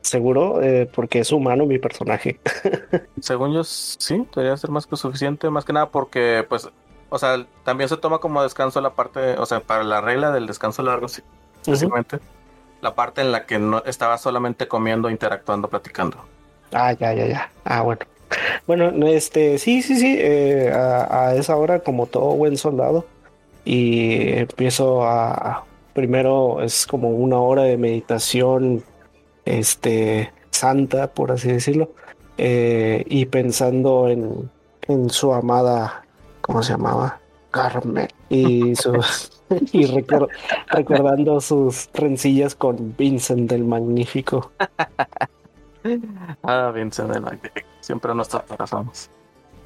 Seguro, 0.00 0.62
eh, 0.62 0.88
porque 0.94 1.18
es 1.18 1.32
humano 1.32 1.66
mi 1.66 1.78
personaje. 1.78 2.38
Según 3.20 3.52
yo, 3.52 3.64
sí, 3.64 4.24
debería 4.34 4.56
ser 4.56 4.70
más 4.70 4.86
que 4.86 4.96
suficiente, 4.96 5.50
más 5.50 5.64
que 5.64 5.72
nada 5.72 5.90
porque, 5.90 6.46
pues, 6.48 6.68
o 7.08 7.18
sea, 7.18 7.46
también 7.64 7.88
se 7.88 7.96
toma 7.96 8.18
como 8.18 8.42
descanso 8.42 8.80
la 8.80 8.90
parte, 8.90 9.36
o 9.38 9.46
sea, 9.46 9.60
para 9.60 9.82
la 9.84 10.00
regla 10.00 10.30
del 10.30 10.46
descanso 10.46 10.82
largo, 10.82 11.08
sí, 11.08 11.22
básicamente, 11.66 12.18
la 12.80 12.94
parte 12.94 13.20
en 13.20 13.32
la 13.32 13.46
que 13.46 13.58
no 13.58 13.82
estaba 13.84 14.18
solamente 14.18 14.68
comiendo, 14.68 15.10
interactuando, 15.10 15.68
platicando. 15.68 16.18
Ah, 16.72 16.92
ya, 16.92 17.12
ya, 17.12 17.26
ya. 17.26 17.50
Ah, 17.64 17.82
bueno. 17.82 18.00
Bueno, 18.66 19.06
este, 19.06 19.58
sí, 19.58 19.80
sí, 19.80 19.96
sí, 19.96 20.16
eh, 20.18 20.70
a, 20.70 21.28
a 21.28 21.34
esa 21.34 21.56
hora 21.56 21.80
como 21.80 22.06
todo 22.06 22.34
buen 22.34 22.58
soldado 22.58 23.06
y 23.64 24.32
empiezo 24.38 25.02
a, 25.04 25.64
primero 25.94 26.62
es 26.62 26.86
como 26.86 27.10
una 27.10 27.38
hora 27.38 27.64
de 27.64 27.76
meditación, 27.76 28.84
este, 29.44 30.32
santa, 30.50 31.08
por 31.08 31.32
así 31.32 31.48
decirlo, 31.48 31.92
eh, 32.36 33.04
y 33.08 33.26
pensando 33.26 34.08
en, 34.08 34.50
en 34.82 35.10
su 35.10 35.32
amada, 35.32 36.04
¿cómo 36.48 36.62
se 36.64 36.72
llamaba? 36.72 37.20
Carmen. 37.52 38.08
Y, 38.28 38.74
sus, 38.74 39.40
y 39.72 39.86
recordando 39.86 41.40
sus 41.40 41.88
rencillas 41.94 42.54
con 42.56 42.96
Vincent 42.96 43.48
del 43.48 43.62
Magnífico. 43.64 44.50
Ah, 46.42 46.72
Vincent 46.74 47.10
del 47.12 47.22
Magnífico. 47.22 47.66
Siempre 47.80 48.12
nuestros 48.14 48.42
corazones. 48.42 49.08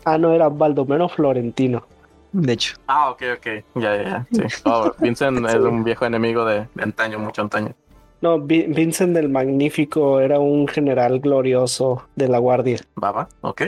Ah, 0.04 0.18
no, 0.18 0.32
era 0.32 0.48
Baldomero 0.50 1.08
Florentino. 1.08 1.84
De 2.32 2.52
hecho, 2.52 2.76
Ah, 2.86 3.10
ok, 3.10 3.22
ok. 3.38 3.46
Ya, 3.76 3.96
ya, 3.96 4.02
ya. 4.02 4.26
Sí. 4.30 4.42
Oh, 4.64 4.92
Vincent 4.98 5.44
es 5.48 5.54
un 5.56 5.82
viejo 5.82 6.04
enemigo 6.04 6.44
de, 6.44 6.68
de 6.74 6.82
antaño, 6.82 7.18
mucho 7.18 7.42
antaño. 7.42 7.74
No, 8.20 8.38
Vi- 8.38 8.66
Vincent 8.68 9.14
del 9.14 9.30
Magnífico 9.30 10.20
era 10.20 10.38
un 10.38 10.68
general 10.68 11.18
glorioso 11.18 12.04
de 12.14 12.28
la 12.28 12.38
Guardia. 12.38 12.78
Baba, 12.94 13.28
ok. 13.40 13.62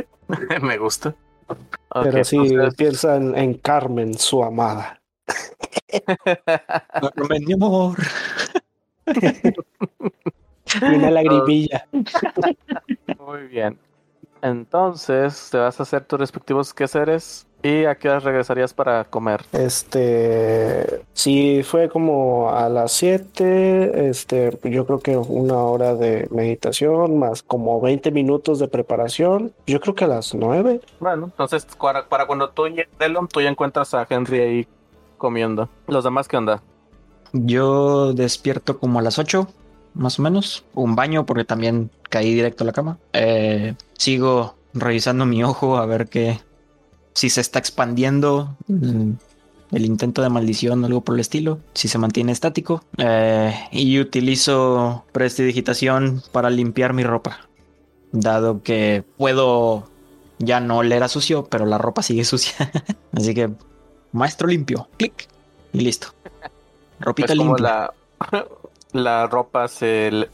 Me 0.62 0.76
gusta. 0.78 1.14
Pero 2.02 2.24
sí, 2.24 2.36
entonces- 2.36 2.74
piensan 2.76 3.36
en 3.36 3.54
Carmen, 3.54 4.14
su 4.18 4.42
amada. 4.42 5.00
Carmen, 7.00 7.44
mi 7.44 7.52
amor. 7.52 7.96
Y 10.82 10.94
una 10.94 11.10
lagrimilla. 11.10 11.86
Muy 13.18 13.46
bien. 13.48 13.78
Entonces, 14.44 15.48
te 15.50 15.56
vas 15.56 15.80
a 15.80 15.84
hacer 15.84 16.04
tus 16.04 16.20
respectivos 16.20 16.74
quehaceres 16.74 17.46
y 17.62 17.86
a 17.86 17.94
qué 17.94 18.10
horas 18.10 18.24
regresarías 18.24 18.74
para 18.74 19.04
comer. 19.04 19.42
Este, 19.52 21.02
sí, 21.14 21.62
fue 21.62 21.88
como 21.88 22.50
a 22.50 22.68
las 22.68 22.92
7, 22.92 24.10
este, 24.10 24.58
yo 24.64 24.84
creo 24.84 24.98
que 24.98 25.16
una 25.16 25.56
hora 25.56 25.94
de 25.94 26.28
meditación, 26.30 27.18
más 27.18 27.42
como 27.42 27.80
20 27.80 28.10
minutos 28.10 28.58
de 28.58 28.68
preparación, 28.68 29.54
yo 29.66 29.80
creo 29.80 29.94
que 29.94 30.04
a 30.04 30.08
las 30.08 30.34
9. 30.34 30.82
Bueno, 31.00 31.24
entonces 31.24 31.66
para, 31.80 32.06
para 32.06 32.26
cuando 32.26 32.50
tú 32.50 32.68
llegues, 32.68 32.88
Delon, 32.98 33.28
tú 33.28 33.40
ya 33.40 33.48
encuentras 33.48 33.94
a 33.94 34.06
Henry 34.10 34.40
ahí 34.40 34.68
comiendo. 35.16 35.70
¿Los 35.86 36.04
demás 36.04 36.28
qué 36.28 36.36
onda? 36.36 36.62
Yo 37.32 38.12
despierto 38.12 38.78
como 38.78 38.98
a 38.98 39.02
las 39.02 39.18
8, 39.18 39.48
más 39.94 40.18
o 40.18 40.22
menos. 40.22 40.64
Un 40.74 40.94
baño 40.94 41.26
porque 41.26 41.44
también 41.44 41.90
caí 42.10 42.34
directo 42.34 42.64
a 42.64 42.66
la 42.66 42.72
cama. 42.72 42.98
Eh, 43.12 43.74
sigo 43.96 44.56
revisando 44.74 45.24
mi 45.26 45.42
ojo 45.44 45.76
a 45.76 45.86
ver 45.86 46.08
que 46.08 46.40
si 47.14 47.30
se 47.30 47.40
está 47.40 47.58
expandiendo 47.60 48.56
mm, 48.66 49.12
el 49.72 49.84
intento 49.84 50.22
de 50.22 50.28
maldición 50.28 50.82
o 50.82 50.86
algo 50.86 51.00
por 51.00 51.14
el 51.14 51.20
estilo, 51.20 51.60
si 51.74 51.88
se 51.88 51.98
mantiene 51.98 52.32
estático. 52.32 52.82
Eh, 52.98 53.54
y 53.72 53.98
utilizo 54.00 55.04
prestidigitación 55.12 56.22
para 56.32 56.50
limpiar 56.50 56.92
mi 56.92 57.04
ropa. 57.04 57.48
Dado 58.12 58.62
que 58.62 59.04
puedo 59.16 59.88
ya 60.38 60.60
no 60.60 60.78
oler 60.78 61.02
a 61.02 61.08
sucio, 61.08 61.46
pero 61.46 61.66
la 61.66 61.78
ropa 61.78 62.02
sigue 62.02 62.24
sucia. 62.24 62.70
Así 63.12 63.34
que, 63.34 63.50
maestro 64.12 64.48
limpio, 64.48 64.88
clic 64.96 65.28
y 65.72 65.80
listo. 65.80 66.08
Ropita 67.00 67.34
limpia. 67.34 67.62
la, 67.62 67.94
la 68.94 69.26
ropa 69.26 69.68
se, 69.68 70.30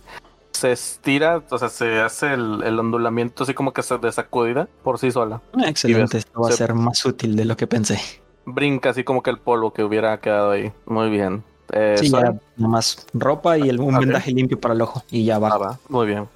se 0.53 0.73
estira, 0.73 1.43
o 1.51 1.59
sea, 1.59 1.69
se 1.69 2.01
hace 2.01 2.35
el, 2.35 2.63
el 2.63 2.79
ondulamiento 2.79 3.43
así 3.45 3.55
como 3.55 3.73
que 3.73 3.83
se 3.83 3.99
desacudida 3.99 4.69
por 4.85 4.99
sí 4.99 5.11
sola. 5.11 5.41
Ah, 5.55 5.69
Excelente, 5.69 6.17
ves, 6.19 6.27
esto 6.27 6.41
va 6.41 6.49
a 6.49 6.51
se- 6.53 6.57
ser 6.59 6.75
más 6.75 7.05
útil 7.05 7.35
de 7.35 7.45
lo 7.47 7.57
que 7.57 7.67
pensé. 7.67 7.99
Brinca 8.45 8.91
así 8.91 9.03
como 9.05 9.23
que 9.23 9.31
el 9.31 9.39
polvo 9.39 9.73
que 9.73 9.83
hubiera 9.83 10.19
quedado 10.21 10.53
ahí. 10.53 10.73
Muy 10.87 11.11
bien. 11.11 11.43
Eh, 11.73 11.97
Sí, 11.99 12.11
ya 12.11 12.21
nada 12.23 12.39
más 12.57 13.07
ropa 13.13 13.57
y 13.59 13.69
el, 13.69 13.81
un 13.81 13.99
vendaje 13.99 14.31
limpio 14.33 14.59
para 14.61 14.75
el 14.75 14.83
ojo 14.83 15.03
y 15.11 15.25
ya 15.25 15.37
Ah, 15.37 15.39
va. 15.39 15.59
va, 15.59 15.79
muy 15.89 16.07
bien. 16.07 16.29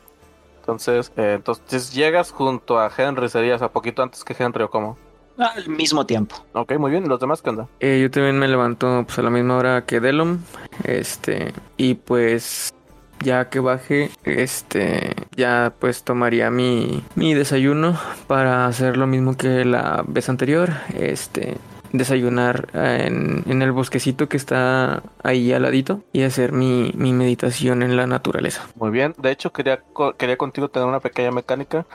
Entonces, 0.61 1.13
eh, 1.17 1.35
entonces 1.37 1.93
llegas 1.93 2.31
junto 2.31 2.79
a 2.79 2.91
Henry, 2.97 3.29
serías 3.29 3.61
a 3.61 3.69
poquito 3.71 4.03
antes 4.03 4.25
que 4.25 4.35
Henry 4.39 4.63
o 4.63 4.71
cómo. 4.71 4.97
Al 5.37 5.69
mismo 5.69 6.07
tiempo. 6.07 6.37
Ok, 6.53 6.79
muy 6.79 6.91
bien. 6.91 7.05
¿Y 7.05 7.09
los 7.09 7.19
demás 7.21 7.43
qué 7.43 7.51
onda? 7.51 7.67
Eh, 7.81 7.99
yo 8.01 8.11
también 8.11 8.39
me 8.39 8.47
levanto 8.49 9.03
pues 9.07 9.19
a 9.19 9.23
la 9.23 9.31
misma 9.31 9.57
hora 9.57 9.85
que 9.85 10.01
Delom. 10.01 10.39
Este, 10.85 11.53
y 11.77 11.95
pues 11.95 12.73
ya 13.21 13.49
que 13.49 13.59
baje, 13.59 14.11
este, 14.25 15.15
ya 15.37 15.73
pues 15.79 16.05
tomaría 16.05 16.51
mi, 16.51 17.03
mi 17.15 17.35
desayuno 17.35 17.99
para 18.27 18.67
hacer 18.67 18.97
lo 18.97 19.07
mismo 19.07 19.37
que 19.37 19.65
la 19.65 20.05
vez 20.07 20.29
anterior. 20.29 20.71
Este, 20.99 21.57
desayunar 21.93 22.67
en, 22.75 23.45
en 23.47 23.63
el 23.63 23.71
bosquecito 23.71 24.29
que 24.29 24.37
está 24.37 25.01
ahí 25.23 25.53
al 25.53 25.63
ladito 25.63 26.03
y 26.13 26.23
hacer 26.23 26.51
mi, 26.51 26.93
mi 26.97 27.13
meditación 27.13 27.85
en 27.85 27.97
la 27.97 28.09
naturaleza. 28.09 28.67
Muy 28.75 28.91
bien. 28.91 29.15
De 29.17 29.31
hecho, 29.31 29.53
quería, 29.53 29.79
co- 29.93 30.15
quería 30.15 30.37
contigo 30.37 30.69
tener 30.69 30.89
una 30.89 30.99
pequeña 30.99 31.31
mecánica. 31.31 31.87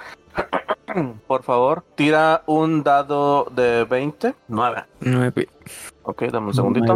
Por 1.28 1.44
favor, 1.44 1.84
tira 1.96 2.42
un 2.48 2.84
dado 2.84 3.46
de 3.52 3.84
20. 3.86 4.34
9. 4.48 4.84
Nueve. 5.02 5.48
Ok, 6.04 6.24
dame 6.32 6.48
un 6.48 6.54
segundito. 6.54 6.96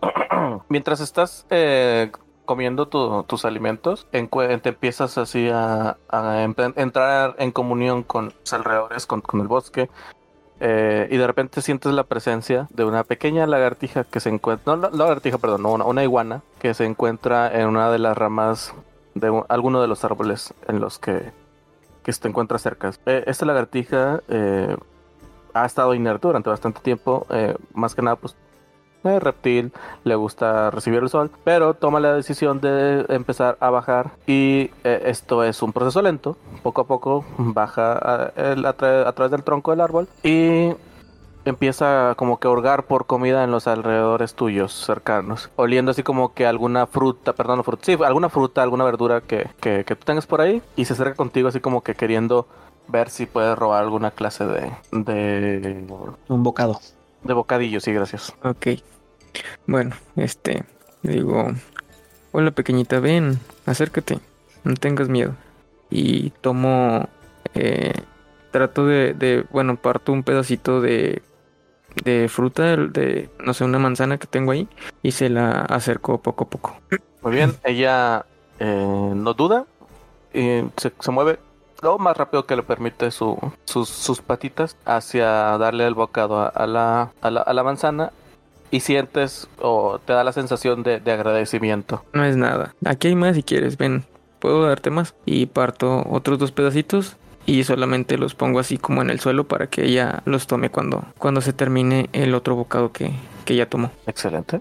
Mientras 0.68 1.00
estás 1.00 1.44
eh, 1.50 2.12
comiendo 2.44 2.86
tu- 2.86 3.24
tus 3.24 3.44
alimentos, 3.44 4.06
encue- 4.12 4.60
te 4.62 4.68
empiezas 4.70 5.18
así 5.18 5.50
a, 5.52 5.96
entrar 6.76 7.34
en 7.38 7.50
comunión 7.50 8.02
con 8.04 8.32
los 8.40 8.52
alrededores, 8.52 9.06
con, 9.06 9.20
con 9.20 9.40
el 9.40 9.48
bosque. 9.48 9.90
eh, 10.60 11.06
y 11.10 11.16
de 11.16 11.26
repente 11.26 11.60
sientes 11.62 11.92
la 11.92 12.02
presencia 12.04 12.66
de 12.70 12.84
una 12.84 13.04
pequeña 13.04 13.46
lagartija 13.46 14.02
que 14.04 14.18
se 14.20 14.28
encuentra, 14.28 14.74
no 14.76 14.82
la- 14.82 14.90
lagartija, 14.90 15.38
perdón, 15.38 15.62
no, 15.62 15.70
una, 15.72 15.84
una 15.84 16.02
iguana 16.02 16.42
que 16.60 16.74
se 16.74 16.84
encuentra 16.84 17.52
en 17.60 17.68
una 17.68 17.90
de 17.92 17.98
las 18.00 18.16
ramas 18.18 18.74
de 19.14 19.30
un- 19.30 19.44
alguno 19.48 19.80
de 19.80 19.86
los 19.88 20.04
árboles 20.04 20.54
en 20.68 20.80
los 20.80 20.98
que, 20.98 21.30
que 22.08 22.12
se 22.14 22.26
encuentra 22.26 22.56
cerca. 22.56 22.90
Eh, 23.04 23.24
esta 23.26 23.44
lagartija 23.44 24.22
eh, 24.28 24.74
ha 25.52 25.66
estado 25.66 25.92
inerte 25.92 26.26
durante 26.26 26.48
bastante 26.48 26.80
tiempo, 26.80 27.26
eh, 27.28 27.54
más 27.74 27.94
que 27.94 28.00
nada 28.00 28.16
pues 28.16 28.34
reptil, 29.04 29.72
le 30.04 30.14
gusta 30.14 30.70
recibir 30.70 31.02
el 31.02 31.10
sol, 31.10 31.30
pero 31.44 31.74
toma 31.74 32.00
la 32.00 32.14
decisión 32.14 32.60
de 32.60 33.04
empezar 33.10 33.58
a 33.60 33.68
bajar 33.70 34.12
y 34.26 34.70
esto 34.82 35.44
es 35.44 35.62
un 35.62 35.72
proceso 35.72 36.02
lento, 36.02 36.36
poco 36.62 36.80
a 36.80 36.86
poco 36.86 37.24
baja 37.38 37.92
a, 37.92 38.32
a 38.32 39.12
través 39.12 39.30
del 39.30 39.44
tronco 39.44 39.70
del 39.70 39.80
árbol 39.82 40.08
y 40.22 40.72
empieza 41.50 42.14
como 42.16 42.38
que 42.38 42.48
a 42.48 42.50
hurgar 42.50 42.84
por 42.84 43.06
comida 43.06 43.44
en 43.44 43.50
los 43.50 43.66
alrededores 43.66 44.34
tuyos 44.34 44.72
cercanos, 44.72 45.50
oliendo 45.56 45.90
así 45.90 46.02
como 46.02 46.34
que 46.34 46.46
alguna 46.46 46.86
fruta, 46.86 47.32
perdón, 47.32 47.64
fruta, 47.64 47.84
sí, 47.84 47.96
alguna 48.04 48.28
fruta, 48.28 48.62
alguna 48.62 48.84
verdura 48.84 49.20
que, 49.20 49.48
que, 49.60 49.84
que 49.84 49.96
tú 49.96 50.04
tengas 50.04 50.26
por 50.26 50.40
ahí 50.40 50.62
y 50.76 50.84
se 50.84 50.92
acerca 50.94 51.14
contigo 51.14 51.48
así 51.48 51.60
como 51.60 51.82
que 51.82 51.94
queriendo 51.94 52.46
ver 52.88 53.10
si 53.10 53.26
puede 53.26 53.54
robar 53.54 53.82
alguna 53.82 54.10
clase 54.10 54.44
de, 54.46 54.72
de, 54.92 55.84
Un 56.28 56.42
bocado. 56.42 56.80
de 57.22 57.34
bocadillo, 57.34 57.80
sí, 57.80 57.92
gracias. 57.92 58.34
Ok. 58.42 58.68
Bueno, 59.66 59.94
este, 60.16 60.64
digo, 61.02 61.48
hola 62.32 62.50
pequeñita, 62.50 62.98
ven, 62.98 63.38
acércate, 63.66 64.18
no 64.64 64.74
tengas 64.74 65.08
miedo. 65.08 65.34
Y 65.90 66.30
tomo, 66.40 67.08
eh, 67.54 67.92
trato 68.50 68.86
de, 68.86 69.14
de, 69.14 69.44
bueno, 69.50 69.76
parto 69.76 70.12
un 70.12 70.22
pedacito 70.22 70.80
de, 70.80 71.22
de 72.04 72.28
fruta, 72.28 72.76
de, 72.76 73.28
no 73.44 73.54
sé, 73.54 73.64
una 73.64 73.78
manzana 73.78 74.18
que 74.18 74.26
tengo 74.26 74.52
ahí, 74.52 74.68
y 75.02 75.12
se 75.12 75.28
la 75.28 75.62
acerco 75.62 76.18
poco 76.18 76.44
a 76.44 76.48
poco. 76.48 76.76
Muy 77.22 77.32
bien, 77.32 77.54
ella 77.64 78.24
eh, 78.58 79.12
no 79.14 79.34
duda 79.34 79.66
y 80.32 80.62
se, 80.76 80.92
se 80.98 81.10
mueve 81.10 81.38
lo 81.80 81.98
más 81.98 82.16
rápido 82.16 82.44
que 82.44 82.56
le 82.56 82.62
permite 82.62 83.10
su, 83.10 83.38
sus, 83.64 83.88
sus 83.88 84.20
patitas 84.20 84.76
hacia 84.84 85.26
darle 85.58 85.86
el 85.86 85.94
bocado 85.94 86.40
a, 86.40 86.48
a 86.48 86.66
la, 86.66 87.12
a, 87.20 87.30
la, 87.30 87.40
a 87.40 87.52
la 87.52 87.62
manzana 87.62 88.12
y 88.70 88.80
sientes 88.80 89.48
o 89.60 89.98
te 90.04 90.12
da 90.12 90.24
la 90.24 90.32
sensación 90.32 90.82
de, 90.82 91.00
de 91.00 91.12
agradecimiento. 91.12 92.04
No 92.12 92.24
es 92.24 92.36
nada. 92.36 92.74
Aquí 92.84 93.08
hay 93.08 93.14
más 93.14 93.36
si 93.36 93.42
quieres, 93.42 93.78
ven, 93.78 94.04
puedo 94.40 94.66
darte 94.66 94.90
más. 94.90 95.14
Y 95.24 95.46
parto 95.46 96.04
otros 96.10 96.38
dos 96.38 96.52
pedacitos 96.52 97.16
y 97.50 97.64
solamente 97.64 98.18
los 98.18 98.34
pongo 98.34 98.58
así 98.58 98.76
como 98.76 99.00
en 99.00 99.08
el 99.10 99.20
suelo 99.20 99.48
para 99.48 99.68
que 99.68 99.84
ella 99.86 100.22
los 100.26 100.46
tome 100.46 100.70
cuando, 100.70 101.04
cuando 101.18 101.40
se 101.40 101.52
termine 101.54 102.10
el 102.12 102.34
otro 102.34 102.54
bocado 102.56 102.92
que, 102.92 103.10
que 103.46 103.54
ella 103.54 103.68
tomó. 103.70 103.90
Excelente. 104.06 104.60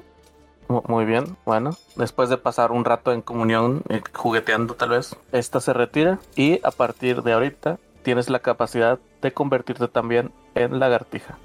Mu- 0.69 0.81
Muy 0.87 1.03
bien, 1.05 1.35
bueno, 1.45 1.77
después 1.97 2.29
de 2.29 2.37
pasar 2.37 2.71
un 2.71 2.85
rato 2.85 3.11
en 3.11 3.21
comunión, 3.21 3.83
eh, 3.89 4.01
jugueteando 4.13 4.73
tal 4.75 4.89
vez, 4.89 5.15
esta 5.33 5.59
se 5.59 5.73
retira 5.73 6.19
y 6.37 6.59
a 6.63 6.71
partir 6.71 7.23
de 7.23 7.33
ahorita 7.33 7.77
tienes 8.03 8.29
la 8.29 8.39
capacidad 8.39 8.99
de 9.21 9.33
convertirte 9.33 9.87
también 9.89 10.31
en 10.55 10.79
lagartija. 10.79 11.37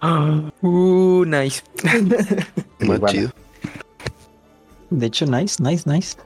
Uh, 0.62 1.24
nice. 1.26 1.62
Más 2.80 2.96
Iguana. 2.96 3.06
chido. 3.08 3.30
De 4.90 5.06
hecho, 5.06 5.26
nice, 5.26 5.62
nice, 5.62 5.88
nice. 5.90 6.16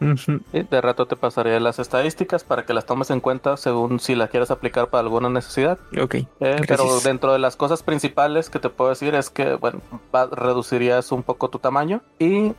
Y 0.00 0.62
de 0.62 0.80
rato 0.80 1.06
te 1.06 1.16
pasaré 1.16 1.58
las 1.60 1.78
estadísticas 1.78 2.44
para 2.44 2.66
que 2.66 2.74
las 2.74 2.84
tomes 2.84 3.10
en 3.10 3.20
cuenta 3.20 3.56
según 3.56 3.98
si 3.98 4.14
la 4.14 4.28
quieres 4.28 4.50
aplicar 4.50 4.88
para 4.88 5.00
alguna 5.02 5.28
necesidad. 5.30 5.78
Ok. 6.00 6.14
Eh, 6.14 6.26
pero 6.68 7.00
dentro 7.00 7.32
de 7.32 7.38
las 7.38 7.56
cosas 7.56 7.82
principales 7.82 8.50
que 8.50 8.58
te 8.58 8.68
puedo 8.68 8.90
decir 8.90 9.14
es 9.14 9.30
que, 9.30 9.54
bueno, 9.54 9.80
va- 10.14 10.26
reducirías 10.30 11.12
un 11.12 11.22
poco 11.22 11.48
tu 11.48 11.58
tamaño 11.58 12.02
y 12.18 12.52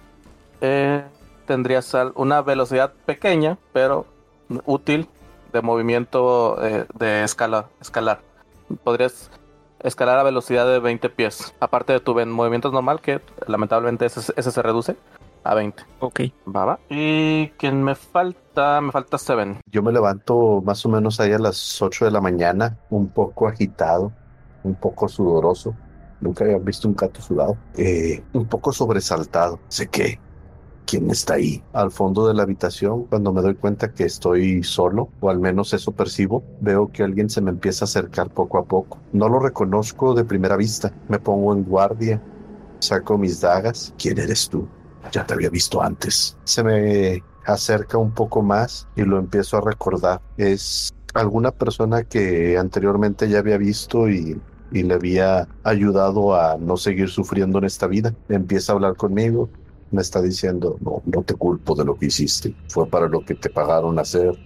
eh, 0.62 1.04
tendrías 1.46 1.96
una 2.16 2.42
velocidad 2.42 2.94
pequeña, 3.06 3.58
pero 3.72 4.06
útil 4.66 5.08
de 5.54 5.62
movimiento 5.62 6.58
eh, 6.66 6.86
de 6.96 7.24
escala, 7.24 7.68
escalar. 7.80 8.20
Podrías 8.84 9.30
escalar 9.84 10.18
a 10.20 10.24
velocidad 10.24 10.66
de 10.68 10.80
20 10.80 11.10
pies. 11.10 11.54
Aparte 11.60 11.94
de 11.94 12.00
tu 12.00 12.16
movimiento 12.26 12.72
normal, 12.72 13.00
que 13.00 13.22
lamentablemente 13.46 14.06
ese, 14.08 14.34
ese 14.36 14.52
se 14.52 14.62
reduce 14.62 14.96
a 15.52 15.56
20. 15.56 15.84
Ok. 16.00 16.22
Va, 16.54 16.66
va. 16.66 16.80
Y 16.90 17.48
quien 17.58 17.84
me 17.84 17.96
falta, 17.96 18.82
me 18.82 18.92
falta 18.92 19.18
Seven. 19.18 19.60
Yo 19.72 19.82
me 19.82 19.92
levanto 19.92 20.62
más 20.64 20.86
o 20.86 20.90
menos 20.90 21.20
ahí 21.20 21.32
a 21.32 21.40
las 21.40 21.82
8 21.82 22.06
de 22.06 22.12
la 22.12 22.22
mañana, 22.22 22.78
un 22.90 23.08
poco 23.08 23.48
agitado, 23.48 24.12
un 24.64 24.76
poco 24.76 25.08
sudoroso. 25.08 25.76
Nunca 26.20 26.44
había 26.44 26.58
visto 26.58 26.88
un 26.88 26.96
gato 26.96 27.22
sudado. 27.22 27.58
Eh, 27.76 28.24
un 28.34 28.46
poco 28.46 28.74
sobresaltado. 28.74 29.60
Sé 29.68 29.88
que 29.88 30.20
quién 30.88 31.12
está 31.12 31.36
ahí. 31.36 31.64
Al 31.74 31.92
fondo 31.92 32.28
de 32.28 32.34
la 32.34 32.44
habitación, 32.44 33.04
cuando 33.04 33.32
me 33.32 33.42
doy 33.42 33.56
cuenta 33.56 33.94
que 33.94 34.06
estoy 34.06 34.64
solo, 34.64 35.10
o 35.20 35.30
al 35.30 35.40
menos 35.40 35.74
eso 35.74 35.92
percibo, 35.92 36.44
veo 36.62 36.92
que 36.92 37.04
alguien 37.04 37.30
se 37.30 37.42
me 37.42 37.52
empieza 37.52 37.86
a 37.86 37.88
acercar 37.88 38.30
poco 38.32 38.58
a 38.58 38.66
poco. 38.66 39.00
No 39.12 39.30
lo 39.30 39.40
reconozco 39.40 40.16
de 40.16 40.26
primera 40.26 40.56
vista. 40.56 40.92
Me 41.10 41.20
pongo 41.20 41.54
en 41.54 41.64
guardia, 41.64 42.22
saco 42.80 43.18
mis 43.18 43.42
dagas. 43.42 43.94
¿Quién 43.98 44.18
eres 44.18 44.50
tú? 44.50 44.68
Ya 45.12 45.26
te 45.26 45.34
había 45.34 45.50
visto 45.50 45.82
antes. 45.82 46.38
Se 46.44 46.64
me 46.64 47.24
acerca 47.46 47.98
un 47.98 48.12
poco 48.12 48.42
más 48.42 48.88
y 48.96 49.04
lo 49.04 49.18
empiezo 49.18 49.58
a 49.58 49.62
recordar. 49.62 50.22
Es 50.38 50.94
alguna 51.14 51.52
persona 51.52 52.04
que 52.04 52.58
anteriormente 52.58 53.30
ya 53.30 53.40
había 53.40 53.58
visto 53.58 54.10
y, 54.10 54.40
y 54.72 54.84
le 54.84 54.94
había 54.94 55.48
ayudado 55.64 56.36
a 56.36 56.58
no 56.58 56.78
seguir 56.78 57.10
sufriendo 57.10 57.58
en 57.60 57.66
esta 57.66 57.88
vida. 57.88 58.14
Empieza 58.30 58.72
a 58.72 58.76
hablar 58.76 58.96
conmigo. 58.96 59.50
Me 59.92 60.02
está 60.02 60.22
diciendo, 60.22 60.78
no, 60.82 61.02
no 61.06 61.24
te 61.24 61.34
culpo 61.34 61.74
de 61.76 61.86
lo 61.86 61.96
que 61.96 62.08
hiciste. 62.08 62.54
Fue 62.68 62.88
para 62.88 63.08
lo 63.08 63.22
que 63.22 63.36
te 63.36 63.50
pagaron 63.50 63.98
hacer 64.00 64.38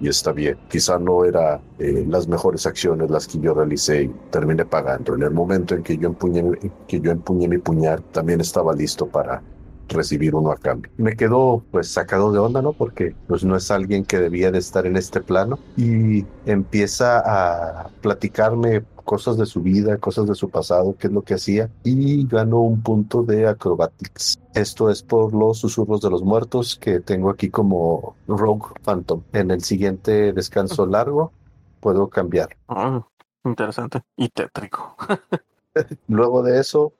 y 0.00 0.08
está 0.08 0.32
bien. 0.32 0.58
Quizá 0.68 0.98
no 0.98 1.24
era 1.24 1.60
eh, 1.78 2.04
las 2.06 2.28
mejores 2.28 2.66
acciones 2.66 3.10
las 3.10 3.26
que 3.26 3.38
yo 3.38 3.54
realicé 3.54 4.02
y 4.02 4.08
terminé 4.30 4.64
pagando. 4.64 5.14
En 5.14 5.22
el 5.22 5.30
momento 5.30 5.74
en 5.74 5.82
que 5.82 5.96
yo 5.96 6.08
empuñé, 6.08 6.44
que 6.86 7.00
yo 7.00 7.10
empuñé 7.10 7.48
mi 7.48 7.58
puñal, 7.58 8.02
también 8.12 8.40
estaba 8.40 8.74
listo 8.74 9.06
para 9.06 9.42
recibir 9.88 10.34
uno 10.34 10.50
a 10.50 10.56
cambio. 10.56 10.90
Me 10.96 11.16
quedo 11.16 11.62
pues 11.70 11.88
sacado 11.88 12.32
de 12.32 12.38
onda, 12.38 12.62
¿no? 12.62 12.72
Porque 12.72 13.14
pues 13.26 13.44
no 13.44 13.56
es 13.56 13.70
alguien 13.70 14.04
que 14.04 14.18
debía 14.18 14.50
de 14.50 14.58
estar 14.58 14.86
en 14.86 14.96
este 14.96 15.20
plano 15.20 15.58
y 15.76 16.24
empieza 16.44 17.22
a 17.24 17.88
platicarme 18.00 18.84
cosas 19.06 19.38
de 19.38 19.46
su 19.46 19.62
vida, 19.62 19.96
cosas 19.98 20.26
de 20.26 20.34
su 20.34 20.50
pasado, 20.50 20.96
qué 20.98 21.06
es 21.06 21.12
lo 21.12 21.22
que 21.22 21.34
hacía 21.34 21.70
y 21.84 22.26
gano 22.26 22.60
un 22.60 22.82
punto 22.82 23.22
de 23.22 23.46
acrobatics. 23.46 24.38
Esto 24.52 24.90
es 24.90 25.02
por 25.02 25.32
los 25.32 25.58
susurros 25.58 26.02
de 26.02 26.10
los 26.10 26.22
muertos 26.22 26.76
que 26.76 27.00
tengo 27.00 27.30
aquí 27.30 27.48
como 27.48 28.16
Rogue 28.26 28.66
Phantom. 28.82 29.22
En 29.32 29.50
el 29.50 29.62
siguiente 29.62 30.32
descanso 30.32 30.86
largo 30.86 31.32
puedo 31.80 32.08
cambiar. 32.08 32.48
Ah, 32.68 33.06
interesante. 33.44 34.02
Y 34.16 34.28
tétrico. 34.28 34.96
Luego 36.08 36.42
de 36.42 36.60
eso, 36.60 36.92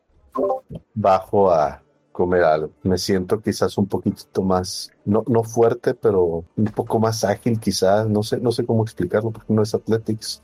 bajo 0.95 1.51
a 1.51 1.83
comer 2.17 2.43
algo. 2.45 2.71
Me 2.83 2.97
siento 2.97 3.41
quizás 3.43 3.77
un 3.77 3.87
poquito 3.87 4.43
más, 4.43 4.91
no, 5.05 5.23
no 5.27 5.43
fuerte, 5.43 5.93
pero 5.95 6.45
un 6.57 6.65
poco 6.75 6.99
más 6.99 7.23
ágil 7.25 7.61
quizás. 7.61 8.09
No 8.09 8.23
sé, 8.23 8.39
no 8.39 8.53
sé 8.53 8.65
cómo 8.65 8.83
explicarlo 8.83 9.31
porque 9.31 9.53
no 9.53 9.63
es 9.63 9.75
athletics, 9.75 10.43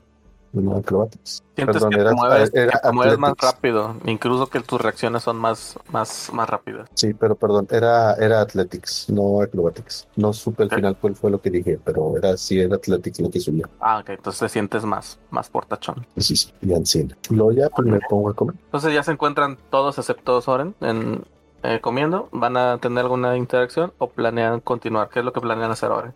no 0.51 0.75
acrobatics. 0.77 1.41
Sientes 1.55 1.75
Perdón, 1.75 1.89
que 1.91 1.99
era- 1.99 2.09
te 2.11 2.15
mueves, 2.15 2.53
era 2.53 2.71
que 2.73 2.79
te 2.79 2.91
mueves 2.91 3.17
más 3.17 3.33
rápido. 3.39 3.95
Incluso 4.05 4.47
que 4.47 4.59
tus 4.59 4.79
reacciones 4.79 5.23
son 5.23 5.37
más, 5.37 5.77
más, 5.91 6.29
más 6.31 6.47
rápidas. 6.47 6.89
Sí, 6.93 7.13
pero 7.15 7.35
perdón, 7.35 7.67
era, 7.71 8.13
era 8.15 8.41
athletics, 8.41 9.09
no 9.09 9.41
acrobatics. 9.41 10.07
No 10.15 10.31
supe 10.31 10.63
al 10.63 10.69
final 10.69 10.95
cuál 10.99 11.15
fue 11.15 11.31
lo 11.31 11.41
que 11.41 11.49
dije, 11.49 11.79
pero 11.83 12.17
era 12.17 12.37
sí 12.37 12.59
era 12.59 12.75
athletics 12.75 13.19
lo 13.19 13.31
que 13.31 13.39
subió. 13.39 13.67
Ah, 13.79 13.99
ok. 13.99 14.09
Entonces 14.09 14.39
te 14.41 14.49
sientes 14.49 14.85
más, 14.85 15.19
más 15.31 15.49
portachón. 15.49 16.05
Sí, 16.17 16.35
sí, 16.35 16.51
y. 16.61 17.15
Luego 17.31 17.51
ya 17.51 17.69
pues, 17.69 17.87
me 17.87 17.99
pongo 18.07 18.29
a 18.29 18.35
comer. 18.35 18.55
Entonces 18.65 18.93
ya 18.93 19.01
se 19.03 19.11
encuentran 19.11 19.57
todos 19.71 19.97
excepto 19.97 20.39
Soren 20.41 20.75
en, 20.81 21.23
eh, 21.63 21.79
comiendo. 21.81 22.29
¿Van 22.31 22.57
a 22.57 22.77
tener 22.77 22.99
alguna 23.03 23.37
interacción 23.37 23.93
o 23.97 24.09
planean 24.09 24.59
continuar? 24.59 25.09
¿Qué 25.09 25.19
es 25.19 25.25
lo 25.25 25.33
que 25.33 25.41
planean 25.41 25.71
hacer 25.71 25.91
ahora? 25.91 26.13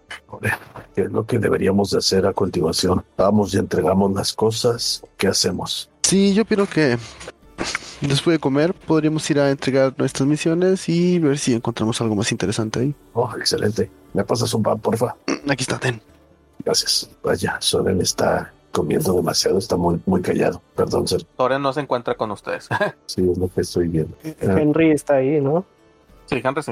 ¿Qué 0.93 1.01
es 1.01 1.11
lo 1.11 1.25
que 1.25 1.39
deberíamos 1.39 1.91
de 1.91 1.99
hacer 1.99 2.25
a 2.25 2.33
continuación? 2.33 3.03
Vamos 3.17 3.53
y 3.53 3.57
entregamos 3.57 4.13
las 4.13 4.33
cosas. 4.33 5.03
¿Qué 5.17 5.27
hacemos? 5.27 5.89
Sí, 6.03 6.33
yo 6.33 6.45
creo 6.45 6.67
que 6.67 6.97
después 8.01 8.35
de 8.35 8.39
comer 8.39 8.73
podríamos 8.73 9.29
ir 9.29 9.39
a 9.39 9.49
entregar 9.49 9.93
nuestras 9.97 10.27
misiones 10.27 10.87
y 10.89 11.19
ver 11.19 11.37
si 11.37 11.53
encontramos 11.53 11.99
algo 12.01 12.15
más 12.15 12.31
interesante 12.31 12.79
ahí. 12.79 12.95
Oh, 13.13 13.29
excelente. 13.37 13.89
¿Me 14.13 14.23
pasas 14.23 14.53
un 14.53 14.63
pan, 14.63 14.79
porfa? 14.79 15.15
Aquí 15.49 15.63
está, 15.63 15.79
ten. 15.79 16.01
Gracias. 16.63 17.09
Vaya, 17.23 17.57
Soren 17.59 18.01
está 18.01 18.51
comiendo 18.77 19.13
demasiado, 19.13 19.57
está 19.57 19.75
muy, 19.75 19.99
muy 20.05 20.21
callado. 20.21 20.61
Perdón, 20.75 21.07
Ser. 21.07 21.25
Soren 21.35 21.61
no 21.61 21.73
se 21.73 21.81
encuentra 21.81 22.15
con 22.15 22.29
ustedes. 22.31 22.69
Sí, 23.07 23.27
es 23.29 23.37
lo 23.37 23.47
que 23.49 23.61
estoy 23.61 23.87
viendo. 23.87 24.15
Henry 24.41 24.91
está 24.91 25.15
ahí, 25.15 25.41
¿no? 25.41 25.65
sí, 26.27 26.41
Henry 26.43 26.61
sí. 26.61 26.71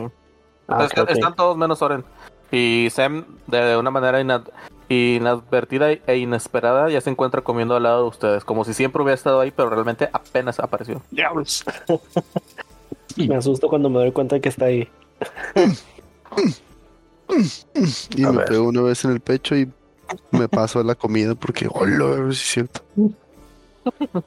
Ah, 0.67 0.83
Entonces, 0.83 0.99
ok. 0.99 1.09
Están 1.11 1.35
todos 1.35 1.57
menos 1.57 1.79
Soren. 1.79 2.03
Y 2.51 2.87
Sam, 2.91 3.25
de 3.47 3.75
una 3.77 3.89
manera 3.91 4.21
inad- 4.21 4.49
inadvertida 4.89 5.91
e 5.91 6.17
inesperada, 6.17 6.89
ya 6.89 7.01
se 7.01 7.09
encuentra 7.09 7.41
comiendo 7.41 7.75
al 7.75 7.83
lado 7.83 8.03
de 8.03 8.09
ustedes. 8.09 8.43
Como 8.45 8.63
si 8.65 8.73
siempre 8.75 9.01
hubiera 9.01 9.15
estado 9.15 9.39
ahí, 9.39 9.51
pero 9.51 9.69
realmente 9.71 10.09
apenas 10.13 10.59
apareció. 10.59 11.01
Diablos. 11.11 11.65
me 13.17 13.35
asusto 13.35 13.67
cuando 13.67 13.89
me 13.89 13.97
doy 13.99 14.11
cuenta 14.11 14.39
que 14.39 14.49
está 14.49 14.65
ahí. 14.65 14.87
Y 18.15 18.23
A 18.23 18.31
me 18.31 18.37
ver. 18.37 18.47
pego 18.47 18.67
una 18.67 18.81
vez 18.83 19.03
en 19.05 19.11
el 19.11 19.19
pecho 19.19 19.55
y 19.55 19.69
me 20.31 20.47
paso 20.47 20.83
la 20.83 20.95
comida 20.95 21.35
porque, 21.35 21.67
hola, 21.71 22.05
a 22.05 22.21
ver 22.21 22.35
si 22.35 22.41
es 22.41 22.51
cierto. 22.51 22.81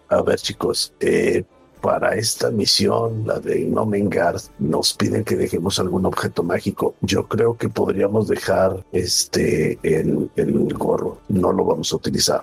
A 0.08 0.22
ver, 0.22 0.38
chicos, 0.38 0.92
eh, 1.00 1.44
para 1.80 2.14
esta 2.14 2.50
misión, 2.50 3.24
la 3.26 3.38
de 3.38 3.64
Nomengard, 3.64 4.40
nos 4.58 4.94
piden 4.94 5.24
que 5.24 5.36
dejemos 5.36 5.78
algún 5.78 6.06
objeto 6.06 6.42
mágico. 6.42 6.94
Yo 7.00 7.26
creo 7.26 7.56
que 7.56 7.68
podríamos 7.68 8.28
dejar 8.28 8.84
este 8.92 9.78
el, 9.82 10.30
el 10.36 10.74
gorro. 10.74 11.18
No 11.28 11.52
lo 11.52 11.64
vamos 11.64 11.92
a 11.92 11.96
utilizar. 11.96 12.42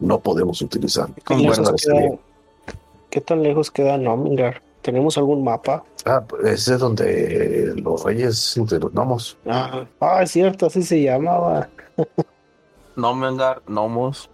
No 0.00 0.20
podemos 0.20 0.62
utilizar. 0.62 1.12
¿Qué, 1.14 1.22
Concuerdo. 1.22 1.62
lejos 1.62 1.70
Parece 1.70 1.90
queda, 1.90 2.00
bien. 2.00 2.20
¿Qué 3.10 3.20
tan 3.20 3.42
lejos 3.42 3.70
queda 3.70 3.98
Nomingar? 3.98 4.62
¿Tenemos 4.82 5.18
algún 5.18 5.42
mapa? 5.42 5.84
Ah, 6.04 6.24
ese 6.44 6.74
es 6.74 6.80
donde 6.80 7.74
los 7.76 8.04
reyes 8.04 8.56
internamos. 8.56 9.36
Ah, 9.44 9.86
ah, 10.00 10.22
es 10.22 10.30
cierto, 10.30 10.66
así 10.66 10.82
se 10.82 11.02
llamaba. 11.02 11.68
Nomengar, 12.98 13.62
Nomos. 13.68 14.28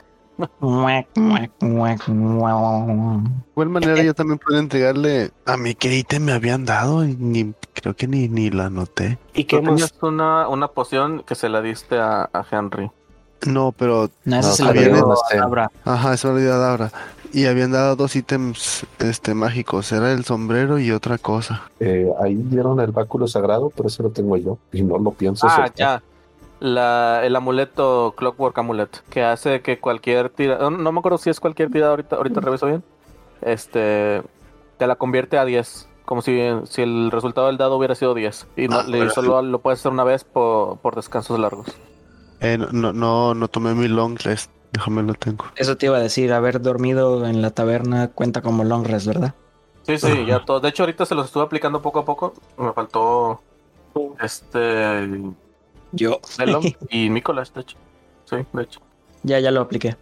Muec, 0.59 1.07
muec, 1.17 1.53
muec, 1.61 2.09
muec. 2.09 3.25
De 3.25 3.31
igual 3.53 3.69
manera, 3.69 4.03
yo 4.03 4.15
también 4.15 4.39
puedo 4.45 4.59
entregarle 4.59 5.31
a 5.47 5.57
mi 5.57 5.77
que 5.77 5.95
ítem 5.97 6.25
me 6.25 6.33
habían 6.33 6.65
dado 6.65 7.05
y 7.05 7.15
ni, 7.17 7.53
creo 7.73 7.95
que 7.95 8.09
ni, 8.09 8.27
ni 8.29 8.51
la 8.51 8.67
anoté. 8.67 9.19
¿Y 9.33 9.45
más? 9.63 9.75
tenías 9.75 9.95
una, 10.03 10.49
una 10.49 10.67
poción 10.69 11.23
que 11.25 11.37
se 11.37 11.49
la 11.49 11.61
diste 11.61 11.99
a, 12.01 12.29
a 12.33 12.45
Henry. 12.51 12.91
No, 13.47 13.71
pero, 13.73 14.11
No, 14.25 14.39
ese 14.41 14.49
No, 14.49 14.55
se 14.55 14.63
lo 14.65 14.69
había 14.71 14.89
dio 14.89 15.13
a 15.13 15.45
Abra. 15.45 15.71
ajá, 15.85 16.15
eso 16.15 16.33
lo 16.33 16.43
dado 16.43 16.65
ahora. 16.65 16.93
Y 17.33 17.47
habían 17.47 17.71
dado 17.73 17.95
dos 17.95 18.17
ítems 18.17 18.87
este, 19.01 19.35
mágicos. 19.35 19.93
Era 19.93 20.13
el 20.13 20.25
sombrero 20.25 20.79
y 20.79 20.91
otra 20.91 21.19
cosa. 21.19 21.63
Eh, 21.79 22.11
ahí 22.23 22.35
dieron 22.35 22.81
el 22.81 22.91
báculo 22.93 23.29
sagrado, 23.29 23.71
pero 23.71 23.89
eso 23.89 24.03
lo 24.05 24.11
tengo 24.11 24.37
yo. 24.37 24.59
Y 24.73 24.83
no 24.83 24.99
lo 24.99 25.11
pienso 25.13 25.47
Ah, 25.47 25.51
soltar. 25.57 25.75
ya. 25.75 26.03
La, 26.61 27.21
el 27.25 27.37
amuleto, 27.37 28.15
Clockwork 28.17 28.57
Amulet, 28.59 29.03
que 29.11 29.23
hace 29.23 29.61
que 29.61 29.81
cualquier 29.81 30.31
tira, 30.31 30.59
no, 30.59 30.71
no 30.71 30.93
me 30.93 30.99
acuerdo 31.01 31.19
si 31.19 31.29
es 31.31 31.41
cualquier 31.41 31.71
tirada, 31.71 31.91
ahorita, 31.91 32.17
ahorita 32.17 32.41
reviso 32.41 32.67
bien. 32.67 32.83
Este, 33.43 34.23
te 34.79 34.87
la 34.87 34.97
convierte 34.97 35.37
a 35.37 35.45
10, 35.45 35.89
como 36.07 36.23
si, 36.23 36.41
si 36.65 36.83
el 36.83 37.11
resultado 37.11 37.49
del 37.49 37.59
dado 37.59 37.77
hubiera 37.77 37.95
sido 37.95 38.15
10. 38.15 38.47
Y 38.57 38.69
no, 38.69 38.79
Ah, 38.81 38.85
le- 38.87 39.11
solo 39.11 39.43
lo 39.43 39.59
puedes 39.59 39.81
hacer 39.81 39.93
una 39.93 40.05
vez 40.05 40.25
por, 40.25 40.79
por 40.79 40.95
descansos 40.95 41.39
largos. 41.39 41.67
Eh, 42.41 42.57
no, 42.57 42.69
no, 42.73 42.93
no, 42.93 43.35
no 43.35 43.49
tomé 43.49 43.75
mi 43.75 43.89
long 43.89 44.17
rest. 44.25 44.51
Déjame 44.73 45.03
lo 45.03 45.15
tengo. 45.15 45.45
Eso 45.57 45.77
te 45.77 45.87
iba 45.87 45.99
a 45.99 46.01
decir, 46.01 46.33
haber 46.33 46.61
dormido 46.61 47.27
en 47.27 47.43
la 47.43 47.51
taberna 47.51 48.09
cuenta 48.09 48.43
como 48.43 48.65
long 48.65 48.85
rest, 48.87 49.07
¿verdad? 49.07 49.35
Sí, 49.83 49.99
sí, 49.99 50.25
ya 50.27 50.45
todo. 50.45 50.61
De 50.61 50.71
hecho, 50.71 50.83
ahorita 50.83 51.05
se 51.07 51.15
los 51.15 51.27
estuve 51.27 51.45
aplicando 51.45 51.81
poco 51.83 52.01
a 52.01 52.05
poco. 52.05 52.33
Me 52.57 52.73
faltó 52.73 53.41
este 54.21 55.07
Yo. 55.95 56.21
Delon 56.39 56.63
y 56.91 57.09
Nicolás, 57.11 57.53
de 57.55 57.61
hecho. 57.63 57.77
Sí, 58.25 58.37
de 58.53 58.63
hecho. 58.63 58.81
ya, 59.23 59.39
ya 59.41 59.51
lo 59.51 59.61
apliqué. 59.61 59.97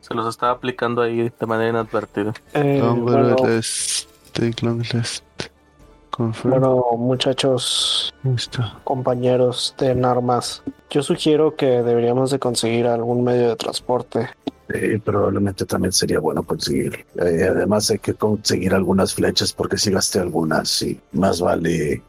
Se 0.00 0.14
los 0.14 0.26
estaba 0.26 0.52
aplicando 0.52 1.00
ahí 1.02 1.30
de 1.38 1.46
manera 1.46 1.70
inadvertida. 1.70 2.32
Eh, 2.54 2.78
Long 2.80 3.02
bueno, 3.02 3.36
rest. 3.36 4.08
Take 4.32 4.64
long 4.64 4.82
rest. 4.82 5.24
Confirm. 6.10 6.50
bueno, 6.50 6.84
muchachos, 6.98 8.12
está. 8.36 8.78
compañeros 8.84 9.74
de 9.78 9.92
armas, 10.04 10.62
yo 10.90 11.02
sugiero 11.02 11.56
que 11.56 11.66
deberíamos 11.82 12.30
de 12.30 12.38
conseguir 12.38 12.86
algún 12.86 13.24
medio 13.24 13.48
de 13.48 13.56
transporte. 13.56 14.28
Eh, 14.74 15.00
probablemente 15.02 15.64
también 15.64 15.92
sería 15.92 16.18
bueno 16.18 16.42
conseguir. 16.42 17.06
Eh, 17.16 17.46
además 17.48 17.90
hay 17.90 17.98
que 17.98 18.14
conseguir 18.14 18.74
algunas 18.74 19.14
flechas 19.14 19.52
porque 19.52 19.78
si 19.78 19.90
gasté 19.90 20.18
algunas 20.20 20.82
y 20.82 21.00
más 21.12 21.40
vale 21.40 22.02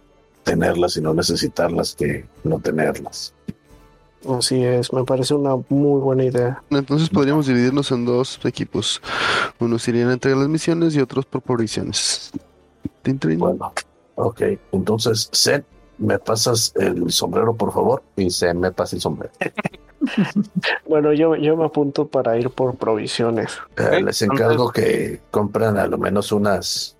tenerlas 0.44 0.98
y 0.98 1.02
no 1.02 1.14
necesitarlas 1.14 1.96
que 1.96 2.26
no 2.44 2.60
tenerlas. 2.60 3.34
Así 4.30 4.64
es, 4.64 4.94
me 4.94 5.04
parece 5.04 5.34
una 5.34 5.56
muy 5.70 6.00
buena 6.00 6.24
idea. 6.24 6.64
Entonces 6.70 7.10
podríamos 7.10 7.48
dividirnos 7.48 7.91
en 7.91 8.06
dos 8.06 8.39
equipos. 8.46 9.02
Unos 9.60 9.88
irían 9.88 10.10
a 10.10 10.14
entregar 10.14 10.39
las 10.39 10.48
misiones 10.48 10.96
y 10.96 11.02
otros 11.02 11.26
por 11.26 11.41
provisiones. 11.41 12.32
Tin. 13.02 13.20
Bueno, 13.38 13.74
ok. 14.16 14.41
Entonces, 14.72 15.30
Zen, 15.34 15.66
¿me 15.98 16.20
pasas 16.20 16.72
el 16.76 17.12
sombrero, 17.12 17.54
por 17.54 17.74
favor? 17.74 18.02
Y 18.16 18.30
Zen 18.30 18.62
me 18.62 18.72
pasa 18.72 18.96
el 18.96 19.02
sombrero. 19.02 19.34
Bueno, 20.86 21.14
yo, 21.14 21.36
yo 21.36 21.56
me 21.56 21.66
apunto 21.66 22.08
para 22.08 22.38
ir 22.38 22.50
por 22.50 22.76
provisiones. 22.76 23.58
Eh, 23.78 24.02
les 24.04 24.22
encargo 24.22 24.70
que 24.72 25.22
compren 25.32 25.78
a 25.78 25.88
lo 25.88 25.98
menos 25.98 26.32
unas 26.32 26.93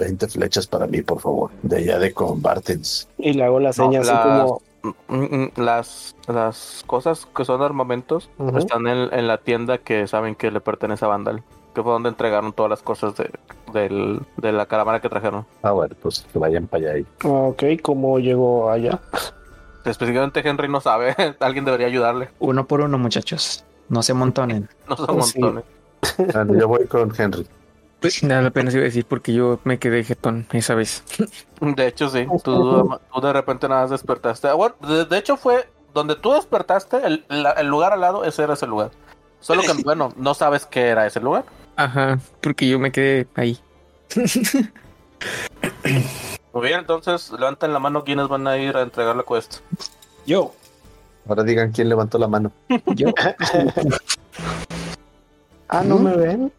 20 0.00 0.26
flechas 0.28 0.66
para 0.66 0.86
mí, 0.88 1.02
por 1.02 1.20
favor. 1.20 1.50
De 1.62 1.76
allá 1.76 1.98
de 2.00 2.12
Combatants. 2.12 3.08
Y 3.18 3.34
le 3.34 3.44
hago 3.44 3.60
la 3.60 3.68
No, 3.68 3.72
seña 3.74 4.00
así 4.00 4.10
las- 4.10 4.22
como. 4.24 4.62
Mm, 5.08 5.16
mm, 5.18 5.50
Las, 5.56 6.16
las 6.26 6.82
cosas 6.86 7.26
que 7.36 7.44
son 7.44 7.60
armamentos 7.60 8.30
están 8.56 8.86
en, 8.88 9.12
en 9.12 9.26
la 9.28 9.36
tienda 9.36 9.76
que 9.76 10.06
saben 10.08 10.34
que 10.34 10.50
le 10.50 10.60
pertenece 10.62 11.04
a 11.04 11.08
Vandal. 11.08 11.42
Que 11.74 11.82
fue 11.84 11.92
donde 11.92 12.08
entregaron 12.08 12.52
todas 12.52 12.70
las 12.70 12.82
cosas 12.82 13.14
de, 13.16 13.30
del- 13.74 14.22
de 14.38 14.52
la 14.52 14.66
caravana 14.66 15.00
que 15.00 15.08
trajeron. 15.10 15.44
Ah, 15.62 15.72
bueno, 15.72 15.94
pues 16.02 16.26
que 16.32 16.38
vayan 16.38 16.66
para 16.66 16.82
allá. 16.84 16.92
ahí. 16.94 17.06
Ah, 17.24 17.28
Ok, 17.28 17.62
¿cómo 17.82 18.18
llegó 18.18 18.70
allá? 18.70 18.98
Específicamente 19.84 20.46
Henry 20.46 20.68
no 20.68 20.80
sabe. 20.80 21.14
Alguien 21.40 21.64
debería 21.66 21.86
ayudarle. 21.86 22.30
Uno 22.40 22.66
por 22.66 22.80
uno, 22.80 22.98
muchachos. 22.98 23.64
No 23.90 24.02
se 24.02 24.14
montonen. 24.14 24.68
No 24.88 24.96
son 24.96 25.22
Sí. 25.22 25.38
montones. 25.40 25.64
Ah, 26.34 26.44
Yo 26.58 26.66
voy 26.68 26.86
con 26.86 27.12
Henry. 27.16 27.46
Pues 28.00 28.22
nada, 28.22 28.48
apenas 28.48 28.72
iba 28.74 28.82
a 28.82 28.84
decir 28.84 29.04
porque 29.04 29.32
yo 29.34 29.60
me 29.64 29.78
quedé 29.78 30.02
jetón 30.04 30.46
esa 30.52 30.74
vez. 30.74 31.02
De 31.60 31.86
hecho, 31.86 32.08
sí. 32.08 32.26
Tú, 32.42 32.98
tú 33.12 33.20
de 33.20 33.32
repente 33.32 33.68
nada 33.68 33.82
más 33.82 33.90
despertaste. 33.90 34.48
Ah, 34.48 34.54
Bueno, 34.54 34.74
de, 34.80 35.04
de 35.04 35.18
hecho 35.18 35.36
fue 35.36 35.68
donde 35.92 36.16
tú 36.16 36.32
despertaste, 36.32 36.96
el, 37.04 37.24
la- 37.28 37.50
el 37.52 37.66
lugar 37.66 37.92
al 37.92 38.00
lado, 38.00 38.24
ese 38.24 38.42
era 38.44 38.54
ese 38.54 38.66
lugar. 38.66 38.90
Solo 39.40 39.62
que, 39.62 39.72
bueno, 39.82 40.12
no 40.16 40.32
sabes 40.34 40.64
qué 40.66 40.88
era 40.88 41.06
ese 41.06 41.20
lugar. 41.20 41.44
Ajá, 41.76 42.18
porque 42.40 42.68
yo 42.68 42.78
me 42.78 42.90
quedé 42.92 43.26
ahí. 43.34 43.58
Muy 46.52 46.66
bien, 46.66 46.80
entonces 46.80 47.30
levanten 47.32 47.72
la 47.72 47.78
mano 47.78 48.02
quienes 48.04 48.28
van 48.28 48.46
a 48.48 48.56
ir 48.58 48.76
a 48.76 48.82
entregar 48.82 49.14
la 49.16 49.22
cuesta. 49.22 49.58
Yo. 50.26 50.52
Ahora 51.28 51.42
digan 51.42 51.70
quién 51.72 51.88
levantó 51.88 52.18
la 52.18 52.28
mano. 52.28 52.50
Yo. 52.94 53.08
Ah, 55.72 55.84
¿no 55.84 55.98
¿Mm? 55.98 56.02
me 56.02 56.16
ven? 56.16 56.52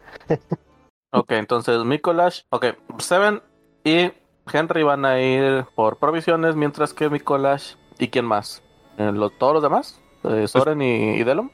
Ok, 1.14 1.32
entonces 1.32 1.84
Mikolash, 1.84 2.40
ok, 2.50 2.66
Seven 2.98 3.42
y 3.84 4.10
Henry 4.50 4.82
van 4.82 5.04
a 5.04 5.20
ir 5.20 5.66
por 5.74 5.98
provisiones, 5.98 6.56
mientras 6.56 6.94
que 6.94 7.10
Mikolash 7.10 7.74
y 7.98 8.08
quién 8.08 8.24
más? 8.24 8.62
Eh, 8.96 9.12
lo- 9.12 9.28
¿Todos 9.28 9.52
los 9.54 9.62
demás? 9.62 10.00
Eh, 10.24 10.48
¿Soren 10.48 10.80
y, 10.80 11.16
y 11.16 11.24
Delon? 11.24 11.50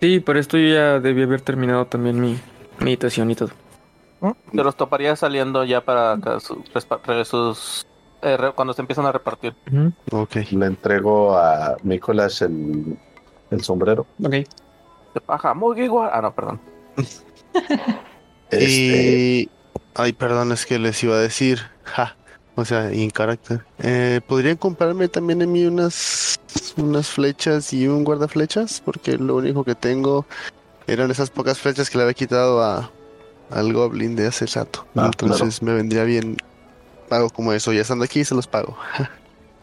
Sí, 0.00 0.18
por 0.18 0.36
esto 0.36 0.58
yo 0.58 0.74
ya 0.74 0.98
debí 0.98 1.22
haber 1.22 1.40
terminado 1.40 1.86
también 1.86 2.20
mi 2.20 2.36
meditación 2.80 3.30
y 3.30 3.36
todo. 3.36 3.50
Te 4.52 4.64
los 4.64 4.74
toparía 4.74 5.14
saliendo 5.14 5.62
ya 5.64 5.82
para 5.82 6.18
su- 6.40 6.62
sus... 7.24 7.86
eh, 8.22 8.36
re- 8.36 8.52
cuando 8.52 8.74
se 8.74 8.80
empiezan 8.82 9.06
a 9.06 9.12
repartir. 9.12 9.54
Ok. 10.10 10.34
Le 10.50 10.66
entrego 10.66 11.36
a 11.38 11.76
Nicolás 11.84 12.42
el, 12.42 12.98
el 13.50 13.62
sombrero. 13.62 14.06
Ok. 14.22 14.30
De 14.32 15.20
paja, 15.24 15.54
muy 15.54 15.80
igual. 15.80 16.10
Ah, 16.12 16.20
no, 16.22 16.34
perdón. 16.34 16.60
Este, 18.50 18.66
Y... 18.66 19.50
Ay, 19.94 20.12
perdón, 20.12 20.52
es 20.52 20.66
que 20.66 20.78
les 20.78 21.02
iba 21.02 21.16
a 21.16 21.18
decir. 21.20 21.60
Ja. 21.84 22.16
O 22.54 22.64
sea, 22.64 22.90
en 22.90 23.10
carácter. 23.10 23.64
Eh, 23.78 24.20
¿podrían 24.26 24.56
comprarme 24.56 25.08
también 25.08 25.42
a 25.42 25.46
mí 25.46 25.64
unas, 25.66 26.38
unas 26.76 27.08
flechas 27.08 27.72
y 27.72 27.88
un 27.88 28.04
guardaflechas? 28.04 28.82
Porque 28.84 29.16
lo 29.16 29.36
único 29.36 29.64
que 29.64 29.74
tengo 29.74 30.26
eran 30.86 31.10
esas 31.10 31.30
pocas 31.30 31.58
flechas 31.58 31.88
que 31.90 31.96
le 31.98 32.04
había 32.04 32.14
quitado 32.14 32.62
a, 32.62 32.90
al 33.50 33.72
Goblin 33.72 34.14
de 34.16 34.26
hace 34.26 34.46
rato. 34.46 34.86
Ah, 34.96 35.06
Entonces 35.06 35.62
me 35.62 35.72
vendría 35.74 36.04
bien. 36.04 36.36
Pago 37.08 37.30
como 37.30 37.52
eso. 37.52 37.72
Ya 37.72 37.80
estando 37.80 38.04
aquí, 38.04 38.24
se 38.24 38.34
los 38.34 38.46
pago. 38.46 38.76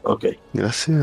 ok. 0.04 0.26
Gracias. 0.54 0.98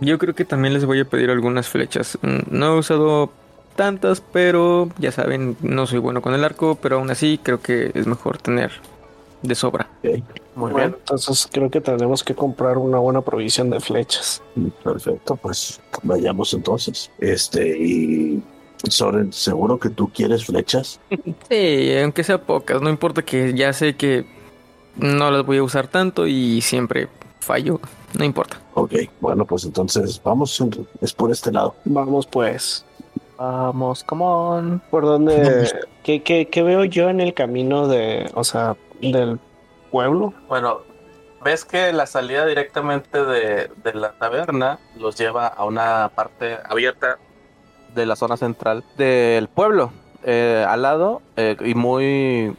Yo 0.00 0.18
creo 0.18 0.34
que 0.34 0.44
también 0.44 0.74
les 0.74 0.84
voy 0.84 1.00
a 1.00 1.04
pedir 1.04 1.30
algunas 1.30 1.68
flechas. 1.68 2.18
Mm, 2.22 2.38
No 2.50 2.74
he 2.74 2.78
usado 2.78 3.32
tantas, 3.76 4.20
pero 4.20 4.88
ya 4.98 5.12
saben, 5.12 5.56
no 5.60 5.86
soy 5.86 5.98
bueno 5.98 6.22
con 6.22 6.34
el 6.34 6.44
arco, 6.44 6.76
pero 6.80 6.96
aún 6.98 7.10
así 7.10 7.38
creo 7.42 7.60
que 7.60 7.92
es 7.94 8.06
mejor 8.06 8.38
tener 8.38 8.72
de 9.42 9.54
sobra. 9.54 9.88
Muy 10.02 10.72
Bueno, 10.72 10.76
bien. 10.76 10.94
entonces 10.98 11.48
creo 11.52 11.70
que 11.70 11.80
tenemos 11.80 12.24
que 12.24 12.34
comprar 12.34 12.78
una 12.78 12.98
buena 12.98 13.20
provisión 13.20 13.70
de 13.70 13.78
flechas. 13.80 14.42
Perfecto, 14.82 15.36
pues 15.36 15.80
vayamos 16.02 16.52
entonces. 16.54 17.10
Este, 17.18 17.78
y 17.78 18.42
Soren, 18.88 19.32
¿seguro 19.32 19.78
que 19.78 19.90
tú 19.90 20.08
quieres 20.12 20.46
flechas? 20.46 20.98
Sí, 21.50 21.96
aunque 22.02 22.24
sea 22.24 22.40
pocas, 22.40 22.80
no 22.82 22.90
importa 22.90 23.22
que 23.22 23.54
ya 23.54 23.72
sé 23.72 23.96
que 23.96 24.26
no 24.96 25.30
las 25.30 25.44
voy 25.44 25.58
a 25.58 25.62
usar 25.62 25.88
tanto 25.88 26.26
y 26.26 26.60
siempre 26.62 27.08
fallo, 27.40 27.80
no 28.18 28.24
importa. 28.24 28.58
Ok, 28.74 28.94
bueno, 29.20 29.44
pues 29.44 29.64
entonces 29.64 30.20
vamos, 30.24 30.60
es 31.00 31.12
por 31.12 31.30
este 31.30 31.52
lado. 31.52 31.74
Vamos 31.84 32.26
pues. 32.26 32.84
Vamos, 33.38 34.04
come 34.04 34.24
on. 34.24 34.82
¿Por 34.90 35.04
dónde? 35.04 35.70
¿Qué, 36.02 36.22
qué, 36.22 36.48
qué 36.48 36.62
veo 36.62 36.84
yo 36.84 37.10
en 37.10 37.20
el 37.20 37.34
camino 37.34 37.88
de, 37.88 38.30
o 38.34 38.44
sea, 38.44 38.76
del 39.00 39.38
pueblo? 39.90 40.32
Bueno, 40.48 40.80
ves 41.44 41.64
que 41.64 41.92
la 41.92 42.06
salida 42.06 42.46
directamente 42.46 43.24
de, 43.24 43.70
de 43.82 43.94
la 43.94 44.12
taberna 44.12 44.78
los 44.98 45.16
lleva 45.18 45.46
a 45.46 45.64
una 45.64 46.10
parte 46.14 46.58
abierta 46.64 47.18
de 47.94 48.06
la 48.06 48.16
zona 48.16 48.36
central 48.36 48.84
del 48.96 49.48
pueblo. 49.48 49.90
Eh, 50.28 50.66
al 50.68 50.82
lado 50.82 51.22
eh, 51.36 51.56
y 51.64 51.76
muy, 51.76 52.52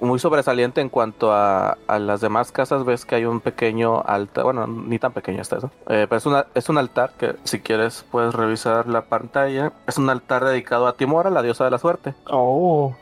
muy 0.00 0.18
sobresaliente 0.18 0.80
en 0.80 0.88
cuanto 0.88 1.32
a, 1.32 1.78
a 1.86 1.98
las 2.00 2.20
demás 2.20 2.50
casas, 2.50 2.84
ves 2.84 3.04
que 3.04 3.14
hay 3.14 3.26
un 3.26 3.40
pequeño 3.40 4.02
altar, 4.04 4.42
bueno, 4.42 4.66
ni 4.66 4.98
tan 4.98 5.12
pequeño 5.12 5.40
está 5.40 5.58
eso, 5.58 5.70
eh, 5.86 6.06
pero 6.08 6.16
es, 6.16 6.26
una, 6.26 6.46
es 6.56 6.68
un 6.68 6.78
altar 6.78 7.12
que 7.16 7.36
si 7.44 7.60
quieres 7.60 8.04
puedes 8.10 8.34
revisar 8.34 8.88
la 8.88 9.02
pantalla. 9.02 9.72
Es 9.86 9.98
un 9.98 10.10
altar 10.10 10.44
dedicado 10.44 10.88
a 10.88 10.94
Timora, 10.94 11.30
la 11.30 11.42
diosa 11.42 11.64
de 11.64 11.70
la 11.70 11.78
suerte. 11.78 12.14
Oh. 12.28 12.92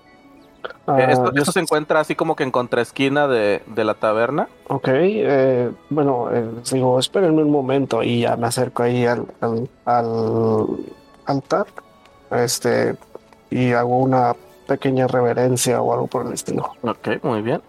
Eh, 0.98 1.06
esto, 1.08 1.52
se 1.52 1.60
encuentra 1.60 2.00
así 2.00 2.14
como 2.14 2.36
que 2.36 2.42
en 2.42 2.50
contraesquina 2.50 3.26
de, 3.26 3.62
de 3.66 3.84
la 3.84 3.94
taberna. 3.94 4.48
Ok, 4.68 4.88
eh, 4.88 5.70
bueno, 5.88 6.28
eh, 6.30 6.46
digo, 6.70 6.98
espérenme 6.98 7.42
un 7.42 7.50
momento 7.50 8.02
y 8.02 8.20
ya 8.20 8.36
me 8.36 8.48
acerco 8.48 8.82
ahí 8.82 9.06
al, 9.06 9.24
al, 9.40 9.70
al 9.86 10.66
altar, 11.24 11.66
este, 12.32 12.96
y 13.50 13.72
hago 13.72 13.98
una 13.98 14.34
pequeña 14.66 15.06
reverencia 15.06 15.80
o 15.82 15.92
algo 15.92 16.06
por 16.06 16.26
el 16.26 16.32
estilo. 16.32 16.70
Ok, 16.82 17.08
muy 17.22 17.42
bien. 17.42 17.60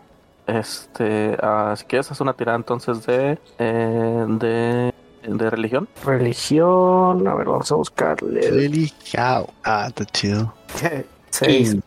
Este, 0.47 1.37
ah, 1.41 1.73
si 1.77 1.85
quieres, 1.85 2.11
haz 2.11 2.21
una 2.21 2.33
tirada 2.33 2.57
entonces 2.57 3.05
de, 3.05 3.39
eh, 3.59 4.25
de, 4.27 4.93
de 5.23 5.49
religión. 5.49 5.87
Religión, 6.03 7.27
a 7.27 7.35
ver, 7.35 7.47
vamos 7.47 7.71
a 7.71 7.75
buscarle. 7.75 8.41
Religiao. 8.51 9.47
Ah, 9.63 9.85
está 9.87 10.05
chido. 10.05 10.53
Seis. 11.29 11.77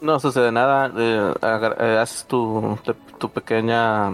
No 0.00 0.20
sucede 0.20 0.52
nada. 0.52 0.92
eh, 0.96 1.32
eh, 1.80 1.98
haces 2.00 2.24
tu, 2.26 2.78
tu, 2.84 2.94
tu 3.18 3.28
pequeña, 3.30 4.10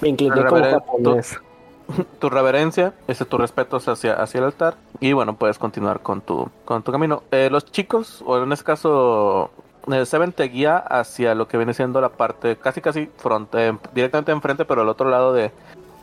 Me 0.00 0.08
incliné 0.08 0.44
como 0.44 0.62
japonés. 0.62 1.30
tu 1.30 1.45
reverencia, 2.20 2.94
ese 3.06 3.24
tu 3.24 3.38
respeto 3.38 3.76
hacia, 3.76 4.14
hacia 4.14 4.38
el 4.38 4.44
altar. 4.44 4.76
Y 5.00 5.12
bueno, 5.12 5.36
puedes 5.36 5.58
continuar 5.58 6.00
con 6.00 6.20
tu, 6.20 6.48
con 6.64 6.82
tu 6.82 6.92
camino. 6.92 7.22
Eh, 7.30 7.48
los 7.50 7.64
chicos, 7.66 8.22
o 8.26 8.42
en 8.42 8.52
este 8.52 8.64
caso, 8.64 9.50
eh, 9.92 10.04
Seven 10.06 10.32
te 10.32 10.44
guía 10.44 10.78
hacia 10.78 11.34
lo 11.34 11.48
que 11.48 11.56
viene 11.56 11.74
siendo 11.74 12.00
la 12.00 12.10
parte 12.10 12.56
casi 12.56 12.80
casi 12.80 13.06
fronte, 13.16 13.76
directamente 13.94 14.32
enfrente, 14.32 14.64
pero 14.64 14.82
al 14.82 14.88
otro 14.88 15.10
lado 15.10 15.32
de, 15.32 15.52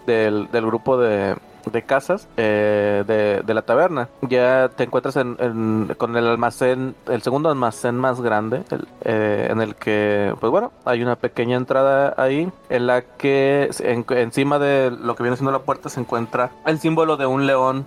del, 0.05 0.49
del 0.51 0.65
grupo 0.65 0.97
de, 0.97 1.36
de 1.72 1.82
casas 1.84 2.28
eh, 2.38 3.03
de, 3.07 3.41
de 3.43 3.53
la 3.53 3.61
taberna. 3.61 4.09
Ya 4.22 4.70
te 4.70 4.84
encuentras 4.84 5.16
en, 5.16 5.93
con 5.97 6.16
el 6.18 6.28
almacén, 6.28 6.95
el 7.07 7.22
segundo 7.22 7.49
almacén 7.49 7.95
más 7.95 8.22
grande, 8.22 8.64
el, 8.72 8.88
eh, 9.03 9.47
en 9.49 9.61
el 9.61 9.76
que, 9.76 10.34
pues 10.39 10.51
bueno, 10.51 10.72
hay 10.86 11.01
una 11.01 11.16
pequeña 11.16 11.57
entrada 11.57 12.14
ahí 12.18 12.51
en 12.70 12.88
la 12.88 13.01
que 13.01 13.70
en- 13.80 14.05
encima 14.09 14.59
de 14.59 14.91
lo 14.91 15.16
que 15.16 15.24
viene 15.24 15.38
siendo 15.38 15.51
la 15.51 15.59
puerta 15.59 15.89
se 15.89 15.99
encuentra 15.99 16.51
el 16.66 16.80
símbolo 16.80 17.18
de 17.18 17.26
un 17.26 17.47
león 17.47 17.86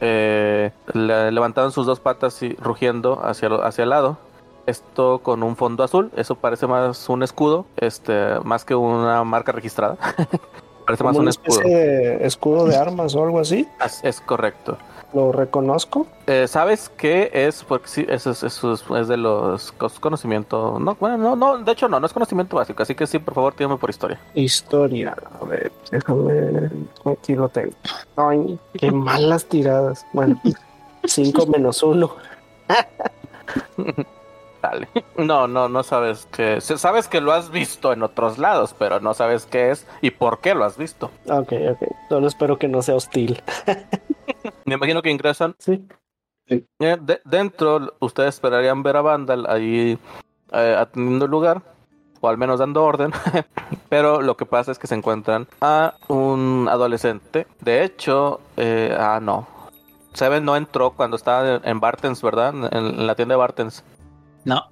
eh, 0.00 0.70
le- 0.92 1.32
levantado 1.32 1.66
en 1.66 1.72
sus 1.72 1.86
dos 1.86 2.00
patas 2.00 2.42
y 2.42 2.54
rugiendo 2.56 3.20
hacia, 3.24 3.48
hacia 3.64 3.84
el 3.84 3.90
lado. 3.90 4.18
Esto 4.66 5.20
con 5.20 5.42
un 5.44 5.54
fondo 5.54 5.84
azul, 5.84 6.10
eso 6.16 6.34
parece 6.34 6.66
más 6.66 7.08
un 7.08 7.22
escudo, 7.22 7.66
este, 7.76 8.40
más 8.42 8.64
que 8.64 8.74
una 8.74 9.22
marca 9.24 9.52
registrada. 9.52 9.96
parece 10.86 11.04
más 11.04 11.16
un 11.16 11.28
escudo. 11.28 11.60
de 11.60 12.26
escudo 12.26 12.64
de 12.66 12.76
armas 12.76 13.14
o 13.14 13.22
algo 13.24 13.40
así. 13.40 13.68
As- 13.80 14.02
Es 14.04 14.20
correcto. 14.20 14.78
lo 15.12 15.32
reconozco. 15.32 16.06
Eh, 16.26 16.46
¿Sabes 16.48 16.90
qué 16.96 17.30
es? 17.32 17.62
Porque 17.64 17.88
sí, 17.88 18.06
eso 18.08 18.30
es, 18.30 18.42
eso 18.42 18.72
es, 18.72 18.84
es 18.98 19.08
de 19.08 19.16
los 19.16 19.72
cos- 19.78 19.98
conocimiento. 20.00 20.78
No, 20.78 20.96
bueno, 21.00 21.16
no, 21.18 21.36
no, 21.36 21.58
de 21.58 21.72
hecho 21.72 21.88
no, 21.88 21.98
no 22.00 22.06
es 22.06 22.12
conocimiento 22.12 22.56
básico. 22.56 22.82
Así 22.82 22.94
que 22.94 23.06
sí, 23.06 23.18
por 23.18 23.34
favor, 23.34 23.54
tírame 23.54 23.76
por 23.76 23.90
historia. 23.90 24.18
Historia. 24.34 25.16
A 25.40 25.44
ver, 25.44 25.72
déjame. 25.90 26.70
Aquí 27.04 27.34
lo 27.34 27.48
tengo. 27.48 27.72
Ay, 28.16 28.58
qué 28.78 28.90
malas 28.90 29.44
tiradas. 29.46 30.04
Bueno, 30.12 30.40
5 31.04 31.46
menos 31.46 31.82
1. 31.82 32.10
No, 35.16 35.46
no, 35.48 35.68
no 35.68 35.82
sabes 35.82 36.26
que. 36.32 36.60
Sabes 36.60 37.08
que 37.08 37.20
lo 37.20 37.32
has 37.32 37.50
visto 37.50 37.92
en 37.92 38.02
otros 38.02 38.38
lados, 38.38 38.74
pero 38.78 39.00
no 39.00 39.14
sabes 39.14 39.46
qué 39.46 39.70
es 39.70 39.86
y 40.02 40.10
por 40.10 40.40
qué 40.40 40.54
lo 40.54 40.64
has 40.64 40.76
visto. 40.76 41.10
Ok, 41.28 41.52
ok. 41.70 41.88
Solo 42.08 42.26
espero 42.26 42.58
que 42.58 42.68
no 42.68 42.82
sea 42.82 42.94
hostil. 42.96 43.42
Me 44.64 44.74
imagino 44.74 45.02
que 45.02 45.10
ingresan. 45.10 45.54
Sí. 45.58 45.86
Eh, 46.48 46.62
de- 47.00 47.20
dentro, 47.24 47.94
ustedes 48.00 48.34
esperarían 48.34 48.82
ver 48.82 48.96
a 48.96 49.02
Vandal 49.02 49.46
ahí 49.48 49.98
eh, 50.52 50.76
atendiendo 50.78 51.24
el 51.24 51.30
lugar, 51.30 51.62
o 52.20 52.28
al 52.28 52.38
menos 52.38 52.58
dando 52.60 52.84
orden. 52.84 53.10
Pero 53.88 54.20
lo 54.22 54.36
que 54.36 54.46
pasa 54.46 54.70
es 54.72 54.78
que 54.78 54.86
se 54.86 54.94
encuentran 54.94 55.46
a 55.60 55.94
un 56.08 56.68
adolescente. 56.70 57.46
De 57.60 57.82
hecho, 57.84 58.40
eh, 58.56 58.96
ah, 58.98 59.18
no. 59.20 59.48
Seven 60.12 60.44
no 60.44 60.56
entró 60.56 60.92
cuando 60.92 61.16
estaba 61.16 61.56
en, 61.56 61.60
en 61.68 61.80
Bartens, 61.80 62.22
¿verdad? 62.22 62.54
En, 62.54 62.76
en 62.76 63.06
la 63.06 63.14
tienda 63.16 63.34
de 63.34 63.38
Bartens. 63.38 63.82
No, 64.46 64.64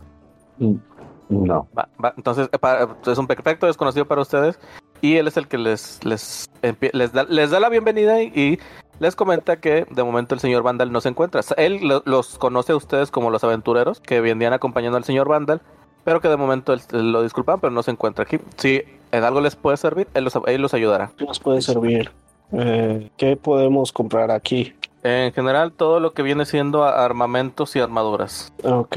No. 1.28 1.66
Va- 1.76 1.88
va, 2.02 2.14
entonces, 2.16 2.48
eh, 2.52 2.86
es 3.06 3.18
un 3.18 3.26
perfecto 3.26 3.66
desconocido 3.66 4.06
para 4.06 4.20
ustedes. 4.22 4.58
Y 5.00 5.16
él 5.16 5.26
es 5.28 5.36
el 5.36 5.48
que 5.48 5.58
les, 5.58 6.02
les, 6.04 6.48
les, 6.92 7.12
da, 7.12 7.24
les 7.24 7.50
da 7.50 7.60
la 7.60 7.68
bienvenida 7.68 8.22
y, 8.22 8.26
y 8.34 8.58
les 9.00 9.16
comenta 9.16 9.56
que 9.56 9.86
de 9.90 10.02
momento 10.04 10.34
el 10.34 10.40
señor 10.40 10.62
Vandal 10.62 10.92
no 10.92 11.00
se 11.00 11.08
encuentra. 11.10 11.40
Él 11.56 11.80
lo- 11.86 12.02
los 12.06 12.38
conoce 12.38 12.72
a 12.72 12.76
ustedes 12.76 13.10
como 13.10 13.30
los 13.30 13.42
aventureros 13.44 14.00
que 14.00 14.20
vendían 14.20 14.52
acompañando 14.52 14.96
al 14.96 15.04
señor 15.04 15.28
Vandal, 15.28 15.60
pero 16.04 16.20
que 16.20 16.28
de 16.28 16.36
momento 16.36 16.72
él- 16.72 17.12
lo 17.12 17.22
disculpan, 17.22 17.58
pero 17.60 17.72
no 17.72 17.82
se 17.82 17.90
encuentra 17.90 18.22
aquí. 18.24 18.38
Si 18.56 18.82
en 19.12 19.24
algo 19.24 19.40
les 19.40 19.56
puede 19.56 19.76
servir, 19.76 20.06
él 20.14 20.24
los, 20.24 20.38
él 20.46 20.62
los 20.62 20.72
ayudará. 20.72 21.10
¿Qué 21.18 21.24
nos 21.24 21.40
puede 21.40 21.60
servir? 21.62 22.10
Eh, 22.52 23.10
¿Qué 23.16 23.36
podemos 23.36 23.92
comprar 23.92 24.30
aquí? 24.30 24.72
En 25.02 25.34
general, 25.34 25.72
todo 25.72 26.00
lo 26.00 26.12
que 26.12 26.22
viene 26.22 26.46
siendo 26.46 26.84
armamentos 26.84 27.76
y 27.76 27.80
armaduras. 27.80 28.52
Ok. 28.62 28.96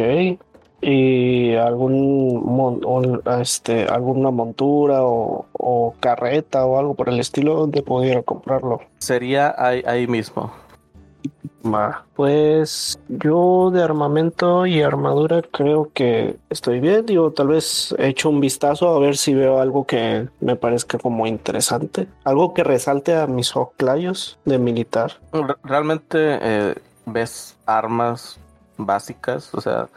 ¿Y 0.81 1.55
algún 1.55 2.43
mon- 2.45 2.85
un- 2.85 3.21
este, 3.41 3.85
alguna 3.87 4.29
montura 4.31 5.03
o, 5.03 5.45
o 5.53 5.95
carreta 5.99 6.65
o 6.65 6.77
algo 6.77 6.93
por 6.93 7.09
el 7.09 7.19
estilo 7.19 7.55
donde 7.55 7.81
pudiera 7.81 8.21
comprarlo? 8.21 8.81
Sería 8.99 9.55
ahí, 9.57 9.83
ahí 9.87 10.05
mismo. 10.07 10.51
Va. 11.65 12.05
Pues 12.15 12.99
yo 13.09 13.71
de 13.71 13.83
armamento 13.83 14.65
y 14.67 14.81
armadura 14.81 15.41
creo 15.51 15.89
que 15.93 16.37
estoy 16.49 16.79
bien. 16.79 17.05
Digo, 17.05 17.31
tal 17.31 17.47
vez 17.47 17.93
echo 17.97 18.29
un 18.29 18.39
vistazo 18.39 18.87
a 18.95 18.99
ver 18.99 19.17
si 19.17 19.33
veo 19.33 19.59
algo 19.59 19.85
que 19.85 20.27
me 20.39 20.55
parezca 20.55 20.97
como 20.97 21.25
interesante. 21.27 22.07
Algo 22.23 22.53
que 22.53 22.63
resalte 22.63 23.15
a 23.15 23.27
mis 23.27 23.53
oclayos 23.55 24.37
de 24.45 24.59
militar. 24.59 25.13
Re- 25.33 25.55
Realmente 25.63 26.37
eh, 26.41 26.75
ves 27.05 27.57
armas 27.65 28.39
básicas, 28.77 29.53
o 29.53 29.59
sea, 29.59 29.89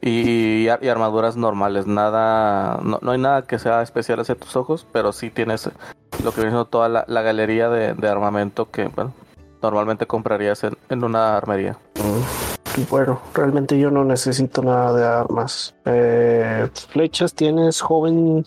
y, 0.00 0.66
y 0.66 0.88
armaduras 0.88 1.36
normales. 1.36 1.86
Nada, 1.86 2.80
no, 2.82 2.98
no 3.02 3.10
hay 3.10 3.18
nada 3.18 3.42
que 3.42 3.58
sea 3.58 3.82
especial 3.82 4.20
hacia 4.20 4.34
tus 4.34 4.56
ojos, 4.56 4.86
pero 4.92 5.12
sí 5.12 5.30
tienes 5.30 5.70
lo 6.22 6.30
que 6.32 6.36
viene 6.40 6.50
siendo 6.50 6.66
toda 6.66 6.88
la, 6.88 7.04
la 7.08 7.22
galería 7.22 7.68
de, 7.68 7.94
de 7.94 8.08
armamento 8.08 8.70
que 8.70 8.88
bueno, 8.88 9.12
normalmente 9.62 10.06
comprarías 10.06 10.64
en, 10.64 10.76
en 10.88 11.04
una 11.04 11.36
armería. 11.36 11.76
Y 12.76 12.84
Bueno, 12.84 13.20
realmente 13.34 13.78
yo 13.78 13.90
no 13.90 14.04
necesito 14.04 14.62
nada 14.62 14.92
de 14.92 15.04
armas. 15.04 15.74
Eh, 15.86 16.68
flechas 16.90 17.34
tienes, 17.34 17.80
joven, 17.80 18.46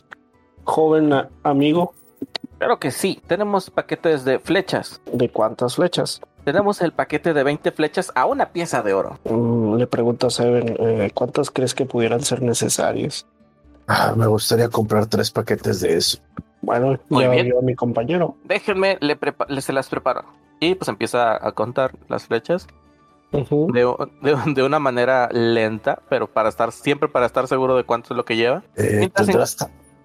joven 0.63 1.11
amigo. 1.43 1.93
Claro 2.59 2.77
que 2.77 2.91
sí, 2.91 3.21
tenemos 3.25 3.69
paquetes 3.69 4.25
de 4.25 4.37
flechas. 4.37 5.01
¿De 5.11 5.29
cuántas 5.29 5.75
flechas? 5.75 6.21
Tenemos 6.43 6.81
el 6.81 6.93
paquete 6.93 7.33
de 7.33 7.43
20 7.43 7.71
flechas 7.71 8.11
a 8.15 8.25
una 8.25 8.49
pieza 8.49 8.81
de 8.81 8.93
oro. 8.93 9.19
Mm, 9.25 9.75
le 9.75 9.87
pregunto 9.87 10.27
a 10.27 10.29
Seven, 10.29 10.75
eh, 10.79 11.11
¿cuántas 11.13 11.51
crees 11.51 11.73
que 11.75 11.85
pudieran 11.85 12.21
ser 12.21 12.41
necesarias? 12.41 13.25
Ah, 13.87 14.13
me 14.15 14.27
gustaría 14.27 14.69
comprar 14.69 15.05
tres 15.07 15.31
paquetes 15.31 15.81
de 15.81 15.97
eso. 15.97 16.19
Bueno, 16.61 16.99
Muy 17.09 17.23
ya 17.23 17.29
bien. 17.31 17.45
vio 17.47 17.59
a 17.59 17.61
mi 17.61 17.75
compañero. 17.75 18.35
Déjenme, 18.45 18.97
le, 19.01 19.17
le- 19.47 19.61
se 19.61 19.73
las 19.73 19.89
preparo. 19.89 20.25
Y 20.59 20.75
pues 20.75 20.87
empieza 20.89 21.35
a 21.45 21.51
contar 21.53 21.91
las 22.07 22.25
flechas. 22.25 22.67
De, 23.31 23.85
de- 24.21 24.53
de 24.53 24.63
una 24.63 24.79
manera 24.79 25.29
lenta, 25.31 26.01
pero 26.09 26.25
para 26.27 26.49
estar 26.49 26.71
siempre 26.71 27.07
para 27.09 27.27
estar 27.27 27.47
seguro 27.47 27.75
de 27.77 27.83
cuánto 27.83 28.13
es 28.13 28.17
lo 28.17 28.25
que 28.25 28.35
lleva. 28.35 28.63
Eh, 28.75 29.09
¿tendrás 29.13 29.55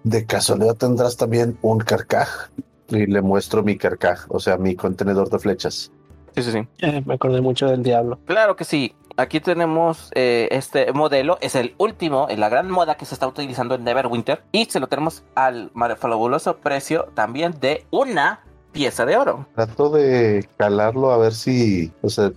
de 0.03 0.25
casualidad 0.27 0.75
tendrás 0.75 1.17
también 1.17 1.57
un 1.63 1.79
carcaj 1.79 2.49
y 2.89 3.07
le 3.07 3.21
muestro 3.23 3.63
mi 3.63 3.75
carcaj, 3.77 4.25
o 4.29 4.39
sea, 4.39 4.57
mi 4.57 4.75
contenedor 4.75 5.31
de 5.31 5.39
flechas. 5.39 5.91
Sí, 6.35 6.43
sí, 6.43 6.51
sí. 6.51 6.67
Eh, 6.79 7.01
me 7.05 7.13
acordé 7.15 7.41
mucho 7.41 7.67
del 7.67 7.83
diablo. 7.83 8.19
Claro 8.25 8.55
que 8.55 8.65
sí. 8.65 8.93
Aquí 9.17 9.39
tenemos 9.39 10.11
eh, 10.13 10.49
este 10.51 10.91
modelo, 10.91 11.37
es 11.39 11.55
el 11.55 11.73
último, 11.77 12.27
en 12.29 12.41
la 12.41 12.49
gran 12.49 12.69
moda 12.69 12.95
que 12.95 13.05
se 13.05 13.13
está 13.15 13.27
utilizando 13.27 13.75
en 13.75 13.85
Neverwinter. 13.85 14.43
Y 14.51 14.65
se 14.65 14.81
lo 14.81 14.87
tenemos 14.87 15.23
al 15.35 15.71
fabuloso 15.97 16.57
precio 16.57 17.07
también 17.13 17.55
de 17.61 17.85
una 17.91 18.41
pieza 18.73 19.05
de 19.05 19.15
oro. 19.15 19.47
Trato 19.55 19.89
de 19.89 20.45
calarlo 20.57 21.11
a 21.11 21.17
ver 21.17 21.33
si, 21.33 21.93
o 22.01 22.09
sea, 22.09 22.31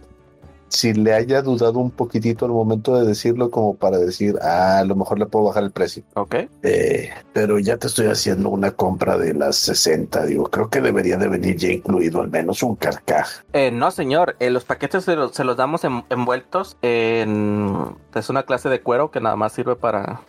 si 0.68 0.92
le 0.92 1.14
haya 1.14 1.42
dudado 1.42 1.78
un 1.78 1.90
poquitito 1.90 2.44
al 2.44 2.52
momento 2.52 2.96
de 2.98 3.06
decirlo 3.06 3.50
como 3.50 3.74
para 3.76 3.98
decir, 3.98 4.36
ah, 4.42 4.78
a 4.78 4.84
lo 4.84 4.94
mejor 4.96 5.18
le 5.18 5.26
puedo 5.26 5.46
bajar 5.46 5.62
el 5.64 5.70
precio. 5.70 6.02
¿Ok? 6.14 6.34
Eh, 6.62 7.10
pero 7.32 7.58
ya 7.58 7.76
te 7.78 7.86
estoy 7.86 8.06
haciendo 8.06 8.48
una 8.50 8.70
compra 8.72 9.16
de 9.18 9.34
las 9.34 9.56
60, 9.56 10.26
digo, 10.26 10.44
creo 10.44 10.68
que 10.68 10.80
debería 10.80 11.16
de 11.16 11.28
venir 11.28 11.56
ya 11.56 11.68
incluido 11.70 12.20
al 12.20 12.28
menos 12.30 12.62
un 12.62 12.76
carcaj. 12.76 13.28
Eh, 13.52 13.70
no, 13.70 13.90
señor. 13.90 14.36
Eh, 14.40 14.50
los 14.50 14.64
paquetes 14.64 15.04
se 15.04 15.16
los, 15.16 15.32
se 15.32 15.44
los 15.44 15.56
damos 15.56 15.84
en- 15.84 16.04
envueltos 16.10 16.76
en... 16.82 17.96
Es 18.14 18.28
una 18.30 18.42
clase 18.44 18.68
de 18.68 18.80
cuero 18.82 19.10
que 19.10 19.20
nada 19.20 19.36
más 19.36 19.52
sirve 19.52 19.76
para... 19.76 20.20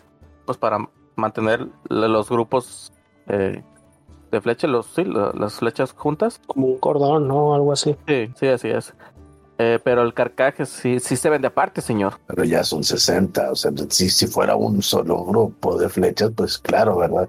Pues 0.46 0.58
para 0.58 0.90
mantener 1.16 1.68
los 1.90 2.30
grupos 2.30 2.92
eh, 3.28 3.62
de 4.32 4.42
flechas, 4.42 4.70
los, 4.70 4.86
sí, 4.88 5.04
la- 5.04 5.32
las 5.34 5.54
flechas 5.56 5.94
juntas. 5.94 6.40
Como 6.48 6.68
un 6.68 6.78
cordón, 6.80 7.28
¿no? 7.28 7.54
Algo 7.54 7.72
así. 7.74 7.96
Sí, 8.08 8.32
sí, 8.40 8.48
así 8.48 8.70
es. 8.70 8.94
Eh, 9.62 9.78
pero 9.84 10.04
el 10.04 10.14
carcaje 10.14 10.66
sí, 10.66 11.02
sí 11.02 11.18
se 11.18 11.30
vende 11.30 11.48
aparte, 11.48 11.82
señor. 11.82 12.14
Pero 12.28 12.46
ya 12.46 12.64
son 12.64 12.82
60, 12.82 13.52
o 13.52 13.56
sea, 13.56 13.72
si, 13.90 14.10
si 14.10 14.26
fuera 14.26 14.56
un 14.56 14.82
solo 14.82 15.26
grupo 15.26 15.78
de 15.78 15.90
flechas, 15.90 16.32
pues 16.34 16.58
claro, 16.58 16.98
¿verdad? 16.98 17.28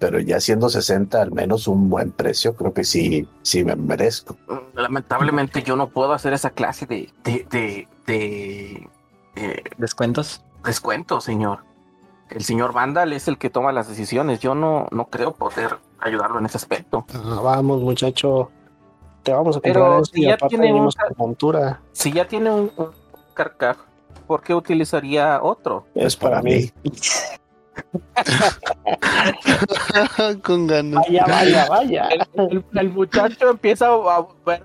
Pero 0.00 0.18
ya 0.18 0.40
siendo 0.40 0.68
60, 0.68 1.22
al 1.22 1.30
menos 1.30 1.68
un 1.68 1.88
buen 1.88 2.10
precio, 2.10 2.56
creo 2.56 2.74
que 2.74 2.82
sí, 2.82 3.28
sí 3.42 3.62
me 3.62 3.76
merezco. 3.76 4.36
Lamentablemente 4.74 5.62
yo 5.62 5.76
no 5.76 5.88
puedo 5.88 6.12
hacer 6.12 6.32
esa 6.32 6.50
clase 6.50 6.86
de, 6.86 7.08
de, 7.22 7.46
de, 7.48 7.88
de, 8.06 8.88
eh, 9.36 9.62
descuentos. 9.78 10.42
descuento, 10.64 11.20
señor. 11.20 11.60
El 12.28 12.42
señor 12.42 12.72
Vandal 12.72 13.12
es 13.12 13.28
el 13.28 13.38
que 13.38 13.50
toma 13.50 13.70
las 13.70 13.88
decisiones. 13.88 14.40
Yo 14.40 14.56
no, 14.56 14.88
no 14.90 15.04
creo 15.04 15.32
poder 15.34 15.78
ayudarlo 16.00 16.40
en 16.40 16.46
ese 16.46 16.56
aspecto. 16.56 17.06
Ah, 17.14 17.40
vamos, 17.40 17.80
muchacho. 17.82 18.50
Te 19.22 19.32
vamos 19.32 19.56
a 19.56 19.60
Pero 19.60 19.80
comprar 19.80 20.02
esto 20.02 20.14
si 20.14 20.22
y 20.22 20.26
ya 20.26 20.34
aparte 20.34 20.48
tiene 20.56 20.72
venimos 20.72 20.96
un- 20.96 21.08
con 21.08 21.14
montura. 21.26 21.80
Si 21.92 22.12
ya 22.12 22.26
tiene 22.26 22.50
un, 22.50 22.72
un 22.76 22.90
carcaj, 23.34 23.76
¿por 24.26 24.42
qué 24.42 24.54
utilizaría 24.54 25.40
otro? 25.42 25.86
Es 25.94 26.16
para 26.16 26.42
mí. 26.42 26.70
Con 30.42 30.66
ganas. 30.66 31.04
Vaya, 31.06 31.24
vaya, 31.26 31.66
vaya. 31.68 32.08
El, 32.08 32.22
el- 32.50 32.64
el 32.74 32.90
muchacho 32.90 33.50
empieza 33.50 33.86
a 33.88 34.26
ver, 34.44 34.62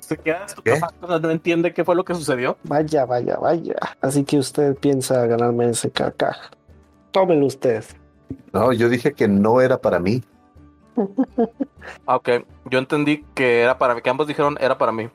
se 0.00 0.16
queda 0.16 0.38
¿Qué? 0.38 0.44
estupefacto, 0.46 1.18
no 1.18 1.30
entiende 1.30 1.72
qué 1.74 1.84
fue 1.84 1.94
lo 1.94 2.04
que 2.04 2.14
sucedió. 2.14 2.56
Vaya, 2.64 3.04
vaya, 3.04 3.36
vaya. 3.36 3.74
Así 4.00 4.24
que 4.24 4.38
usted 4.38 4.76
piensa 4.76 5.26
ganarme 5.26 5.68
ese 5.70 5.90
carcaj. 5.90 6.36
Tómelo 7.10 7.46
usted. 7.46 7.84
No, 8.52 8.72
yo 8.72 8.88
dije 8.88 9.12
que 9.12 9.28
no 9.28 9.60
era 9.60 9.78
para 9.78 9.98
mí. 9.98 10.22
Ah, 12.06 12.16
Ok, 12.16 12.28
yo 12.70 12.78
entendí 12.78 13.24
que 13.34 13.60
era 13.60 13.78
para 13.78 13.94
mí, 13.94 14.02
que 14.02 14.10
ambos 14.10 14.26
dijeron 14.26 14.56
era 14.60 14.76
para 14.78 14.92
mí. 14.92 15.08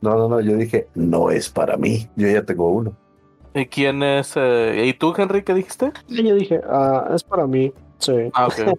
No, 0.00 0.14
no, 0.16 0.28
no, 0.28 0.40
yo 0.40 0.56
dije 0.56 0.88
no 0.94 1.30
es 1.30 1.48
para 1.48 1.76
mí. 1.76 2.08
Yo 2.16 2.28
ya 2.28 2.42
tengo 2.44 2.70
uno. 2.70 2.92
¿Y 3.54 3.66
quién 3.66 4.02
es? 4.02 4.32
eh, 4.36 4.84
¿Y 4.86 4.94
tú, 4.94 5.14
Henry, 5.16 5.42
qué 5.44 5.54
dijiste? 5.54 5.92
Yo 6.08 6.34
dije, 6.34 6.60
ah, 6.68 7.08
es 7.14 7.22
para 7.22 7.46
mí. 7.46 7.72
Sí. 7.98 8.30
Ah, 8.34 8.48
ok. 8.48 8.78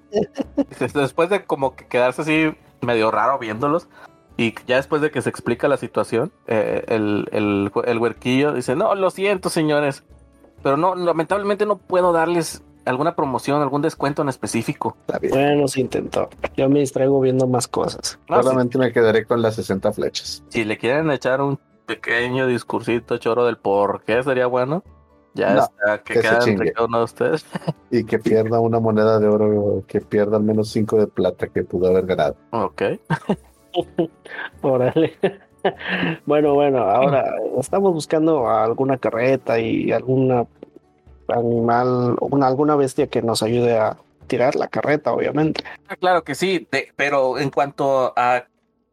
después 0.94 1.30
de 1.30 1.46
como 1.46 1.76
que 1.76 1.88
quedarse 1.88 2.22
así 2.22 2.54
medio 2.82 3.10
raro 3.10 3.40
viéndolos 3.40 3.88
y 4.38 4.54
ya 4.68 4.76
después 4.76 5.02
de 5.02 5.12
que 5.12 5.22
se 5.22 5.30
explica 5.30 5.68
la 5.68 5.78
situación, 5.78 6.32
eh, 6.48 6.84
el, 6.90 7.28
el, 7.32 7.72
el 7.86 7.98
huerquillo 8.00 8.54
dice, 8.54 8.76
no, 8.76 8.94
lo 8.94 9.10
siento, 9.10 9.50
señores, 9.50 10.04
pero 10.62 10.76
no, 10.78 10.94
lamentablemente 10.94 11.66
no 11.66 11.78
puedo 11.78 12.12
darles 12.12 12.62
alguna 12.86 13.16
promoción, 13.16 13.62
algún 13.62 13.82
descuento 13.82 14.22
en 14.22 14.30
específico. 14.30 14.96
Está 15.02 15.20
bien. 15.20 15.34
Bueno, 15.34 15.68
se 15.68 15.82
intentó. 15.82 16.30
Yo 16.56 16.70
me 16.70 16.80
distraigo 16.80 17.20
viendo 17.20 17.48
más 17.48 17.68
cosas. 17.68 18.20
No, 18.30 18.42
Solamente 18.42 18.78
me 18.78 18.92
quedaré 18.92 19.26
con 19.26 19.42
las 19.42 19.56
60 19.56 19.92
flechas. 19.94 20.44
si 20.50 20.64
le 20.66 20.78
quieren 20.78 21.10
echar 21.12 21.42
un 21.42 21.60
pequeño 21.86 22.48
discursito 22.48 23.18
choro 23.18 23.46
del 23.46 23.58
por 23.58 24.04
qué 24.04 24.24
sería 24.24 24.48
bueno, 24.48 24.84
ya 25.36 25.54
No, 25.54 25.64
está, 25.64 26.02
que 26.04 26.14
que 26.14 26.22
se 26.22 26.30
queda 26.30 26.46
entre 26.46 26.74
uno 26.84 26.98
de 27.00 27.04
ustedes. 27.04 27.46
Y 27.92 28.04
que 28.06 28.20
pierda 28.20 28.60
una 28.60 28.80
moneda 28.80 29.20
de 29.20 29.28
oro, 29.28 29.84
que 29.88 30.02
pierda 30.02 30.38
al 30.38 30.44
menos 30.44 30.70
5 30.70 30.98
de 30.98 31.08
plata 31.08 31.48
que 31.48 31.64
pudo 31.64 31.88
haber 31.88 32.06
ganado. 32.06 32.36
Ok. 32.52 32.82
Órale. 34.62 35.14
Bueno, 36.28 36.54
bueno, 36.54 36.78
ahora 36.84 37.26
estamos 37.60 37.92
buscando 37.92 38.48
alguna 38.48 39.00
carreta 39.00 39.58
y 39.60 39.92
alguna 39.92 40.46
animal, 41.30 42.16
una, 42.20 42.48
alguna 42.48 42.76
bestia 42.76 43.08
que 43.08 43.22
nos 43.22 43.42
ayude 43.44 43.78
a 43.78 43.98
tirar 44.28 44.56
la 44.56 44.68
carreta, 44.68 45.12
obviamente. 45.14 45.64
Ah, 45.88 45.96
Claro 45.96 46.24
que 46.24 46.36
sí, 46.36 46.68
de- 46.72 46.92
pero 46.96 47.38
en 47.40 47.50
cuanto 47.50 48.14
a 48.16 48.46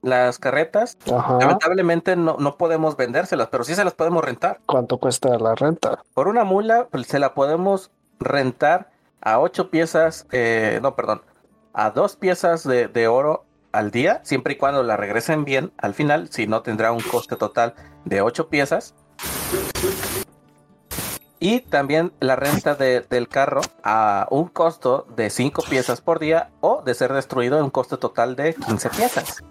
las 0.02 0.38
carretas, 0.38 0.98
Ajá. 1.14 1.38
lamentablemente 1.38 2.16
no, 2.16 2.36
no 2.38 2.56
podemos 2.56 2.96
vendérselas, 2.96 3.48
pero 3.50 3.62
sí 3.64 3.74
se 3.74 3.84
las 3.84 3.94
podemos 3.94 4.24
rentar. 4.24 4.58
¿Cuánto 4.66 4.98
cuesta 4.98 5.38
la 5.38 5.54
renta? 5.54 6.02
Por 6.14 6.28
una 6.28 6.44
mula 6.44 6.88
pues, 6.90 7.06
se 7.06 7.18
la 7.18 7.34
podemos 7.34 7.90
rentar 8.18 8.90
a 9.20 9.38
ocho 9.38 9.70
piezas, 9.70 10.26
eh, 10.32 10.80
no, 10.82 10.96
perdón, 10.96 11.22
a 11.72 11.90
dos 11.90 12.16
piezas 12.16 12.64
de, 12.64 12.88
de 12.88 13.06
oro 13.08 13.44
al 13.70 13.90
día, 13.90 14.20
siempre 14.24 14.54
y 14.54 14.56
cuando 14.56 14.82
la 14.82 14.96
regresen 14.96 15.44
bien 15.44 15.72
al 15.78 15.94
final, 15.94 16.28
si 16.30 16.46
no 16.46 16.62
tendrá 16.62 16.92
un 16.92 17.00
coste 17.00 17.36
total 17.36 17.74
de 18.04 18.20
ocho 18.20 18.48
piezas. 18.48 18.94
Y 21.44 21.58
también 21.62 22.12
la 22.20 22.36
renta 22.36 22.76
de- 22.76 23.00
del 23.00 23.26
carro 23.26 23.62
a 23.82 24.28
un 24.30 24.46
costo 24.46 25.06
de 25.16 25.28
cinco 25.28 25.64
piezas 25.68 26.00
por 26.00 26.20
día 26.20 26.50
o 26.60 26.82
de 26.82 26.94
ser 26.94 27.12
destruido 27.12 27.58
en 27.58 27.64
un 27.64 27.70
coste 27.70 27.96
total 27.96 28.36
de 28.36 28.54
15 28.54 28.88
piezas. 28.90 29.42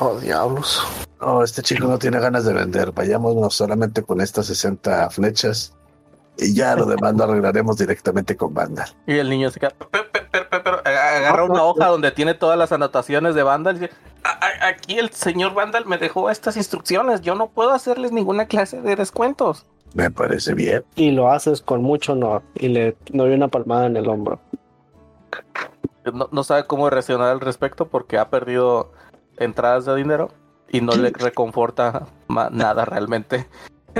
Oh, 0.00 0.18
diablos. 0.20 0.86
No, 1.18 1.42
este 1.42 1.62
chico 1.62 1.86
no 1.86 1.98
tiene 1.98 2.20
ganas 2.20 2.44
de 2.44 2.52
vender. 2.52 2.92
Vayámonos 2.92 3.54
solamente 3.54 4.02
con 4.02 4.20
estas 4.20 4.46
60 4.48 5.08
flechas. 5.08 5.72
Y 6.36 6.54
ya 6.54 6.76
lo 6.76 6.84
demás 6.84 7.14
lo 7.14 7.24
arreglaremos 7.24 7.78
directamente 7.78 8.36
con 8.36 8.52
Vandal. 8.52 8.94
Y 9.06 9.16
el 9.16 9.30
niño 9.30 9.50
se 9.50 9.60
queda. 9.60 9.70
"Pe- 9.70 9.86
pe- 10.12 10.20
pe- 10.30 10.44
pe- 10.44 10.60
pero, 10.60 10.78
eh, 10.84 10.96
agarra 10.96 11.44
una 11.44 11.62
hoja 11.64 11.86
donde 11.86 12.10
tiene 12.10 12.34
todas 12.34 12.58
las 12.58 12.70
anotaciones 12.70 13.34
de 13.34 13.42
Vandal 13.42 13.76
y 13.78 13.80
dice: 13.80 13.92
"A- 14.24 14.28
a- 14.44 14.68
Aquí 14.68 14.98
el 14.98 15.10
señor 15.10 15.54
Vandal 15.54 15.86
me 15.86 15.96
dejó 15.96 16.28
estas 16.28 16.58
instrucciones. 16.58 17.22
Yo 17.22 17.34
no 17.34 17.48
puedo 17.48 17.70
hacerles 17.72 18.12
ninguna 18.12 18.44
clase 18.46 18.82
de 18.82 18.94
descuentos. 18.94 19.64
Me 19.94 20.10
parece 20.10 20.54
bien. 20.54 20.84
Y 20.96 21.10
lo 21.10 21.30
haces 21.30 21.62
con 21.62 21.82
mucho 21.82 22.12
honor 22.12 22.42
y 22.54 22.68
le 22.68 22.96
doy 23.10 23.32
una 23.32 23.48
palmada 23.48 23.86
en 23.86 23.96
el 23.96 24.08
hombro. 24.08 24.38
No, 26.12 26.28
no 26.32 26.44
sabe 26.44 26.66
cómo 26.66 26.88
reaccionar 26.90 27.28
al 27.30 27.40
respecto 27.40 27.86
porque 27.88 28.18
ha 28.18 28.30
perdido 28.30 28.92
entradas 29.38 29.84
de 29.84 29.94
dinero 29.96 30.30
y 30.70 30.80
no 30.80 30.92
le 30.92 31.10
reconforta 31.14 32.06
nada 32.28 32.84
realmente. 32.84 33.46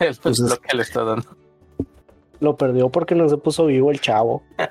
Es 0.00 0.18
Pues 0.18 0.40
es- 0.40 0.48
lo 0.50 0.56
que 0.56 0.76
le 0.76 0.82
está 0.82 1.04
dando. 1.04 1.26
Lo 2.40 2.56
perdió 2.56 2.88
porque 2.88 3.14
no 3.14 3.28
se 3.28 3.36
puso 3.36 3.66
vivo 3.66 3.90
el 3.90 4.00
chavo. 4.00 4.42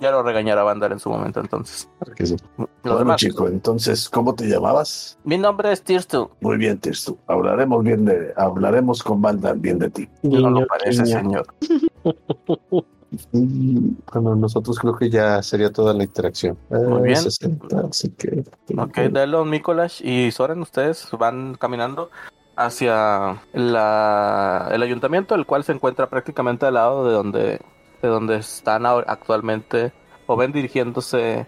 Ya 0.00 0.10
lo 0.12 0.22
regañará 0.22 0.62
Vandal 0.62 0.92
en 0.92 1.00
su 1.00 1.10
momento 1.10 1.40
entonces. 1.40 1.88
Claro 1.98 2.14
que 2.14 2.26
sí. 2.26 2.36
Los 2.56 2.68
Bueno, 2.84 2.98
demás. 3.00 3.16
chico, 3.20 3.48
entonces, 3.48 4.08
¿cómo 4.08 4.34
te 4.34 4.46
llamabas? 4.48 5.18
Mi 5.24 5.36
nombre 5.36 5.72
es 5.72 5.82
Tirstu. 5.82 6.30
Muy 6.40 6.56
bien, 6.58 6.78
Tirstu. 6.78 7.18
Hablaremos 7.26 7.82
bien 7.82 8.04
de, 8.04 8.32
hablaremos 8.36 9.02
con 9.02 9.20
Vandal 9.20 9.58
bien 9.58 9.78
de 9.80 9.90
ti. 9.90 10.08
No 10.22 10.48
lo 10.50 10.66
parece, 10.66 11.04
señor. 11.06 11.46
Bueno, 13.32 14.36
nosotros 14.36 14.78
creo 14.78 14.96
que 14.96 15.10
ya 15.10 15.42
sería 15.42 15.72
toda 15.72 15.92
la 15.94 16.04
interacción. 16.04 16.56
Muy 16.68 17.00
Eh, 17.00 17.02
bien. 17.02 17.16
60, 17.16 17.80
así 17.90 18.10
que. 18.10 18.44
Ok, 18.78 18.96
Delon, 19.10 19.50
Mikolash 19.50 20.00
y 20.04 20.30
Soren, 20.30 20.60
ustedes 20.62 21.08
van 21.18 21.54
caminando 21.56 22.10
hacia 22.56 23.42
la, 23.52 24.68
el 24.70 24.82
ayuntamiento, 24.82 25.34
el 25.34 25.44
cual 25.46 25.64
se 25.64 25.72
encuentra 25.72 26.08
prácticamente 26.08 26.66
al 26.66 26.74
lado 26.74 27.04
de 27.04 27.12
donde, 27.12 27.60
de 28.02 28.08
donde 28.08 28.36
están 28.36 28.86
actualmente 28.86 29.92
o 30.26 30.36
ven 30.36 30.52
dirigiéndose 30.52 31.46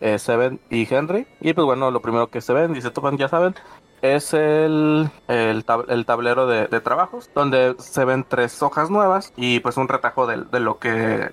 eh, 0.00 0.18
Seven 0.18 0.60
y 0.70 0.92
Henry. 0.92 1.26
Y 1.40 1.52
pues 1.52 1.64
bueno, 1.64 1.90
lo 1.90 2.00
primero 2.02 2.28
que 2.28 2.40
se 2.40 2.52
ven, 2.52 2.76
y 2.76 2.82
se 2.82 2.90
topan, 2.90 3.16
ya 3.18 3.28
saben, 3.28 3.54
es 4.02 4.32
el, 4.34 5.10
el, 5.26 5.66
tab- 5.66 5.86
el 5.88 6.06
tablero 6.06 6.46
de, 6.46 6.66
de 6.68 6.80
trabajos, 6.80 7.30
donde 7.34 7.74
se 7.78 8.04
ven 8.04 8.24
tres 8.28 8.62
hojas 8.62 8.90
nuevas 8.90 9.32
y 9.36 9.60
pues 9.60 9.76
un 9.76 9.88
retajo 9.88 10.26
de, 10.26 10.44
de 10.44 10.60
lo 10.60 10.78
que 10.78 11.30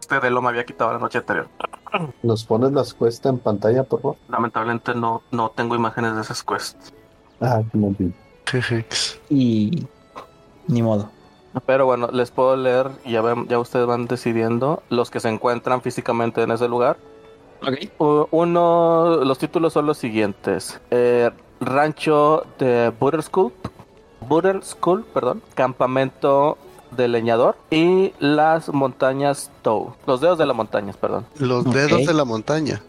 este 0.00 0.20
Delon 0.20 0.42
me 0.42 0.50
había 0.50 0.64
quitado 0.64 0.92
la 0.92 0.98
noche 0.98 1.18
anterior. 1.18 1.48
¿Nos 2.22 2.44
pones 2.44 2.72
las 2.72 2.92
cuestas 2.94 3.32
en 3.32 3.38
pantalla, 3.38 3.84
por 3.84 4.00
favor? 4.02 4.16
Lamentablemente 4.28 4.94
no, 4.94 5.22
no 5.30 5.50
tengo 5.50 5.76
imágenes 5.76 6.16
de 6.16 6.22
esas 6.22 6.42
quests. 6.42 6.92
Ah, 7.40 7.62
muy 7.72 7.94
bien. 7.98 8.14
Y 9.30 9.86
ni 10.66 10.82
modo. 10.82 11.10
Pero 11.66 11.86
bueno, 11.86 12.08
les 12.12 12.30
puedo 12.30 12.56
leer 12.56 12.90
y 13.04 13.12
ya, 13.12 13.22
ven- 13.22 13.46
ya 13.48 13.58
ustedes 13.58 13.86
van 13.86 14.06
decidiendo 14.06 14.82
los 14.90 15.10
que 15.10 15.20
se 15.20 15.28
encuentran 15.28 15.82
físicamente 15.82 16.42
en 16.42 16.50
ese 16.50 16.68
lugar. 16.68 16.96
Uno, 18.30 19.16
los 19.24 19.38
títulos 19.38 19.72
son 19.72 19.86
los 19.86 19.96
siguientes. 19.98 20.80
Eh, 20.90 21.30
rancho 21.60 22.44
de 22.58 22.92
Butter 22.98 23.22
School, 23.22 23.52
Butter 24.28 24.62
School, 24.64 25.04
perdón, 25.14 25.42
campamento 25.54 26.58
de 26.90 27.08
leñador 27.08 27.56
y 27.70 28.12
las 28.18 28.68
montañas 28.68 29.50
Tow, 29.62 29.94
los 30.06 30.20
dedos 30.20 30.38
de 30.38 30.46
las 30.46 30.56
montañas, 30.56 30.96
perdón. 30.96 31.26
Los 31.38 31.64
dedos 31.72 32.06
de 32.06 32.14
la 32.14 32.24
montaña. 32.24 32.82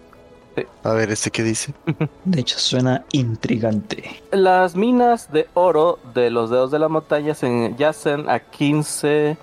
Sí. 0.56 0.64
A 0.84 0.93
ver, 0.93 1.12
¿este 1.12 1.32
qué 1.32 1.43
dice? 1.43 1.74
De 2.26 2.39
hecho, 2.39 2.58
suena 2.60 3.06
intrigante. 3.12 4.22
Las 4.32 4.76
minas 4.76 5.32
de 5.32 5.47
oro 5.53 5.99
de 6.14 6.30
los 6.30 6.49
dedos 6.49 6.72
de 6.72 6.80
la 6.80 6.88
montaña 6.88 7.34
se 7.34 7.74
yacen 7.78 8.30
a 8.30 8.39
15 8.39 9.38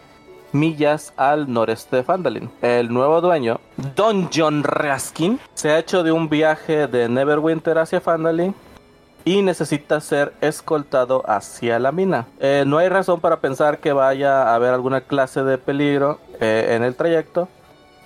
millas 0.53 1.13
al 1.17 1.53
noreste 1.53 1.97
de 1.97 2.03
Fandalin. 2.03 2.51
El 2.61 2.93
nuevo 2.93 3.21
dueño, 3.21 3.61
Don 3.97 4.31
John 4.33 4.63
Raskin, 4.63 5.41
se 5.55 5.71
ha 5.71 5.79
hecho 5.79 6.03
de 6.03 6.13
un 6.13 6.29
viaje 6.29 6.87
de 6.87 7.09
Neverwinter 7.09 7.79
hacia 7.79 8.01
Fandalin 8.01 8.55
y 9.25 9.43
necesita 9.43 10.01
ser 10.01 10.33
escoltado 10.41 11.23
hacia 11.27 11.79
la 11.79 11.93
mina. 11.93 12.27
Eh, 12.41 12.65
no 12.67 12.79
hay 12.79 12.89
razón 12.89 13.21
para 13.21 13.41
pensar 13.41 13.79
que 13.79 13.93
vaya 13.93 14.43
a 14.45 14.55
haber 14.55 14.75
alguna 14.75 15.03
clase 15.03 15.43
de 15.43 15.59
peligro 15.59 16.19
eh, 16.41 16.69
en 16.71 16.83
el 16.83 16.95
trayecto 16.97 17.49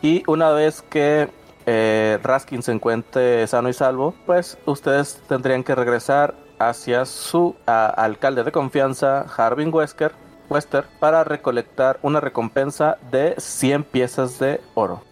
y 0.03 0.23
una 0.27 0.51
vez 0.51 0.83
que 0.83 1.29
eh, 1.67 2.19
Raskin 2.23 2.62
se 2.62 2.73
encuentre 2.73 3.47
sano 3.47 3.69
y 3.69 3.73
salvo, 3.73 4.14
pues 4.25 4.57
ustedes 4.67 5.21
tendrían 5.29 5.64
que 5.64 5.75
regresar 5.75 6.35
hacia 6.59 7.05
su 7.05 7.55
a- 7.67 7.87
alcalde 7.87 8.45
de 8.45 8.53
confianza, 8.53 9.27
Harvin 9.37 9.73
Wesker, 9.75 10.12
Wester, 10.49 10.85
para 11.01 11.25
recolectar 11.25 11.99
una 12.03 12.21
recompensa 12.21 12.99
de 13.11 13.35
100 13.37 13.83
piezas 13.85 14.39
de 14.39 14.61
oro. 14.75 15.03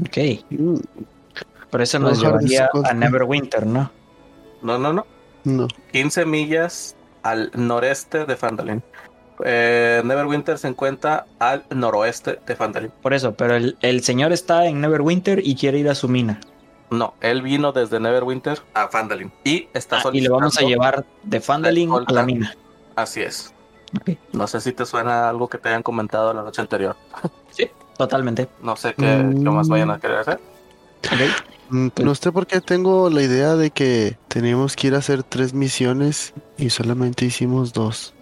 Ok. 0.00 0.16
Mm, 0.50 0.76
Por 1.70 1.82
eso 1.82 1.98
nos 1.98 2.20
llevaría 2.20 2.70
a 2.84 2.94
Neverwinter, 2.94 3.66
¿no? 3.66 3.90
No, 4.62 4.78
no, 4.78 4.92
no. 4.92 5.06
No. 5.42 5.66
15 5.92 6.24
millas 6.24 6.94
al 7.22 7.50
noreste 7.54 8.24
de 8.26 8.36
Fandalin. 8.36 8.82
Eh, 9.44 10.00
Neverwinter 10.04 10.58
se 10.58 10.68
encuentra 10.68 11.26
al 11.38 11.64
noroeste 11.70 12.40
de 12.46 12.56
Fandalin. 12.56 12.90
Por 13.02 13.12
eso, 13.12 13.34
pero 13.34 13.54
el, 13.54 13.76
el 13.82 14.02
señor 14.02 14.32
está 14.32 14.66
en 14.66 14.80
Neverwinter 14.80 15.46
y 15.46 15.54
quiere 15.54 15.78
ir 15.78 15.88
a 15.90 15.94
su 15.94 16.08
mina. 16.08 16.40
No, 16.90 17.14
él 17.20 17.42
vino 17.42 17.72
desde 17.72 18.00
Neverwinter 18.00 18.60
a 18.72 18.88
Fandalin 18.88 19.32
y 19.44 19.68
está 19.74 19.98
Ah, 19.98 20.10
y 20.12 20.20
le 20.20 20.28
vamos 20.28 20.56
a 20.58 20.62
llevar 20.62 21.04
de 21.22 21.40
Fandalin 21.40 21.92
a 21.92 22.12
la 22.12 22.24
mina. 22.24 22.56
Así 22.96 23.20
es. 23.20 23.52
No 24.32 24.46
sé 24.46 24.60
si 24.60 24.72
te 24.72 24.86
suena 24.86 25.28
algo 25.28 25.48
que 25.48 25.58
te 25.58 25.68
hayan 25.68 25.82
comentado 25.82 26.32
la 26.32 26.42
noche 26.42 26.60
anterior. 26.62 26.96
Totalmente. 27.98 28.48
No 28.62 28.76
sé 28.76 28.94
qué, 28.94 29.04
qué 29.04 29.50
más 29.50 29.68
vayan 29.68 29.90
a 29.90 30.00
querer 30.00 30.18
hacer. 30.18 30.40
Mm, 31.68 31.88
No 32.02 32.14
sé 32.14 32.32
por 32.32 32.46
qué 32.46 32.60
tengo 32.60 33.10
la 33.10 33.22
idea 33.22 33.56
de 33.56 33.70
que 33.70 34.16
teníamos 34.28 34.74
que 34.76 34.88
ir 34.88 34.94
a 34.94 34.98
hacer 34.98 35.22
tres 35.22 35.54
misiones 35.54 36.32
y 36.56 36.70
solamente 36.70 37.24
hicimos 37.24 37.72
dos. 37.72 38.13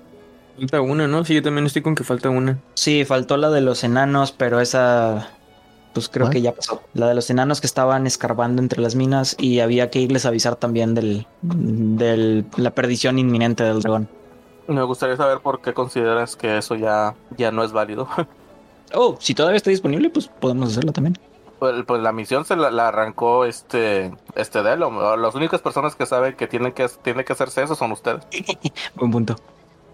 Falta 0.63 0.81
una, 0.81 1.09
¿no? 1.09 1.25
Sí, 1.25 1.35
yo 1.35 1.43
también 1.43 1.67
estoy 1.67 1.83
con 1.83 1.97
que 1.97 2.05
falta 2.05 2.31
una. 2.31 2.61
Sí, 2.75 3.05
faltó 3.05 3.37
la 3.37 3.51
de 3.51 3.61
los 3.61 3.83
enanos, 3.83 4.31
pero 4.31 4.61
esa. 4.61 5.29
Pues 5.93 6.09
creo 6.09 6.31
que 6.31 6.41
ya 6.41 6.53
pasó. 6.53 6.81
La 6.95 7.09
de 7.09 7.17
los 7.17 7.29
enanos 7.31 7.61
que 7.61 7.67
estaban 7.67 8.07
escarbando 8.07 8.63
entre 8.63 8.81
las 8.81 8.95
minas 8.95 9.35
y 9.41 9.59
había 9.59 9.91
que 9.91 9.99
irles 9.99 10.25
a 10.25 10.29
avisar 10.29 10.55
también 10.55 10.95
del, 10.95 11.27
del 11.43 12.47
la 12.57 12.71
perdición 12.71 13.19
inminente 13.19 13.65
del 13.65 13.81
dragón. 13.81 14.09
Me 14.69 14.85
gustaría 14.85 15.17
saber 15.17 15.41
por 15.41 15.61
qué 15.61 15.75
consideras 15.75 16.37
que 16.37 16.59
eso 16.59 16.77
ya, 16.77 17.17
ya 17.37 17.51
no 17.51 17.65
es 17.65 17.73
válido. 17.73 18.09
Oh, 18.95 19.17
si 19.19 19.35
todavía 19.35 19.57
está 19.57 19.71
disponible, 19.71 20.11
pues 20.11 20.29
podemos 20.29 20.73
hacerlo 20.73 20.93
también. 20.93 21.19
Pues, 21.59 21.83
pues 21.87 22.03
la 22.03 22.13
misión 22.13 22.45
se 22.45 22.57
la, 22.57 22.71
la 22.71 22.89
arrancó 22.89 23.47
este 23.47 24.13
este 24.35 24.63
Delom. 24.63 24.99
Las 25.19 25.35
únicas 25.35 25.63
personas 25.63 25.97
que 25.97 26.05
saben 26.05 26.37
que 26.37 26.47
tienen 26.47 26.73
que 26.73 26.87
tiene 27.01 27.25
que 27.25 27.33
hacerse 27.33 27.63
eso 27.63 27.75
son 27.75 27.93
ustedes. 27.93 28.23
Buen 28.97 29.11
punto. 29.11 29.37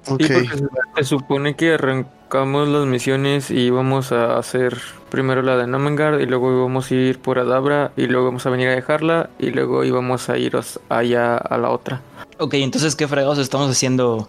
Sí, 0.09 0.15
porque 0.17 0.49
se, 0.49 0.69
se 0.97 1.05
supone 1.05 1.55
que 1.55 1.75
arrancamos 1.75 2.69
las 2.69 2.87
misiones 2.87 3.51
y 3.51 3.61
íbamos 3.61 4.13
a 4.13 4.39
hacer 4.39 4.79
primero 5.09 5.43
la 5.43 5.57
de 5.57 5.67
Nomengard 5.67 6.21
y 6.21 6.27
luego 6.27 6.53
íbamos 6.53 6.91
a 6.91 6.95
ir 6.95 7.19
por 7.21 7.39
Adabra 7.39 7.93
y 7.97 8.07
luego 8.07 8.27
íbamos 8.27 8.47
a 8.47 8.51
venir 8.51 8.69
a 8.69 8.73
dejarla 8.73 9.31
y 9.39 9.51
luego 9.51 9.85
íbamos 9.85 10.29
a 10.29 10.39
ir 10.39 10.59
allá 10.89 11.37
a 11.37 11.59
la 11.59 11.71
otra. 11.71 12.03
Ok, 12.39 12.55
entonces, 12.55 12.95
¿qué 12.95 13.09
fregados 13.09 13.39
estamos 13.39 13.71
haciendo? 13.71 14.29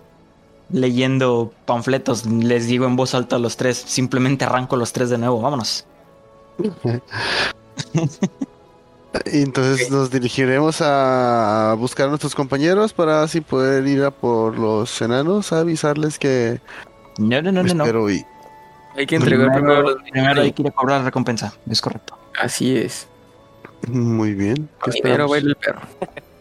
Leyendo 0.72 1.52
panfletos. 1.66 2.26
Les 2.26 2.68
digo 2.68 2.86
en 2.86 2.96
voz 2.96 3.16
alta 3.16 3.38
a 3.38 3.40
los 3.40 3.58
tres. 3.58 3.78
Simplemente 3.78 4.46
arranco 4.46 4.76
los 4.78 4.94
tres 4.94 5.10
de 5.10 5.18
nuevo. 5.18 5.42
Vámonos. 5.42 5.86
Y 9.32 9.41
entonces 9.41 9.89
nos 9.89 10.12
dirigiremos 10.12 10.82
a 10.82 11.76
buscar 11.80 12.05
a 12.07 12.10
nuestros 12.10 12.36
compañeros 12.36 12.93
para 12.93 13.24
así 13.24 13.41
poder 13.41 13.86
ir 13.88 14.03
a 14.03 14.12
por 14.12 14.57
los 14.57 15.01
enanos 15.01 15.51
a 15.51 15.60
avisarles 15.62 16.20
que 16.20 16.62
No, 17.18 17.41
no, 17.41 17.51
no, 17.51 17.64
no. 17.64 17.74
no. 17.86 18.10
y 18.10 18.24
Hay 18.95 19.07
que 19.07 19.16
entregar 19.16 19.51
primero, 19.51 19.76
Primero, 19.76 19.82
los 19.99 20.03
primero 20.12 20.41
hay 20.41 20.51
que 20.51 20.62
ir 20.62 20.68
a 20.68 20.72
cobrar 20.72 21.03
recompensa. 21.03 21.53
Es 21.70 21.82
correcto. 21.82 22.18
Así 22.39 22.78
es. 22.78 23.07
muy 23.88 24.34
bien. 24.36 24.70
¿Qué 24.84 24.91
Primero 25.01 25.28
baila 25.28 25.49
el 25.49 25.55
perro. 25.55 25.82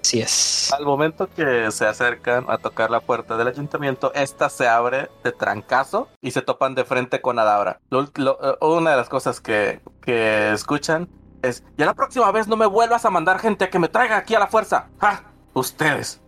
Así 0.03 0.21
es. 0.21 0.71
Al 0.73 0.85
momento 0.85 1.29
que 1.35 1.71
se 1.71 1.87
acercan 1.87 2.45
a 2.49 2.59
tocar 2.59 2.91
la 2.91 3.01
puerta 3.01 3.37
del 3.37 3.49
ayuntamiento, 3.49 4.13
esta 4.15 4.49
se 4.51 4.69
abre 4.69 5.09
de 5.25 5.33
trancazo 5.33 6.09
y 6.21 6.31
se 6.33 6.43
topan 6.43 6.75
de 6.75 6.85
frente 6.85 7.21
con 7.21 7.39
Adabra. 7.39 7.81
Lo- 7.91 8.09
lo- 8.17 8.39
eh, 8.43 8.57
una 8.61 8.91
de 8.93 8.97
las 8.97 9.09
cosas 9.09 9.41
que, 9.41 9.81
que 10.03 10.53
escuchan 10.53 11.09
es, 11.43 11.63
ya 11.77 11.87
la 11.87 11.95
próxima 11.95 12.31
vez 12.33 12.49
no 12.49 12.57
me 12.57 12.67
vuelvas 12.67 13.05
a 13.05 13.11
mandar 13.11 13.39
gente 13.39 13.65
a 13.65 13.71
que 13.71 13.79
me 13.79 13.89
traiga 13.89 14.17
aquí 14.17 14.35
a 14.35 14.39
la 14.39 14.47
fuerza. 14.49 14.89
¡Ja! 15.01 15.25
Ustedes. 15.55 16.21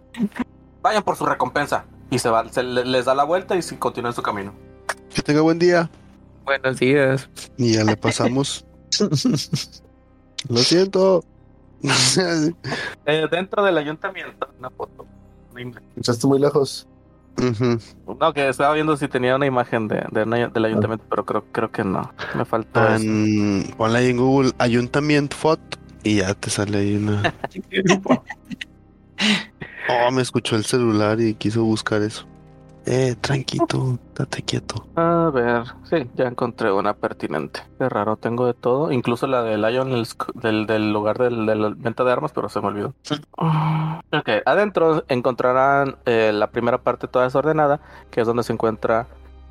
Vayan 0.82 1.02
por 1.02 1.16
su 1.16 1.26
recompensa. 1.26 1.84
Y 2.10 2.18
se, 2.18 2.28
va, 2.28 2.48
se 2.48 2.62
le- 2.62 2.84
les 2.84 3.04
da 3.04 3.14
la 3.14 3.24
vuelta 3.24 3.56
y 3.56 3.62
continúan 3.76 4.12
su 4.14 4.22
camino. 4.22 4.52
Que 5.14 5.22
tenga 5.22 5.40
buen 5.42 5.58
día. 5.58 5.88
Buenos 6.44 6.78
días. 6.80 7.28
Y 7.56 7.74
ya 7.74 7.84
le 7.84 7.96
pasamos. 7.96 8.64
Lo 10.48 10.58
siento. 10.58 11.24
Eh, 13.06 13.26
dentro 13.30 13.62
del 13.62 13.78
ayuntamiento, 13.78 14.48
una 14.58 14.70
foto. 14.70 15.06
Estás 15.96 16.24
muy 16.24 16.38
lejos. 16.38 16.86
No, 18.20 18.32
que 18.34 18.48
estaba 18.48 18.74
viendo 18.74 18.96
si 18.96 19.08
tenía 19.08 19.36
una 19.36 19.46
imagen 19.46 19.88
de, 19.88 20.04
del 20.12 20.64
ayuntamiento, 20.64 21.04
pero 21.08 21.24
creo, 21.24 21.44
creo 21.52 21.70
que 21.70 21.84
no. 21.84 22.12
Me 22.36 22.44
faltó 22.44 22.80
eso. 22.88 23.04
Pan- 23.04 23.64
Ponle 23.76 23.98
ahí 23.98 24.10
en 24.10 24.16
Google 24.18 24.52
Ayuntamiento 24.58 25.36
Fot 25.36 25.60
y 26.02 26.16
ya 26.16 26.34
te 26.34 26.50
sale 26.50 26.78
ahí 26.78 26.96
una. 26.96 27.34
Oh, 29.88 30.10
me 30.12 30.22
escuchó 30.22 30.56
el 30.56 30.64
celular 30.64 31.20
y 31.20 31.34
quiso 31.34 31.64
buscar 31.64 32.00
eso. 32.02 32.26
Eh, 32.86 33.14
tranquilo, 33.20 33.98
date 34.14 34.42
quieto. 34.42 34.86
A 34.96 35.30
ver, 35.32 35.64
sí, 35.84 36.10
ya 36.14 36.26
encontré 36.26 36.72
una 36.72 36.94
pertinente. 36.94 37.60
Qué 37.78 37.88
raro, 37.88 38.16
tengo 38.16 38.46
de 38.46 38.54
todo, 38.54 38.90
incluso 38.90 39.26
la 39.26 39.42
de 39.42 39.58
Lion 39.58 39.92
el 39.92 40.06
del, 40.34 40.66
del 40.66 40.92
lugar 40.92 41.18
del- 41.18 41.46
de 41.46 41.54
la 41.54 41.72
venta 41.76 42.04
de 42.04 42.12
armas, 42.12 42.32
pero 42.32 42.48
se 42.48 42.60
me 42.60 42.68
olvidó. 42.68 42.94
Ok, 43.36 44.28
adentro 44.46 45.04
encontrarán 45.08 45.96
eh, 46.06 46.32
la 46.34 46.48
primera 46.50 46.78
parte 46.78 47.06
toda 47.06 47.26
desordenada, 47.26 47.80
que 48.10 48.22
es 48.22 48.26
donde 48.26 48.42
se 48.42 48.52
encuentra 48.52 49.06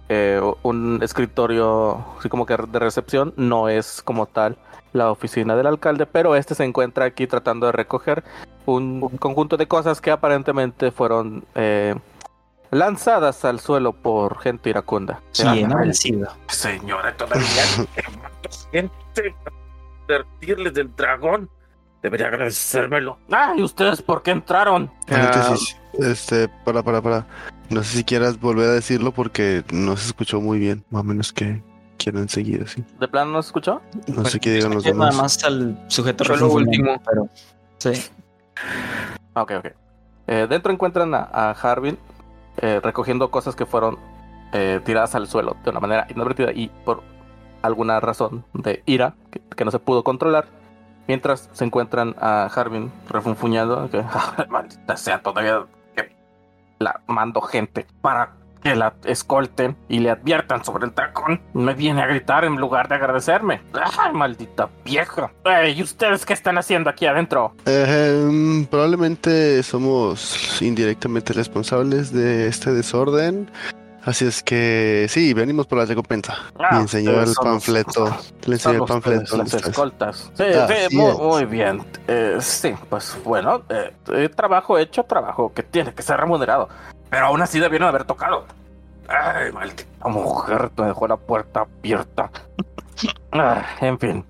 eh, 0.09 0.41
un 0.63 0.99
escritorio, 1.03 2.03
así 2.17 2.29
como 2.29 2.45
que 2.47 2.57
de 2.57 2.79
recepción, 2.79 3.33
no 3.37 3.69
es 3.69 4.01
como 4.01 4.25
tal 4.25 4.57
la 4.91 5.11
oficina 5.11 5.55
del 5.55 5.67
alcalde, 5.67 6.07
pero 6.07 6.35
este 6.35 6.55
se 6.55 6.63
encuentra 6.65 7.05
aquí 7.05 7.27
tratando 7.27 7.67
de 7.67 7.73
recoger 7.73 8.23
un 8.65 9.01
conjunto 9.19 9.55
de 9.55 9.67
cosas 9.67 10.01
que 10.01 10.09
aparentemente 10.09 10.89
fueron 10.91 11.45
eh, 11.53 11.93
lanzadas 12.71 13.43
al 13.45 13.59
suelo 13.59 13.93
por 13.93 14.39
gente 14.39 14.69
iracunda. 14.69 15.21
¿Quién 15.33 15.71
Ah, 15.71 15.75
habrá 15.75 15.93
sido? 15.93 16.27
Señora, 16.47 17.15
todavía 17.15 17.45
gente 18.71 19.35
advertirles 20.07 20.73
del 20.73 20.95
dragón. 20.95 21.49
Debería 22.01 22.27
agradecérmelo. 22.27 23.17
Ah, 23.29 23.53
¿y 23.57 23.61
ustedes 23.61 24.01
por 24.01 24.23
qué 24.23 24.31
entraron? 24.31 24.89
Paréntesis. 25.05 25.75
Este, 25.99 26.47
para, 26.63 26.81
para, 26.81 27.01
para. 27.01 27.27
No 27.69 27.83
sé 27.83 27.97
si 27.97 28.03
quieras 28.05 28.39
volver 28.39 28.69
a 28.69 28.73
decirlo 28.73 29.11
porque 29.11 29.63
no 29.73 29.97
se 29.97 30.07
escuchó 30.07 30.39
muy 30.39 30.59
bien. 30.59 30.85
Más 30.91 31.01
o 31.01 31.03
menos 31.03 31.33
que 31.33 31.61
quieran 31.97 32.29
seguir 32.29 32.63
así. 32.63 32.85
¿De 33.01 33.07
plano 33.09 33.31
no 33.31 33.43
se 33.43 33.47
escuchó? 33.47 33.81
No 34.07 34.23
sé 34.23 34.39
qué 34.39 34.51
digan 34.51 34.73
los 34.73 34.85
Nada 34.85 34.93
demás. 34.95 35.15
más 35.17 35.43
al 35.43 35.77
sujeto 35.89 36.23
Fue 36.23 36.37
lo 36.37 36.47
último. 36.53 37.01
pero 37.05 37.27
sí. 37.79 37.91
Ah, 39.35 39.41
Ok, 39.43 39.51
ok. 39.57 39.65
Eh, 40.27 40.47
dentro 40.49 40.71
encuentran 40.71 41.13
a, 41.13 41.27
a 41.33 41.51
Harvin 41.51 41.97
eh, 42.61 42.79
recogiendo 42.83 43.31
cosas 43.31 43.55
que 43.55 43.65
fueron 43.65 43.97
eh, 44.53 44.81
tiradas 44.83 45.15
al 45.15 45.27
suelo 45.27 45.55
de 45.63 45.69
una 45.69 45.79
manera 45.79 46.07
inadvertida 46.09 46.51
y 46.51 46.69
por 46.85 47.01
alguna 47.61 47.99
razón 47.99 48.45
de 48.53 48.83
ira 48.85 49.15
que, 49.31 49.39
que 49.55 49.65
no 49.65 49.71
se 49.71 49.79
pudo 49.79 50.03
controlar. 50.03 50.45
Mientras 51.07 51.49
se 51.53 51.65
encuentran 51.65 52.15
a 52.19 52.45
Harvin 52.45 52.91
refunfuñando, 53.09 53.89
que 53.89 53.99
"Ah, 53.99 54.45
maldita 54.49 54.95
sea 54.95 55.21
todavía 55.21 55.65
que 55.95 56.15
la 56.79 57.01
mando 57.07 57.41
gente 57.41 57.85
para 58.01 58.33
que 58.63 58.75
la 58.75 58.93
escolten 59.05 59.77
y 59.87 59.99
le 59.99 60.09
adviertan 60.11 60.63
sobre 60.65 60.85
el 60.85 60.93
dragón. 60.93 61.41
Me 61.53 61.73
viene 61.73 62.01
a 62.01 62.07
gritar 62.07 62.43
en 62.45 62.55
lugar 62.57 62.87
de 62.89 62.95
agradecerme. 62.95 63.61
¡Ay, 63.73 64.13
maldita 64.13 64.69
vieja! 64.83 65.31
¿Y 65.75 65.81
ustedes 65.81 66.25
qué 66.25 66.33
están 66.33 66.57
haciendo 66.57 66.89
aquí 66.89 67.05
adentro? 67.05 67.53
Ejem, 67.65 68.65
probablemente 68.65 69.63
somos 69.63 70.61
indirectamente 70.61 71.33
responsables 71.33 72.11
de 72.11 72.47
este 72.47 72.73
desorden. 72.73 73.49
Así 74.05 74.25
es 74.25 74.41
que 74.41 75.07
sí, 75.09 75.33
venimos 75.33 75.67
por 75.67 75.77
la 75.77 75.85
recompensa. 75.85 76.35
Ah, 76.57 76.69
y 76.77 76.81
enseñó 76.81 77.11
el 77.11 77.25
los- 77.25 77.35
panfleto. 77.35 78.05
Le 78.45 78.53
enseñó 78.53 78.75
el 78.83 78.85
panfleto. 78.85 79.37
las 79.37 79.53
escoltas. 79.53 80.31
Sí, 80.35 80.43
Así 80.43 80.73
sí, 80.89 80.95
muy, 80.97 81.13
muy 81.17 81.45
bien. 81.45 81.83
Eh, 82.07 82.37
sí, 82.39 82.73
pues 82.89 83.17
bueno, 83.25 83.61
eh, 83.69 83.93
eh, 84.13 84.29
trabajo 84.33 84.77
hecho, 84.77 85.03
trabajo 85.03 85.51
que 85.53 85.63
tiene 85.63 85.93
que 85.93 86.01
ser 86.01 86.17
remunerado. 86.17 86.69
Pero 87.09 87.25
aún 87.27 87.41
así 87.41 87.59
debieron 87.59 87.87
haber 87.89 88.03
tocado. 88.05 88.45
Ay, 89.07 89.51
maldita 89.51 90.07
mujer, 90.07 90.69
te 90.69 90.83
dejó 90.83 91.07
la 91.07 91.17
puerta 91.17 91.61
abierta. 91.79 92.29
Ah, 93.31 93.63
en 93.81 93.97
fin. 93.99 94.25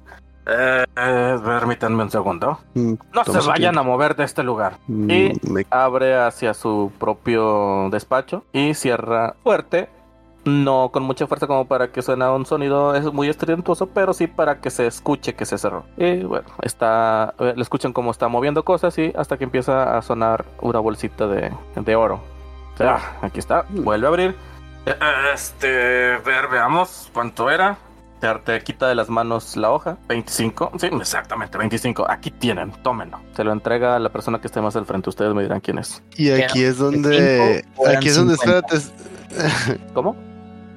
Eh, 0.48 0.86
eh, 0.96 1.38
permítanme 1.44 2.04
un 2.04 2.10
segundo. 2.10 2.60
Mm, 2.74 2.94
No 3.14 3.24
se 3.26 3.32
vayan 3.48 3.74
tiempo. 3.74 3.80
a 3.80 3.84
mover 3.84 4.16
de 4.16 4.24
este 4.24 4.42
lugar. 4.44 4.78
mm, 4.88 5.10
Y- 5.12 5.34
me- 5.50 5.66
Abre 5.70 6.18
hacia 6.18 6.54
su 6.54 6.92
propio 6.98 7.90
despacho 7.92 8.44
y 8.54 8.74
cierra 8.74 9.36
fuerte. 9.44 9.90
No 10.46 10.90
con 10.92 11.04
mucha 11.04 11.28
fuerza 11.28 11.46
como 11.46 11.66
para 11.68 11.92
que 11.92 12.02
suene 12.02 12.28
un 12.30 12.46
sonido 12.46 12.96
es 12.96 13.04
muy 13.14 13.28
estridentoso, 13.30 13.88
pero 13.88 14.14
sí 14.14 14.26
para 14.26 14.60
que 14.62 14.70
se 14.72 14.88
escuche 14.88 15.36
que 15.36 15.46
se 15.46 15.58
cerró. 15.58 15.84
Y 15.98 16.24
bueno, 16.24 16.48
está, 16.62 17.34
eh, 17.40 17.54
le 17.56 17.62
escuchan 17.62 17.92
cómo 17.94 18.10
está 18.12 18.28
moviendo 18.30 18.64
cosas 18.64 18.98
y 18.98 19.12
hasta 19.18 19.38
que 19.38 19.44
empieza 19.44 19.98
a 19.98 20.02
sonar 20.02 20.46
una 20.62 20.80
bolsita 20.80 21.28
de, 21.28 21.52
de 21.76 21.96
oro. 21.96 22.22
Ah, 22.80 23.18
aquí 23.22 23.40
está, 23.40 23.66
vuelve 23.70 24.06
a 24.06 24.10
abrir. 24.10 24.36
Este, 25.34 25.68
ver, 25.68 26.48
veamos 26.52 27.10
cuánto 27.14 27.50
era. 27.50 27.78
Te, 28.20 28.28
te 28.40 28.62
quita 28.64 28.88
de 28.88 28.96
las 28.96 29.10
manos 29.10 29.56
la 29.56 29.72
hoja. 29.72 29.98
25. 30.10 30.72
Sí, 30.78 30.88
exactamente, 30.88 31.58
25. 31.58 32.06
Aquí 32.10 32.32
tienen, 32.32 32.72
tómenlo. 32.84 33.20
Se 33.36 33.44
lo 33.44 33.54
entrega 33.54 33.96
a 33.96 34.00
la 34.00 34.10
persona 34.10 34.42
que 34.42 34.48
esté 34.48 34.62
más 34.62 34.76
al 34.76 34.86
frente. 34.86 35.10
Ustedes 35.10 35.34
me 35.34 35.44
dirán 35.44 35.62
quién 35.62 35.78
es. 35.78 36.04
Y 36.18 36.32
aquí 36.32 36.64
es 36.64 36.78
donde. 36.78 37.64
Aquí 37.96 38.10
es 38.10 38.16
donde, 38.16 38.36
50? 38.36 38.76
espérate. 38.76 39.84
¿Cómo? 39.94 40.16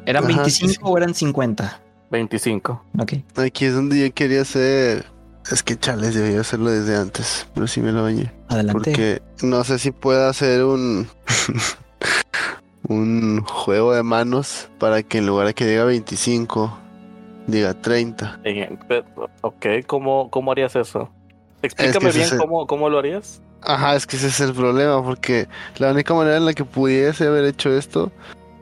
¿Eran 0.07 0.24
Ajá, 0.24 0.35
25 0.35 0.68
sí, 0.68 0.74
sí. 0.74 0.81
o 0.82 0.97
eran 0.97 1.14
50? 1.14 1.81
25. 2.10 2.85
Ok. 2.98 3.12
Aquí 3.36 3.64
es 3.64 3.74
donde 3.74 4.01
yo 4.01 4.14
quería 4.14 4.43
hacer. 4.43 5.06
Es 5.51 5.62
que 5.64 5.76
chales, 5.76 6.14
debía 6.14 6.40
hacerlo 6.40 6.70
desde 6.70 6.97
antes. 6.97 7.48
Pero 7.55 7.66
sí 7.66 7.81
me 7.81 7.90
lo 7.90 8.02
bañé. 8.05 8.32
Adelante. 8.48 8.72
Porque 8.72 9.22
no 9.43 9.64
sé 9.64 9.78
si 9.78 9.90
puedo 9.90 10.28
hacer 10.28 10.64
un. 10.64 11.09
un 12.88 13.42
juego 13.44 13.92
de 13.92 14.02
manos 14.02 14.68
para 14.78 15.02
que 15.02 15.18
en 15.18 15.26
lugar 15.26 15.46
de 15.46 15.54
que 15.54 15.66
diga 15.66 15.84
25, 15.84 16.76
diga 17.46 17.74
30. 17.74 18.40
Eh, 18.44 18.76
pe- 18.88 19.04
Ok, 19.42 19.66
¿cómo, 19.86 20.30
cómo 20.30 20.52
harías 20.52 20.74
eso? 20.76 21.08
Explícame 21.62 22.10
bien 22.10 22.24
es 22.26 22.32
el- 22.32 22.38
cómo, 22.38 22.66
cómo 22.66 22.88
lo 22.88 22.98
harías. 22.98 23.40
Ajá, 23.62 23.94
es 23.94 24.06
que 24.06 24.16
ese 24.16 24.26
es 24.26 24.40
el 24.40 24.52
problema, 24.52 25.02
porque 25.04 25.46
la 25.78 25.92
única 25.92 26.12
manera 26.14 26.36
en 26.36 26.44
la 26.46 26.52
que 26.52 26.64
pudiese 26.64 27.26
haber 27.28 27.44
hecho 27.44 27.70
esto 27.70 28.10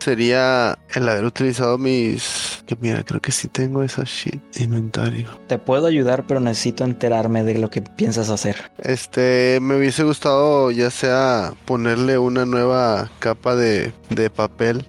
sería 0.00 0.78
el 0.94 1.08
haber 1.08 1.24
utilizado 1.24 1.78
mis... 1.78 2.62
Que 2.66 2.76
mira, 2.80 3.02
creo 3.04 3.20
que 3.20 3.32
sí 3.32 3.48
tengo 3.48 3.82
esa 3.82 4.04
shit 4.04 4.40
inventario. 4.60 5.28
Te 5.46 5.58
puedo 5.58 5.86
ayudar, 5.86 6.26
pero 6.26 6.40
necesito 6.40 6.84
enterarme 6.84 7.44
de 7.44 7.58
lo 7.58 7.70
que 7.70 7.82
piensas 7.82 8.30
hacer. 8.30 8.70
Este, 8.78 9.58
me 9.60 9.76
hubiese 9.76 10.02
gustado 10.04 10.70
ya 10.70 10.90
sea 10.90 11.52
ponerle 11.64 12.18
una 12.18 12.44
nueva 12.46 13.10
capa 13.18 13.54
de, 13.56 13.92
de 14.08 14.30
papel 14.30 14.86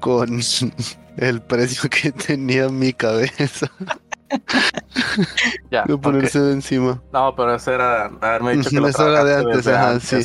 con 0.00 0.40
el 1.16 1.42
precio 1.42 1.88
que 1.90 2.12
tenía 2.12 2.68
mi 2.68 2.92
cabeza 2.92 3.70
Ya. 5.70 5.84
ok. 5.90 6.00
ponerse 6.00 6.38
encima. 6.52 7.02
No, 7.12 7.34
pero 7.34 7.54
eso 7.56 7.72
era 7.72 8.06
haberme 8.20 8.56
dicho 8.56 8.70
que 8.70 8.76
lo 8.80 8.88
Eso 8.88 9.08
era 9.10 9.24
de 9.24 9.34
antes, 9.36 9.66
ajá, 9.66 10.00
sí. 10.00 10.16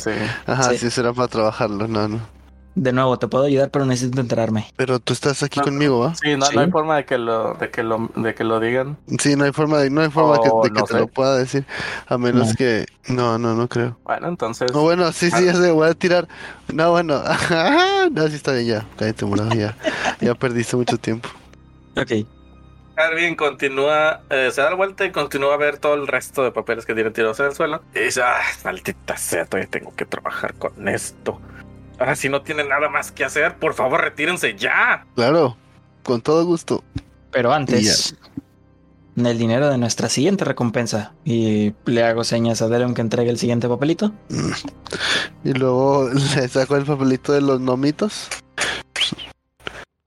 Ajá, 0.46 0.62
Sí. 0.70 0.78
sí, 0.78 0.86
eso 0.86 1.00
era 1.00 1.12
para 1.12 1.28
trabajarlo, 1.28 1.88
no, 1.88 2.08
no. 2.08 2.35
De 2.78 2.92
nuevo, 2.92 3.18
te 3.18 3.26
puedo 3.26 3.44
ayudar, 3.44 3.70
pero 3.70 3.86
necesito 3.86 4.20
enterarme. 4.20 4.66
Pero 4.76 4.98
tú 5.00 5.14
estás 5.14 5.42
aquí 5.42 5.58
No, 5.60 5.64
conmigo, 5.64 5.98
¿va? 6.00 6.14
Sí, 6.14 6.36
no, 6.36 6.44
Sí. 6.44 6.54
no 6.54 6.60
hay 6.60 6.70
forma 6.70 6.96
de 6.98 7.04
que 7.06 7.16
lo, 7.16 7.54
de 7.54 7.70
que 7.70 7.82
lo, 7.82 8.10
de 8.14 8.34
que 8.34 8.44
lo 8.44 8.60
digan. 8.60 8.98
Sí, 9.18 9.34
no 9.34 9.44
hay 9.44 9.52
forma 9.52 9.78
de, 9.78 9.88
no 9.88 10.02
hay 10.02 10.10
forma 10.10 10.42
que- 10.42 10.50
Oh, 10.52 10.62
de 10.62 10.68
que 10.68 10.78
no 10.80 10.84
te 10.84 10.92
sé. 10.92 10.98
lo 11.00 11.06
pueda 11.08 11.38
decir. 11.38 11.64
A 12.06 12.18
menos 12.18 12.48
No. 12.48 12.54
que. 12.54 12.84
No, 13.08 13.38
no, 13.38 13.54
no 13.54 13.66
creo. 13.66 13.96
Bueno, 14.04 14.28
entonces. 14.28 14.70
No, 14.74 14.82
bueno, 14.82 15.10
sí, 15.12 15.30
sí, 15.30 15.36
Ah. 15.38 15.40
ya 15.40 15.54
sé, 15.54 15.70
voy 15.70 15.88
a 15.88 15.94
tirar. 15.94 16.28
No, 16.72 16.90
bueno. 16.90 17.22
No, 18.12 18.28
sí 18.28 18.34
está 18.36 18.52
bien, 18.52 18.66
ya. 18.66 18.86
Cállate, 18.98 19.24
morado, 19.24 19.50
ya. 19.54 19.74
Ya 20.20 20.34
perdiste 20.34 20.76
mucho 20.76 20.98
tiempo. 20.98 21.28
Ok. 21.96 22.26
Carvin 22.94 23.34
continúa, 23.36 24.20
eh, 24.30 24.50
se 24.52 24.60
da 24.60 24.70
la 24.70 24.76
vuelta 24.76 25.04
y 25.04 25.12
continúa 25.12 25.54
a 25.54 25.56
ver 25.56 25.78
todo 25.78 25.94
el 25.94 26.06
resto 26.06 26.42
de 26.44 26.50
papeles 26.52 26.84
que 26.86 26.94
tiene 26.94 27.10
tirados 27.10 27.40
en 27.40 27.46
el 27.46 27.54
suelo. 27.54 27.82
Y 27.94 28.00
dice, 28.00 28.22
ah, 28.22 28.40
maldita 28.64 29.16
sea, 29.16 29.44
todavía 29.46 29.68
tengo 29.70 29.94
que 29.96 30.04
trabajar 30.06 30.54
con 30.54 30.88
esto. 30.88 31.40
Ahora, 31.98 32.14
si 32.16 32.28
no 32.28 32.42
tienen 32.42 32.68
nada 32.68 32.88
más 32.88 33.10
que 33.10 33.24
hacer, 33.24 33.56
por 33.58 33.74
favor, 33.74 34.00
retírense 34.02 34.54
ya. 34.56 35.06
Claro, 35.14 35.56
con 36.02 36.20
todo 36.20 36.44
gusto. 36.44 36.84
Pero 37.30 37.52
antes, 37.52 38.16
el 39.16 39.38
dinero 39.38 39.70
de 39.70 39.78
nuestra 39.78 40.08
siguiente 40.08 40.44
recompensa. 40.44 41.14
Y 41.24 41.72
le 41.86 42.02
hago 42.02 42.24
señas 42.24 42.60
a 42.60 42.68
Delon 42.68 42.94
que 42.94 43.00
entregue 43.00 43.30
el 43.30 43.38
siguiente 43.38 43.68
papelito. 43.68 44.12
Y 45.42 45.52
luego 45.54 46.10
le 46.36 46.48
saco 46.48 46.76
el 46.76 46.84
papelito 46.84 47.32
de 47.32 47.40
los 47.40 47.60
nomitos. 47.60 48.28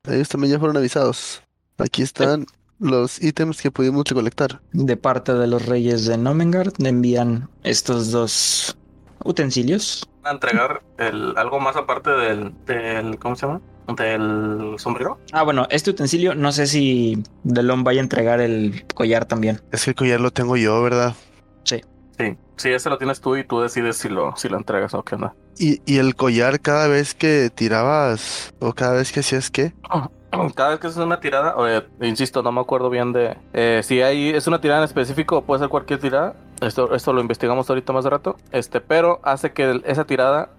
Ellos 0.08 0.30
también 0.30 0.54
ya 0.54 0.60
fueron 0.60 0.78
avisados. 0.78 1.42
Aquí 1.78 2.02
están 2.02 2.46
los 2.80 3.22
ítems 3.22 3.62
que 3.62 3.72
pudimos 3.72 4.06
recolectar. 4.06 4.62
De 4.74 4.98
parte 4.98 5.34
de 5.34 5.48
los 5.48 5.66
reyes 5.66 6.06
de 6.06 6.18
Nomengard, 6.18 6.74
le 6.78 6.90
envían 6.90 7.50
estos 7.64 8.12
dos 8.12 8.78
utensilios. 9.24 10.08
a 10.24 10.32
entregar 10.32 10.82
el, 10.98 11.38
algo 11.38 11.60
más 11.60 11.76
aparte 11.76 12.10
del, 12.12 12.54
del, 12.66 13.18
¿cómo 13.20 13.36
se 13.36 13.48
llama? 13.48 13.62
Del 13.96 14.76
sombrero. 14.78 15.20
Ah, 15.32 15.44
bueno, 15.44 15.66
este 15.72 15.90
utensilio, 15.90 16.36
no 16.36 16.52
sé 16.52 16.68
si 16.68 17.24
Delon 17.44 17.84
vaya 17.84 18.02
a 18.02 18.04
entregar 18.04 18.40
el 18.40 18.86
collar 18.94 19.26
también. 19.26 19.62
Es 19.72 19.86
que 19.86 19.92
el 19.92 19.96
collar 19.96 20.22
lo 20.22 20.32
tengo 20.32 20.58
yo, 20.58 20.82
¿verdad? 20.84 21.16
Sí, 21.64 22.38
sí, 22.58 22.70
ese 22.70 22.90
lo 22.90 22.98
tienes 22.98 23.22
tú 23.22 23.38
y 23.38 23.46
tú 23.46 23.62
decides 23.62 23.98
si 23.98 24.10
lo, 24.10 24.36
si 24.36 24.50
lo 24.50 24.58
entregas 24.58 24.94
o 24.94 25.04
qué 25.04 25.16
onda. 25.16 25.34
Y, 25.58 25.82
y 25.86 25.98
el 25.98 26.16
collar 26.16 26.60
cada 26.60 26.88
vez 26.88 27.16
que 27.16 27.50
tirabas 27.50 28.54
o 28.60 28.74
cada 28.74 28.94
vez 28.94 29.12
que 29.12 29.22
hacías 29.22 29.50
qué? 29.50 29.74
Cada 30.56 30.70
vez 30.70 30.80
que 30.80 30.88
es 30.88 30.96
una 30.96 31.20
tirada, 31.20 31.56
eh, 31.68 31.88
insisto, 32.02 32.44
no 32.44 32.52
me 32.52 32.62
acuerdo 32.62 32.92
bien 32.92 33.12
de 33.12 33.36
eh, 33.52 33.82
si 33.84 34.02
hay 34.04 34.30
es 34.30 34.46
una 34.46 34.62
tirada 34.62 34.82
en 34.82 34.86
específico 34.86 35.38
o 35.38 35.42
puede 35.44 35.62
ser 35.62 35.70
cualquier 35.70 36.00
tirada. 36.00 36.36
Esto, 36.62 36.94
esto 36.94 37.14
lo 37.14 37.22
investigamos 37.22 37.70
ahorita 37.70 37.94
más 37.94 38.04
de 38.04 38.10
rato. 38.10 38.38
Este, 38.52 38.82
pero 38.82 39.20
hace 39.24 39.54
que 39.54 39.70
el- 39.70 39.84
esa 39.86 40.06
tirada 40.06 40.50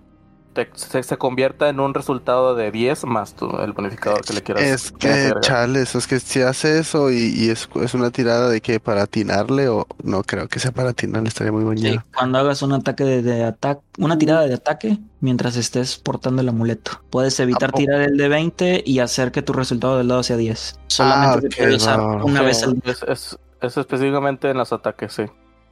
te- 0.52 0.68
se, 0.74 1.02
se 1.05 1.16
convierta 1.16 1.68
en 1.68 1.78
un 1.78 1.94
resultado 1.94 2.56
de 2.56 2.72
10 2.72 3.05
más 3.05 3.35
tu, 3.35 3.56
el 3.60 3.72
bonificador 3.72 4.22
que 4.24 4.32
le 4.32 4.43
quieras. 4.43 4.64
Es 4.64 4.90
que, 4.90 5.32
chales, 5.43 5.94
es 5.94 6.06
que 6.09 6.18
si 6.18 6.43
hace 6.43 6.81
eso 6.81 7.10
y, 7.12 7.18
y 7.36 7.51
es, 7.51 7.68
es 7.81 7.94
una 7.94 8.10
tirada 8.10 8.48
de 8.48 8.60
que 8.60 8.81
para 8.81 9.02
atinarle 9.02 9.68
o 9.68 9.86
no 10.02 10.24
creo 10.24 10.48
que 10.48 10.59
sea 10.59 10.72
para 10.72 10.90
atinarle, 10.90 11.28
estaría 11.28 11.52
muy 11.52 11.60
Sí, 11.77 11.85
bonito. 11.86 12.05
cuando 12.16 12.39
hagas 12.39 12.62
un 12.62 12.72
ataque 12.72 13.05
de, 13.05 13.22
de 13.22 13.44
ataque, 13.44 13.81
una 13.98 14.18
tirada 14.18 14.44
de 14.47 14.55
ataque 14.55 14.98
mientras 15.20 15.56
estés 15.56 15.98
portando 15.98 16.43
el 16.43 16.48
amuleto. 16.48 17.01
Puedes 17.10 17.39
evitar 17.39 17.70
tirar 17.70 18.01
el 18.01 18.16
de 18.16 18.28
20 18.28 18.82
y 18.85 18.98
hacer 18.98 19.31
que 19.31 19.43
tu 19.43 19.52
resultado 19.52 19.98
del 19.98 20.09
lado 20.09 20.24
sea 20.24 20.36
10. 20.36 20.81
Solamente 20.89 21.47
ok, 21.47 21.52
se 21.52 21.59
puede 21.62 21.77
usar 21.77 22.01
va. 22.01 22.24
una 22.24 22.40
Sí, 22.40 22.47
vez 22.47 22.62
al 22.64 22.72
día. 22.74 22.82
es, 22.93 23.02
es- 23.06 23.39
es 23.60 23.77
específicamente 23.77 24.51
en 24.51 24.56
los 24.56 24.72
ataques, 24.72 25.12
sí. 25.12 25.24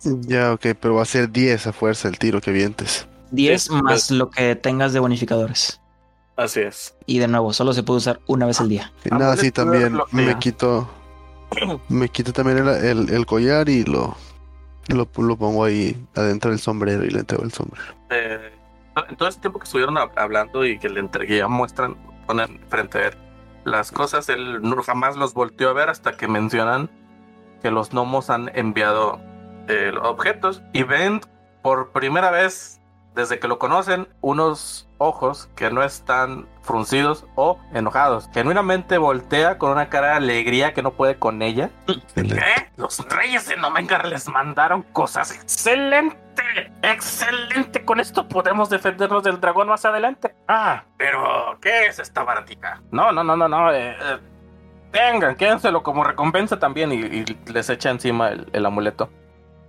Ya, 0.04 0.52
ok, 0.52 0.66
pero 0.80 0.94
va 0.94 1.02
a 1.02 1.06
ser 1.06 1.30
10 1.30 1.66
a 1.66 1.72
fuerza 1.72 2.08
el 2.08 2.18
tiro 2.18 2.40
que 2.40 2.52
vientes. 2.52 3.06
10 3.30 3.62
Sí, 3.64 3.72
más 3.72 3.82
pues. 3.82 4.10
lo 4.12 4.30
que 4.30 4.54
tengas 4.56 4.92
de 4.92 5.00
bonificadores. 5.00 5.80
Así 6.36 6.60
es. 6.60 6.94
Y 7.06 7.18
de 7.18 7.26
nuevo, 7.28 7.52
solo 7.52 7.72
se 7.72 7.82
puede 7.82 7.98
usar 7.98 8.20
una 8.26 8.46
vez 8.46 8.60
al 8.60 8.68
día. 8.68 8.92
Y 9.04 9.08
Ah, 9.12 9.18
nada, 9.18 9.36
sí, 9.36 9.50
también 9.50 9.98
me 10.12 10.38
quito, 10.38 10.88
me 11.88 12.08
quito 12.08 12.32
también 12.32 12.58
el, 12.58 12.68
el- 12.68 13.10
el 13.10 13.26
collar 13.26 13.68
y 13.68 13.84
lo, 13.84 14.16
lo, 14.88 15.08
lo 15.16 15.36
pongo 15.36 15.64
ahí 15.64 15.96
adentro 16.14 16.50
del 16.52 16.60
sombrero 16.60 17.04
y 17.04 17.10
le 17.10 17.20
entrego 17.20 17.42
el 17.42 17.52
sombrero. 17.52 17.92
Eh, 18.10 18.52
en 19.08 19.16
todo 19.16 19.28
ese 19.28 19.40
tiempo 19.40 19.58
que 19.58 19.64
estuvieron 19.64 19.96
hab- 19.96 20.12
hablando 20.16 20.64
y 20.64 20.78
que 20.78 20.88
le 20.88 21.00
entregué, 21.00 21.38
ya 21.38 21.48
muestran, 21.48 21.96
ponen 22.26 22.60
frente 22.68 22.98
a 22.98 23.08
él 23.08 23.14
las 23.64 23.90
cosas, 23.92 24.28
él 24.30 24.60
jamás 24.86 25.16
los 25.16 25.34
volteó 25.34 25.68
a 25.70 25.72
ver 25.74 25.90
hasta 25.90 26.16
que 26.16 26.26
mencionan 26.28 26.88
que 27.62 27.70
los 27.70 27.90
gnomos 27.90 28.30
han 28.30 28.50
enviado 28.56 29.20
eh, 29.68 29.92
objetos 30.02 30.62
y 30.72 30.82
ven 30.82 31.20
por 31.62 31.92
primera 31.92 32.30
vez 32.30 32.80
desde 33.14 33.40
que 33.40 33.48
lo 33.48 33.58
conocen 33.58 34.06
unos 34.20 34.88
ojos 34.98 35.48
que 35.56 35.70
no 35.70 35.82
están 35.82 36.46
fruncidos 36.62 37.26
o 37.34 37.58
enojados. 37.74 38.28
Genuinamente 38.32 38.96
voltea 38.98 39.58
con 39.58 39.72
una 39.72 39.88
cara 39.88 40.08
de 40.08 40.12
alegría 40.14 40.72
que 40.72 40.82
no 40.82 40.92
puede 40.92 41.18
con 41.18 41.42
ella 41.42 41.70
Excelente. 41.88 42.36
¿Qué? 42.36 42.70
Los 42.76 42.98
reyes 43.08 43.48
de 43.48 43.56
Nomengar 43.56 44.06
les 44.06 44.28
mandaron 44.28 44.82
cosas. 44.82 45.32
¡Excelente! 45.32 46.22
¡Excelente! 46.82 47.84
Con 47.84 47.98
esto 47.98 48.28
podemos 48.28 48.70
defendernos 48.70 49.24
del 49.24 49.40
dragón 49.40 49.68
más 49.68 49.84
adelante. 49.84 50.34
Ah, 50.46 50.84
pero 50.96 51.58
¿qué 51.60 51.86
es 51.86 51.98
esta 51.98 52.22
baratija? 52.22 52.80
No, 52.92 53.10
no, 53.10 53.24
no, 53.24 53.36
no, 53.36 53.48
no. 53.48 53.72
eh, 53.72 53.96
eh, 54.00 54.18
tengan, 54.92 55.34
quédenselo 55.34 55.82
como 55.82 56.04
recompensa 56.04 56.58
también. 56.60 56.92
Y, 56.92 56.96
y 56.98 57.24
les 57.52 57.68
echa 57.68 57.90
encima 57.90 58.28
el, 58.28 58.48
el 58.52 58.64
amuleto. 58.64 59.10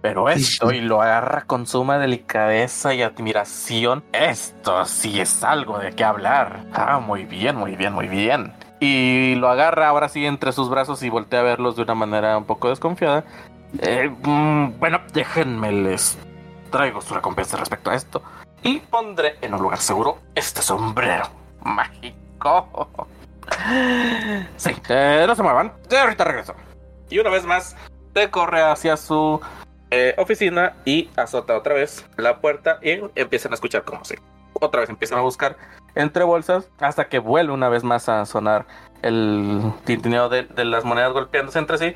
Pero 0.01 0.29
esto, 0.29 0.71
y 0.71 0.79
lo 0.79 1.01
agarra 1.01 1.43
con 1.45 1.67
suma 1.67 1.97
delicadeza 1.97 2.93
y 2.93 3.01
admiración. 3.01 4.03
Esto 4.13 4.85
sí 4.85 5.19
es 5.19 5.43
algo 5.43 5.77
de 5.77 5.91
qué 5.91 6.05
hablar. 6.05 6.63
Ah, 6.73 6.99
muy 6.99 7.25
bien, 7.25 7.57
muy 7.57 7.75
bien, 7.75 7.93
muy 7.93 8.07
bien. 8.07 8.53
Y 8.79 9.35
lo 9.35 9.49
agarra 9.49 9.89
ahora 9.89 10.07
sí 10.07 10.25
entre 10.25 10.53
sus 10.53 10.69
brazos 10.69 11.03
y 11.03 11.09
voltea 11.09 11.41
a 11.41 11.43
verlos 11.43 11.75
de 11.75 11.81
una 11.81 11.95
manera 11.95 12.37
un 12.37 12.45
poco 12.45 12.69
desconfiada. 12.69 13.25
Eh, 13.79 14.09
mm, 14.09 14.79
bueno, 14.79 15.01
déjenme 15.13 15.71
les 15.71 16.17
traigo 16.71 17.01
su 17.01 17.13
recompensa 17.13 17.57
respecto 17.57 17.91
a 17.91 17.95
esto. 17.95 18.21
Y 18.63 18.79
pondré 18.79 19.37
en 19.41 19.53
un 19.53 19.61
lugar 19.61 19.79
seguro 19.79 20.19
este 20.33 20.61
sombrero 20.61 21.25
mágico. 21.61 22.87
Sí, 24.57 24.71
eh, 24.89 25.25
no 25.27 25.35
se 25.35 25.41
muevan. 25.41 25.73
Ya 25.89 26.03
ahorita 26.03 26.23
regreso. 26.23 26.53
Y 27.09 27.17
una 27.17 27.31
vez 27.31 27.45
más, 27.45 27.75
te 28.13 28.29
corre 28.29 28.61
hacia 28.61 28.95
su 28.95 29.41
eh, 29.91 30.13
oficina 30.17 30.73
y 30.85 31.09
azota 31.15 31.57
otra 31.57 31.73
vez 31.73 32.05
la 32.17 32.39
puerta 32.41 32.79
y 32.81 32.99
empiezan 33.15 33.51
a 33.51 33.55
escuchar 33.55 33.83
como 33.83 34.03
si. 34.05 34.15
Otra 34.53 34.81
vez 34.81 34.89
empiezan 34.89 35.19
a 35.19 35.21
buscar 35.21 35.57
entre 35.95 36.23
bolsas 36.23 36.69
hasta 36.79 37.07
que 37.07 37.19
vuelve 37.19 37.53
una 37.53 37.69
vez 37.69 37.83
más 37.83 38.09
a 38.09 38.25
sonar 38.25 38.65
el 39.01 39.61
tintineo 39.85 40.27
de, 40.29 40.43
de 40.43 40.65
las 40.65 40.83
monedas 40.83 41.13
golpeándose 41.13 41.59
entre 41.59 41.77
sí. 41.77 41.93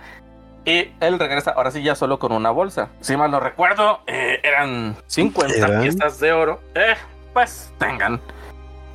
Y 0.65 0.91
él 1.01 1.19
regresa 1.19 1.51
ahora 1.51 1.71
sí 1.71 1.83
ya 1.83 1.93
solo 1.93 2.19
con 2.19 2.31
una 2.31 2.49
bolsa. 2.49 2.87
Si 3.01 3.17
mal 3.17 3.29
no 3.31 3.41
recuerdo, 3.41 3.99
eh, 4.07 4.39
eran 4.43 4.95
50 5.07 5.55
¿Eran? 5.57 5.81
piezas 5.81 6.19
de 6.21 6.31
oro. 6.31 6.61
Eh, 6.73 6.95
pues 7.33 7.73
tengan. 7.79 8.21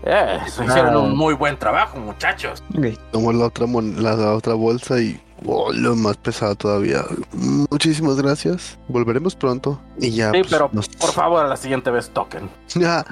Eh, 0.05 0.39
eso 0.47 0.65
hicieron 0.65 0.95
Ah. 0.95 0.99
un 1.01 1.15
muy 1.17 1.35
buen 1.35 1.59
trabajo, 1.59 1.99
muchachos. 1.99 2.65
Ok. 2.77 2.87
Tomo 3.13 3.33
la 3.33 3.47
otra, 3.47 3.67
la 3.67 4.33
otra 4.35 4.55
bolsa 4.55 4.99
y 4.99 5.21
oh, 5.47 5.73
lo 5.73 5.95
más 5.97 6.17
pesado 6.17 6.55
todavía. 6.57 7.05
Muchísimas 7.33 8.17
gracias. 8.21 8.79
Volveremos 8.89 9.35
pronto. 9.35 9.81
Y 10.01 10.11
ya. 10.11 10.31
Sí, 10.33 10.39
pues, 10.41 10.49
pero 10.51 10.71
nos- 10.73 10.89
por 10.89 11.11
favor, 11.13 11.45
a 11.45 11.49
la 11.49 11.57
siguiente 11.57 11.91
vez 11.91 12.11
toquen. 12.11 12.49
Ya. 12.75 13.05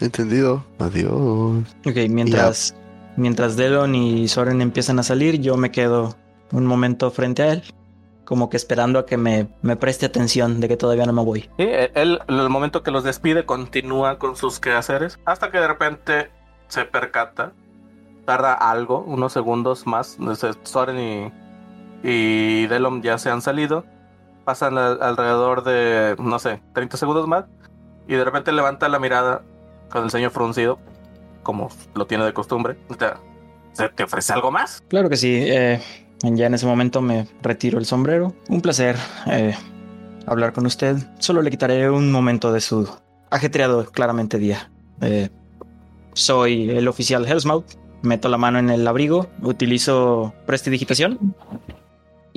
Entendido. 0.00 0.64
Adiós. 0.78 1.64
Ok, 1.84 1.96
mientras, 2.08 2.74
mientras 3.16 3.56
Delon 3.56 3.94
y 3.94 4.28
Soren 4.28 4.60
empiezan 4.62 4.98
a 4.98 5.02
salir, 5.02 5.40
yo 5.40 5.56
me 5.56 5.70
quedo 5.72 6.14
un 6.52 6.66
momento 6.66 7.10
frente 7.10 7.42
a 7.42 7.52
él, 7.52 7.62
como 8.24 8.48
que 8.48 8.56
esperando 8.56 9.00
a 9.00 9.06
que 9.06 9.16
me, 9.16 9.48
me 9.62 9.74
preste 9.76 10.06
atención 10.06 10.60
de 10.60 10.68
que 10.68 10.76
todavía 10.76 11.04
no 11.06 11.12
me 11.12 11.24
voy. 11.24 11.40
Sí, 11.40 11.48
eh, 11.64 11.90
él, 11.94 12.20
en 12.28 12.36
el 12.36 12.48
momento 12.48 12.82
que 12.82 12.90
los 12.92 13.02
despide, 13.02 13.44
continúa 13.44 14.18
con 14.18 14.36
sus 14.36 14.60
quehaceres 14.60 15.18
hasta 15.24 15.50
que 15.50 15.58
de 15.58 15.66
repente 15.66 16.30
se 16.68 16.84
percata. 16.84 17.52
Tarda 18.24 18.52
algo, 18.52 19.00
unos 19.00 19.32
segundos 19.32 19.86
más. 19.86 20.16
Soren 20.62 20.98
y, 20.98 21.32
y 22.02 22.66
Delom 22.66 23.02
ya 23.02 23.18
se 23.18 23.30
han 23.30 23.42
salido. 23.42 23.84
Pasan 24.44 24.78
alrededor 24.78 25.62
de, 25.64 26.16
no 26.18 26.38
sé, 26.38 26.62
30 26.74 26.96
segundos 26.96 27.26
más. 27.28 27.44
Y 28.06 28.14
de 28.14 28.24
repente 28.24 28.50
levanta 28.52 28.88
la 28.88 28.98
mirada 28.98 29.42
con 29.90 30.04
el 30.04 30.10
ceño 30.10 30.30
fruncido, 30.30 30.78
como 31.42 31.68
lo 31.94 32.06
tiene 32.06 32.24
de 32.24 32.32
costumbre. 32.32 32.78
Te- 32.98 33.12
¿Se 33.72 33.88
te 33.90 34.02
ofrece 34.04 34.32
algo 34.32 34.50
más? 34.50 34.82
Claro 34.88 35.08
que 35.10 35.16
sí, 35.16 35.34
eh, 35.46 35.80
ya 36.22 36.46
en 36.46 36.54
ese 36.54 36.66
momento 36.66 37.00
me 37.02 37.28
retiro 37.42 37.78
el 37.78 37.84
sombrero. 37.84 38.34
Un 38.48 38.60
placer 38.62 38.96
eh, 39.26 39.54
hablar 40.26 40.52
con 40.54 40.64
usted. 40.66 40.96
Solo 41.18 41.42
le 41.42 41.50
quitaré 41.50 41.90
un 41.90 42.10
momento 42.10 42.50
de 42.52 42.60
su 42.60 42.88
ajetreado, 43.30 43.84
claramente, 43.86 44.38
día. 44.38 44.70
Eh, 45.02 45.28
soy 46.14 46.70
el 46.70 46.88
oficial 46.88 47.26
Hellsmouth. 47.26 47.66
Meto 48.02 48.28
la 48.28 48.38
mano 48.38 48.58
en 48.58 48.70
el 48.70 48.86
abrigo, 48.86 49.26
utilizo 49.42 50.32
prestidigitación 50.46 51.34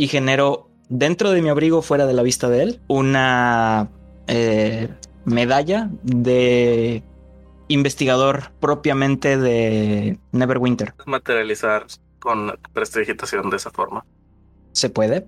y 0.01 0.07
genero 0.07 0.67
dentro 0.89 1.29
de 1.29 1.43
mi 1.43 1.49
abrigo, 1.49 1.83
fuera 1.83 2.07
de 2.07 2.13
la 2.13 2.23
vista 2.23 2.49
de 2.49 2.63
él, 2.63 2.81
una 2.87 3.87
eh, 4.25 4.89
medalla 5.25 5.91
de 6.01 7.03
investigador 7.67 8.51
propiamente 8.59 9.37
de 9.37 10.17
Neverwinter. 10.31 10.95
Materializar 11.05 11.85
con 12.17 12.51
prestigitación 12.73 13.51
de 13.51 13.57
esa 13.57 13.69
forma. 13.69 14.03
¿Se 14.71 14.89
puede? 14.89 15.27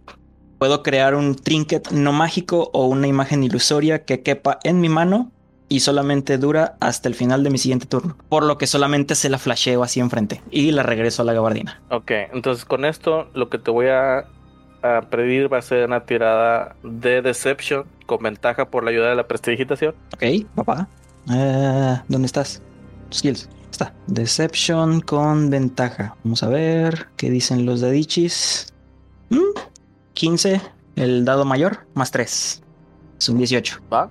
Puedo 0.58 0.82
crear 0.82 1.14
un 1.14 1.36
trinket 1.36 1.92
no 1.92 2.12
mágico 2.12 2.72
o 2.74 2.88
una 2.88 3.06
imagen 3.06 3.44
ilusoria 3.44 4.06
que 4.06 4.24
quepa 4.24 4.58
en 4.64 4.82
mi 4.82 4.90
mano 4.90 5.32
y 5.70 5.82
solamente 5.82 6.40
dura 6.40 6.78
hasta 6.80 7.08
el 7.08 7.14
final 7.14 7.44
de 7.44 7.52
mi 7.52 7.60
siguiente 7.60 7.86
turno. 7.86 8.18
Por 8.28 8.44
lo 8.44 8.58
que 8.58 8.66
solamente 8.66 9.14
se 9.14 9.30
la 9.30 9.38
flasheo 9.38 9.84
así 9.84 10.00
enfrente 10.00 10.42
y 10.50 10.72
la 10.72 10.82
regreso 10.82 11.22
a 11.22 11.26
la 11.26 11.34
gabardina. 11.34 11.80
Ok, 11.92 12.10
entonces 12.34 12.66
con 12.66 12.86
esto 12.86 13.30
lo 13.36 13.50
que 13.50 13.60
te 13.60 13.70
voy 13.70 13.88
a, 13.90 14.26
a 14.84 15.02
pedir 15.02 15.52
va 15.52 15.58
a 15.60 15.62
ser 15.62 15.88
una 15.88 16.06
tirada 16.06 16.76
de 16.84 17.22
Deception 17.22 17.86
con 18.06 18.22
ventaja 18.22 18.70
por 18.70 18.84
la 18.84 18.92
ayuda 18.92 19.10
de 19.10 19.16
la 19.16 19.28
prestigitación. 19.28 19.96
Ok, 20.14 20.24
papá. 20.56 20.88
Eh, 21.34 21.98
¿Dónde 22.08 22.26
estás? 22.26 22.62
Skills. 23.12 23.50
Está. 23.72 23.94
Deception 24.08 25.02
con 25.02 25.50
ventaja. 25.50 26.16
Vamos 26.24 26.44
a 26.44 26.50
ver 26.50 27.08
qué 27.18 27.30
dicen 27.30 27.66
los 27.66 27.82
dedichis. 27.82 28.74
Mm, 29.30 29.38
15, 30.14 30.62
el 30.96 31.26
dado 31.26 31.46
mayor, 31.46 31.88
más 31.94 32.12
3. 32.12 32.62
Es 33.20 33.30
un 33.30 33.38
18. 33.38 33.80
¿Va? 33.92 34.10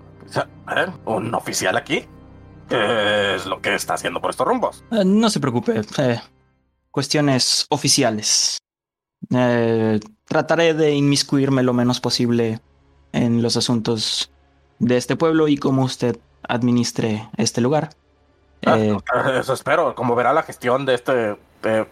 A 0.66 0.74
ver, 0.74 0.90
¿un 1.04 1.34
oficial 1.34 1.76
aquí? 1.76 2.06
¿Qué 2.68 3.34
es 3.34 3.44
lo 3.44 3.60
que 3.60 3.74
está 3.74 3.94
haciendo 3.94 4.20
por 4.20 4.30
estos 4.30 4.46
rumbos? 4.46 4.82
Eh, 4.90 5.04
no 5.04 5.28
se 5.28 5.38
preocupe. 5.38 5.82
eh, 5.98 6.18
cuestiones 6.90 7.66
oficiales. 7.68 8.58
Eh, 9.30 10.00
trataré 10.32 10.72
de 10.72 10.94
inmiscuirme 10.94 11.62
lo 11.62 11.74
menos 11.74 12.00
posible 12.00 12.60
en 13.12 13.42
los 13.42 13.58
asuntos 13.58 14.30
de 14.78 14.96
este 14.96 15.14
pueblo 15.14 15.46
y 15.46 15.58
cómo 15.58 15.82
usted 15.84 16.16
administre 16.48 17.28
este 17.36 17.60
lugar. 17.60 17.90
Eh, 18.62 18.96
Ah, 19.12 19.38
Eso 19.38 19.52
espero. 19.52 19.94
Como 19.94 20.14
verá, 20.14 20.32
la 20.32 20.42
gestión 20.42 20.86
de 20.86 20.94
este 20.94 21.36
eh, 21.64 21.84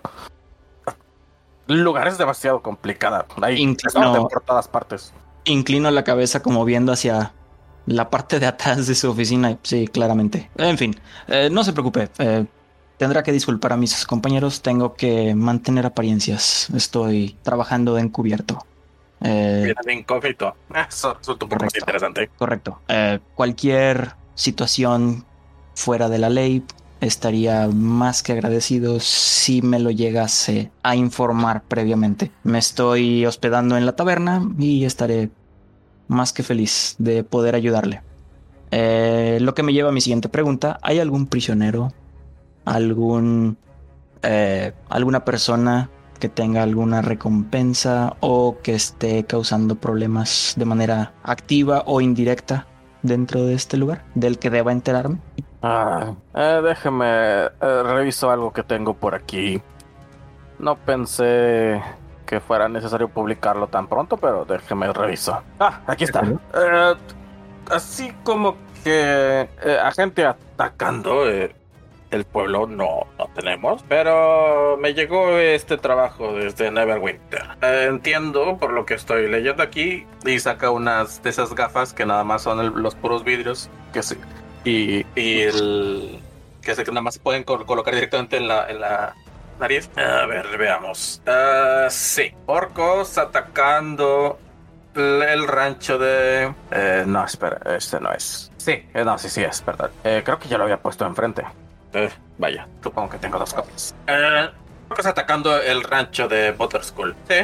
lugar 1.67 2.09
es 2.09 2.17
demasiado 2.17 2.63
complicada. 2.63 3.27
Hay 3.43 3.67
desorden 3.75 4.27
por 4.29 4.41
todas 4.43 4.69
partes. 4.69 5.13
inclino 5.45 5.91
la 5.91 6.03
cabeza 6.03 6.41
como 6.41 6.65
viendo 6.65 6.93
hacia 6.93 7.35
la 7.85 8.09
parte 8.09 8.41
de 8.41 8.47
atrás 8.47 8.87
de 8.87 8.95
su 8.95 9.11
oficina. 9.11 9.59
Sí, 9.63 9.87
claramente. 9.87 10.51
En 10.57 10.79
fin, 10.79 10.99
eh, 11.29 11.51
no 11.53 11.63
se 11.63 11.75
preocupe. 11.75 12.09
Tendrá 13.01 13.23
que 13.23 13.33
disculpar 13.33 13.73
a 13.73 13.79
mis 13.79 14.05
compañeros. 14.05 14.61
Tengo 14.61 14.93
que 14.93 15.35
mantener 15.35 15.87
apariencias. 15.87 16.69
Estoy 16.75 17.35
trabajando 17.43 17.95
de 17.95 18.03
encubierto. 18.03 18.67
Eh, 19.23 19.73
de 19.87 19.93
incógnito. 19.95 20.55
Eso 20.69 21.15
resulta 21.15 21.47
un 21.47 21.49
poco 21.49 21.65
más 21.65 21.73
Correcto. 21.73 21.79
interesante. 21.79 22.31
Correcto. 22.37 22.81
Eh, 22.89 23.19
cualquier 23.35 24.17
situación 24.35 25.25
fuera 25.75 26.11
de 26.11 26.19
la 26.19 26.29
ley 26.29 26.63
estaría 27.01 27.69
más 27.69 28.23
que 28.23 28.33
agradecido 28.33 29.01
si 29.01 29.63
me 29.63 29.79
lo 29.79 29.91
llegase 29.91 30.71
a 30.83 30.95
informar 30.95 31.63
previamente. 31.63 32.31
Me 32.43 32.59
estoy 32.59 33.25
hospedando 33.25 33.79
en 33.79 33.87
la 33.87 33.97
taberna 33.97 34.47
y 34.59 34.85
estaré 34.85 35.31
más 36.07 36.35
que 36.35 36.43
feliz 36.43 36.97
de 36.99 37.25
poder 37.25 37.55
ayudarle. 37.55 38.03
Eh, 38.73 39.39
lo 39.41 39.55
que 39.55 39.63
me 39.63 39.73
lleva 39.73 39.89
a 39.89 39.93
mi 39.93 40.03
siguiente 40.03 40.29
pregunta. 40.29 40.79
¿Hay 40.83 40.99
algún 40.99 41.27
prisionero? 41.27 41.95
¿Algún... 42.65 43.57
eh, 44.23 44.73
alguna 44.89 45.25
persona 45.25 45.89
que 46.19 46.29
tenga 46.29 46.63
alguna 46.63 47.01
recompensa 47.01 48.17
o 48.21 48.59
que 48.63 48.75
esté 48.75 49.25
causando 49.25 49.77
problemas 49.77 50.55
de 50.57 50.67
manera 50.67 51.15
activa 51.23 51.83
o 51.87 52.03
indirecta 52.03 52.67
dentro 53.03 53.47
de 53.47 53.55
este 53.55 53.79
lugar 53.79 54.05
del 54.15 54.39
que 54.39 54.51
deba 54.51 54.73
enterarme. 54.73 55.19
Ah, 55.63 56.15
eh, 56.35 56.61
déjeme 56.63 57.07
eh, 57.07 57.83
reviso 57.85 58.31
algo 58.31 58.53
que 58.53 58.63
tengo 58.63 58.93
por 58.95 59.15
aquí. 59.15 59.63
No 60.59 60.77
pensé 60.77 61.83
que 62.27 62.41
fuera 62.41 62.69
necesario 62.69 63.09
publicarlo 63.09 63.69
tan 63.69 63.89
pronto, 63.89 64.19
pero 64.19 64.45
déjeme 64.45 64.93
reviso. 64.93 65.41
Ah, 65.59 65.81
aquí 65.87 66.05
está. 66.05 66.23
Eh, 66.23 66.95
así 67.71 68.13
como 68.23 68.57
que 68.85 69.49
eh, 69.65 69.79
a 69.83 69.91
gente 69.93 70.27
atacando 70.27 71.25
el 72.11 72.25
pueblo 72.25 72.67
no, 72.67 73.07
no 73.19 73.27
tenemos, 73.35 73.85
pero 73.89 74.77
me 74.79 74.95
llegó 74.95 75.39
este 75.39 75.77
trabajo 75.79 76.33
desde 76.33 76.71
Neverwinter. 76.71 77.45
Eh, 77.63 77.87
entiendo 77.89 78.57
por 78.59 78.73
lo 78.73 78.85
que 78.85 78.95
estoy 78.95 79.29
leyendo 79.29 79.63
aquí 79.63 80.07
y 80.27 80.39
saca 80.41 80.71
unas 80.71 81.23
de 81.23 81.31
esas 81.31 81.55
gafas 81.55 81.93
que 81.93 82.05
nada 82.07 82.25
más 82.25 82.43
son 82.43 82.83
los 82.83 82.95
puros 82.95 83.23
vidrios 83.25 83.71
que 83.93 84.03
se 84.03 84.17
y, 84.65 85.07
y 85.15 85.41
el 85.41 86.21
que 86.63 86.75
se 86.75 86.85
nada 86.85 87.01
más 87.01 87.19
pueden 87.19 87.45
col- 87.45 87.65
colocar 87.65 87.95
directamente 87.95 88.37
en 88.37 88.49
la, 88.49 88.69
en 88.69 88.81
la 88.81 89.15
nariz. 89.59 89.89
A 89.97 90.27
ver, 90.27 90.59
veamos. 90.59 91.23
Ah, 91.27 91.87
sí, 91.89 92.35
orcos 92.47 93.17
atacando 93.19 94.39
el, 94.95 95.47
rancho 95.47 95.97
de... 95.99 96.53
eh, 96.73 97.05
no, 97.07 97.25
espera, 97.25 97.61
este 97.77 98.01
no 98.01 98.13
es. 98.13 98.51
Sí, 98.59 98.73
eh, 98.93 99.05
no, 99.05 99.17
sí, 99.17 99.31
sí 99.31 99.43
es, 99.43 99.65
verdad. 99.65 99.91
Eh, 100.05 100.23
creo 100.25 100.39
que 100.39 100.49
ya 100.49 100.59
lo 100.59 100.65
había 100.65 100.77
puesto 100.79 101.07
enfrente. 101.07 101.45
Eh, 101.93 102.11
vaya, 102.39 102.67
supongo 102.83 103.11
que 103.11 103.19
tengo 103.19 103.39
dos 103.39 103.53
copias. 103.55 103.95
Eh, 104.07 104.49
atacando 105.05 105.57
el 105.61 105.83
rancho 105.83 106.29
de 106.29 106.53
Butterskull. 106.53 107.15
Sí. 107.29 107.35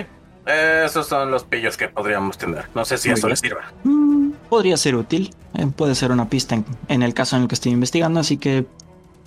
eh, 0.46 0.82
esos 0.84 1.06
son 1.06 1.30
los 1.30 1.44
pillos 1.44 1.76
que 1.76 1.88
podríamos 1.88 2.38
tener. 2.38 2.66
No 2.74 2.84
sé 2.84 2.98
si 2.98 3.08
Muy 3.08 3.14
eso 3.18 3.26
bien. 3.26 3.32
les 3.32 3.40
sirva. 3.40 3.62
Mm, 3.84 4.30
podría 4.48 4.76
ser 4.76 4.94
útil, 4.96 5.34
eh, 5.54 5.66
puede 5.74 5.94
ser 5.94 6.10
una 6.12 6.28
pista 6.28 6.54
en, 6.54 6.64
en 6.88 7.02
el 7.02 7.14
caso 7.14 7.36
en 7.36 7.42
el 7.42 7.48
que 7.48 7.54
estoy 7.54 7.72
investigando, 7.72 8.20
así 8.20 8.36
que 8.36 8.66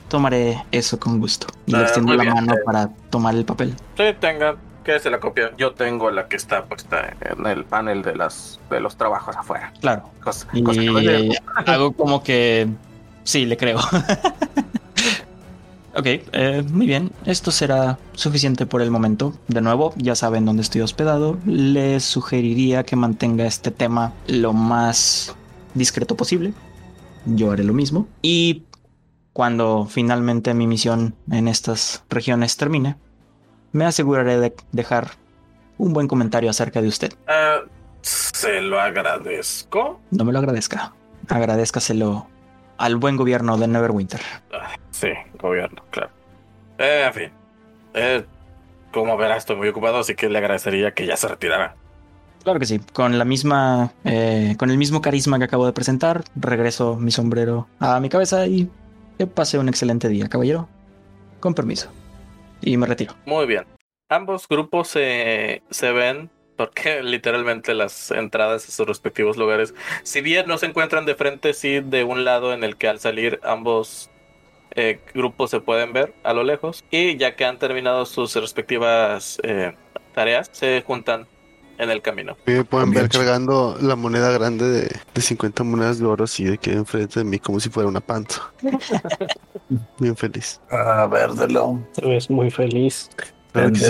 tomaré 0.09 0.63
eso 0.71 0.99
con 0.99 1.19
gusto. 1.19 1.47
Y 1.65 1.71
le 1.73 1.81
extiendo 1.83 2.13
la 2.15 2.23
bien, 2.23 2.33
mano 2.35 2.53
eh. 2.53 2.59
para 2.65 2.89
tomar 3.09 3.35
el 3.35 3.45
papel. 3.45 3.75
Sí, 3.97 4.03
tenga, 4.19 4.55
quédese 4.83 5.09
la 5.09 5.19
copia. 5.19 5.51
Yo 5.57 5.73
tengo 5.73 6.09
la 6.11 6.27
que 6.27 6.35
está 6.35 6.65
puesta 6.65 7.13
en 7.21 7.45
el 7.45 7.63
panel 7.65 8.01
de 8.01 8.15
las 8.15 8.59
de 8.69 8.79
los 8.79 8.95
trabajos 8.97 9.35
afuera. 9.35 9.71
Claro. 9.81 10.09
Cosa, 10.23 10.47
Y 10.53 10.63
cosa 10.63 10.79
que 10.81 10.85
no 10.87 10.99
llevo. 10.99 11.33
hago 11.65 11.91
como 11.93 12.23
que 12.23 12.67
sí, 13.23 13.45
le 13.45 13.55
creo. 13.57 13.79
ok, 15.99 16.07
eh, 16.31 16.63
muy 16.71 16.87
bien. 16.87 17.11
Esto 17.25 17.51
será 17.51 17.99
suficiente 18.13 18.65
por 18.65 18.81
el 18.81 18.91
momento. 18.91 19.33
De 19.47 19.61
nuevo, 19.61 19.93
ya 19.97 20.15
saben 20.15 20.45
dónde 20.45 20.61
estoy 20.61 20.81
hospedado. 20.81 21.37
Les 21.45 22.03
sugeriría 22.03 22.83
que 22.83 22.95
mantenga 22.95 23.45
este 23.45 23.71
tema 23.71 24.13
lo 24.27 24.53
más 24.53 25.35
discreto 25.73 26.15
posible. 26.15 26.53
Yo 27.25 27.51
haré 27.51 27.63
lo 27.63 27.73
mismo. 27.73 28.07
Y 28.21 28.63
cuando 29.33 29.87
finalmente 29.89 30.53
mi 30.53 30.67
misión 30.67 31.15
en 31.31 31.47
estas 31.47 32.03
regiones 32.09 32.57
termine, 32.57 32.95
me 33.71 33.85
aseguraré 33.85 34.39
de 34.39 34.55
dejar 34.71 35.11
un 35.77 35.93
buen 35.93 36.07
comentario 36.07 36.49
acerca 36.49 36.81
de 36.81 36.87
usted. 36.87 37.13
Ah, 37.27 37.59
se 38.01 38.61
lo 38.61 38.79
agradezco. 38.79 39.99
No 40.11 40.23
me 40.23 40.33
lo 40.33 40.39
agradezca. 40.39 40.93
Agradezcaselo 41.27 42.27
al 42.79 42.95
buen 42.95 43.17
gobierno 43.17 43.57
de 43.57 43.67
Neverwinter. 43.67 44.21
Ah, 44.53 44.71
sí, 44.89 45.09
gobierno, 45.37 45.83
claro. 45.91 46.09
Eh, 46.77 47.03
en 47.05 47.13
fin. 47.13 47.31
Eh, 47.93 48.25
como 48.91 49.17
verá, 49.17 49.35
estoy 49.35 49.57
muy 49.57 49.67
ocupado, 49.67 49.99
así 49.99 50.15
que 50.15 50.29
le 50.29 50.37
agradecería 50.37 50.93
que 50.93 51.05
ya 51.05 51.17
se 51.17 51.27
retirara. 51.27 51.75
Claro 52.43 52.57
que 52.57 52.65
sí. 52.65 52.79
Con 52.93 53.17
la 53.19 53.25
misma, 53.25 53.91
eh, 54.05 54.55
con 54.57 54.71
el 54.71 54.77
mismo 54.77 55.01
carisma 55.01 55.37
que 55.37 55.43
acabo 55.43 55.65
de 55.65 55.73
presentar, 55.73 56.23
regreso 56.35 56.95
mi 56.95 57.11
sombrero 57.11 57.67
a 57.79 57.99
mi 57.99 58.07
cabeza 58.07 58.47
y 58.47 58.69
que 59.17 59.27
pase 59.27 59.59
un 59.59 59.67
excelente 59.67 60.07
día, 60.07 60.29
caballero. 60.29 60.69
Con 61.41 61.53
permiso. 61.53 61.91
Y 62.61 62.77
me 62.77 62.87
retiro. 62.87 63.13
Muy 63.25 63.45
bien. 63.45 63.65
Ambos 64.07 64.47
grupos 64.47 64.87
se, 64.87 65.63
se 65.69 65.91
ven 65.91 66.29
porque 66.59 67.01
literalmente 67.03 67.73
las 67.73 68.11
entradas 68.11 68.67
a 68.67 68.71
sus 68.71 68.85
respectivos 68.85 69.37
lugares, 69.37 69.73
si 70.03 70.19
bien 70.19 70.45
no 70.45 70.57
se 70.57 70.65
encuentran 70.65 71.05
de 71.05 71.15
frente, 71.15 71.53
sí 71.53 71.79
de 71.79 72.03
un 72.03 72.25
lado 72.25 72.53
en 72.53 72.65
el 72.65 72.75
que 72.75 72.89
al 72.89 72.99
salir 72.99 73.39
ambos 73.43 74.09
eh, 74.71 74.99
grupos 75.13 75.51
se 75.51 75.61
pueden 75.61 75.93
ver 75.93 76.13
a 76.21 76.33
lo 76.33 76.43
lejos. 76.43 76.83
Y 76.91 77.15
ya 77.15 77.37
que 77.37 77.45
han 77.45 77.59
terminado 77.59 78.05
sus 78.05 78.35
respectivas 78.35 79.39
eh, 79.43 79.73
tareas, 80.13 80.49
se 80.51 80.83
juntan 80.85 81.27
en 81.77 81.91
el 81.91 82.01
camino. 82.01 82.35
Me 82.45 82.65
pueden 82.65 82.91
ver 82.91 83.07
También. 83.07 83.25
cargando 83.25 83.77
la 83.79 83.95
moneda 83.95 84.29
grande 84.29 84.67
de, 84.67 84.99
de 85.13 85.21
50 85.21 85.63
monedas 85.63 85.97
de 85.97 86.07
oro 86.07 86.25
así 86.25 86.43
de 86.43 86.57
que 86.57 86.73
enfrente 86.73 87.21
de 87.21 87.23
mí 87.23 87.39
como 87.39 87.61
si 87.61 87.69
fuera 87.69 87.87
una 87.87 88.01
panta. 88.01 88.35
Bien 89.97 90.17
feliz. 90.17 90.59
A 90.69 91.07
ver, 91.07 91.29
Delon. 91.31 91.87
Te 91.93 92.05
ves 92.05 92.29
muy 92.29 92.51
feliz. 92.51 93.09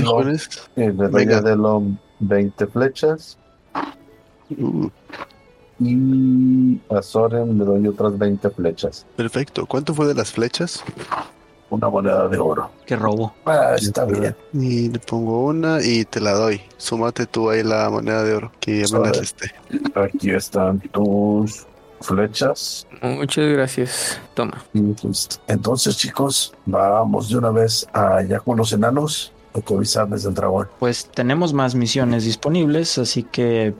Jóvenes. 0.06 0.70
Eh, 0.76 0.91
Venga. 0.94 1.41
Delon 1.41 2.00
20 2.20 2.68
flechas. 2.68 3.38
Uh, 4.58 4.90
Y 5.82 6.82
a 6.90 7.02
Soren 7.02 7.58
le 7.58 7.64
doy 7.64 7.88
otras 7.88 8.18
20 8.18 8.50
flechas. 8.50 9.06
perfecto. 9.16 9.66
¿Cuánto 9.66 9.94
fue 9.94 10.08
de 10.08 10.14
las 10.14 10.32
flechas? 10.32 10.84
Una 11.70 11.88
moneda 11.88 12.28
de 12.28 12.38
oro. 12.38 12.70
Qué 12.86 12.96
robo. 12.96 13.34
Ah, 13.46 13.76
está 13.78 14.04
bien. 14.06 14.36
Y 14.54 14.90
le 14.90 15.00
pongo 15.00 15.46
una 15.46 15.82
y 15.82 16.04
te 16.04 16.20
la 16.20 16.34
doy. 16.34 16.60
Súmate 16.78 17.28
tú 17.28 17.50
ahí 17.50 17.64
la 17.64 17.90
moneda 17.90 18.24
de 18.24 18.34
oro 18.34 18.52
que 18.60 18.86
ya 18.86 18.98
me 18.98 19.06
la 19.06 19.14
Sobre. 19.14 19.20
resté. 19.20 19.52
Aquí 19.96 20.32
están 20.32 20.80
tus 20.91 21.66
flechas. 22.02 22.88
Muchas 23.02 23.48
gracias. 23.48 24.20
Toma. 24.34 24.62
Y 24.74 24.82
pues, 24.82 25.40
entonces, 25.48 25.96
chicos, 25.96 26.54
vamos 26.66 27.30
de 27.30 27.38
una 27.38 27.52
vez 27.52 27.88
allá 27.94 28.40
con 28.40 28.58
los 28.58 28.74
enanos 28.74 29.32
a 29.53 29.61
covisarles 29.61 30.23
del 30.23 30.34
dragón. 30.34 30.67
Pues 30.80 31.05
tenemos 31.05 31.53
más 31.53 31.76
misiones 31.76 32.26
disponibles, 32.26 32.97
así 32.97 33.23
que 33.23 33.73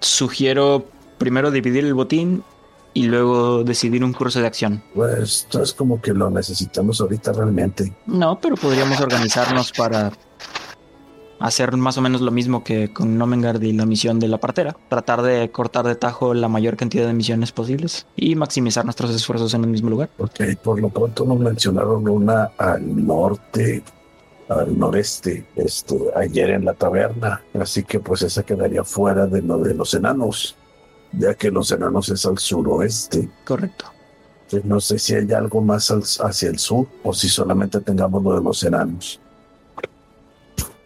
sugiero 0.00 0.86
primero 1.18 1.50
dividir 1.50 1.84
el 1.84 1.94
botín 1.94 2.42
y 2.94 3.04
luego 3.04 3.62
decidir 3.62 4.02
un 4.02 4.12
curso 4.12 4.40
de 4.40 4.46
acción. 4.46 4.82
Pues 4.94 5.18
esto 5.18 5.62
es 5.62 5.74
como 5.74 6.00
que 6.00 6.14
lo 6.14 6.30
necesitamos 6.30 7.00
ahorita 7.00 7.32
realmente. 7.32 7.92
No, 8.06 8.38
pero 8.40 8.56
podríamos 8.56 9.00
organizarnos 9.00 9.72
para 9.72 10.12
hacer 11.38 11.76
más 11.76 11.98
o 11.98 12.02
menos 12.02 12.20
lo 12.20 12.30
mismo 12.30 12.64
que 12.64 12.92
con 12.92 13.18
Nomengard 13.18 13.62
y 13.62 13.72
la 13.72 13.86
misión 13.86 14.18
de 14.18 14.28
la 14.28 14.38
partera. 14.38 14.76
Tratar 14.88 15.22
de 15.22 15.50
cortar 15.50 15.86
de 15.86 15.94
tajo 15.94 16.34
la 16.34 16.48
mayor 16.48 16.76
cantidad 16.76 17.06
de 17.06 17.12
misiones 17.12 17.52
posibles 17.52 18.06
y 18.16 18.34
maximizar 18.34 18.84
nuestros 18.84 19.14
esfuerzos 19.14 19.52
en 19.54 19.64
el 19.64 19.70
mismo 19.70 19.90
lugar. 19.90 20.08
Ok, 20.18 20.40
por 20.62 20.80
lo 20.80 20.88
pronto 20.88 21.24
nos 21.24 21.38
mencionaron 21.38 22.08
una 22.08 22.52
al 22.56 23.06
norte, 23.06 23.82
al 24.48 24.78
noreste, 24.78 25.44
este, 25.56 25.96
ayer 26.14 26.50
en 26.50 26.64
la 26.64 26.74
taberna. 26.74 27.42
Así 27.58 27.82
que 27.82 27.98
pues 28.00 28.22
esa 28.22 28.42
quedaría 28.44 28.84
fuera 28.84 29.26
de 29.26 29.42
lo 29.42 29.58
de 29.58 29.74
los 29.74 29.92
enanos, 29.94 30.56
ya 31.12 31.34
que 31.34 31.50
los 31.50 31.70
enanos 31.72 32.08
es 32.08 32.24
al 32.26 32.38
suroeste. 32.38 33.28
Correcto. 33.44 33.86
Entonces, 34.44 34.64
no 34.68 34.80
sé 34.80 34.98
si 35.00 35.14
hay 35.14 35.32
algo 35.32 35.60
más 35.60 35.90
al- 35.90 36.04
hacia 36.28 36.48
el 36.48 36.58
sur 36.60 36.86
o 37.02 37.12
si 37.12 37.28
solamente 37.28 37.80
tengamos 37.80 38.22
lo 38.22 38.34
de 38.36 38.42
los 38.44 38.62
enanos. 38.62 39.18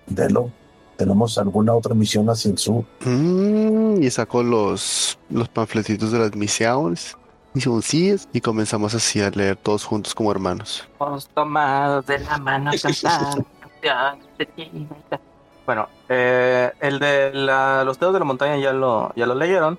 Delo, 0.07 0.51
¿tenemos 0.97 1.39
alguna 1.39 1.74
otra 1.74 1.95
misión 1.95 2.28
hacia 2.31 2.51
el 2.51 2.59
sur? 2.59 2.85
Mm, 3.05 4.03
y 4.03 4.11
sacó 4.11 4.43
los, 4.43 5.19
los 5.28 5.49
panfletitos 5.49 6.11
de 6.11 6.19
las 6.19 6.35
misiones, 6.35 7.16
misioncillas, 7.55 8.29
y 8.33 8.41
comenzamos 8.41 8.95
así 8.95 9.21
a 9.21 9.31
leer 9.31 9.57
todos 9.57 9.85
juntos 9.85 10.15
como 10.15 10.31
hermanos. 10.31 10.89
Vamos 10.99 11.29
tomados 11.29 12.07
de 12.07 12.19
la 12.21 12.39
mano 12.39 12.71
cantando. 12.81 13.45
Bueno, 15.67 15.89
eh, 16.09 16.73
el 16.81 16.99
de 16.99 17.33
la- 17.33 17.85
los 17.85 17.99
dedos 18.01 18.13
de 18.13 18.19
la 18.19 18.25
montaña 18.25 18.57
ya 18.57 18.73
lo, 18.73 19.13
ya 19.15 19.25
lo 19.27 19.35
leyeron. 19.37 19.79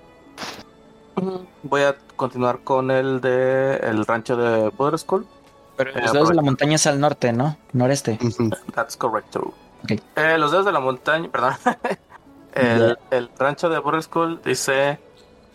Voy 1.64 1.82
a 1.82 1.94
continuar 2.16 2.60
con 2.60 2.90
el 2.90 3.20
de 3.20 3.76
el 3.76 4.06
rancho 4.06 4.36
de 4.36 4.70
Border 4.70 4.98
School. 4.98 5.26
Pero 5.76 5.90
Eh, 5.90 6.00
los 6.02 6.12
dedos 6.12 6.28
de 6.30 6.34
la 6.34 6.42
montaña 6.42 6.76
es 6.76 6.86
al 6.86 6.98
norte, 6.98 7.32
¿no? 7.32 7.58
Noreste. 7.72 8.18
That's 8.74 8.96
correct. 8.96 9.36
Eh, 10.16 10.38
los 10.38 10.50
dedos 10.50 10.64
de 10.64 10.72
la 10.72 10.80
montaña, 10.80 11.28
perdón. 11.30 11.54
el, 12.54 12.98
el 13.10 13.30
rancho 13.38 13.68
de 13.68 13.78
Border 13.78 14.02
School 14.02 14.40
dice 14.42 14.98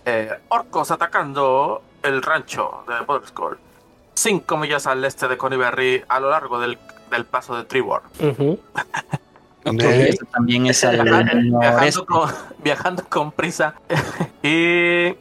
eh, 0.05 0.29
orcos 0.49 0.91
atacando 0.91 1.81
el 2.07 2.21
rancho 2.21 2.83
de 2.87 2.93
School. 3.27 3.57
Cinco 4.15 4.57
millas 4.57 4.87
al 4.87 5.03
este 5.05 5.27
de 5.27 5.37
Conyberry 5.37 6.03
a 6.07 6.19
lo 6.19 6.29
largo 6.31 6.59
del, 6.59 6.77
del 7.11 7.25
paso 7.25 7.55
de. 7.55 7.61
Ok, 7.69 8.01
Eh, 9.81 10.09
este 10.09 10.25
también 10.25 10.65
es 10.67 10.83
al 10.85 11.01
viajando, 11.03 12.05
con, 12.05 12.29
viajando 12.63 13.03
con 13.09 13.31
prisa. 13.31 13.73
y. 14.43 15.15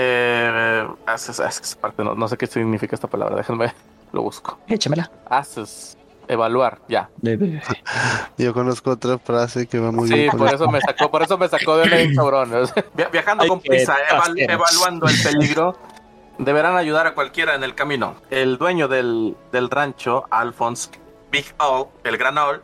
Eh, 0.00 0.86
haces, 1.06 1.40
haces 1.40 1.74
parte, 1.74 2.04
no, 2.04 2.14
no 2.14 2.28
sé 2.28 2.36
qué 2.36 2.46
significa 2.46 2.94
esta 2.94 3.08
palabra, 3.08 3.34
déjenme, 3.36 3.72
lo 4.12 4.22
busco. 4.22 4.58
Échamela. 4.68 5.10
Haces, 5.28 5.96
evaluar, 6.28 6.78
ya. 6.88 7.08
Yo 8.38 8.54
conozco 8.54 8.90
otra 8.92 9.18
frase 9.18 9.66
que 9.66 9.78
va 9.80 9.90
muy 9.90 10.06
Sí, 10.08 10.14
bien 10.14 10.30
con 10.30 10.38
por 10.40 10.54
eso 10.54 10.68
me 10.70 10.80
sacó, 10.80 11.10
por 11.10 11.22
eso 11.22 11.36
me 11.38 11.48
sacó 11.48 11.76
de 11.78 11.86
ley, 11.86 12.14
cabrón. 12.14 12.50
Via- 12.94 13.08
Viajando 13.08 13.42
Ay, 13.44 13.48
con 13.48 13.60
prisa, 13.60 13.96
evaluando 14.36 15.06
el 15.08 15.14
peligro, 15.22 15.76
deberán 16.38 16.76
ayudar 16.76 17.06
a 17.06 17.14
cualquiera 17.14 17.54
en 17.54 17.62
el 17.64 17.74
camino. 17.74 18.14
El 18.30 18.58
dueño 18.58 18.88
del, 18.88 19.36
del 19.52 19.70
rancho, 19.70 20.24
Alphonse 20.30 20.90
Big 21.30 21.54
O, 21.58 21.90
el 22.04 22.16
Gran 22.16 22.38
Owl, 22.38 22.62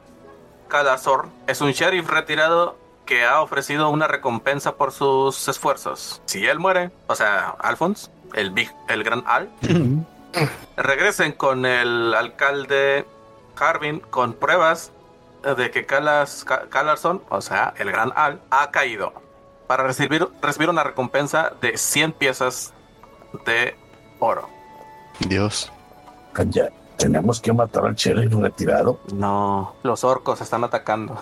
Cadazor, 0.68 1.28
es 1.46 1.60
un 1.60 1.72
sheriff 1.72 2.08
retirado 2.08 2.76
que 3.04 3.24
ha 3.24 3.42
ofrecido 3.42 3.90
una 3.90 4.06
recompensa 4.08 4.76
por 4.76 4.90
sus 4.92 5.46
esfuerzos. 5.48 6.22
Si 6.24 6.46
él 6.46 6.58
muere, 6.58 6.90
o 7.06 7.14
sea, 7.14 7.50
Alphonse, 7.60 8.10
el 8.32 8.50
Big, 8.50 8.72
el 8.88 9.04
Gran 9.04 9.22
Al, 9.26 9.50
regresen 10.76 11.32
con 11.32 11.66
el 11.66 12.14
alcalde 12.14 13.06
Harvin 13.58 14.00
con 14.00 14.32
pruebas 14.32 14.90
de 15.56 15.70
que 15.70 15.84
Calas, 15.84 16.44
Ca- 16.44 16.68
Calarson, 16.70 17.22
o 17.28 17.40
sea, 17.42 17.74
el 17.76 17.90
gran 17.90 18.12
Al, 18.16 18.40
ha 18.50 18.70
caído 18.70 19.12
para 19.66 19.84
recibir, 19.84 20.26
recibir 20.40 20.70
una 20.70 20.82
recompensa 20.82 21.52
de 21.60 21.76
100 21.76 22.12
piezas 22.12 22.72
de 23.46 23.74
oro. 24.20 24.48
Dios. 25.28 25.70
Ya, 26.50 26.68
tenemos 26.96 27.40
que 27.40 27.52
matar 27.52 27.86
al 27.86 27.94
sheriff 27.94 28.32
retirado. 28.34 28.98
No, 29.12 29.74
los 29.82 30.02
orcos 30.04 30.40
están 30.40 30.64
atacando. 30.64 31.20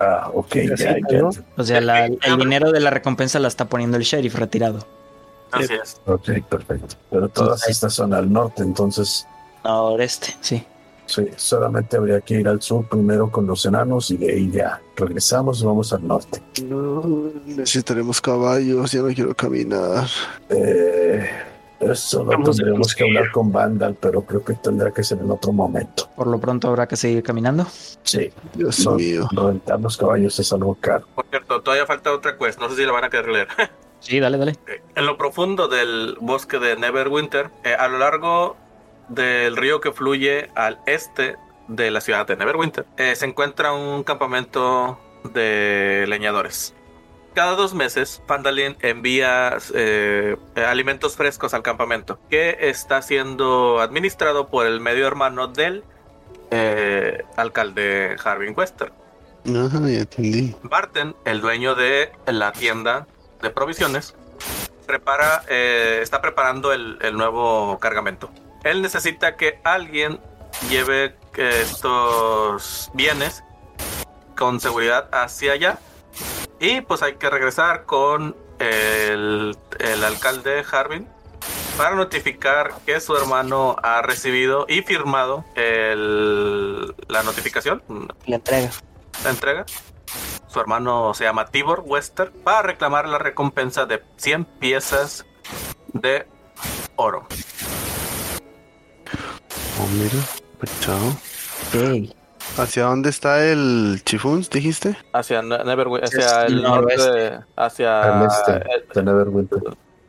Ah, 0.00 0.30
ok, 0.34 0.54
ya, 0.54 0.76
Sí, 0.76 0.84
ya. 1.10 1.18
¿no? 1.22 1.30
O 1.56 1.62
sea, 1.64 1.80
la- 1.80 2.06
el 2.06 2.36
dinero 2.36 2.72
de 2.72 2.80
la 2.80 2.90
recompensa 2.90 3.38
la 3.38 3.48
está 3.48 3.66
poniendo 3.66 3.96
el 3.96 4.02
sheriff 4.02 4.34
retirado. 4.34 4.86
Así 5.52 5.72
es. 5.74 6.00
Ok, 6.06 6.30
perfecto. 6.48 6.96
Pero 7.10 7.28
todas 7.28 7.68
estas 7.68 7.94
son 7.94 8.12
al 8.12 8.30
norte, 8.32 8.62
entonces 8.62 9.26
Noreste, 9.62 10.36
sí. 10.40 10.66
Sí, 11.06 11.28
solamente 11.36 11.96
habría 11.96 12.20
que 12.20 12.40
ir 12.40 12.48
al 12.48 12.60
sur 12.62 12.86
primero 12.88 13.30
con 13.30 13.46
los 13.46 13.64
enanos 13.66 14.10
y 14.10 14.16
de 14.16 14.32
ahí 14.32 14.50
ya 14.50 14.80
regresamos 14.96 15.60
y 15.60 15.64
vamos 15.66 15.92
al 15.92 16.06
norte. 16.06 16.42
No, 16.64 17.30
necesitaremos 17.46 18.20
caballos, 18.20 18.92
ya 18.92 19.02
no 19.02 19.08
quiero 19.14 19.34
caminar. 19.34 20.06
Eh, 20.48 21.28
eso 21.80 22.24
lo 22.24 22.42
tendremos 22.42 22.94
que 22.94 23.04
hablar 23.04 23.30
con 23.30 23.52
Vandal, 23.52 23.96
pero 24.00 24.22
creo 24.22 24.44
que 24.44 24.54
tendrá 24.54 24.90
que 24.90 25.02
ser 25.02 25.18
en 25.18 25.30
otro 25.30 25.52
momento. 25.52 26.08
Por 26.16 26.26
lo 26.28 26.38
pronto 26.40 26.68
habrá 26.68 26.86
que 26.86 26.96
seguir 26.96 27.22
caminando. 27.22 27.66
Sí, 28.02 28.30
Dios 28.54 28.84
no, 28.84 28.92
mío. 28.92 29.28
rentar 29.32 29.80
los 29.80 29.96
caballos 29.96 30.38
es 30.38 30.52
algo 30.52 30.76
caro. 30.80 31.06
Por 31.14 31.26
cierto, 31.26 31.60
todavía 31.62 31.86
falta 31.86 32.12
otra 32.12 32.38
quest, 32.38 32.60
no 32.60 32.68
sé 32.70 32.76
si 32.76 32.84
la 32.84 32.92
van 32.92 33.04
a 33.04 33.10
querer 33.10 33.28
leer. 33.28 33.48
Sí, 34.00 34.20
dale, 34.20 34.36
dale. 34.36 34.54
En 34.96 35.06
lo 35.06 35.16
profundo 35.16 35.66
del 35.66 36.18
bosque 36.20 36.58
de 36.58 36.76
Neverwinter, 36.76 37.48
eh, 37.64 37.72
a 37.72 37.88
lo 37.88 37.96
largo 37.96 38.54
del 39.08 39.56
río 39.56 39.80
que 39.80 39.92
fluye 39.92 40.50
al 40.54 40.80
este 40.86 41.36
de 41.68 41.90
la 41.90 42.00
ciudad 42.00 42.26
de 42.26 42.36
Neverwinter, 42.36 42.86
eh, 42.96 43.14
se 43.16 43.26
encuentra 43.26 43.72
un 43.72 44.04
campamento 44.04 44.98
de 45.32 46.04
leñadores. 46.08 46.74
Cada 47.34 47.52
dos 47.56 47.74
meses, 47.74 48.22
Pandalin 48.26 48.76
envía 48.80 49.56
eh, 49.74 50.36
alimentos 50.56 51.16
frescos 51.16 51.52
al 51.52 51.62
campamento, 51.62 52.18
que 52.30 52.56
está 52.60 53.02
siendo 53.02 53.80
administrado 53.80 54.48
por 54.48 54.66
el 54.66 54.80
medio 54.80 55.06
hermano 55.06 55.48
del 55.48 55.82
eh, 56.50 57.24
alcalde 57.36 58.16
Harvin 58.22 58.54
Wester. 58.56 58.92
Ajá, 59.46 59.80
ya 59.80 60.00
entendí. 60.00 60.54
Barton, 60.62 61.16
el 61.24 61.40
dueño 61.40 61.74
de 61.74 62.12
la 62.26 62.52
tienda 62.52 63.08
de 63.42 63.50
provisiones, 63.50 64.14
prepara, 64.86 65.42
está 65.48 66.22
preparando 66.22 66.72
el, 66.72 66.98
el 67.02 67.16
nuevo 67.16 67.78
cargamento. 67.80 68.30
Él 68.64 68.82
necesita 68.82 69.36
que 69.36 69.60
alguien 69.64 70.20
lleve 70.68 71.14
eh, 71.36 71.60
estos 71.62 72.90
bienes 72.94 73.44
con 74.36 74.60
seguridad 74.60 75.08
hacia 75.12 75.52
allá. 75.52 75.78
Y 76.60 76.80
pues 76.80 77.02
hay 77.02 77.14
que 77.16 77.28
regresar 77.30 77.84
con 77.84 78.36
el, 78.58 79.56
el 79.78 80.04
alcalde 80.04 80.64
Harvin 80.70 81.06
para 81.76 81.96
notificar 81.96 82.72
que 82.86 83.00
su 83.00 83.16
hermano 83.16 83.76
ha 83.82 84.00
recibido 84.02 84.64
y 84.68 84.82
firmado 84.82 85.44
el- 85.56 86.94
la 87.08 87.22
notificación, 87.24 87.82
La 88.26 88.36
entrega. 88.36 88.70
la 89.24 89.30
entrega. 89.30 89.66
Su 90.46 90.60
hermano 90.60 91.12
se 91.14 91.24
llama 91.24 91.46
Tibor 91.46 91.82
Wester 91.84 92.30
para 92.30 92.62
reclamar 92.62 93.08
la 93.08 93.18
recompensa 93.18 93.86
de 93.86 94.00
100 94.16 94.44
piezas 94.44 95.26
de 95.92 96.28
oro. 96.94 97.26
Oh, 99.80 99.86
mira. 99.88 100.24
Chao. 100.80 101.08
Ok. 101.68 102.10
¿Hacia 102.58 102.84
dónde 102.84 103.10
está 103.10 103.44
el 103.44 104.02
Chifuns, 104.04 104.50
dijiste? 104.50 104.96
Hacia 105.12 105.42
Ne- 105.42 105.64
Neverwinter, 105.64 106.08
hacia 106.20 106.44
el 106.46 106.54
el 106.54 106.62
norte, 106.62 106.96
noroeste. 106.96 107.44
hacia 107.56 108.20
Al 108.20 108.26
este 108.28 108.52
de 109.00 109.02
Neverwinter. 109.06 109.60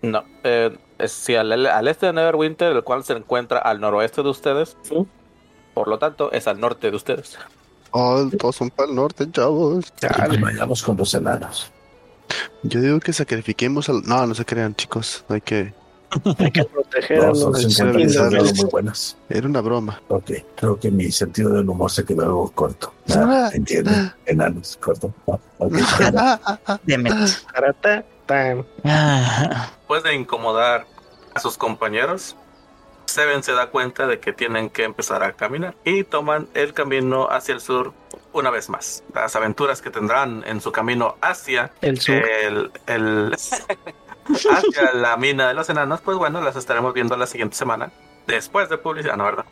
no, 0.01 0.23
eh, 0.43 0.77
es- 0.99 1.11
sí, 1.11 1.35
al, 1.35 1.51
al 1.65 1.87
este 1.87 2.07
de 2.07 2.13
Neverwinter, 2.13 2.71
el 2.75 2.83
cual 2.83 3.03
se 3.03 3.13
encuentra 3.13 3.59
al 3.59 3.79
noroeste 3.79 4.21
de 4.21 4.29
ustedes. 4.29 4.77
Sí. 4.83 5.07
Por 5.73 5.87
lo 5.87 5.97
tanto, 5.97 6.31
es 6.31 6.47
al 6.47 6.59
norte 6.59 6.89
de 6.91 6.95
ustedes. 6.95 7.37
Oh, 7.91 8.29
todos 8.37 8.55
son 8.57 8.69
para 8.69 8.89
el 8.89 8.95
norte, 8.95 9.29
chavos. 9.31 9.85
Y 10.31 10.37
vayamos 10.37 10.83
con 10.83 10.97
los 10.97 11.13
enanos. 11.13 11.71
Yo 12.63 12.81
digo 12.81 12.99
que 12.99 13.13
sacrifiquemos 13.13 13.87
al... 13.89 14.01
No, 14.03 14.25
no 14.27 14.35
se 14.35 14.43
crean, 14.45 14.75
chicos. 14.75 15.23
Hay 15.29 15.39
que... 15.41 15.73
Hay 16.39 16.51
que 16.51 16.63
proteger 16.65 17.19
a 17.23 17.27
los 17.27 17.61
50 17.61 17.97
piezas 17.97 18.29
de 18.31 18.37
oro 18.37 18.45
indígenas. 18.45 18.55
muy 18.63 18.69
buenas. 18.71 19.17
Era 19.29 19.47
una 19.47 19.61
broma. 19.61 20.01
Ok, 20.07 20.31
creo 20.55 20.79
que 20.79 20.91
mi 20.91 21.11
sentido 21.11 21.49
del 21.51 21.67
humor 21.69 21.91
se 21.91 22.03
quedó 22.05 22.23
algo 22.23 22.51
corto. 22.51 22.93
Ah, 23.15 23.49
¿Entienden? 23.53 24.11
Enanos, 24.25 24.77
corto. 24.81 25.13
Ah, 25.31 25.37
ok, 25.59 25.75
espera. 25.75 26.39
Demet. 26.83 27.13
Karate. 27.53 28.03
time. 28.27 28.65
Ah, 28.83 29.69
Puede 29.87 30.15
incomodar 30.15 30.85
a 31.33 31.39
sus 31.39 31.57
compañeros. 31.57 32.35
Seven 33.05 33.43
se 33.43 33.51
da 33.53 33.67
cuenta 33.67 34.07
de 34.07 34.19
que 34.19 34.33
tienen 34.33 34.69
que 34.71 34.83
empezar 34.83 35.21
a 35.23 35.33
caminar 35.33 35.75
y 35.85 36.03
toman 36.03 36.47
el 36.55 36.73
camino 36.73 37.27
hacia 37.29 37.53
el 37.53 37.61
sur 37.61 37.93
una 38.33 38.49
vez 38.49 38.67
más. 38.67 39.03
Las 39.13 39.35
aventuras 39.35 39.81
que 39.81 39.91
tendrán 39.91 40.43
en 40.47 40.59
su 40.59 40.71
camino 40.71 41.15
hacia 41.21 41.71
El 41.81 42.01
sur. 42.01 42.15
el, 42.15 42.71
el- 42.87 43.35
hacia 44.51 44.93
la 44.93 45.17
mina 45.17 45.47
de 45.49 45.53
los 45.53 45.69
enanos, 45.69 46.01
pues 46.01 46.17
bueno, 46.17 46.41
las 46.41 46.55
estaremos 46.55 46.93
viendo 46.93 47.15
la 47.17 47.27
siguiente 47.27 47.55
semana. 47.55 47.91
Después 48.27 48.69
de 48.69 48.77
publicidad, 48.77 49.17
¿no, 49.17 49.25
verdad? 49.25 49.45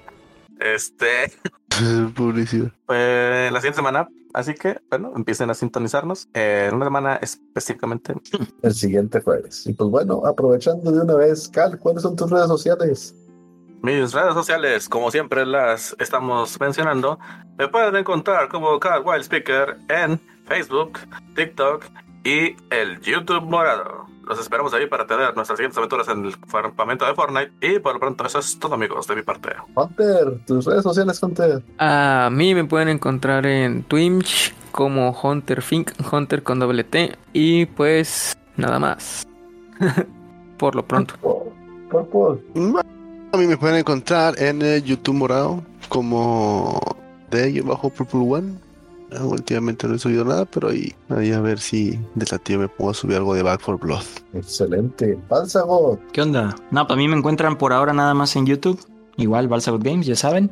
Este, 0.60 1.32
Publicidad. 2.16 2.72
pues 2.86 3.52
la 3.52 3.60
siguiente 3.60 3.76
semana. 3.78 4.08
Así 4.34 4.56
que, 4.56 4.80
bueno, 4.90 5.14
empiecen 5.16 5.50
a 5.52 5.54
sintonizarnos. 5.54 6.28
eh, 6.34 6.68
En 6.70 6.76
una 6.76 6.86
semana 6.86 7.16
específicamente. 7.18 8.16
El 8.64 8.74
siguiente 8.74 9.22
jueves. 9.22 9.68
Y 9.68 9.74
pues 9.74 9.90
bueno, 9.92 10.24
aprovechando 10.26 10.92
de 10.92 11.02
una 11.02 11.16
vez, 11.16 11.48
Cal, 11.50 11.78
¿cuáles 11.78 12.02
son 12.02 12.16
tus 12.16 12.32
redes 12.32 12.48
sociales? 12.48 13.16
Mis 13.84 14.14
redes 14.14 14.34
sociales, 14.34 14.88
como 14.90 15.12
siempre 15.12 15.46
las 15.46 15.96
estamos 16.00 16.58
mencionando, 16.60 17.20
me 17.58 17.68
pueden 17.68 17.96
encontrar 17.98 18.48
como 18.48 18.80
Carl 18.80 19.04
Wild 19.06 19.24
Speaker 19.24 19.78
en 19.90 20.20
Facebook, 20.46 20.98
TikTok 21.36 21.84
y 22.24 22.56
el 22.70 23.02
YouTube 23.02 23.42
morado. 23.44 24.03
Los 24.26 24.40
esperamos 24.40 24.74
ahí 24.74 24.88
para 24.88 25.06
tener 25.06 25.36
nuestras 25.36 25.58
siguientes 25.58 25.78
aventuras 25.78 26.08
en 26.08 26.26
el 26.26 26.36
campamento 26.40 27.06
de 27.06 27.14
Fortnite. 27.14 27.52
Y 27.62 27.80
por 27.80 27.94
lo 27.94 28.00
pronto, 28.00 28.26
eso 28.26 28.40
es 28.40 28.58
todo, 28.58 28.76
amigos, 28.76 29.06
de 29.08 29.16
mi 29.18 29.22
parte. 29.22 29.50
Hunter, 29.76 30.40
tus 30.46 30.66
redes 30.66 30.84
sociales, 30.84 31.22
Hunter. 31.22 31.62
A 31.78 32.30
mí 32.32 32.56
me 32.56 32.64
pueden 32.64 32.88
encontrar 32.88 33.46
en 33.46 33.84
Twitch 33.84 34.54
como 34.72 35.12
Hunter 35.12 35.62
Fink, 35.62 35.92
Hunter 36.12 36.42
con 36.42 36.60
doble 36.60 36.84
T. 36.84 37.18
Y 37.34 37.66
pues 37.66 38.38
nada 38.56 38.80
más. 38.80 39.28
Por 40.58 40.76
lo 40.76 40.86
pronto. 40.86 41.16
Purple. 41.90 42.42
A 43.34 43.38
mí 43.38 43.46
me 43.46 43.58
pueden 43.58 43.78
encontrar 43.78 44.40
en 44.42 44.62
el 44.62 44.84
YouTube 44.84 45.16
morado 45.16 45.64
como 45.90 46.80
de 47.30 47.62
bajo 47.62 47.90
Purple 47.90 48.20
One. 48.22 48.63
Ah, 49.16 49.24
Últimamente 49.24 49.88
no 49.88 49.96
he 49.96 50.00
subido 50.00 50.26
nada, 50.26 50.46
pero 50.46 50.70
ahí, 50.70 50.94
ahí 51.10 51.32
a 51.32 51.42
ver 51.42 51.60
si 51.60 52.00
de 52.16 52.26
la 52.32 52.38
tía 52.40 52.58
me 52.58 52.68
puedo 52.68 52.94
subir 52.94 53.18
algo 53.18 53.34
de 53.34 53.44
Back 53.44 53.62
for 53.62 53.80
Blood. 53.80 54.04
Excelente. 54.34 55.18
Balsagot. 55.30 56.00
¿Qué 56.12 56.22
onda? 56.22 56.56
No, 56.72 56.88
para 56.88 56.98
mí 56.98 57.08
me 57.08 57.18
encuentran 57.18 57.58
por 57.58 57.74
ahora 57.74 57.94
nada 57.94 58.14
más 58.14 58.36
en 58.36 58.46
YouTube. 58.46 58.80
Igual 59.18 59.48
Balsagot 59.48 59.84
Games, 59.84 60.06
ya 60.06 60.16
saben. 60.16 60.52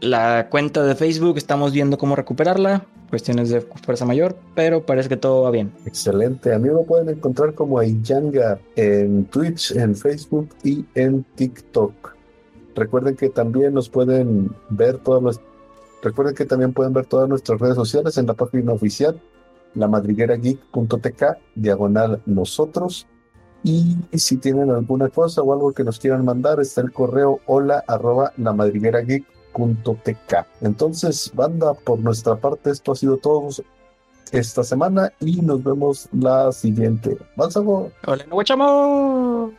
La 0.00 0.48
cuenta 0.48 0.82
de 0.82 0.94
Facebook 0.94 1.36
estamos 1.36 1.72
viendo 1.72 1.98
cómo 1.98 2.16
recuperarla. 2.16 2.86
Cuestiones 3.10 3.50
de 3.50 3.60
fuerza 3.60 4.06
mayor, 4.06 4.36
pero 4.54 4.86
parece 4.86 5.08
que 5.08 5.16
todo 5.16 5.42
va 5.42 5.50
bien. 5.50 5.72
Excelente. 5.84 6.54
A 6.54 6.58
mí 6.58 6.70
me 6.70 6.84
pueden 6.84 7.08
encontrar 7.08 7.54
como 7.54 7.78
Ayanga 7.78 8.58
en 8.76 9.24
Twitch, 9.26 9.72
en 9.72 9.96
Facebook 9.96 10.48
y 10.62 10.84
en 10.94 11.24
TikTok. 11.34 12.14
Recuerden 12.76 13.16
que 13.16 13.28
también 13.28 13.74
nos 13.74 13.88
pueden 13.88 14.54
ver 14.70 14.98
todas 14.98 15.22
las 15.22 15.40
Recuerden 16.02 16.34
que 16.34 16.46
también 16.46 16.72
pueden 16.72 16.92
ver 16.92 17.06
todas 17.06 17.28
nuestras 17.28 17.60
redes 17.60 17.76
sociales 17.76 18.16
en 18.18 18.26
la 18.26 18.34
página 18.34 18.72
oficial, 18.72 19.20
lamadriguerageek.tk, 19.74 21.22
diagonal 21.54 22.22
nosotros. 22.26 23.06
Y 23.62 23.96
si 24.14 24.38
tienen 24.38 24.70
alguna 24.70 25.10
cosa 25.10 25.42
o 25.42 25.52
algo 25.52 25.72
que 25.72 25.84
nos 25.84 25.98
quieran 25.98 26.24
mandar, 26.24 26.60
está 26.60 26.80
el 26.80 26.92
correo 26.92 27.40
hola 27.46 27.84
arroba 27.86 28.32
lamadriguerageek.tk. 28.38 30.34
Entonces, 30.62 31.30
banda, 31.34 31.74
por 31.74 31.98
nuestra 31.98 32.36
parte, 32.36 32.70
esto 32.70 32.92
ha 32.92 32.96
sido 32.96 33.18
todo 33.18 33.48
esta 34.32 34.64
semana 34.64 35.12
y 35.20 35.42
nos 35.42 35.62
vemos 35.62 36.08
la 36.12 36.52
siguiente. 36.52 37.18
¡Vamos, 37.36 37.56
¡Hola, 38.06 38.24
no! 38.26 39.52